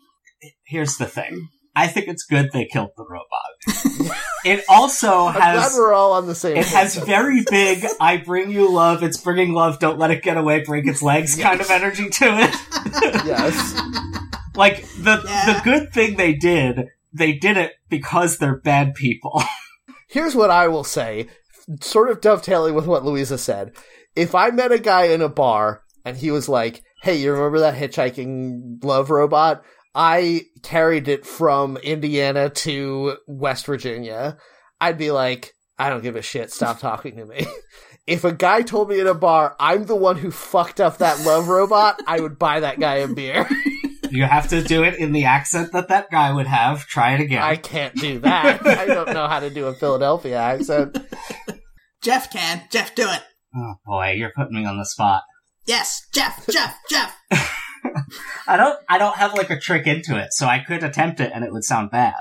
here's 0.66 0.98
the 0.98 1.06
thing. 1.06 1.48
I 1.76 1.88
think 1.88 2.08
it's 2.08 2.24
good 2.24 2.50
they 2.52 2.66
killed 2.66 2.92
the 2.98 3.06
robot. 3.06 4.18
it 4.46 4.64
also 4.70 5.26
I'm 5.28 5.34
glad 5.36 5.60
has, 5.60 5.76
we're 5.78 5.94
all 5.94 6.14
on 6.14 6.28
the 6.28 6.36
same 6.36 6.58
it 6.58 6.66
has 6.68 6.96
page. 6.98 7.06
very 7.06 7.44
big, 7.50 7.86
I 8.00 8.18
bring 8.18 8.50
you 8.52 8.70
love, 8.72 9.04
it's 9.04 9.18
bringing 9.18 9.54
love, 9.54 9.80
don't 9.80 9.98
let 10.00 10.12
it 10.12 10.24
get 10.24 10.38
away, 10.38 10.64
break 10.64 10.88
its 10.88 11.02
legs 11.02 11.36
kind 11.36 11.62
of 11.62 11.70
energy 11.70 12.10
to 12.10 12.26
it. 12.26 12.56
yes. 13.26 13.82
Like, 14.56 14.82
the, 14.98 15.22
Yeah. 15.26 15.54
the 15.54 15.62
good 15.64 15.94
thing 15.94 16.18
they 16.18 16.34
did, 16.34 16.88
they 17.14 17.32
did 17.34 17.56
it 17.56 17.74
because 17.88 18.38
they're 18.40 18.58
bad 18.58 18.94
people. 18.94 19.42
Here's 20.08 20.36
what 20.36 20.50
I 20.50 20.68
will 20.68 20.84
say, 20.84 21.28
sort 21.80 22.10
of 22.10 22.20
dovetailing 22.20 22.74
with 22.76 22.86
what 22.86 23.06
Louisa 23.06 23.38
said. 23.38 23.72
If 24.18 24.36
I 24.36 24.50
met 24.50 24.74
a 24.74 24.80
guy 24.80 25.06
in 25.06 25.22
a 25.22 25.30
bar 25.30 25.84
and 26.04 26.18
he 26.18 26.30
was 26.32 26.50
like, 26.50 26.84
hey, 27.04 27.16
you 27.16 27.32
remember 27.32 27.60
that 27.60 27.76
hitchhiking 27.76 28.84
love 28.84 29.10
robot? 29.12 29.64
I 29.96 30.44
carried 30.64 31.08
it 31.08 31.26
from 31.26 31.78
Indiana 31.78 32.50
to 32.50 33.18
West 33.28 33.66
Virginia. 33.66 34.38
I'd 34.80 34.98
be 34.98 35.12
like, 35.12 35.54
I 35.78 35.90
don't 35.90 36.04
give 36.04 36.16
a 36.16 36.22
shit. 36.22 36.52
Stop 36.52 36.80
talking 36.82 37.16
to 37.18 37.26
me. 37.26 37.46
if 38.08 38.24
a 38.24 38.32
guy 38.32 38.62
told 38.62 38.90
me 38.90 39.00
in 39.00 39.08
a 39.08 39.14
bar, 39.14 39.56
I'm 39.60 39.86
the 39.86 39.96
one 39.96 40.18
who 40.18 40.32
fucked 40.32 40.80
up 40.80 40.98
that 40.98 41.26
love 41.26 41.48
robot, 41.48 42.00
I 42.08 42.20
would 42.20 42.38
buy 42.38 42.60
that 42.62 42.80
guy 42.80 42.96
a 42.96 43.08
beer. 43.08 43.48
You 44.12 44.24
have 44.24 44.48
to 44.48 44.64
do 44.64 44.84
it 44.84 44.96
in 44.98 45.12
the 45.12 45.26
accent 45.26 45.72
that 45.74 45.90
that 45.90 46.10
guy 46.10 46.34
would 46.34 46.48
have. 46.48 46.88
Try 46.88 47.14
it 47.14 47.22
again. 47.22 47.44
I 47.44 47.56
can't 47.56 47.94
do 47.94 48.18
that. 48.22 48.66
I 48.66 48.88
don't 48.88 49.14
know 49.14 49.28
how 49.28 49.40
to 49.40 49.52
do 49.52 49.68
a 49.68 49.76
Philadelphia 49.76 50.36
accent. 50.36 50.98
Jeff 52.02 52.32
can. 52.32 52.64
Jeff, 52.72 52.96
do 52.96 53.04
it. 53.04 53.22
oh 53.56 53.76
boy, 53.86 54.14
you're 54.18 54.32
putting 54.36 54.56
me 54.56 54.66
on 54.66 54.80
the 54.80 54.86
spot. 54.86 55.22
Yes, 55.68 56.02
Jeff, 56.12 56.44
Jeff, 56.48 56.76
Jeff. 56.90 57.16
I 58.48 58.58
don't. 58.58 58.80
I 58.88 58.98
don't 58.98 59.16
have 59.16 59.34
like 59.34 59.50
a 59.50 59.60
trick 59.60 59.88
into 59.88 60.18
it, 60.18 60.34
so 60.34 60.48
I 60.48 60.60
could 60.60 60.84
attempt 60.84 61.20
it 61.20 61.32
and 61.34 61.44
it 61.44 61.52
would 61.52 61.64
sound 61.64 61.92
bad. 61.92 62.14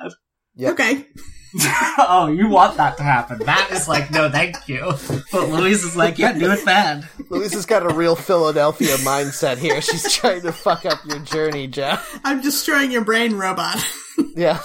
Yep. 0.56 0.72
Okay. 0.72 1.06
oh, 1.98 2.30
you 2.30 2.48
want 2.48 2.76
that 2.76 2.96
to 2.98 3.02
happen? 3.02 3.38
That 3.38 3.70
is 3.72 3.88
like 3.88 4.10
no, 4.10 4.30
thank 4.30 4.68
you. 4.68 4.92
But 5.32 5.48
Louise 5.48 5.82
is 5.82 5.96
like, 5.96 6.18
yeah, 6.18 6.32
do 6.32 6.50
it 6.50 6.64
bad. 6.64 7.08
Louise 7.30 7.54
has 7.54 7.64
got 7.64 7.90
a 7.90 7.94
real 7.94 8.14
Philadelphia 8.16 8.96
mindset 8.96 9.56
here. 9.56 9.80
She's 9.80 10.12
trying 10.16 10.42
to 10.42 10.52
fuck 10.52 10.84
up 10.84 10.98
your 11.06 11.20
journey, 11.20 11.66
Jeff. 11.66 12.20
I'm 12.24 12.42
destroying 12.42 12.90
your 12.90 13.04
brain, 13.04 13.34
robot. 13.34 13.76
Yeah. 14.34 14.60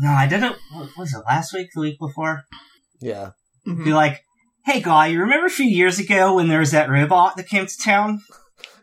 No, 0.00 0.10
I 0.10 0.28
did 0.28 0.44
it. 0.44 0.52
What 0.72 0.90
was 0.96 1.12
it 1.12 1.22
last 1.26 1.52
week? 1.52 1.70
The 1.74 1.80
week 1.80 1.98
before? 1.98 2.44
Yeah. 3.00 3.30
Mhm. 3.66 3.84
Be 3.84 3.92
like, 3.92 4.22
hey, 4.64 4.80
guy, 4.80 5.08
you 5.08 5.20
remember 5.20 5.46
a 5.46 5.50
few 5.50 5.66
years 5.66 5.98
ago 5.98 6.34
when 6.36 6.46
there 6.46 6.60
was 6.60 6.70
that 6.70 6.88
robot 6.88 7.36
that 7.36 7.48
came 7.48 7.66
to 7.66 7.76
town? 7.84 8.20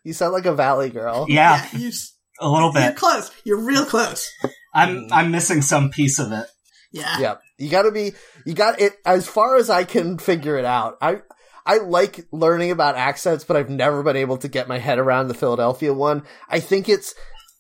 You 0.06 0.14
sound 0.14 0.34
like 0.34 0.46
a 0.46 0.54
valley 0.54 0.90
girl. 0.90 1.26
Yeah, 1.28 1.68
you, 1.74 1.90
s- 1.90 2.16
a 2.40 2.50
little 2.50 2.72
bit. 2.72 2.84
you're 2.84 2.94
close. 2.94 3.32
You're 3.44 3.60
real 3.60 3.86
close. 3.86 4.30
I'm 4.74 4.96
mm. 4.96 5.08
I'm 5.12 5.32
missing 5.32 5.62
some 5.62 5.90
piece 5.90 6.20
of 6.20 6.32
it. 6.32 6.46
Yeah. 6.92 7.20
Yep. 7.20 7.42
You 7.58 7.70
gotta 7.70 7.92
be, 7.92 8.14
you 8.46 8.54
got 8.54 8.80
it, 8.80 8.94
as 9.06 9.28
far 9.28 9.58
as 9.58 9.70
I 9.70 9.84
can 9.84 10.18
figure 10.18 10.58
it 10.58 10.66
out. 10.66 10.98
I, 11.02 11.22
I 11.66 11.80
like 11.80 12.26
learning 12.32 12.72
about 12.72 12.96
accents, 12.96 13.44
but 13.44 13.58
I've 13.58 13.70
never 13.70 14.04
been 14.04 14.16
able 14.16 14.38
to 14.38 14.48
get 14.48 14.68
my 14.68 14.78
head 14.78 15.00
around 15.00 15.28
the 15.28 15.34
Philadelphia 15.34 15.94
one. 15.94 16.24
I 16.48 16.60
think 16.60 16.88
it's, 16.88 17.16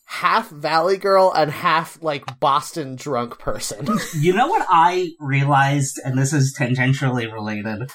half 0.06 0.50
Valley 0.50 0.98
Girl 0.98 1.34
and 1.36 1.52
half 1.52 2.02
like 2.02 2.40
Boston 2.40 2.96
drunk 2.96 3.40
person. 3.40 3.88
You 4.20 4.34
know 4.34 4.48
what 4.48 4.66
I 4.70 5.14
realized, 5.20 6.00
and 6.04 6.18
this 6.18 6.32
is 6.32 6.56
tangentially 6.58 7.32
related? 7.32 7.90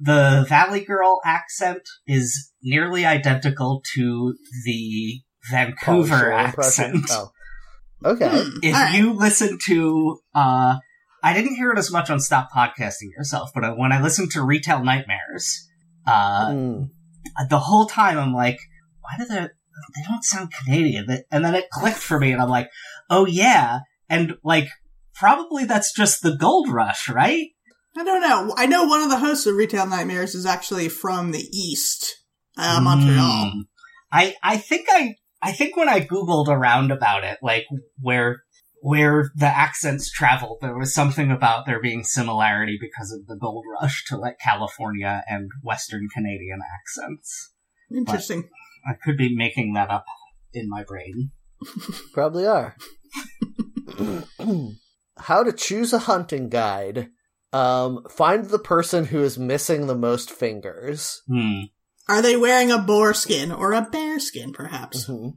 The 0.00 0.44
Valley 0.48 0.84
Girl 0.84 1.20
accent 1.24 1.82
is 2.06 2.52
nearly 2.62 3.04
identical 3.06 3.82
to 3.94 4.34
the 4.64 5.20
Vancouver 5.50 6.18
Shore 6.18 6.32
accent. 6.32 7.06
Oh. 7.10 7.30
Okay. 8.04 8.28
Hmm, 8.28 8.58
If 8.62 8.74
alright. 8.74 8.94
you 8.94 9.12
listen 9.14 9.58
to, 9.68 10.18
uh, 10.34 10.76
I 11.22 11.32
didn't 11.32 11.56
hear 11.56 11.72
it 11.72 11.78
as 11.78 11.90
much 11.90 12.10
on 12.10 12.20
Stop 12.20 12.50
Podcasting 12.54 13.10
Yourself, 13.16 13.50
but 13.54 13.64
uh, 13.64 13.72
when 13.74 13.90
I 13.92 14.02
listened 14.02 14.30
to 14.32 14.42
Retail 14.42 14.84
Nightmares, 14.84 15.66
uh, 16.06 16.48
Mm. 16.50 16.90
the 17.48 17.58
whole 17.58 17.86
time 17.86 18.18
I'm 18.18 18.34
like, 18.34 18.58
why 19.00 19.12
do 19.18 19.24
they, 19.24 19.40
they 19.40 20.02
don't 20.08 20.22
sound 20.24 20.52
Canadian? 20.52 21.06
And 21.30 21.44
then 21.44 21.54
it 21.54 21.70
clicked 21.70 21.96
for 21.98 22.20
me 22.20 22.32
and 22.32 22.40
I'm 22.42 22.48
like, 22.50 22.68
oh 23.08 23.24
yeah. 23.26 23.80
And 24.10 24.34
like, 24.44 24.68
probably 25.14 25.64
that's 25.64 25.92
just 25.92 26.22
the 26.22 26.36
gold 26.36 26.68
rush, 26.68 27.08
right? 27.08 27.48
I 27.98 28.04
don't 28.04 28.20
know. 28.20 28.54
I 28.56 28.66
know 28.66 28.84
one 28.84 29.02
of 29.02 29.10
the 29.10 29.18
hosts 29.18 29.46
of 29.46 29.56
Retail 29.56 29.86
Nightmares 29.86 30.34
is 30.34 30.46
actually 30.46 30.88
from 30.88 31.32
the 31.32 31.46
East, 31.52 32.16
uh, 32.58 32.80
Montreal. 32.82 33.50
Hmm. 33.52 33.60
I, 34.12 34.34
I 34.42 34.56
think 34.58 34.86
I, 34.90 35.14
I 35.42 35.52
think 35.52 35.76
when 35.76 35.88
I 35.88 36.00
Googled 36.00 36.48
around 36.48 36.90
about 36.90 37.24
it, 37.24 37.38
like 37.42 37.64
where, 38.00 38.42
where 38.82 39.30
the 39.34 39.46
accents 39.46 40.10
traveled, 40.10 40.58
there 40.60 40.78
was 40.78 40.94
something 40.94 41.30
about 41.30 41.66
there 41.66 41.80
being 41.80 42.04
similarity 42.04 42.78
because 42.80 43.12
of 43.12 43.26
the 43.26 43.36
gold 43.36 43.64
rush 43.80 44.04
to 44.08 44.16
like 44.16 44.38
California 44.38 45.22
and 45.28 45.50
Western 45.62 46.08
Canadian 46.12 46.60
accents. 46.78 47.52
Interesting. 47.94 48.48
I 48.86 48.94
could 49.02 49.16
be 49.16 49.34
making 49.34 49.72
that 49.74 49.90
up 49.90 50.04
in 50.52 50.68
my 50.68 50.84
brain. 50.84 51.30
Probably 52.12 52.46
are. 52.46 52.76
How 55.18 55.42
to 55.42 55.52
choose 55.52 55.92
a 55.92 56.00
hunting 56.00 56.48
guide. 56.48 57.08
Um, 57.52 58.04
find 58.10 58.44
the 58.46 58.58
person 58.58 59.06
who 59.06 59.20
is 59.22 59.38
missing 59.38 59.86
the 59.86 59.94
most 59.94 60.30
fingers. 60.30 61.22
Hmm. 61.28 61.62
Are 62.08 62.22
they 62.22 62.36
wearing 62.36 62.70
a 62.70 62.78
boar 62.78 63.14
skin 63.14 63.50
or 63.50 63.72
a 63.72 63.82
bear 63.82 64.18
skin, 64.20 64.52
perhaps? 64.52 65.08
Mhm. 65.08 65.34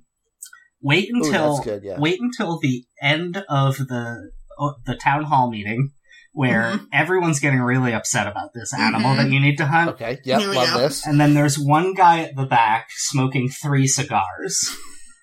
Wait 0.81 1.09
until 1.11 1.55
that's 1.55 1.65
good, 1.65 1.83
yeah. 1.83 1.99
wait 1.99 2.19
until 2.21 2.59
the 2.59 2.85
end 3.01 3.43
of 3.49 3.77
the 3.77 4.31
uh, 4.59 4.71
the 4.85 4.95
town 4.95 5.23
hall 5.23 5.49
meeting 5.49 5.91
where 6.33 6.73
Mhm. 6.73 6.87
everyone's 6.93 7.39
getting 7.39 7.59
really 7.61 7.93
upset 7.93 8.27
about 8.27 8.53
this 8.53 8.73
animal 8.73 9.11
Mhm. 9.13 9.17
that 9.17 9.29
you 9.31 9.39
need 9.39 9.57
to 9.57 9.65
hunt. 9.65 9.89
Okay, 9.91 10.19
yep, 10.25 10.41
love 10.41 10.67
go. 10.73 10.77
this. 10.79 11.05
And 11.07 11.19
then 11.19 11.33
there's 11.33 11.57
one 11.57 11.93
guy 11.93 12.19
at 12.23 12.35
the 12.35 12.45
back 12.45 12.89
smoking 12.95 13.49
three 13.49 13.87
cigars. 13.87 14.69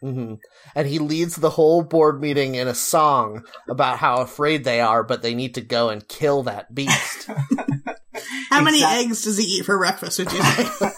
Hmm 0.06 0.34
And 0.76 0.86
he 0.86 0.98
leads 1.00 1.36
the 1.36 1.50
whole 1.50 1.82
board 1.82 2.20
meeting 2.20 2.54
in 2.54 2.68
a 2.68 2.74
song 2.74 3.44
about 3.68 3.98
how 3.98 4.18
afraid 4.18 4.62
they 4.64 4.80
are, 4.80 5.02
but 5.02 5.22
they 5.22 5.34
need 5.34 5.54
to 5.54 5.60
go 5.60 5.88
and 5.88 6.06
kill 6.06 6.44
that 6.44 6.74
beast. 6.74 7.28
How 8.50 8.62
many 8.62 8.82
eggs 8.82 9.24
does 9.24 9.36
he 9.36 9.44
eat 9.44 9.66
for 9.66 9.76
breakfast, 9.76 10.18
would 10.18 10.32
you 10.32 10.42
say? 10.42 10.64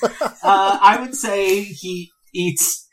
uh, 0.44 0.78
I 0.80 0.98
would 1.00 1.14
say 1.16 1.62
he 1.62 2.10
eats 2.32 2.86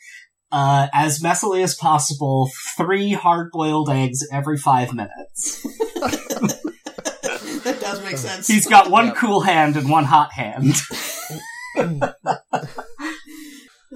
uh, 0.52 0.88
as 0.94 1.22
messily 1.22 1.62
as 1.64 1.76
possible 1.76 2.50
three 2.78 3.12
hard 3.12 3.52
boiled 3.52 3.90
eggs 3.90 4.26
every 4.32 4.58
five 4.58 4.94
minutes. 4.94 5.62
that 7.64 7.78
does 7.82 8.02
make 8.04 8.18
sense. 8.18 8.48
He's 8.48 8.66
got 8.68 8.90
one 8.90 9.08
Yep. 9.08 9.16
cool 9.18 9.42
hand 9.42 9.76
and 9.78 9.90
one 9.90 10.06
hot 10.06 10.32
hand. 10.32 10.76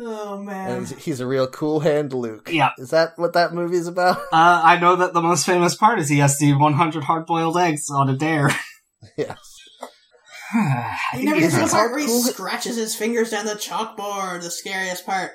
Oh, 0.10 0.36
and 0.36 0.46
man. 0.46 0.80
he's, 0.80 0.98
he's 1.04 1.20
a 1.20 1.28
real 1.28 1.48
cool 1.48 1.80
hand 1.82 2.14
Luke. 2.14 2.50
Yeah. 2.52 2.72
Is 2.78 2.90
that 2.90 3.18
what 3.18 3.34
that 3.34 3.54
movie's 3.54 3.88
about? 3.88 4.18
Uh, 4.32 4.62
I 4.64 4.80
know 4.80 4.96
that 4.98 5.14
the 5.14 5.22
most 5.22 5.46
famous 5.46 5.76
part 5.76 6.00
is 6.00 6.08
he 6.10 6.20
has 6.20 6.38
to 6.38 6.46
eat 6.46 6.54
100 6.54 7.04
hard 7.04 7.26
boiled 7.26 7.58
eggs 7.58 7.90
on 7.90 8.10
a 8.10 8.16
dare. 8.16 8.50
Yeah. 9.18 9.36
I 10.54 10.98
You 11.14 11.18
think 11.20 11.26
never 11.26 11.40
he's 11.40 11.56
get 11.56 11.66
the 11.66 11.72
part 11.72 11.92
where 11.92 12.02
he 12.02 12.08
scratches 12.08 12.76
his 12.76 12.96
fingers 12.96 13.30
down 13.32 13.46
the 13.46 13.54
chalkboard, 13.54 14.42
the 14.42 14.52
scariest 14.52 15.06
part. 15.06 15.32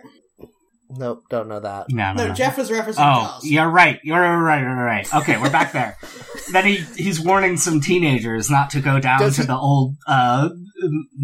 Nope, 0.90 1.24
don't 1.30 1.48
know 1.48 1.60
that. 1.60 1.86
No, 1.90 2.12
no, 2.12 2.22
No, 2.22 2.28
no. 2.28 2.34
Jeff 2.34 2.58
was 2.58 2.70
referencing 2.70 2.96
Oh, 2.98 3.24
Jaws. 3.24 3.44
you're 3.46 3.68
right. 3.68 3.98
You're 4.04 4.20
right. 4.42 4.60
You're 4.60 4.74
right. 4.84 5.14
Okay, 5.14 5.40
we're 5.40 5.50
back 5.50 5.72
there. 5.72 5.96
then 6.52 6.66
he 6.66 6.76
he's 6.96 7.18
warning 7.20 7.56
some 7.56 7.80
teenagers 7.80 8.50
not 8.50 8.70
to 8.70 8.80
go 8.80 9.00
down 9.00 9.18
Does 9.20 9.36
to 9.36 9.42
he- 9.42 9.46
the 9.46 9.56
old 9.56 9.96
uh, 10.06 10.50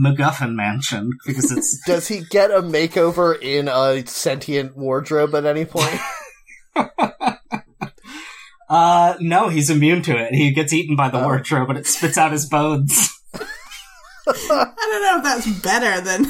MacGuffin 0.02 0.54
mansion 0.54 1.10
because 1.26 1.52
it's 1.52 1.80
Does 1.86 2.08
he 2.08 2.22
get 2.30 2.50
a 2.50 2.62
makeover 2.62 3.38
in 3.40 3.68
a 3.68 4.04
sentient 4.06 4.76
wardrobe 4.76 5.34
at 5.34 5.44
any 5.44 5.64
point? 5.66 6.00
uh 8.68 9.14
no, 9.20 9.48
he's 9.48 9.70
immune 9.70 10.02
to 10.02 10.16
it. 10.16 10.34
He 10.34 10.52
gets 10.52 10.72
eaten 10.72 10.96
by 10.96 11.10
the 11.10 11.20
Oh. 11.20 11.24
wardrobe, 11.24 11.66
but 11.68 11.76
it 11.76 11.86
spits 11.86 12.16
out 12.18 12.32
his 12.32 12.46
bones. 12.46 13.10
I 14.26 14.32
don't 14.78 15.02
know 15.02 15.16
if 15.18 15.22
that's 15.24 15.60
better 15.60 16.00
than 16.00 16.24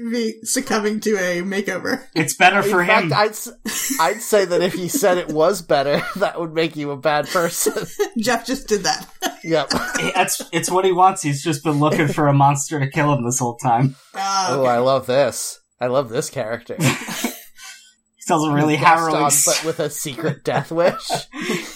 me 0.00 0.34
succumbing 0.42 1.00
to 1.00 1.16
a 1.16 1.42
makeover. 1.42 2.04
It's 2.14 2.34
better 2.34 2.62
for 2.62 2.80
In 2.80 2.86
fact, 2.88 3.04
him. 3.06 3.12
I'd 3.12 3.30
s- 3.30 3.96
I'd 4.00 4.20
say 4.22 4.44
that 4.44 4.62
if 4.62 4.72
he 4.74 4.88
said 4.88 5.18
it 5.18 5.28
was 5.28 5.62
better, 5.62 6.02
that 6.16 6.38
would 6.40 6.52
make 6.54 6.76
you 6.76 6.90
a 6.90 6.96
bad 6.96 7.26
person. 7.28 7.86
Jeff 8.18 8.46
just 8.46 8.66
did 8.68 8.82
that. 8.84 9.06
yep. 9.44 9.68
That's 10.14 10.42
it's 10.52 10.70
what 10.70 10.84
he 10.84 10.92
wants. 10.92 11.22
He's 11.22 11.42
just 11.42 11.62
been 11.64 11.78
looking 11.80 12.08
for 12.08 12.26
a 12.28 12.32
monster 12.32 12.80
to 12.80 12.88
kill 12.90 13.12
him 13.14 13.24
this 13.24 13.38
whole 13.38 13.56
time. 13.56 13.96
Ah, 14.14 14.48
oh, 14.50 14.56
Oh, 14.56 14.60
okay. 14.62 14.70
I 14.70 14.78
love 14.78 15.06
this. 15.06 15.60
I 15.80 15.86
love 15.86 16.08
this 16.08 16.30
character. 16.30 16.76
He 16.78 18.24
tells 18.26 18.46
a 18.46 18.52
really 18.52 18.76
Gaston, 18.76 19.12
harrowing 19.12 19.30
but 19.46 19.62
with 19.64 19.80
a 19.80 19.90
secret 19.90 20.44
death 20.44 20.70
wish. 20.70 21.08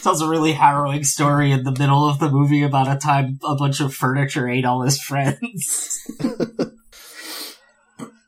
tells 0.03 0.21
a 0.23 0.29
really 0.29 0.53
harrowing 0.53 1.03
story 1.05 1.51
in 1.53 1.65
the 1.65 1.73
middle 1.73 2.09
of 2.09 2.19
the 2.21 2.31
movie 2.31 2.63
about 2.63 2.87
a 2.95 2.97
time 2.99 3.39
a 3.45 3.57
bunch 3.57 3.81
of 3.81 3.95
furniture 3.95 4.49
ate 4.49 4.65
all 4.65 4.83
his 4.83 5.01
friends. 5.01 6.07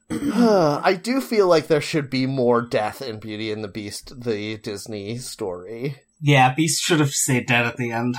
I 0.11 0.98
do 1.00 1.20
feel 1.20 1.48
like 1.48 1.66
there 1.66 1.80
should 1.80 2.11
be 2.11 2.26
more 2.26 2.62
death 2.62 3.02
in 3.02 3.18
Beauty 3.18 3.50
and 3.50 3.64
the 3.64 3.68
Beast, 3.68 4.20
the 4.20 4.57
Disney 4.59 5.18
story. 5.18 5.96
yeah, 6.20 6.54
Beast 6.54 6.82
should 6.82 7.00
have 7.00 7.11
stayed 7.11 7.46
dead 7.46 7.66
at 7.66 7.76
the 7.76 7.90
end. 7.90 8.16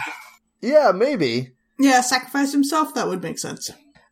Yeah, 0.61 0.91
maybe. 0.93 1.53
Yeah, 1.79 2.01
sacrifice 2.01 2.51
himself, 2.51 2.93
that 2.95 3.07
would 3.07 3.21
make 3.23 3.39
sense. 3.39 3.69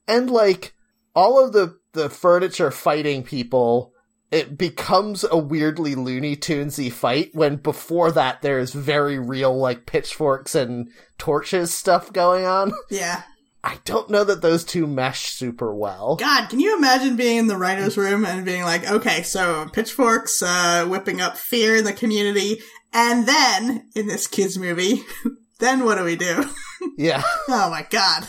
And 0.07 0.29
like 0.29 0.73
all 1.15 1.43
of 1.43 1.51
the 1.53 1.77
the 1.93 2.09
furniture 2.09 2.71
fighting 2.71 3.23
people, 3.23 3.91
it 4.31 4.57
becomes 4.57 5.25
a 5.29 5.37
weirdly 5.37 5.95
Looney 5.95 6.35
Tunesy 6.35 6.91
fight 6.91 7.31
when 7.33 7.55
before 7.55 8.11
that 8.11 8.41
there's 8.41 8.73
very 8.73 9.17
real 9.17 9.57
like 9.57 9.85
pitchforks 9.85 10.55
and 10.55 10.89
torches 11.17 11.73
stuff 11.73 12.13
going 12.13 12.45
on. 12.45 12.73
Yeah. 12.89 13.23
I 13.65 13.79
don't 13.83 14.11
know 14.11 14.23
that 14.23 14.43
those 14.43 14.63
two 14.63 14.85
mesh 14.85 15.25
super 15.25 15.73
well. 15.73 16.17
God, 16.17 16.49
can 16.49 16.59
you 16.59 16.77
imagine 16.77 17.15
being 17.15 17.37
in 17.37 17.47
the 17.47 17.57
writer's 17.57 17.97
room 17.97 18.23
and 18.23 18.45
being 18.45 18.61
like, 18.61 18.87
okay, 18.87 19.23
so 19.23 19.67
pitchforks, 19.73 20.43
uh, 20.43 20.85
whipping 20.85 21.19
up 21.19 21.35
fear 21.35 21.75
in 21.75 21.83
the 21.83 21.91
community, 21.91 22.61
and 22.93 23.27
then, 23.27 23.89
in 23.95 24.05
this 24.05 24.27
kid's 24.27 24.59
movie, 24.59 25.01
then 25.59 25.83
what 25.83 25.97
do 25.97 26.03
we 26.03 26.15
do? 26.15 26.45
Yeah. 26.97 27.23
Oh 27.49 27.71
my 27.71 27.87
god. 27.89 28.27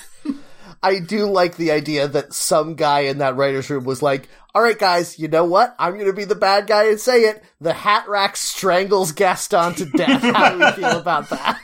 I 0.83 0.99
do 1.01 1.27
like 1.27 1.57
the 1.57 1.73
idea 1.73 2.09
that 2.09 2.33
some 2.33 2.75
guy 2.75 3.01
in 3.01 3.19
that 3.19 3.37
writer's 3.37 3.69
room 3.69 3.85
was 3.85 4.03
like, 4.03 4.31
all 4.55 4.63
right, 4.63 4.79
guys, 4.79 5.19
you 5.19 5.29
know 5.29 5.45
what? 5.45 5.75
I'm 5.79 5.95
going 5.95 6.07
to 6.07 6.15
be 6.15 6.25
the 6.25 6.35
bad 6.35 6.67
guy 6.67 6.85
and 6.89 6.99
say 6.99 7.25
it. 7.25 7.45
The 7.61 7.75
hat 7.75 8.09
rack 8.09 8.37
strangles 8.37 9.13
Gaston 9.13 9.75
to 9.75 9.85
death. 9.85 10.23
How 10.23 10.53
do 10.53 10.59
we 10.59 10.71
feel 10.73 10.99
about 10.99 11.29
that? 11.29 11.61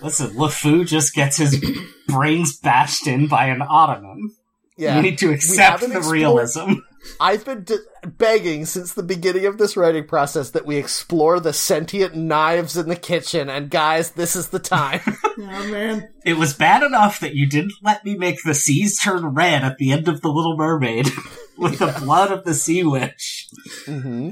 Listen, 0.00 0.30
LeFou 0.30 0.86
just 0.86 1.14
gets 1.14 1.36
his 1.38 1.62
brains 2.08 2.56
bashed 2.58 3.06
in 3.06 3.26
by 3.28 3.46
an 3.46 3.62
ottoman. 3.62 4.30
Yeah. 4.76 4.96
You 4.96 5.02
need 5.02 5.18
to 5.18 5.30
accept 5.32 5.80
the 5.80 5.86
explored- 5.86 6.06
realism. 6.12 6.72
I've 7.20 7.44
been 7.44 7.62
d- 7.62 7.78
begging 8.04 8.64
since 8.66 8.92
the 8.92 9.04
beginning 9.04 9.46
of 9.46 9.56
this 9.56 9.76
writing 9.76 10.04
process 10.06 10.50
that 10.50 10.66
we 10.66 10.76
explore 10.76 11.38
the 11.38 11.52
sentient 11.52 12.16
knives 12.16 12.76
in 12.76 12.88
the 12.88 12.96
kitchen, 12.96 13.48
and 13.48 13.70
guys, 13.70 14.10
this 14.12 14.34
is 14.36 14.48
the 14.48 14.58
time. 14.58 15.00
Oh 15.40 15.68
man. 15.70 16.08
It 16.24 16.36
was 16.36 16.52
bad 16.52 16.82
enough 16.82 17.20
that 17.20 17.36
you 17.36 17.48
didn't 17.48 17.74
let 17.80 18.04
me 18.04 18.16
make 18.16 18.42
the 18.42 18.54
seas 18.56 18.98
turn 19.00 19.24
red 19.24 19.62
at 19.62 19.78
the 19.78 19.92
end 19.92 20.08
of 20.08 20.20
The 20.20 20.30
Little 20.30 20.56
Mermaid 20.56 21.06
with 21.56 21.78
the 21.78 21.96
blood 22.02 22.32
of 22.32 22.42
the 22.44 22.54
sea 22.54 22.82
witch. 22.82 23.48
hmm 23.86 24.30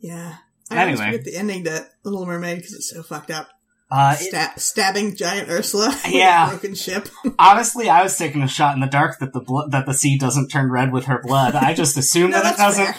Yeah. 0.00 0.36
I 0.70 0.80
always 0.82 0.98
Anyway. 1.00 1.12
forget 1.18 1.24
the 1.24 1.36
ending 1.36 1.64
to 1.64 1.86
Little 2.02 2.26
Mermaid 2.26 2.56
because 2.58 2.72
it's 2.74 2.90
so 2.90 3.04
fucked 3.04 3.30
up. 3.30 3.48
Uh, 3.90 4.16
it- 4.20 4.60
stabbing 4.60 5.16
giant 5.16 5.48
Ursula. 5.48 5.88
with 6.04 6.04
a 6.06 6.10
Yeah. 6.16 6.48
broken 6.50 6.74
ship. 6.74 7.08
honestly, 7.38 7.88
I 7.88 8.02
was 8.02 8.16
taking 8.16 8.42
a 8.42 8.48
shot 8.48 8.74
in 8.74 8.80
the 8.80 8.86
dark 8.86 9.18
that 9.20 9.32
the 9.32 9.40
blood 9.40 9.70
that 9.72 9.86
the 9.86 9.94
sea 9.94 10.18
doesn't 10.18 10.48
turn 10.48 10.70
red 10.70 10.92
with 10.92 11.06
her 11.06 11.20
blood. 11.24 11.54
I 11.54 11.74
just 11.74 11.96
assume 11.96 12.30
No, 12.32 12.42
that 12.42 12.54
it 12.54 12.58
doesn't. 12.58 12.96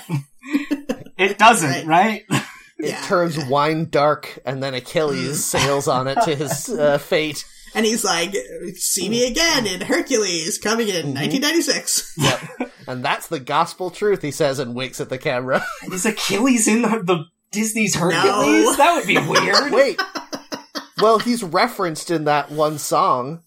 It 1.18 1.38
doesn't, 1.38 1.88
right? 1.88 2.24
It 2.30 2.44
Yeah. 2.80 3.02
turns 3.03 3.38
wine 3.45 3.90
dark, 3.90 4.40
and 4.45 4.64
then 4.64 4.74
Achilles 4.74 5.44
sails 5.45 5.88
on 5.88 6.07
it 6.07 6.18
to 6.24 6.34
his 6.36 6.70
uh, 6.70 6.98
fate. 6.98 7.44
And 7.76 7.86
he's 7.86 8.03
like, 8.03 8.34
see 8.76 9.10
me 9.10 9.28
again 9.28 9.68
in 9.68 9.82
Hercules 9.82 10.57
coming 10.57 10.88
in 10.88 11.14
1996. 11.14 12.16
Yep. 12.18 12.72
and 12.88 13.06
that's 13.06 13.28
the 13.28 13.40
gospel 13.40 13.91
truth, 13.91 14.22
he 14.24 14.32
says, 14.32 14.57
and 14.60 14.74
winks 14.74 14.99
at 15.02 15.10
the 15.10 15.18
camera. 15.20 15.64
Is 15.91 16.06
Achilles 16.06 16.68
in 16.68 16.82
the, 16.82 16.88
the 17.03 17.26
Disney's 17.52 17.95
Hercules? 17.95 18.78
That 18.78 18.95
would 18.95 19.06
be 19.07 19.18
weird. 19.20 19.72
Wait. 19.72 20.02
Well, 21.01 21.19
he's 21.19 21.43
referenced 21.43 22.11
in 22.11 22.26
that 22.26 22.51
one 22.51 22.77
song. 22.77 23.41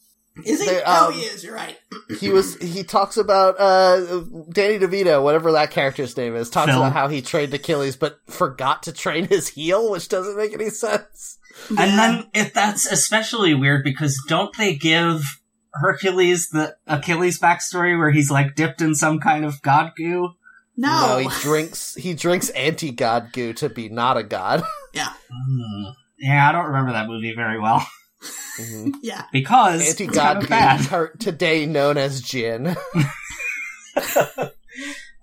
Is 0.44 0.60
he? 0.60 0.66
They, 0.66 0.82
oh, 0.84 1.08
um, 1.08 1.12
he 1.12 1.20
is. 1.20 1.44
You're 1.44 1.54
right. 1.54 1.78
He 2.20 2.28
was 2.28 2.56
he 2.56 2.84
talks 2.84 3.16
about 3.16 3.58
uh 3.58 4.20
Danny 4.50 4.78
DeVito, 4.78 5.22
whatever 5.22 5.52
that 5.52 5.70
character's 5.70 6.14
name 6.16 6.36
is, 6.36 6.50
talks 6.50 6.70
Phil. 6.70 6.76
about 6.76 6.92
how 6.92 7.08
he 7.08 7.22
trained 7.22 7.54
Achilles 7.54 7.96
but 7.96 8.18
forgot 8.26 8.82
to 8.82 8.92
train 8.92 9.28
his 9.28 9.48
heel, 9.48 9.90
which 9.90 10.08
doesn't 10.08 10.36
make 10.36 10.52
any 10.52 10.68
sense. 10.68 11.38
And 11.70 11.98
then 11.98 12.26
if 12.34 12.52
that's 12.52 12.84
especially 12.90 13.54
weird 13.54 13.82
because 13.82 14.22
don't 14.28 14.54
they 14.58 14.74
give 14.74 15.22
Hercules 15.72 16.50
the 16.50 16.76
Achilles 16.86 17.40
backstory 17.40 17.96
where 17.98 18.10
he's 18.10 18.30
like 18.30 18.54
dipped 18.54 18.82
in 18.82 18.94
some 18.94 19.20
kind 19.20 19.44
of 19.46 19.62
god 19.62 19.92
goo? 19.96 20.30
No. 20.76 21.18
he 21.18 21.28
drinks 21.40 21.94
he 21.94 22.12
drinks 22.14 22.50
anti 22.50 22.90
god 22.90 23.32
goo 23.32 23.52
to 23.54 23.68
be 23.70 23.88
not 23.88 24.16
a 24.18 24.22
god. 24.22 24.62
yeah. 24.92 25.12
Hmm. 25.30 25.90
Yeah, 26.22 26.48
I 26.48 26.52
don't 26.52 26.66
remember 26.66 26.92
that 26.92 27.08
movie 27.08 27.34
very 27.34 27.58
well 27.60 27.86
Yeah. 29.02 29.24
because 29.32 29.80
Anti 29.86 30.04
it's 30.04 30.16
kind 30.16 30.40
god 30.40 30.42
of 30.44 30.48
bad. 30.48 31.10
today 31.18 31.66
known 31.66 31.98
as 31.98 32.20
gin. 32.22 32.74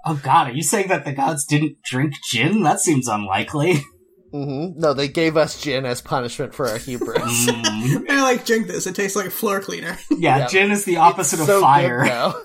Oh 0.05 0.19
god, 0.23 0.47
are 0.47 0.53
you 0.53 0.63
saying 0.63 0.87
that 0.87 1.03
the 1.03 1.11
gods 1.11 1.45
didn't 1.45 1.83
drink 1.83 2.13
gin? 2.23 2.63
That 2.63 2.79
seems 2.79 3.07
unlikely. 3.09 3.83
hmm 4.31 4.67
No, 4.77 4.93
they 4.93 5.09
gave 5.09 5.35
us 5.35 5.61
gin 5.61 5.85
as 5.85 6.01
punishment 6.01 6.55
for 6.55 6.67
our 6.69 6.77
hubris. 6.77 7.21
Hmm. 7.49 8.05
They're 8.05 8.21
like, 8.21 8.45
drink 8.45 8.67
this. 8.67 8.87
It 8.87 8.95
tastes 8.95 9.17
like 9.17 9.29
floor 9.29 9.59
cleaner. 9.59 9.97
Yeah, 10.09 10.37
Yeah. 10.39 10.47
gin 10.47 10.71
is 10.71 10.85
the 10.85 10.97
opposite 10.97 11.35
It's 11.39 11.41
of 11.43 11.47
so 11.47 11.61
fire. 11.61 12.05
though. 12.05 12.41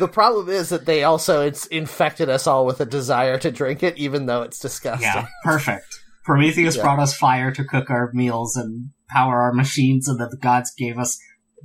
The 0.00 0.08
problem 0.08 0.48
is 0.48 0.70
that 0.70 0.86
they 0.86 1.04
also 1.04 1.42
it's 1.42 1.66
infected 1.66 2.28
us 2.28 2.46
all 2.48 2.66
with 2.66 2.80
a 2.80 2.86
desire 2.86 3.38
to 3.38 3.50
drink 3.52 3.82
it, 3.84 3.96
even 3.96 4.26
though 4.26 4.42
it's 4.42 4.58
disgusting. 4.58 5.02
Yeah, 5.08 5.28
perfect. 5.44 5.97
Prometheus 6.28 6.76
Yeah. 6.76 6.82
brought 6.82 6.98
us 7.00 7.16
fire 7.16 7.50
to 7.52 7.64
cook 7.64 7.90
our 7.90 8.10
meals 8.12 8.54
and 8.56 8.90
power 9.08 9.40
our 9.40 9.52
machines, 9.52 10.06
and 10.08 10.20
then 10.20 10.28
the 10.30 10.36
gods 10.36 10.70
gave 10.76 10.98
us 10.98 11.18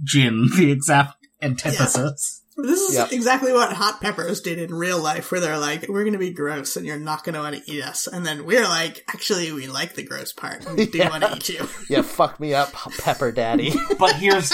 gin, 0.04 0.48
the 0.56 0.72
exact 0.72 1.16
antithesis. 1.42 2.40
This 2.56 2.80
is 2.82 2.94
Yep. 2.96 3.12
exactly 3.14 3.52
what 3.52 3.74
hot 3.74 4.00
peppers 4.00 4.40
did 4.40 4.60
in 4.60 4.74
real 4.76 5.00
life, 5.02 5.32
where 5.32 5.42
they're 5.42 5.58
like, 5.58 5.88
we're 5.90 6.04
going 6.04 6.14
to 6.14 6.20
be 6.20 6.32
gross 6.32 6.76
and 6.76 6.86
you're 6.86 7.00
not 7.00 7.24
going 7.24 7.34
to 7.34 7.40
want 7.42 7.56
to 7.56 7.72
eat 7.72 7.84
us. 7.84 8.06
And 8.06 8.24
then 8.24 8.46
we're 8.46 8.68
like, 8.68 9.04
actually, 9.10 9.52
we 9.52 9.66
like 9.66 9.96
the 9.96 10.04
gross 10.04 10.32
part. 10.34 10.64
We 10.72 10.86
do 10.86 11.00
Yeah. 11.00 11.10
want 11.10 11.24
to 11.24 11.36
eat 11.36 11.50
you. 11.50 11.68
Yeah, 11.90 12.04
fuck 12.04 12.40
me 12.40 12.54
up, 12.54 12.72
Pepper 13.00 13.32
Daddy. 13.32 13.74
But 13.98 14.16
here's 14.18 14.54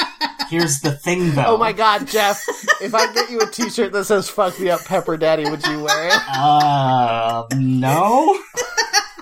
here's 0.49 0.79
the 0.79 0.93
thing, 0.93 1.31
though. 1.35 1.43
oh 1.47 1.57
my 1.57 1.73
god, 1.73 2.07
Jeff! 2.07 2.41
If 2.81 2.95
I 2.95 3.11
get 3.13 3.29
you 3.29 3.41
a 3.41 3.45
T-shirt 3.51 3.91
that 3.91 4.05
says 4.05 4.29
"Fuck 4.29 4.57
me 4.61 4.69
up, 4.69 4.83
Pepper 4.85 5.17
Daddy," 5.17 5.43
would 5.49 5.63
you 5.67 5.83
wear 5.83 6.07
it? 6.07 6.21
Uh, 6.33 7.43
no. 7.57 8.39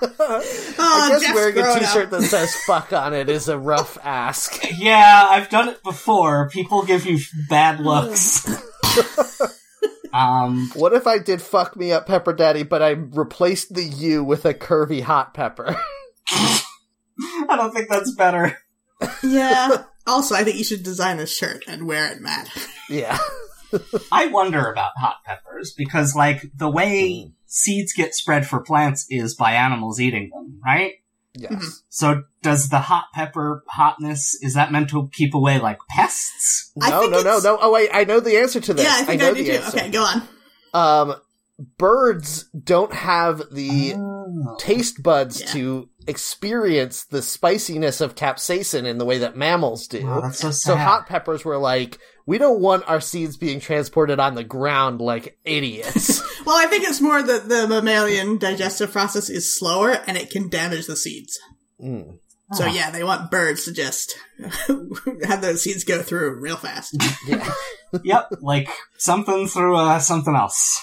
Oh, 0.02 0.42
I 0.80 1.10
guess 1.10 1.22
Jeff's 1.22 1.34
wearing 1.34 1.58
a 1.58 1.62
grown 1.62 1.80
T-shirt 1.80 2.06
up. 2.06 2.10
that 2.12 2.22
says 2.24 2.56
"fuck" 2.66 2.94
on 2.94 3.14
it 3.14 3.30
is 3.30 3.48
a 3.50 3.58
rough 3.58 3.98
ask. 4.04 4.64
Yeah, 4.78 5.26
I've 5.30 5.50
done 5.50 5.70
it 5.70 5.82
before. 5.84 6.50
People 6.50 6.84
give 6.84 7.06
you 7.06 7.20
bad 7.50 7.80
looks. 7.80 8.48
um, 10.14 10.70
What 10.76 10.94
if 10.94 11.08
I 11.08 11.18
did 11.18 11.42
"Fuck 11.42 11.76
me 11.76 11.92
up, 11.92 12.06
Pepper 12.06 12.34
Daddy," 12.34 12.64
but 12.64 12.82
I 12.84 12.90
replaced 12.92 13.74
the 13.74 13.84
U 13.84 14.24
with 14.24 14.46
a 14.46 14.54
curvy 14.54 15.02
hot 15.02 15.34
pepper? 15.34 15.76
I 16.30 17.56
don't 17.56 17.74
think 17.74 17.90
that's 17.90 18.14
better. 18.16 18.58
Yeah. 19.24 19.84
Also, 20.06 20.36
I 20.36 20.44
think 20.44 20.58
you 20.58 20.64
should 20.64 20.84
design 20.84 21.20
a 21.20 21.28
shirt 21.28 21.64
and 21.68 21.88
wear 21.88 22.12
it, 22.12 22.22
Matt. 22.22 22.50
yeah. 22.90 23.18
I 24.12 24.28
wonder 24.28 24.72
about 24.72 24.92
hot 24.98 25.18
peppers 25.26 25.74
because, 25.78 26.16
like, 26.16 26.42
the 26.56 26.70
way 26.70 27.32
seeds 27.48 27.94
get 27.94 28.14
spread 28.14 28.46
for 28.46 28.60
plants 28.60 29.06
is 29.10 29.36
by 29.36 29.54
animals 29.54 30.00
eating 30.00 30.30
them, 30.34 30.60
right? 30.64 30.94
Yes. 31.34 31.84
So 31.90 32.24
does 32.42 32.70
the 32.70 32.80
hot 32.80 33.06
pepper 33.14 33.64
hotness 33.68 34.38
is 34.42 34.56
that 34.56 34.72
meant 34.72 34.90
to 34.90 35.08
keep 35.14 35.34
away 35.36 35.60
like 35.60 35.78
pests? 35.90 36.72
No, 36.76 37.08
no, 37.08 37.22
no, 37.22 37.40
no. 37.40 37.58
Oh 37.62 37.72
wait, 37.72 37.90
I 37.94 38.04
know 38.06 38.20
the 38.20 38.38
answer 38.38 38.60
to 38.60 38.74
this. 38.74 38.86
Yeah, 38.86 38.94
I 38.96 39.04
think 39.04 39.22
I, 39.22 39.26
know 39.28 39.34
do 39.36 39.44
the 39.44 39.50
too. 39.52 39.58
answer. 39.58 39.78
Okay, 39.78 39.90
go 39.92 40.04
on. 40.04 40.28
Um, 40.74 41.16
birds 41.78 42.46
don't 42.64 42.94
have 42.94 43.42
the 43.52 43.94
Oh. 43.96 44.58
taste 44.60 45.02
buds 45.04 45.42
Yeah. 45.42 45.48
to 45.54 45.90
experience 46.08 47.06
the 47.06 47.22
spiciness 47.22 48.02
of 48.02 48.16
capsaicin 48.16 48.86
in 48.86 48.98
the 48.98 49.06
way 49.06 49.20
that 49.20 49.36
mammals 49.38 49.88
do. 49.88 50.04
Oh, 50.08 50.22
that's 50.22 50.40
so 50.40 50.52
sad. 50.52 50.56
so 50.72 50.76
hot 50.78 51.08
peppers 51.08 51.46
were 51.46 51.58
like, 51.58 51.98
we 52.28 52.38
don't 52.38 52.60
want 52.60 52.88
our 52.88 53.02
seeds 53.02 53.38
being 53.38 53.60
transported 53.60 54.20
on 54.20 54.36
the 54.36 54.44
ground 54.44 55.02
like 55.02 55.40
idiots. 55.46 56.22
Well, 56.46 56.58
I 56.58 56.68
think 56.68 56.84
it's 56.84 57.02
more 57.02 57.24
that 57.24 57.50
the 57.50 57.68
mammalian 57.68 58.38
digestive 58.38 58.92
process 58.92 59.30
is 59.30 59.58
slower 59.58 59.92
and 60.06 60.16
it 60.16 60.30
can 60.30 60.50
damage 60.50 60.86
the 60.86 60.96
seeds. 60.96 61.40
Mm. 61.82 62.20
So 62.54 62.64
Ah. 62.66 62.72
yeah, 62.74 62.92
they 62.92 63.04
want 63.04 63.32
birds 63.32 63.66
to 63.66 63.74
just 63.74 64.18
have 65.26 65.42
those 65.42 65.64
seeds 65.64 65.84
go 65.84 66.02
through 66.02 66.40
real 66.40 66.56
fast. 66.58 66.96
Yeah. 67.28 67.52
yep, 68.04 68.30
like 68.42 68.70
something 68.98 69.48
through 69.48 69.76
uh, 69.76 70.00
something 70.00 70.36
else. 70.36 70.82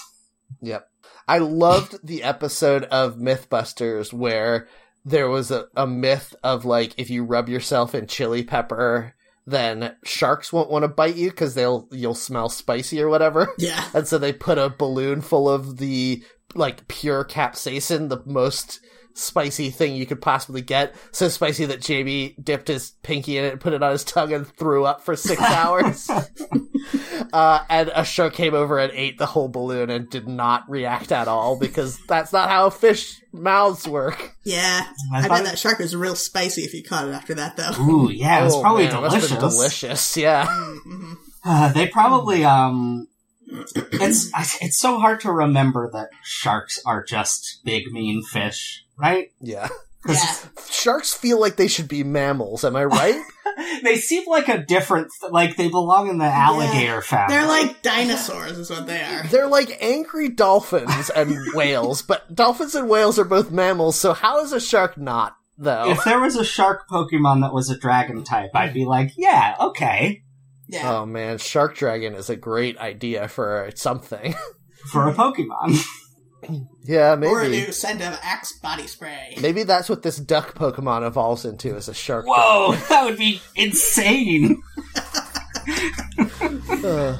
Yep. 0.61 0.87
I 1.27 1.39
loved 1.39 2.05
the 2.05 2.21
episode 2.21 2.83
of 2.85 3.15
Mythbusters 3.15 4.13
where 4.13 4.67
there 5.03 5.27
was 5.27 5.49
a, 5.49 5.65
a 5.75 5.87
myth 5.87 6.35
of 6.43 6.65
like 6.65 6.93
if 6.97 7.09
you 7.09 7.23
rub 7.23 7.49
yourself 7.49 7.95
in 7.95 8.05
chili 8.05 8.43
pepper, 8.43 9.15
then 9.45 9.95
sharks 10.03 10.51
won't 10.51 10.71
want 10.71 10.83
to 10.83 10.87
bite 10.87 11.15
you 11.15 11.29
because 11.29 11.53
they'll 11.53 11.87
you'll 11.91 12.15
smell 12.15 12.49
spicy 12.49 13.01
or 13.01 13.09
whatever. 13.09 13.47
Yeah. 13.57 13.87
And 13.93 14.07
so 14.07 14.17
they 14.17 14.33
put 14.33 14.57
a 14.57 14.69
balloon 14.69 15.21
full 15.21 15.49
of 15.49 15.77
the 15.77 16.23
like 16.55 16.87
pure 16.87 17.23
capsaicin, 17.23 18.09
the 18.09 18.21
most 18.25 18.79
spicy 19.17 19.69
thing 19.71 19.95
you 19.95 20.05
could 20.05 20.21
possibly 20.21 20.61
get. 20.61 20.93
So 21.11 21.29
spicy 21.29 21.65
that 21.65 21.81
Jamie 21.81 22.35
dipped 22.43 22.67
his 22.67 22.91
pinky 23.01 23.37
in 23.37 23.45
it, 23.45 23.59
put 23.59 23.73
it 23.73 23.81
on 23.81 23.91
his 23.91 24.03
tongue, 24.03 24.31
and 24.33 24.45
threw 24.45 24.85
up 24.85 25.01
for 25.01 25.15
six 25.15 25.41
hours. 25.41 26.07
uh, 27.33 27.59
and 27.69 27.91
a 27.95 28.03
shark 28.05 28.33
came 28.33 28.53
over 28.53 28.77
and 28.79 28.91
ate 28.93 29.17
the 29.17 29.25
whole 29.25 29.47
balloon 29.47 29.89
and 29.89 30.09
did 30.09 30.27
not 30.27 30.69
react 30.69 31.11
at 31.11 31.27
all 31.27 31.57
because 31.57 31.99
that's 32.07 32.31
not 32.33 32.49
how 32.49 32.69
fish 32.69 33.21
mouths 33.33 33.87
work. 33.87 34.35
Yeah. 34.43 34.85
I 35.13 35.17
I, 35.17 35.21
thought- 35.23 35.29
bet 35.29 35.45
that 35.45 35.59
shark 35.59 35.79
was 35.79 35.95
real 35.95 36.15
spicy 36.15 36.63
if 36.63 36.73
you 36.73 36.83
caught 36.83 37.07
it 37.07 37.11
after 37.13 37.33
that 37.35 37.57
though. 37.57 37.71
Ooh, 37.81 38.11
yeah, 38.11 38.45
it's 38.45 38.53
Oh, 38.53 38.61
probably 38.61 38.85
man, 38.87 38.97
it 38.97 39.01
must 39.01 39.15
delicious. 39.15 39.31
been 39.31 39.39
delicious, 39.49 40.17
yeah. 40.17 40.45
Mhm. 40.45 41.15
Uh, 41.43 41.71
they 41.73 41.87
probably 41.87 42.43
um 42.43 43.07
it's 43.47 44.29
it's 44.61 44.77
so 44.79 44.99
hard 44.99 45.19
to 45.21 45.31
remember 45.31 45.89
that 45.93 46.09
sharks 46.23 46.79
are 46.85 47.03
just 47.03 47.61
big 47.63 47.91
mean 47.91 48.23
fish, 48.23 48.84
right? 48.97 49.31
Yeah. 49.41 49.67
'Cause 50.05 50.17
Yeah. 50.55 50.61
Sharks 50.69 51.13
feel 51.13 51.39
like 51.39 51.55
they 51.55 51.67
should 51.67 51.87
be 51.87 52.03
mammals, 52.03 52.63
am 52.63 52.75
I 52.75 52.85
right? 52.85 53.19
they 53.83 53.95
seem 53.95 54.23
like 54.27 54.47
a 54.49 54.59
different 54.59 55.07
like 55.31 55.55
they 55.57 55.67
belong 55.69 56.09
in 56.09 56.17
the 56.19 56.25
alligator 56.25 57.01
family. 57.01 57.35
They're 57.35 57.47
like 57.47 57.81
dinosaurs 57.81 58.57
is 58.59 58.69
what 58.69 58.85
they 58.85 59.01
are. 59.01 59.23
They're 59.27 59.47
like 59.47 59.77
angry 59.81 60.29
dolphins 60.29 61.09
and 61.09 61.35
whales, 61.55 62.01
but 62.03 62.33
dolphins 62.35 62.75
and 62.75 62.87
whales 62.89 63.17
are 63.17 63.23
both 63.25 63.49
mammals, 63.51 63.95
so 63.99 64.13
how 64.13 64.41
is 64.41 64.51
a 64.53 64.59
shark 64.59 64.95
not, 64.97 65.35
though? 65.57 65.89
if 65.89 66.03
there 66.03 66.19
was 66.19 66.35
a 66.35 66.45
shark 66.45 66.87
Pokemon 66.87 67.41
that 67.41 67.53
was 67.53 67.69
a 67.71 67.77
dragon 67.77 68.23
type, 68.23 68.51
I'd 68.53 68.73
be 68.75 68.85
like, 68.85 69.11
yeah, 69.17 69.55
okay. 69.59 70.21
Yeah. 70.67 70.97
Oh 71.01 71.05
man, 71.05 71.37
Shark 71.37 71.75
Dragon 71.77 72.15
is 72.15 72.29
a 72.29 72.35
great 72.35 72.77
idea 72.79 73.27
for 73.27 73.69
something. 73.75 74.33
For 74.91 75.07
a 75.07 75.13
Pokemon. 75.13 75.83
yeah, 76.83 77.15
maybe. 77.15 77.31
Or 77.31 77.41
a 77.41 77.43
maybe. 77.49 77.65
new 77.65 77.71
scent 77.71 78.01
of 78.01 78.17
Axe 78.21 78.53
body 78.59 78.87
spray. 78.87 79.35
Maybe 79.41 79.63
that's 79.63 79.89
what 79.89 80.01
this 80.03 80.17
duck 80.17 80.53
Pokemon 80.55 81.05
evolves 81.05 81.45
into 81.45 81.75
is 81.75 81.87
a 81.87 81.93
shark. 81.93 82.25
Whoa, 82.27 82.75
that 82.89 83.05
would 83.05 83.17
be 83.17 83.41
insane. 83.55 84.61
Uh, 86.83 87.17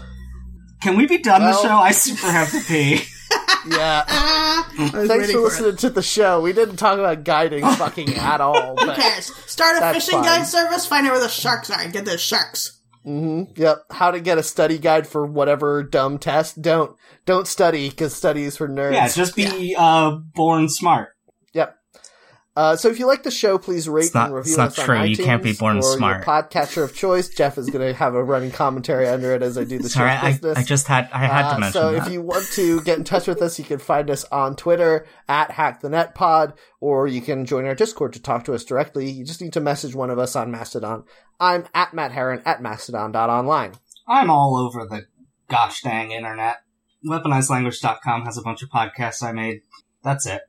Can 0.82 0.98
we 0.98 1.08
be 1.08 1.18
done 1.20 1.42
Well- 1.42 1.62
the 1.62 1.68
show? 1.68 1.76
I 1.76 1.92
super 1.92 2.28
have 2.32 2.52
to 2.52 2.60
pee. 2.62 2.96
yeah. 3.68 4.06
Ah, 4.08 4.72
I 4.78 4.82
was 4.84 4.92
Thanks 4.92 5.10
waiting 5.10 5.26
for 5.28 5.32
for 5.34 5.42
listening 5.42 5.70
it. 5.74 5.80
to 5.80 5.90
the 5.90 6.04
show. 6.04 6.42
We 6.42 6.54
didn't 6.54 6.76
talk 6.78 7.00
about 7.00 7.24
guiding 7.24 7.66
fucking 7.66 8.14
at 8.16 8.40
all, 8.42 8.76
Who 8.78 8.86
but 8.86 8.96
cares? 8.98 9.34
Start 9.48 9.82
a 9.82 9.94
fishing 9.94 10.16
fine. 10.20 10.24
guide 10.26 10.46
service, 10.46 10.86
find 10.86 11.08
out 11.08 11.14
where 11.14 11.22
the 11.22 11.28
sharks 11.30 11.72
are, 11.72 11.80
and 11.82 11.92
get 11.92 12.06
those 12.06 12.22
sharks. 12.22 12.75
Hmm 13.06 13.44
Yep. 13.56 13.78
How 13.92 14.12
to 14.12 14.20
get 14.20 14.38
a 14.38 14.44
study 14.44 14.78
guide 14.78 15.08
for 15.08 15.26
whatever 15.26 15.84
dumb 15.84 16.18
test. 16.18 16.62
Don't 16.62 16.96
don't 17.26 17.48
study 17.48 17.90
because 17.90 18.14
study 18.14 18.44
is 18.44 18.58
for 18.58 18.68
nerds. 18.68 18.94
Yeah, 18.94 19.08
just 19.08 19.36
be 19.36 19.76
uh 19.78 20.18
born 20.34 20.68
smart. 20.68 21.15
Yep. 22.58 22.64
Uh, 22.64 22.76
so 22.78 22.88
if 22.90 23.00
you 23.00 23.06
like 23.06 23.24
the 23.24 23.32
show, 23.32 23.58
please 23.58 23.90
rate 23.90 24.06
It's 24.06 24.14
not- 24.14 24.28
and 24.28 24.36
review 24.36 24.52
it's 24.54 24.58
not 24.58 24.68
us 24.70 24.80
on 24.80 24.86
true. 24.86 25.04
You 25.04 25.18
iTunes 25.18 25.24
can't 25.26 25.44
be 25.44 25.52
born 25.54 25.78
or 25.78 25.82
smart. 25.82 26.26
Your 26.26 26.26
podcatcher 26.26 26.84
of 26.84 26.96
choice. 26.96 27.28
Jeff 27.28 27.58
is 27.58 27.70
going 27.70 27.86
to 27.86 27.94
have 27.94 28.16
a 28.16 28.24
running 28.24 28.52
commentary 28.52 29.10
under 29.10 29.34
it 29.34 29.42
as 29.44 29.58
I 29.58 29.66
do 29.66 29.78
the 29.78 29.90
show 29.90 30.00
show's 30.00 30.24
I, 30.24 30.32
business. 30.32 30.58
I 30.58 30.64
just 30.64 30.88
had 30.88 31.10
I 31.12 31.18
had 31.26 31.46
Uh, 31.46 31.54
to 31.56 31.60
mention 31.60 31.74
so 31.82 31.92
that. 31.92 32.08
if 32.08 32.14
you 32.14 32.22
want 32.22 32.46
to 32.54 32.80
get 32.82 32.98
in 32.98 33.04
touch 33.04 33.28
with 33.28 33.42
us, 33.42 33.60
you 33.60 33.66
can 33.66 33.80
find 33.80 34.10
us 34.10 34.24
on 34.32 34.56
Twitter 34.56 35.06
at 35.28 35.50
HackTheNetPod, 35.52 36.54
or 36.80 37.08
you 37.08 37.20
can 37.22 37.46
join 37.46 37.66
our 37.66 37.76
Discord 37.76 38.14
to 38.14 38.22
talk 38.22 38.46
to 38.46 38.54
us 38.54 38.64
directly. 38.64 39.10
You 39.10 39.26
just 39.26 39.42
need 39.42 39.52
to 39.54 39.60
message 39.62 39.94
one 39.94 40.10
of 40.10 40.18
us 40.18 40.36
on 40.38 40.50
Mastodon. 40.50 41.04
I'm 41.40 41.66
at 41.74 41.94
Matt 41.94 42.14
Heron 42.14 42.42
at 42.46 42.62
Mastodon.online. 42.62 43.74
I'm 44.08 44.30
all 44.30 44.56
over 44.56 44.86
the 44.88 45.08
gosh 45.50 45.82
dang 45.82 46.12
internet. 46.12 46.60
WeaponizedLanguage.com 47.06 48.24
has 48.24 48.38
a 48.38 48.42
bunch 48.42 48.64
of 48.64 48.70
podcasts 48.70 49.22
I 49.22 49.32
made. 49.34 49.62
That's 50.04 50.26
it. 50.26 50.42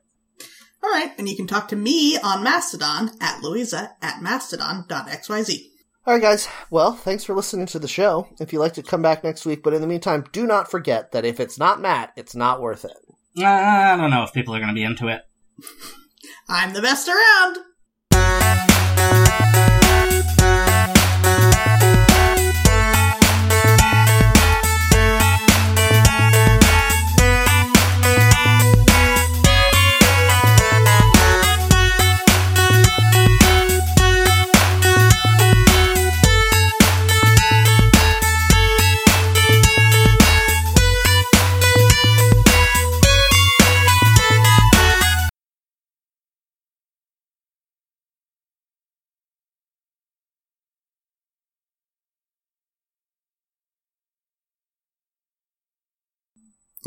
All 0.83 0.89
right, 0.91 1.11
and 1.17 1.27
you 1.27 1.35
can 1.35 1.47
talk 1.47 1.67
to 1.69 1.75
me 1.75 2.17
on 2.17 2.43
Mastodon 2.43 3.11
at 3.19 3.41
Louisa 3.41 3.95
at 4.01 4.21
mastodon.xyz. 4.21 5.71
All 6.05 6.13
right, 6.13 6.21
guys. 6.21 6.47
Well, 6.69 6.93
thanks 6.93 7.25
for 7.25 7.33
listening 7.35 7.65
to 7.67 7.79
the 7.79 7.87
show. 7.87 8.29
If 8.39 8.53
you'd 8.53 8.59
like 8.59 8.75
to 8.75 8.83
come 8.83 9.01
back 9.01 9.23
next 9.23 9.45
week, 9.45 9.61
but 9.63 9.73
in 9.73 9.81
the 9.81 9.87
meantime, 9.87 10.23
do 10.31 10.47
not 10.47 10.71
forget 10.71 11.11
that 11.11 11.25
if 11.25 11.39
it's 11.39 11.59
not 11.59 11.81
Matt, 11.81 12.13
it's 12.15 12.35
not 12.35 12.61
worth 12.61 12.85
it. 12.85 12.95
Uh, 13.37 13.45
I 13.45 13.97
don't 13.97 14.11
know 14.11 14.23
if 14.23 14.31
people 14.31 14.55
are 14.55 14.59
going 14.59 14.69
to 14.69 14.73
be 14.73 14.83
into 14.83 15.09
it. 15.09 15.23
I'm 16.49 16.73
the 16.73 16.81
best 16.81 17.09
around. 17.09 17.57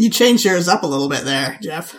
You 0.01 0.09
changed 0.09 0.47
yours 0.47 0.67
up 0.67 0.83
a 0.83 0.87
little 0.87 1.11
bit 1.11 1.25
there, 1.27 1.59
Jeff. 1.61 1.95